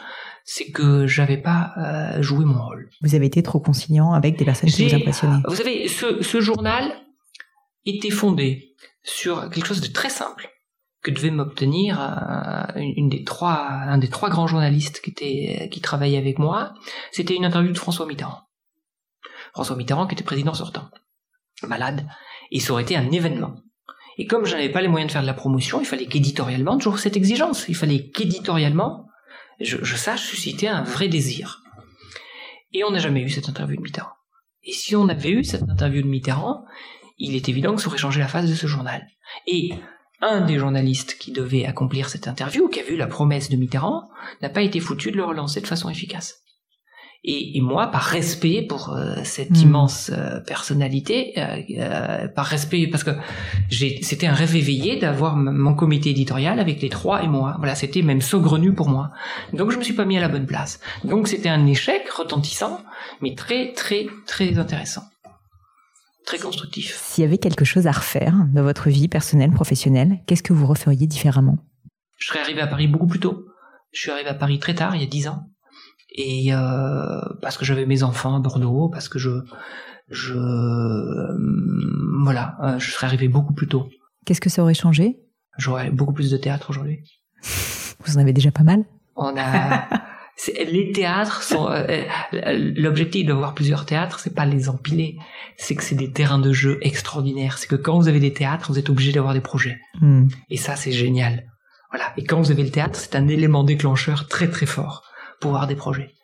c'est 0.44 0.70
que 0.70 1.06
j'avais 1.06 1.36
pas 1.36 1.72
euh, 1.76 2.22
joué 2.22 2.44
mon 2.44 2.62
rôle. 2.62 2.90
Vous 3.00 3.14
avez 3.14 3.26
été 3.26 3.42
trop 3.42 3.60
conciliant 3.60 4.12
avec 4.12 4.36
des 4.38 4.44
personnes 4.44 4.70
qui 4.70 4.88
vous 4.88 4.94
impressionnaient. 4.94 5.42
Vous 5.46 5.56
savez, 5.56 5.88
ce, 5.88 6.22
ce 6.22 6.40
journal 6.40 6.92
était 7.84 8.10
fondé 8.10 8.74
sur 9.02 9.50
quelque 9.50 9.66
chose 9.66 9.80
de 9.80 9.92
très 9.92 10.10
simple 10.10 10.48
que 11.02 11.10
devait 11.10 11.30
m'obtenir 11.30 12.00
euh, 12.00 12.64
une, 12.76 12.92
une 12.96 13.08
des 13.08 13.24
trois, 13.24 13.58
un 13.58 13.98
des 13.98 14.08
trois 14.08 14.30
grands 14.30 14.46
journalistes 14.46 15.00
qui 15.00 15.10
était, 15.10 15.68
qui 15.70 15.80
travaillait 15.80 16.18
avec 16.18 16.38
moi. 16.38 16.74
C'était 17.10 17.34
une 17.34 17.44
interview 17.44 17.72
de 17.72 17.78
François 17.78 18.06
Mitterrand. 18.06 18.42
François 19.52 19.76
Mitterrand 19.76 20.06
qui 20.06 20.14
était 20.14 20.24
président 20.24 20.54
sortant, 20.54 20.88
malade, 21.66 22.06
et 22.50 22.60
ça 22.60 22.72
aurait 22.72 22.84
été 22.84 22.96
un 22.96 23.10
événement. 23.10 23.56
Et 24.18 24.26
comme 24.26 24.44
je 24.44 24.54
n'avais 24.54 24.68
pas 24.68 24.80
les 24.80 24.88
moyens 24.88 25.08
de 25.08 25.12
faire 25.12 25.22
de 25.22 25.26
la 25.26 25.34
promotion, 25.34 25.80
il 25.80 25.86
fallait 25.86 26.06
qu'éditorialement, 26.06 26.78
toujours 26.78 26.98
cette 26.98 27.16
exigence, 27.16 27.66
il 27.68 27.74
fallait 27.74 28.10
qu'éditorialement, 28.10 29.06
je, 29.64 29.96
sache 29.96 30.22
susciter 30.22 30.68
un 30.68 30.82
vrai 30.82 31.08
désir. 31.08 31.62
Et 32.72 32.84
on 32.84 32.90
n'a 32.90 32.98
jamais 32.98 33.22
eu 33.22 33.30
cette 33.30 33.48
interview 33.48 33.76
de 33.76 33.82
Mitterrand. 33.82 34.12
Et 34.64 34.72
si 34.72 34.96
on 34.96 35.08
avait 35.08 35.30
eu 35.30 35.44
cette 35.44 35.68
interview 35.68 36.02
de 36.02 36.06
Mitterrand, 36.06 36.64
il 37.18 37.34
est 37.34 37.48
évident 37.48 37.74
que 37.74 37.82
ça 37.82 37.88
aurait 37.88 37.98
changé 37.98 38.20
la 38.20 38.28
face 38.28 38.48
de 38.48 38.54
ce 38.54 38.66
journal. 38.66 39.06
Et 39.46 39.74
un 40.20 40.40
des 40.40 40.58
journalistes 40.58 41.18
qui 41.18 41.32
devait 41.32 41.66
accomplir 41.66 42.08
cette 42.08 42.28
interview, 42.28 42.68
qui 42.68 42.80
a 42.80 42.84
vu 42.84 42.96
la 42.96 43.06
promesse 43.06 43.50
de 43.50 43.56
Mitterrand, 43.56 44.08
n'a 44.40 44.48
pas 44.48 44.62
été 44.62 44.80
foutu 44.80 45.10
de 45.10 45.16
le 45.16 45.24
relancer 45.24 45.60
de 45.60 45.66
façon 45.66 45.90
efficace. 45.90 46.42
Et, 47.24 47.56
et 47.56 47.60
moi, 47.60 47.86
par 47.86 48.02
respect 48.02 48.62
pour 48.68 48.94
euh, 48.94 49.14
cette 49.22 49.50
Mm. 49.50 49.62
immense 49.62 50.10
euh, 50.12 50.40
personnalité, 50.40 51.32
euh, 51.38 51.62
euh, 51.78 52.26
par 52.26 52.46
respect, 52.46 52.88
parce 52.88 53.04
que 53.04 53.12
c'était 53.70 54.26
un 54.26 54.32
rêve 54.34 54.56
éveillé 54.56 54.98
d'avoir 54.98 55.36
mon 55.36 55.74
comité 55.74 56.10
éditorial 56.10 56.58
avec 56.58 56.82
les 56.82 56.88
trois 56.88 57.22
et 57.22 57.28
moi. 57.28 57.54
Voilà, 57.58 57.76
c'était 57.76 58.02
même 58.02 58.20
saugrenu 58.20 58.74
pour 58.74 58.88
moi. 58.88 59.10
Donc 59.52 59.70
je 59.70 59.78
me 59.78 59.84
suis 59.84 59.94
pas 59.94 60.04
mis 60.04 60.18
à 60.18 60.20
la 60.20 60.28
bonne 60.28 60.46
place. 60.46 60.80
Donc 61.04 61.28
c'était 61.28 61.48
un 61.48 61.64
échec 61.66 62.08
retentissant, 62.10 62.80
mais 63.20 63.36
très 63.36 63.72
très 63.72 64.06
très 64.26 64.58
intéressant, 64.58 65.02
très 66.26 66.38
constructif. 66.38 66.98
S'il 67.00 67.22
y 67.22 67.26
avait 67.26 67.38
quelque 67.38 67.64
chose 67.64 67.86
à 67.86 67.92
refaire 67.92 68.34
dans 68.52 68.64
votre 68.64 68.88
vie 68.88 69.06
personnelle, 69.06 69.52
professionnelle, 69.52 70.18
qu'est-ce 70.26 70.42
que 70.42 70.52
vous 70.52 70.66
referiez 70.66 71.06
différemment? 71.06 71.58
Je 72.18 72.26
serais 72.26 72.40
arrivé 72.40 72.60
à 72.60 72.66
Paris 72.66 72.88
beaucoup 72.88 73.06
plus 73.06 73.20
tôt. 73.20 73.44
Je 73.92 74.00
suis 74.00 74.10
arrivé 74.10 74.28
à 74.28 74.34
Paris 74.34 74.58
très 74.58 74.74
tard, 74.74 74.96
il 74.96 75.02
y 75.02 75.04
a 75.04 75.08
dix 75.08 75.28
ans, 75.28 75.44
et 76.14 76.52
euh, 76.52 77.20
parce 77.40 77.56
que 77.56 77.64
j'avais 77.64 77.86
mes 77.86 78.02
enfants 78.02 78.36
à 78.36 78.40
Bordeaux, 78.40 78.88
parce 78.88 79.08
que 79.08 79.18
je 79.18 79.30
je 80.08 80.34
euh, 80.34 81.36
voilà, 82.22 82.56
euh, 82.62 82.78
je 82.78 82.90
serais 82.90 83.06
arrivé 83.06 83.28
beaucoup 83.28 83.54
plus 83.54 83.68
tôt. 83.68 83.88
Qu'est-ce 84.26 84.40
que 84.40 84.50
ça 84.50 84.62
aurait 84.62 84.74
changé? 84.74 85.18
J'aurais 85.58 85.90
beaucoup 85.90 86.12
plus 86.12 86.30
de 86.30 86.36
théâtre 86.36 86.70
aujourd'hui. 86.70 87.02
Vous 88.04 88.16
en 88.16 88.20
avez 88.20 88.32
déjà 88.32 88.50
pas 88.50 88.62
mal? 88.62 88.84
On 89.16 89.36
a 89.36 89.88
les 90.66 90.92
théâtres 90.92 91.42
sont 91.42 91.68
euh, 91.70 92.04
l'objectif 92.76 93.26
d'avoir 93.26 93.54
plusieurs 93.54 93.86
théâtres, 93.86 94.18
c'est 94.18 94.34
pas 94.34 94.46
les 94.46 94.68
empiler, 94.68 95.16
c'est 95.56 95.74
que 95.74 95.82
c'est 95.82 95.94
des 95.94 96.10
terrains 96.10 96.38
de 96.38 96.52
jeu 96.52 96.78
extraordinaires. 96.82 97.58
C'est 97.58 97.68
que 97.68 97.76
quand 97.76 97.98
vous 97.98 98.08
avez 98.08 98.20
des 98.20 98.32
théâtres, 98.32 98.70
vous 98.70 98.78
êtes 98.78 98.90
obligé 98.90 99.12
d'avoir 99.12 99.34
des 99.34 99.40
projets. 99.40 99.78
Hmm. 100.00 100.28
Et 100.50 100.56
ça, 100.56 100.76
c'est 100.76 100.92
génial. 100.92 101.44
Voilà. 101.90 102.12
Et 102.16 102.24
quand 102.24 102.38
vous 102.38 102.50
avez 102.50 102.64
le 102.64 102.70
théâtre, 102.70 102.98
c'est 102.98 103.14
un 103.16 103.28
élément 103.28 103.64
déclencheur 103.64 104.26
très 104.28 104.48
très 104.48 104.66
fort 104.66 105.04
pour 105.42 105.50
avoir 105.50 105.66
des 105.66 105.74
projets. 105.74 106.14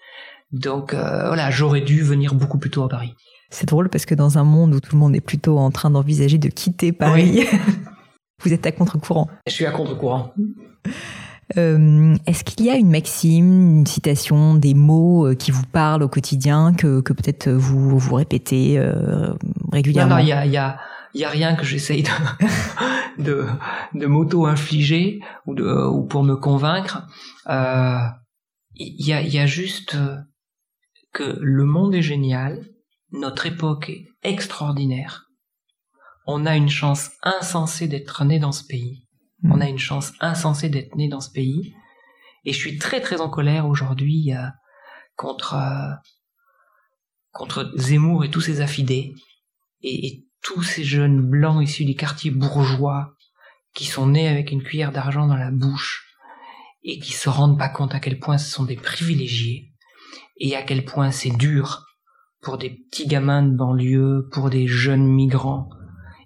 Donc 0.53 0.95
euh, 0.95 1.27
voilà, 1.27 1.51
j'aurais 1.51 1.83
dû 1.83 2.03
venir 2.03 2.35
beaucoup 2.35 2.59
plus 2.59 2.71
tôt 2.71 2.85
à 2.85 2.89
Paris. 2.89 3.15
C'est 3.51 3.69
drôle 3.69 3.91
parce 3.91 4.07
que 4.07 4.15
dans 4.15 4.39
un 4.39 4.45
monde 4.45 4.75
où 4.75 4.81
tout 4.81 4.95
le 4.95 4.99
monde 4.99 5.15
est 5.15 5.21
plutôt 5.21 5.59
en 5.59 5.71
train 5.71 5.91
d'envisager 5.91 6.39
de 6.39 6.49
quitter 6.49 6.93
Paris, 6.93 7.45
vous 8.45 8.53
êtes 8.53 8.65
à 8.67 8.73
contre-courant. 8.73 9.29
Je 9.47 9.53
suis 9.53 9.67
à 9.67 9.71
contre-courant. 9.71 10.33
Euh, 11.57 12.15
Est-ce 12.27 12.45
qu'il 12.45 12.67
y 12.67 12.71
a 12.71 12.77
une 12.77 12.91
maxime, 12.91 13.79
une 13.79 13.87
citation, 13.87 14.55
des 14.55 14.75
mots 14.75 15.27
euh, 15.27 15.35
qui 15.35 15.51
vous 15.51 15.65
parlent 15.65 16.03
au 16.03 16.09
quotidien 16.09 16.75
que, 16.75 17.01
que 17.01 17.13
peut-être 17.13 17.49
vous 17.51 17.99
vous 17.99 18.15
répétez 18.15 18.79
euh, 18.79 19.29
Non, 19.29 19.39
régulièrement 19.73 20.17
non, 20.17 20.23
il 20.23 20.29
y 20.29 20.33
a, 20.33 20.45
il 20.45 20.53
y 20.53 20.59
a, 20.59 20.79
il 21.15 21.23
y 21.23 21.25
a 21.25 21.31
rien 21.31 21.55
que 21.55 21.65
j'essaye 21.65 22.03
de, 22.03 22.11
de, 23.23 23.47
de 23.95 24.07
m'auto-infliger 24.07 25.21
ou, 25.47 25.55
de, 25.55 25.87
ou 25.89 26.03
pour 26.03 26.23
me 26.23 26.37
convaincre. 26.37 27.07
Euh, 27.49 27.97
Il 28.81 29.07
y, 29.07 29.13
a, 29.13 29.21
il 29.21 29.33
y 29.33 29.39
a 29.39 29.47
juste 29.47 29.97
euh, 29.97 30.17
que 31.13 31.39
le 31.41 31.65
monde 31.65 31.95
est 31.95 32.03
génial, 32.03 32.65
notre 33.11 33.47
époque 33.47 33.91
est 33.91 34.07
extraordinaire. 34.23 35.31
On 36.27 36.47
a 36.47 36.57
une 36.57 36.69
chance 36.69 37.11
insensée 37.23 37.89
d'être 37.89 38.25
né 38.25 38.39
dans 38.39 38.53
ce 38.53 38.65
pays. 38.65 39.07
Mm. 39.43 39.53
On 39.53 39.61
a 39.61 39.69
une 39.69 39.79
chance 39.79 40.13
insensée 40.21 40.69
d'être 40.69 40.95
né 40.95 41.09
dans 41.09 41.21
ce 41.21 41.31
pays. 41.31 41.75
Et 42.45 42.53
je 42.53 42.59
suis 42.59 42.79
très 42.79 43.01
très 43.01 43.21
en 43.21 43.29
colère 43.29 43.67
aujourd'hui 43.67 44.33
euh, 44.33 44.47
contre 45.17 45.55
euh, 45.55 45.93
contre 47.33 47.73
Zemmour 47.77 48.25
et 48.25 48.31
tous 48.31 48.41
ses 48.41 48.61
affidés 48.61 49.13
et, 49.83 50.07
et 50.07 50.27
tous 50.43 50.63
ces 50.63 50.85
jeunes 50.85 51.21
blancs 51.21 51.63
issus 51.63 51.85
des 51.85 51.95
quartiers 51.95 52.31
bourgeois 52.31 53.15
qui 53.75 53.85
sont 53.85 54.07
nés 54.07 54.29
avec 54.29 54.51
une 54.51 54.63
cuillère 54.63 54.93
d'argent 54.93 55.27
dans 55.27 55.37
la 55.37 55.51
bouche 55.51 56.08
et 56.83 56.99
qui 56.99 57.13
se 57.13 57.29
rendent 57.29 57.59
pas 57.59 57.69
compte 57.69 57.95
à 57.95 58.01
quel 58.01 58.19
point 58.19 58.39
ce 58.39 58.51
sont 58.51 58.65
des 58.65 58.77
privilégiés 58.77 59.73
et 60.39 60.57
à 60.57 60.63
quel 60.63 60.85
point 60.85 61.11
c'est 61.11 61.37
dur 61.37 61.85
pour 62.41 62.59
des 62.59 62.71
petits 62.71 63.07
gamins 63.07 63.43
de 63.43 63.57
banlieue, 63.57 64.29
pour 64.33 64.51
des 64.51 64.67
jeunes 64.67 65.07
migrants. 65.07 65.69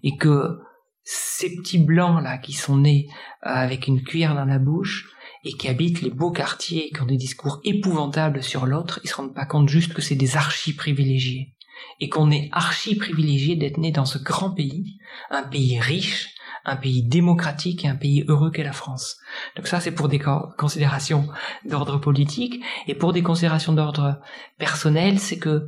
Et 0.02 0.16
que 0.16 0.58
ces 1.04 1.54
petits 1.56 1.78
blancs 1.78 2.22
là 2.22 2.38
qui 2.38 2.52
sont 2.52 2.76
nés 2.76 3.08
euh, 3.44 3.50
avec 3.50 3.86
une 3.86 4.02
cuillère 4.02 4.34
dans 4.34 4.44
la 4.44 4.58
bouche 4.58 5.08
et 5.44 5.52
qui 5.52 5.68
habitent 5.68 6.02
les 6.02 6.10
beaux 6.10 6.30
quartiers 6.30 6.86
et 6.86 6.90
qui 6.90 7.00
ont 7.00 7.06
des 7.06 7.16
discours 7.16 7.60
épouvantables 7.64 8.42
sur 8.42 8.66
l'autre, 8.66 9.00
ils 9.02 9.08
se 9.08 9.16
rendent 9.16 9.34
pas 9.34 9.46
compte 9.46 9.68
juste 9.68 9.92
que 9.92 10.02
c'est 10.02 10.14
des 10.14 10.36
archi 10.36 10.74
privilégiés. 10.74 11.54
Et 11.98 12.08
qu'on 12.08 12.30
est 12.30 12.48
archi 12.52 12.94
privilégié 12.94 13.56
d'être 13.56 13.78
né 13.78 13.90
dans 13.90 14.04
ce 14.04 14.18
grand 14.18 14.50
pays, 14.50 14.98
un 15.30 15.42
pays 15.42 15.80
riche, 15.80 16.28
un 16.64 16.76
pays 16.76 17.02
démocratique 17.02 17.84
et 17.84 17.88
un 17.88 17.96
pays 17.96 18.24
heureux 18.28 18.50
qu'est 18.50 18.62
la 18.62 18.72
France. 18.72 19.16
Donc 19.56 19.66
ça, 19.66 19.80
c'est 19.80 19.92
pour 19.92 20.08
des 20.08 20.20
considérations 20.58 21.28
d'ordre 21.64 21.98
politique 21.98 22.62
et 22.86 22.94
pour 22.94 23.12
des 23.12 23.22
considérations 23.22 23.72
d'ordre 23.72 24.20
personnel, 24.58 25.18
c'est 25.18 25.38
que 25.38 25.66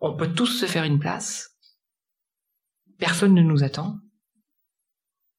on 0.00 0.16
peut 0.16 0.32
tous 0.32 0.46
se 0.46 0.66
faire 0.66 0.84
une 0.84 0.98
place. 0.98 1.50
Personne 2.98 3.34
ne 3.34 3.42
nous 3.42 3.64
attend. 3.64 3.96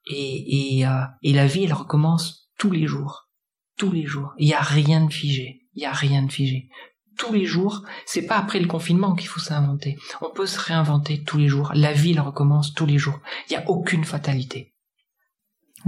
Et, 0.10 0.80
et, 0.80 0.88
euh, 0.88 1.04
et 1.22 1.34
la 1.34 1.48
vie, 1.48 1.66
elle 1.66 1.74
recommence 1.74 2.50
tous 2.58 2.72
les 2.72 2.88
jours. 2.88 3.30
Tous 3.78 3.92
les 3.92 4.06
jours. 4.06 4.34
Il 4.38 4.48
n'y 4.48 4.54
a 4.54 4.62
rien 4.62 5.06
de 5.06 5.14
figé. 5.14 5.68
Il 5.74 5.80
n'y 5.80 5.86
a 5.86 5.92
rien 5.92 6.24
de 6.24 6.32
figé 6.32 6.70
tous 7.18 7.34
les 7.34 7.46
jours. 7.46 7.84
C'est 8.06 8.26
pas 8.26 8.38
après 8.38 8.60
le 8.60 8.68
confinement 8.68 9.16
qu'il 9.16 9.28
faut 9.28 9.40
s'inventer. 9.40 9.98
On 10.22 10.30
peut 10.30 10.46
se 10.46 10.60
réinventer 10.60 11.24
tous 11.24 11.38
les 11.38 11.48
jours. 11.48 11.72
La 11.74 11.92
vie, 11.92 12.12
elle 12.12 12.22
recommence 12.22 12.74
tous 12.74 12.86
les 12.86 12.98
jours. 12.98 13.20
Il 13.50 13.58
n'y 13.58 13.64
a 13.64 13.70
aucune 13.70 14.06
fatalité. 14.06 14.74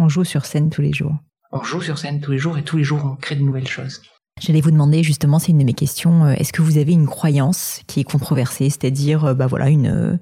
On 0.01 0.07
joue 0.07 0.23
sur 0.23 0.45
scène 0.45 0.69
tous 0.69 0.81
les 0.81 0.93
jours. 0.93 1.13
On 1.51 1.61
joue 1.61 1.81
sur 1.81 1.97
scène 1.97 2.21
tous 2.21 2.31
les 2.31 2.37
jours 2.37 2.57
et 2.57 2.63
tous 2.63 2.77
les 2.77 2.85
jours 2.85 3.01
on 3.03 3.17
crée 3.17 3.35
de 3.35 3.41
nouvelles 3.41 3.67
choses. 3.67 4.01
J'allais 4.39 4.61
vous 4.61 4.71
demander 4.71 5.03
justement, 5.03 5.39
c'est 5.39 5.51
une 5.51 5.57
de 5.57 5.65
mes 5.65 5.73
questions, 5.73 6.23
euh, 6.23 6.31
est-ce 6.37 6.53
que 6.53 6.61
vous 6.61 6.77
avez 6.77 6.93
une 6.93 7.05
croyance 7.05 7.81
qui 7.85 7.99
est 7.99 8.05
controversée, 8.05 8.69
c'est-à-dire 8.69 9.25
euh, 9.25 9.33
bah 9.33 9.47
voilà 9.47 9.67
une, 9.67 9.87
euh, 9.87 10.17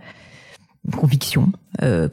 conviction 0.98 1.52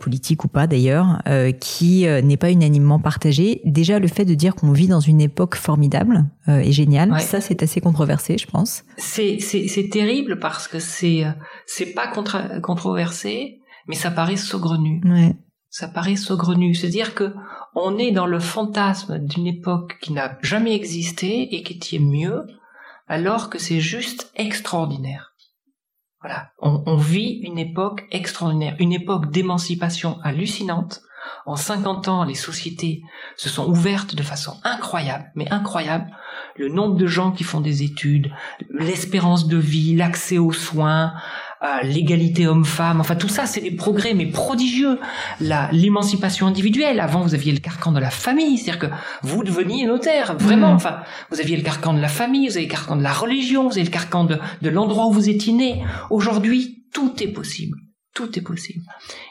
politique 0.00 0.44
ou 0.44 0.48
pas 0.48 0.66
d'ailleurs, 0.66 1.22
qui 1.60 2.06
n'est 2.06 2.36
pas 2.36 2.50
unanimement 2.50 2.98
partagée? 2.98 3.60
Déjà 3.64 4.00
le 4.00 4.08
fait 4.08 4.24
de 4.24 4.34
dire 4.34 4.56
qu'on 4.56 4.72
vit 4.72 4.88
dans 4.88 5.00
une 5.00 5.20
époque 5.20 5.54
formidable 5.54 6.24
et 6.48 6.72
géniale, 6.72 7.18
ça 7.20 7.40
c'est 7.40 7.62
assez 7.62 7.80
controversé, 7.80 8.36
je 8.36 8.46
pense. 8.46 8.82
C'est 8.96 9.38
c'est 9.38 9.88
terrible 9.90 10.40
parce 10.40 10.66
que 10.66 10.80
c'est 10.80 11.22
c'est 11.66 11.94
pas 11.94 12.08
controversé, 12.60 13.60
mais 13.86 13.94
ça 13.94 14.10
paraît 14.10 14.36
saugrenu. 14.36 15.00
Ouais 15.04 15.36
ça 15.74 15.88
paraît 15.88 16.14
saugrenu. 16.14 16.72
C'est-à-dire 16.72 17.16
que 17.16 17.34
on 17.74 17.98
est 17.98 18.12
dans 18.12 18.26
le 18.26 18.38
fantasme 18.38 19.18
d'une 19.18 19.48
époque 19.48 19.98
qui 20.00 20.12
n'a 20.12 20.38
jamais 20.40 20.72
existé 20.72 21.56
et 21.56 21.64
qui 21.64 21.96
est 21.96 21.98
mieux, 21.98 22.46
alors 23.08 23.50
que 23.50 23.58
c'est 23.58 23.80
juste 23.80 24.30
extraordinaire. 24.36 25.34
Voilà, 26.20 26.52
on, 26.60 26.96
vit 26.96 27.40
une 27.42 27.58
époque 27.58 28.04
extraordinaire, 28.12 28.76
une 28.78 28.92
époque 28.92 29.32
d'émancipation 29.32 30.20
hallucinante. 30.22 31.02
En 31.44 31.56
50 31.56 32.06
ans, 32.06 32.24
les 32.24 32.34
sociétés 32.34 33.02
se 33.36 33.48
sont 33.48 33.66
ouvertes 33.66 34.14
de 34.14 34.22
façon 34.22 34.56
incroyable, 34.62 35.32
mais 35.34 35.50
incroyable. 35.50 36.16
Le 36.56 36.68
nombre 36.68 36.94
de 36.94 37.06
gens 37.06 37.32
qui 37.32 37.42
font 37.42 37.60
des 37.60 37.82
études, 37.82 38.30
l'espérance 38.70 39.48
de 39.48 39.56
vie, 39.56 39.96
l'accès 39.96 40.38
aux 40.38 40.52
soins, 40.52 41.14
l'égalité 41.82 42.46
homme-femme, 42.46 43.00
enfin 43.00 43.16
tout 43.16 43.28
ça, 43.28 43.46
c'est 43.46 43.60
des 43.60 43.70
progrès 43.70 44.14
mais 44.14 44.26
prodigieux. 44.26 44.98
La 45.40 45.68
l'émancipation 45.72 46.46
individuelle. 46.46 47.00
Avant, 47.00 47.22
vous 47.22 47.34
aviez 47.34 47.52
le 47.52 47.58
carcan 47.58 47.92
de 47.92 48.00
la 48.00 48.10
famille, 48.10 48.58
c'est-à-dire 48.58 48.90
que 48.90 48.94
vous 49.22 49.42
deveniez 49.44 49.86
notaire, 49.86 50.36
vraiment. 50.36 50.72
Mm. 50.72 50.76
Enfin, 50.76 51.02
vous 51.30 51.40
aviez 51.40 51.56
le 51.56 51.62
carcan 51.62 51.94
de 51.94 52.00
la 52.00 52.08
famille, 52.08 52.48
vous 52.48 52.56
avez 52.56 52.66
le 52.66 52.70
carcan 52.70 52.96
de 52.96 53.02
la 53.02 53.12
religion, 53.12 53.68
vous 53.68 53.74
avez 53.74 53.84
le 53.84 53.90
carcan 53.90 54.24
de, 54.24 54.38
de 54.62 54.68
l'endroit 54.68 55.06
où 55.06 55.12
vous 55.12 55.28
étiez 55.28 55.52
né. 55.52 55.84
Aujourd'hui, 56.10 56.86
tout 56.92 57.22
est 57.22 57.32
possible. 57.32 57.78
Tout 58.14 58.38
est 58.38 58.42
possible. 58.42 58.84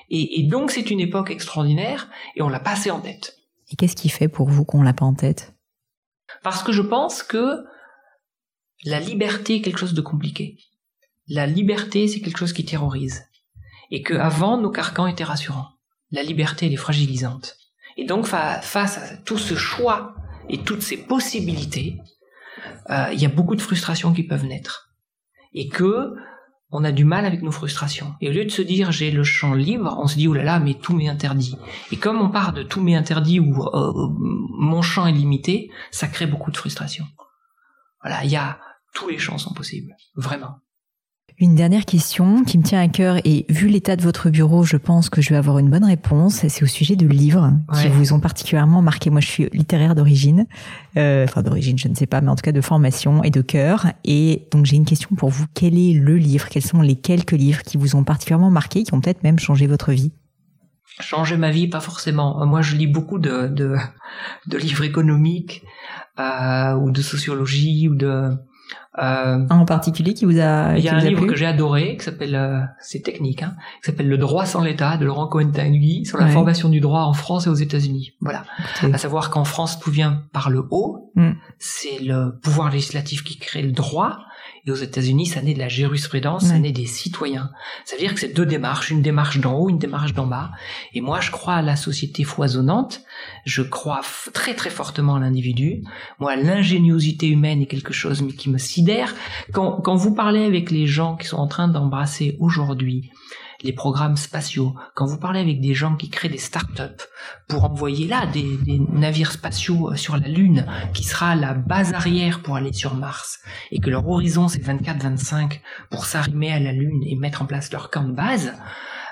Et, 0.10 0.40
et 0.40 0.44
donc, 0.44 0.72
c'est 0.72 0.92
une 0.92 1.00
époque 1.00 1.32
extraordinaire 1.32 2.10
et 2.36 2.42
on 2.42 2.50
l'a 2.50 2.60
passé 2.60 2.92
en 2.92 3.00
tête. 3.00 3.38
Et 3.72 3.76
qu'est-ce 3.76 3.96
qui 3.96 4.10
fait 4.10 4.28
pour 4.28 4.50
vous 4.50 4.66
qu'on 4.66 4.82
l'a 4.82 4.94
pas 4.94 5.06
en 5.06 5.14
tête? 5.14 5.54
Parce 6.42 6.64
que 6.64 6.72
je 6.72 6.82
pense 6.82 7.24
que 7.24 7.64
la 8.84 9.00
liberté 9.00 9.56
est 9.56 9.62
quelque 9.62 9.80
chose 9.80 9.94
de 9.94 10.02
compliqué 10.02 10.58
la 11.28 11.48
liberté, 11.48 12.08
c'est 12.08 12.20
quelque 12.20 12.38
chose 12.38 12.54
qui 12.54 12.66
terrorise. 12.66 13.24
Et 13.92 14.02
que 14.02 14.14
avant, 14.14 14.58
nos 14.58 14.72
carcans 14.72 15.08
étaient 15.08 15.24
rassurants. 15.24 15.70
La 16.12 16.24
liberté, 16.24 16.66
elle 16.68 16.74
est 16.74 16.78
fragilisante. 16.78 17.56
Et 17.98 18.06
donc, 18.06 18.26
face 18.26 18.98
à 18.98 19.18
tout 19.18 19.38
ce 19.38 19.56
choix 19.56 20.16
et 20.50 20.60
toutes 20.60 20.82
ces 20.82 20.98
possibilités, 20.98 21.98
euh, 22.90 23.10
il 23.14 23.22
y 23.22 23.26
a 23.26 23.30
beaucoup 23.30 23.56
de 23.56 23.62
frustrations 23.62 24.14
qui 24.14 24.24
peuvent 24.24 24.46
naître. 24.46 24.90
Et 25.54 25.70
que 25.70 26.14
on 26.76 26.84
a 26.84 26.92
du 26.92 27.06
mal 27.06 27.26
avec 27.26 27.44
nos 27.44 27.52
frustrations. 27.52 28.16
Et 28.20 28.30
au 28.30 28.32
lieu 28.32 28.46
de 28.46 28.50
se 28.50 28.64
dire 28.64 28.92
j'ai 28.92 29.12
le 29.12 29.24
champ 29.24 29.54
libre, 29.54 29.96
on 30.00 30.08
se 30.08 30.16
dit 30.16 30.28
oh 30.28 30.34
là 30.34 30.44
là, 30.44 30.60
mais 30.60 30.74
tout 30.74 30.96
m'est 30.96 31.08
interdit. 31.08 31.56
Et 31.92 31.98
comme 31.98 32.20
on 32.20 32.30
part 32.30 32.52
de 32.52 32.64
tout 32.64 32.82
m'est 32.82 32.96
interdit 32.96 33.40
ou 33.40 33.64
euh, 33.64 33.92
mon 34.58 34.82
champ 34.82 35.06
est 35.06 35.12
limité, 35.12 35.70
ça 35.92 36.08
crée 36.08 36.26
beaucoup 36.26 36.50
de 36.50 36.58
frustration. 36.58 37.06
Voilà, 38.02 38.24
il 38.24 38.32
y 38.32 38.36
a 38.36 38.60
tous 38.96 39.08
les 39.08 39.20
champs 39.20 39.38
sont 39.38 39.54
possibles, 39.54 39.96
vraiment. 40.16 40.63
Une 41.44 41.56
dernière 41.56 41.84
question 41.84 42.46
qui 42.46 42.58
me 42.58 42.64
tient 42.64 42.80
à 42.80 42.88
cœur 42.88 43.18
et 43.26 43.46
vu 43.50 43.68
l'état 43.68 43.98
de 43.98 44.02
votre 44.02 44.30
bureau, 44.30 44.64
je 44.64 44.78
pense 44.78 45.10
que 45.10 45.22
je 45.22 45.32
vais 45.32 45.36
avoir 45.36 45.60
une 45.60 45.70
bonne 45.70 45.84
réponse. 45.84 46.36
C'est 46.36 46.64
au 46.64 46.68
sujet 46.68 46.96
de 46.96 47.06
livres 47.06 47.52
qui 47.82 47.90
vous 47.90 48.14
ont 48.14 48.22
particulièrement 48.22 48.82
marqué. 48.82 49.10
Moi, 49.10 49.20
je 49.20 49.28
suis 49.28 49.50
littéraire 49.52 49.94
d'origine, 49.94 50.48
euh, 50.96 51.26
enfin 51.26 51.42
d'origine, 51.42 51.78
je 51.78 51.90
ne 51.90 51.96
sais 51.96 52.06
pas, 52.06 52.22
mais 52.22 52.30
en 52.30 52.38
tout 52.38 52.44
cas 52.44 52.54
de 52.54 52.62
formation 52.62 53.24
et 53.24 53.30
de 53.30 53.42
cœur. 53.42 53.88
Et 54.06 54.48
donc 54.54 54.66
j'ai 54.66 54.78
une 54.78 54.86
question 54.86 55.18
pour 55.18 55.32
vous. 55.32 55.44
Quel 55.54 55.78
est 55.78 55.92
le 55.92 56.16
livre? 56.16 56.48
Quels 56.48 56.64
sont 56.64 56.80
les 56.80 56.96
quelques 56.96 57.34
livres 57.34 57.62
qui 57.62 57.76
vous 57.76 57.98
ont 57.98 58.06
particulièrement 58.06 58.50
marqué, 58.50 58.84
qui 58.84 58.94
ont 58.94 59.02
peut-être 59.02 59.24
même 59.24 59.38
changé 59.38 59.68
votre 59.68 59.92
vie? 59.92 60.14
Changer 61.02 61.36
ma 61.36 61.52
vie, 61.52 61.68
pas 61.68 61.82
forcément. 61.82 62.46
Moi, 62.46 62.62
je 62.62 62.78
lis 62.78 62.88
beaucoup 62.88 63.20
de, 63.20 63.50
de, 63.50 63.76
de 64.48 64.58
livres 64.58 64.86
économiques 64.86 65.62
euh, 66.20 66.74
ou 66.76 66.90
de 66.90 67.02
sociologie 67.02 67.90
ou 67.90 67.96
de 67.96 68.30
euh, 69.00 69.48
en 69.50 69.66
particulier 69.66 70.14
qui 70.14 70.26
vous 70.26 70.40
a 70.40 70.78
Il 70.78 70.84
y 70.84 70.90
a 70.90 70.96
un 70.96 71.00
livre 71.00 71.26
que 71.26 71.36
j'ai 71.36 71.48
adoré 71.48 71.98
qui 71.98 72.06
s'appelle 72.06 72.36
euh, 72.36 72.60
c'est 72.80 73.02
technique 73.02 73.42
hein, 73.42 73.56
qui 73.82 73.90
s'appelle 73.90 74.08
Le 74.08 74.18
droit 74.20 74.46
sans 74.46 74.62
l'État 74.62 74.98
de 74.98 75.06
Laurent 75.06 75.28
Cohen-Tanguy 75.28 76.06
sur 76.06 76.20
la 76.20 76.28
formation 76.28 76.70
du 76.70 76.80
droit 76.80 77.02
en 77.02 77.14
France 77.14 77.48
et 77.48 77.50
aux 77.50 77.56
États-Unis. 77.56 78.14
Voilà. 78.22 78.44
À 78.82 78.98
savoir 78.98 79.32
qu'en 79.32 79.46
France 79.46 79.80
tout 79.80 79.90
vient 79.90 80.24
par 80.32 80.50
le 80.52 80.64
haut, 80.70 81.12
mm. 81.16 81.32
c'est 81.58 82.00
le 82.04 82.38
pouvoir 82.42 82.70
législatif 82.70 83.24
qui 83.24 83.38
crée 83.40 83.64
le 83.64 83.72
droit 83.72 84.20
et 84.66 84.72
aux 84.72 84.76
États-Unis, 84.76 85.26
ça 85.26 85.42
naît 85.42 85.54
de 85.54 85.60
la 85.60 85.68
jurisprudence, 85.68 86.46
ça 86.46 86.58
naît 86.58 86.72
des 86.72 86.86
citoyens. 86.86 87.52
Ça 87.84 87.96
veut 87.96 88.02
dire 88.02 88.14
que 88.14 88.20
c'est 88.20 88.34
deux 88.34 88.46
démarches, 88.46 88.92
une 88.92 89.02
démarche 89.02 89.40
d'en 89.40 89.56
haut, 89.56 89.70
une 89.70 89.78
démarche 89.78 90.14
d'en 90.14 90.26
bas. 90.26 90.52
Et 90.94 91.02
moi, 91.02 91.20
je 91.20 91.32
crois 91.32 91.56
à 91.56 91.62
la 91.62 91.76
société 91.76 92.24
foisonnante. 92.24 93.02
Je 93.46 93.62
crois 93.62 94.02
très 94.34 94.56
très 94.56 94.70
fortement 94.70 95.16
à 95.16 95.20
l'individu. 95.20 95.84
Moi, 96.20 96.38
l'ingéniosité 96.38 97.28
humaine 97.28 97.62
est 97.62 97.66
quelque 97.66 97.94
chose 97.94 98.26
qui 98.38 98.50
me 98.50 98.58
sidère. 98.58 99.14
Quand, 99.52 99.82
quand 99.82 99.96
vous 99.96 100.16
parlez 100.16 100.46
avec 100.46 100.72
les 100.72 100.88
gens 100.88 101.18
qui 101.18 101.28
sont 101.28 101.38
en 101.38 101.48
train 101.48 101.68
d'embrasser 101.68 102.38
aujourd'hui 102.40 103.12
les 103.64 103.74
programmes 103.74 104.18
spatiaux, 104.18 104.76
quand 104.94 105.06
vous 105.06 105.18
parlez 105.18 105.40
avec 105.40 105.62
des 105.62 105.74
gens 105.74 105.96
qui 105.96 106.10
créent 106.10 106.30
des 106.30 106.38
start-up 106.38 107.02
pour 107.48 107.64
envoyer 107.64 108.08
là 108.08 108.26
des, 108.28 108.60
navires 108.92 109.32
spatiaux 109.32 109.92
euh, 109.92 109.96
sur 109.96 110.18
la 110.18 110.28
Lune, 110.28 110.66
qui 110.94 111.04
sera 111.04 111.36
la 111.36 111.54
base 111.54 111.94
arrière 111.94 112.42
pour 112.42 112.56
aller 112.56 112.74
sur 112.74 112.96
Mars, 112.96 113.40
et 113.72 113.80
que 113.80 113.90
leur 113.90 114.08
horizon 114.08 114.48
c'est 114.48 114.64
24-25 114.64 115.60
pour 115.90 116.06
s'arrimer 116.06 116.52
à 116.52 116.60
la 116.60 116.72
Lune 116.72 117.02
et 117.06 117.16
mettre 117.16 117.42
en 117.42 117.46
place 117.46 117.72
leur 117.72 117.90
camp 117.90 118.04
de 118.04 118.14
base, 118.14 118.54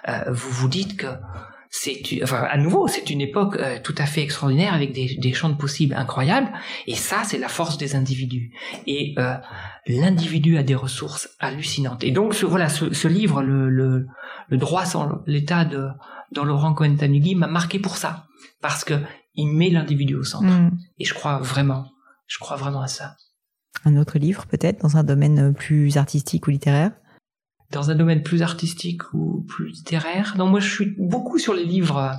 euh, 0.07 0.23
vous 0.31 0.51
vous 0.51 0.67
dites 0.67 0.97
que 0.97 1.07
c'est 1.73 2.01
enfin 2.21 2.45
à 2.49 2.57
nouveau 2.57 2.89
c'est 2.89 3.09
une 3.09 3.21
époque 3.21 3.55
euh, 3.55 3.79
tout 3.81 3.95
à 3.97 4.05
fait 4.05 4.21
extraordinaire 4.21 4.73
avec 4.73 4.91
des, 4.91 5.15
des, 5.15 5.33
champs 5.33 5.49
de 5.49 5.55
possibles 5.55 5.95
incroyables. 5.95 6.51
Et 6.85 6.95
ça 6.95 7.23
c'est 7.23 7.37
la 7.37 7.47
force 7.47 7.77
des 7.77 7.95
individus. 7.95 8.51
Et 8.85 9.15
euh, 9.17 9.35
l'individu 9.87 10.57
a 10.57 10.63
des 10.63 10.75
ressources 10.75 11.29
hallucinantes. 11.39 12.03
Et 12.03 12.11
donc 12.11 12.33
ce, 12.33 12.45
voilà 12.45 12.67
ce, 12.67 12.93
ce 12.93 13.07
livre 13.07 13.41
le, 13.41 13.69
le, 13.69 14.05
le, 14.49 14.57
droit 14.57 14.83
sans 14.83 15.21
l'état 15.25 15.63
de 15.63 15.87
dans 16.33 16.43
Laurent 16.43 16.73
Cohen 16.73 16.97
Tanugui 16.97 17.35
m'a 17.35 17.47
marqué 17.47 17.79
pour 17.79 17.95
ça. 17.95 18.27
Parce 18.61 18.83
que 18.83 18.95
il 19.35 19.47
met 19.47 19.69
l'individu 19.69 20.15
au 20.15 20.23
centre. 20.23 20.43
Mm. 20.45 20.77
et 20.99 21.05
je 21.05 21.13
crois 21.13 21.37
vraiment 21.37 21.87
je 22.27 22.37
crois 22.37 22.57
vraiment 22.57 22.81
à 22.81 22.87
ça. 22.87 23.15
Un 23.85 23.95
autre 23.95 24.19
livre 24.19 24.45
peut-être 24.45 24.81
dans 24.81 24.97
un 24.97 25.05
domaine 25.05 25.53
plus 25.53 25.95
artistique 25.95 26.47
ou 26.47 26.51
littéraire? 26.51 26.91
Dans 27.71 27.89
un 27.89 27.95
domaine 27.95 28.23
plus 28.23 28.41
artistique 28.41 29.13
ou 29.13 29.45
plus 29.47 29.67
littéraire. 29.67 30.35
Non, 30.37 30.47
moi 30.47 30.59
je 30.59 30.69
suis 30.69 30.95
beaucoup 30.97 31.37
sur 31.37 31.53
les 31.53 31.65
livres, 31.65 32.11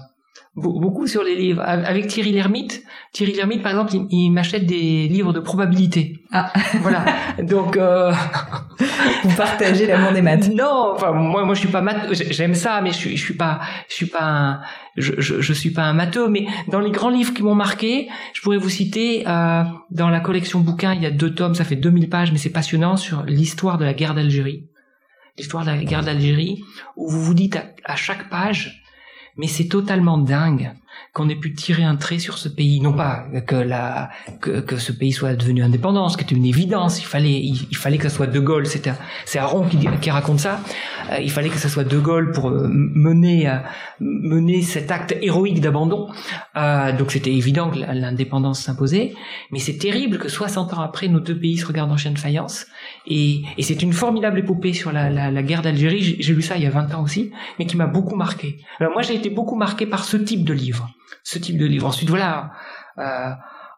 beaucoup 0.55 1.07
sur 1.07 1.23
les 1.23 1.35
livres. 1.35 1.63
Avec 1.63 2.07
Thierry 2.09 2.33
Lhermitte, 2.33 2.83
Thierry 3.13 3.33
Lhermitte 3.33 3.63
par 3.63 3.73
exemple, 3.73 3.93
il, 4.11 4.31
m'achète 4.31 4.67
des 4.67 5.09
livres 5.09 5.33
de 5.33 5.41
probabilité. 5.41 6.25
Ah, 6.33 6.53
voilà. 6.81 7.05
Donc 7.43 7.77
euh... 7.77 8.13
vous 9.25 9.37
partagez 9.37 9.87
l'amour 9.87 10.13
des 10.13 10.23
maths. 10.23 10.51
Non, 10.55 10.93
enfin 10.95 11.13
moi 11.13 11.45
moi 11.45 11.55
je 11.55 11.61
suis 11.61 11.69
pas 11.69 11.81
maths, 11.81 12.13
j'aime 12.13 12.55
ça, 12.55 12.81
mais 12.83 12.91
je 12.91 12.97
suis 12.97 13.17
je 13.17 13.25
suis 13.25 13.35
pas 13.35 13.61
je 13.89 13.95
suis 13.95 14.07
pas 14.07 14.23
un 14.23 14.61
je, 14.97 15.15
je, 15.19 15.41
je, 15.41 15.53
suis 15.55 15.71
pas 15.71 15.85
un 15.85 15.95
matheux, 15.95 16.29
mais 16.29 16.47
dans 16.69 16.81
les 16.81 16.91
grands 16.91 17.09
livres 17.09 17.33
qui 17.33 17.43
m'ont 17.43 17.55
marqué, 17.55 18.09
je 18.35 18.43
pourrais 18.43 18.59
vous 18.59 18.69
citer 18.69 19.25
euh, 19.27 19.63
dans 19.91 20.11
la 20.11 20.21
collection 20.21 20.61
bouquins, 20.61 20.93
il 20.93 21.03
y 21.03 21.07
a 21.07 21.11
deux 21.11 21.35
tomes, 21.35 21.55
ça 21.55 21.65
fait 21.65 21.77
2000 21.77 22.11
pages, 22.11 22.31
mais 22.31 22.37
c'est 22.37 22.51
passionnant 22.51 22.99
sur 22.99 23.23
l'histoire 23.23 23.79
de 23.79 23.87
la 23.87 23.95
guerre 23.95 24.15
d'Algérie 24.15 24.69
l'histoire 25.37 25.65
de 25.65 25.71
la 25.71 25.85
guerre 25.85 26.03
d'Algérie, 26.05 26.63
où 26.97 27.09
vous 27.09 27.23
vous 27.23 27.35
dites 27.35 27.59
à, 27.85 27.97
chaque 27.97 28.29
page, 28.29 28.83
mais 29.37 29.47
c'est 29.47 29.69
totalement 29.69 30.19
dingue. 30.19 30.73
Qu'on 31.13 31.29
ait 31.29 31.37
pu 31.37 31.53
tirer 31.55 31.83
un 31.83 31.97
trait 31.97 32.19
sur 32.19 32.39
ce 32.39 32.49
pays. 32.49 32.81
Non 32.81 32.93
pas 32.93 33.27
que 33.47 34.77
ce 34.79 34.93
pays 34.93 35.13
soit 35.13 35.35
devenu 35.35 35.63
indépendant, 35.63 36.09
ce 36.09 36.17
qui 36.17 36.25
était 36.25 36.35
une 36.35 36.47
évidence. 36.47 37.01
Il 37.01 37.07
fallait 37.07 37.53
fallait 37.75 37.99
que 37.99 38.09
ce 38.09 38.15
soit 38.15 38.27
De 38.27 38.41
Gaulle. 38.41 38.67
C'était 38.67 38.93
c'est 39.25 39.39
Aron 39.39 39.67
qui, 39.67 40.11
raconte 40.11 40.41
ça. 40.41 40.61
Euh, 41.11 41.19
il 41.21 41.31
fallait 41.31 41.49
que 41.49 41.59
ce 41.59 41.69
soit 41.69 41.85
De 41.85 41.99
Gaulle 41.99 42.33
pour 42.33 42.49
euh, 42.49 42.69
mener 42.69 43.49
euh, 43.49 43.59
mener 44.01 44.63
cet 44.63 44.91
acte 44.91 45.17
héroïque 45.21 45.61
d'abandon. 45.61 46.09
donc 46.99 47.13
c'était 47.13 47.33
évident 47.33 47.71
que 47.71 47.79
l'indépendance 47.79 48.61
s'imposait. 48.61 49.15
Mais 49.51 49.59
c'est 49.59 49.79
terrible 49.79 50.19
que 50.19 50.29
60 50.29 50.75
ans 50.75 50.81
après, 50.81 51.09
nos 51.09 51.21
deux 51.21 51.39
pays 51.39 51.59
se 51.59 51.67
regardent 51.67 51.93
en 51.93 51.97
chien 51.97 52.11
de 52.11 52.19
faïence. 52.19 52.67
Et, 53.07 53.43
c'est 53.61 53.83
une 53.83 53.93
formidable 53.93 54.41
épopée 54.41 54.73
sur 54.73 54.93
la, 54.93 55.43
guerre 55.43 55.63
d'Algérie. 55.63 56.17
J'ai 56.19 56.35
lu 56.35 56.43
ça 56.43 56.57
il 56.57 56.63
y 56.63 56.67
a 56.67 56.71
20 56.71 56.95
ans 56.95 57.03
aussi, 57.03 57.31
mais 57.59 57.67
qui 57.67 57.77
m'a 57.77 57.87
beaucoup 57.87 58.17
marqué. 58.17 58.59
Alors 58.81 58.93
moi, 58.93 59.03
j'ai 59.03 59.15
été 59.15 59.31
beaucoup 59.31 59.57
marqué 59.57 59.87
par 59.87 60.05
ce 60.05 60.17
type 60.17 60.45
de 60.45 60.53
livre 60.53 60.82
ce 61.23 61.39
type 61.39 61.59
de 61.59 61.67
livre. 61.67 61.87
Ensuite, 61.87 62.09
voilà, 62.09 62.53
euh, 62.99 63.31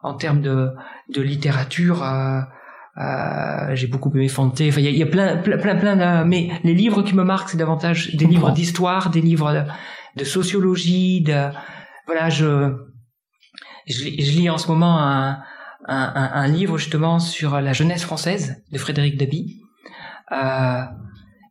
en 0.03 0.13
termes 0.13 0.41
de, 0.41 0.69
de 1.09 1.21
littérature, 1.21 2.03
euh, 2.03 2.41
euh, 2.97 3.75
j'ai 3.75 3.87
beaucoup 3.87 4.11
aimé 4.15 4.27
Fanté. 4.27 4.69
Enfin, 4.69 4.81
il 4.81 4.95
y 4.95 5.03
a, 5.03 5.05
plein, 5.05 5.37
plein, 5.37 5.57
plein, 5.57 5.75
plein 5.75 5.95
de... 5.95 6.23
Mais 6.23 6.51
les 6.63 6.73
livres 6.73 7.01
qui 7.01 7.15
me 7.15 7.23
marquent, 7.23 7.49
c'est 7.49 7.57
davantage 7.57 8.15
des 8.15 8.25
livres 8.25 8.51
d'histoire, 8.51 9.09
des 9.09 9.21
livres 9.21 9.65
de, 10.15 10.23
sociologie, 10.23 11.21
de... 11.21 11.49
Voilà, 12.05 12.29
je, 12.29 12.73
je, 13.87 14.03
lis 14.03 14.49
en 14.49 14.57
ce 14.57 14.67
moment 14.67 14.99
un, 14.99 15.39
un, 15.87 16.31
un, 16.33 16.47
livre 16.47 16.77
justement 16.77 17.19
sur 17.19 17.59
la 17.59 17.73
jeunesse 17.73 18.03
française 18.03 18.63
de 18.71 18.77
Frédéric 18.77 19.17
Dabi. 19.17 19.59
Euh, 20.31 20.83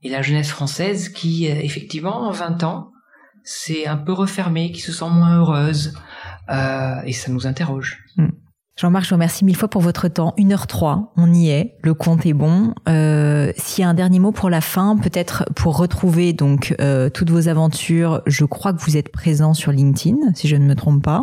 et 0.02 0.10
la 0.10 0.22
jeunesse 0.22 0.50
française 0.50 1.08
qui, 1.08 1.46
effectivement, 1.46 2.28
en 2.28 2.30
20 2.30 2.62
ans, 2.62 2.90
c'est 3.44 3.86
un 3.86 3.96
peu 3.96 4.12
refermé, 4.12 4.72
qui 4.72 4.80
se 4.80 4.92
sent 4.92 5.10
moins 5.10 5.38
heureuse, 5.38 5.94
euh, 6.50 7.00
et 7.04 7.12
ça 7.12 7.30
nous 7.30 7.46
interroge. 7.46 8.02
Hmm. 8.16 8.30
Jean-Marc, 8.76 9.04
je 9.04 9.10
vous 9.10 9.14
remercie 9.14 9.44
mille 9.44 9.56
fois 9.56 9.68
pour 9.68 9.82
votre 9.82 10.08
temps. 10.08 10.34
1h03, 10.36 11.10
on 11.16 11.32
y 11.32 11.50
est, 11.50 11.76
le 11.82 11.94
compte 11.94 12.26
est 12.26 12.32
bon. 12.32 12.74
Euh, 12.88 13.52
S'il 13.56 13.82
y 13.82 13.84
a 13.84 13.88
un 13.88 13.94
dernier 13.94 14.18
mot 14.18 14.32
pour 14.32 14.50
la 14.50 14.60
fin, 14.60 14.96
peut-être 14.96 15.44
pour 15.54 15.76
retrouver 15.76 16.32
donc 16.32 16.74
euh, 16.80 17.08
toutes 17.08 17.30
vos 17.30 17.46
aventures, 17.48 18.20
je 18.26 18.44
crois 18.44 18.72
que 18.72 18.80
vous 18.80 18.96
êtes 18.96 19.12
présent 19.12 19.54
sur 19.54 19.70
LinkedIn, 19.70 20.16
si 20.34 20.48
je 20.48 20.56
ne 20.56 20.64
me 20.64 20.74
trompe 20.74 21.04
pas. 21.04 21.22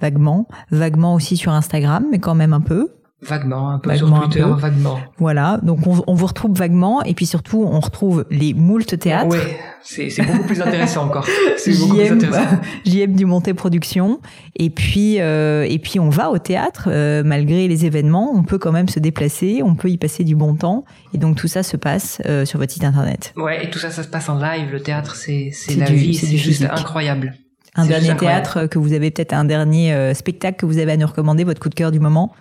Vaguement. 0.00 0.46
Vaguement 0.70 1.14
aussi 1.14 1.36
sur 1.36 1.50
Instagram, 1.50 2.06
mais 2.08 2.20
quand 2.20 2.36
même 2.36 2.52
un 2.52 2.60
peu. 2.60 2.94
Vaguement, 3.22 3.70
un 3.70 3.78
peu 3.78 3.94
sur 3.94 4.12
Twitter, 4.12 4.44
vaguement. 4.58 4.98
Voilà, 5.18 5.60
donc 5.62 5.86
on, 5.86 6.02
on, 6.08 6.14
vous 6.14 6.26
retrouve 6.26 6.56
vaguement 6.56 7.04
et 7.04 7.14
puis 7.14 7.24
surtout 7.24 7.62
on 7.62 7.78
retrouve 7.78 8.26
les 8.30 8.52
moult 8.52 8.98
théâtres. 8.98 9.28
Oui, 9.30 9.38
c'est 9.84 10.26
beaucoup 10.26 10.44
plus 10.44 10.60
intéressant 10.60 11.04
encore. 11.04 11.24
C'est 11.56 11.78
beaucoup 11.78 11.94
plus 11.94 12.10
intéressant. 12.10 12.58
JM 12.84 13.14
du 13.14 13.24
Monté 13.24 13.54
Production 13.54 14.20
et 14.56 14.70
puis 14.70 15.20
euh, 15.20 15.64
et 15.68 15.78
puis 15.78 16.00
on 16.00 16.10
va 16.10 16.30
au 16.30 16.38
théâtre 16.38 16.88
euh, 16.88 17.22
malgré 17.24 17.68
les 17.68 17.86
événements, 17.86 18.32
on 18.34 18.42
peut 18.42 18.58
quand 18.58 18.72
même 18.72 18.88
se 18.88 18.98
déplacer, 18.98 19.62
on 19.62 19.76
peut 19.76 19.88
y 19.88 19.98
passer 19.98 20.24
du 20.24 20.34
bon 20.34 20.56
temps 20.56 20.84
et 21.14 21.18
donc 21.18 21.36
tout 21.36 21.48
ça 21.48 21.62
se 21.62 21.76
passe 21.76 22.20
euh, 22.26 22.44
sur 22.44 22.58
votre 22.58 22.72
site 22.72 22.84
internet. 22.84 23.34
Ouais, 23.36 23.64
et 23.64 23.70
tout 23.70 23.78
ça 23.78 23.92
ça 23.92 24.02
se 24.02 24.08
passe 24.08 24.28
en 24.28 24.38
live. 24.38 24.72
Le 24.72 24.80
théâtre 24.80 25.14
c'est 25.14 25.50
c'est 25.52 25.76
la 25.76 25.86
vie, 25.86 26.14
c'est 26.14 26.36
juste 26.36 26.64
incroyable. 26.64 27.34
Un 27.76 27.86
dernier 27.86 28.16
théâtre 28.16 28.66
que 28.66 28.80
vous 28.80 28.92
avez 28.92 29.12
peut-être 29.12 29.32
un 29.32 29.44
dernier 29.44 30.12
spectacle 30.12 30.58
que 30.58 30.66
vous 30.66 30.78
avez 30.78 30.92
à 30.92 30.96
nous 30.96 31.06
recommander, 31.06 31.44
votre 31.44 31.60
coup 31.60 31.70
de 31.70 31.74
cœur 31.74 31.92
du 31.92 32.00
moment. 32.00 32.34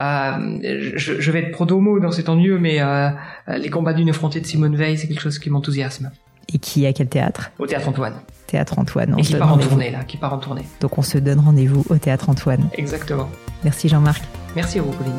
Euh, 0.00 0.58
je, 0.94 1.20
je, 1.20 1.30
vais 1.32 1.40
être 1.40 1.50
pro-domo 1.50 1.98
dans 1.98 2.12
ces 2.12 2.28
ennuis, 2.30 2.58
mais 2.60 2.80
euh, 2.80 3.10
les 3.48 3.68
combats 3.68 3.94
d'une 3.94 4.08
effrontée 4.08 4.40
de 4.40 4.46
Simone 4.46 4.76
Veil, 4.76 4.96
c'est 4.96 5.08
quelque 5.08 5.20
chose 5.20 5.38
qui 5.38 5.50
m'enthousiasme. 5.50 6.12
Et 6.52 6.58
qui 6.58 6.86
à 6.86 6.92
quel 6.92 7.08
théâtre? 7.08 7.50
Au 7.58 7.66
théâtre 7.66 7.88
Antoine. 7.88 8.14
Théâtre 8.46 8.78
Antoine. 8.78 9.14
On 9.14 9.18
Et 9.18 9.22
qui 9.22 9.34
part 9.34 9.52
en 9.52 9.58
tournée 9.58 9.90
là, 9.90 10.04
qui 10.04 10.16
part 10.16 10.32
en 10.32 10.38
tournée. 10.38 10.62
Donc 10.80 10.96
on 10.98 11.02
se 11.02 11.18
donne 11.18 11.40
rendez-vous 11.40 11.84
au 11.90 11.96
théâtre 11.96 12.30
Antoine. 12.30 12.68
Exactement. 12.74 13.28
Merci 13.64 13.88
Jean-Marc. 13.88 14.22
Merci 14.54 14.78
à 14.78 14.82
vous 14.82 14.92
Pauline. 14.92 15.18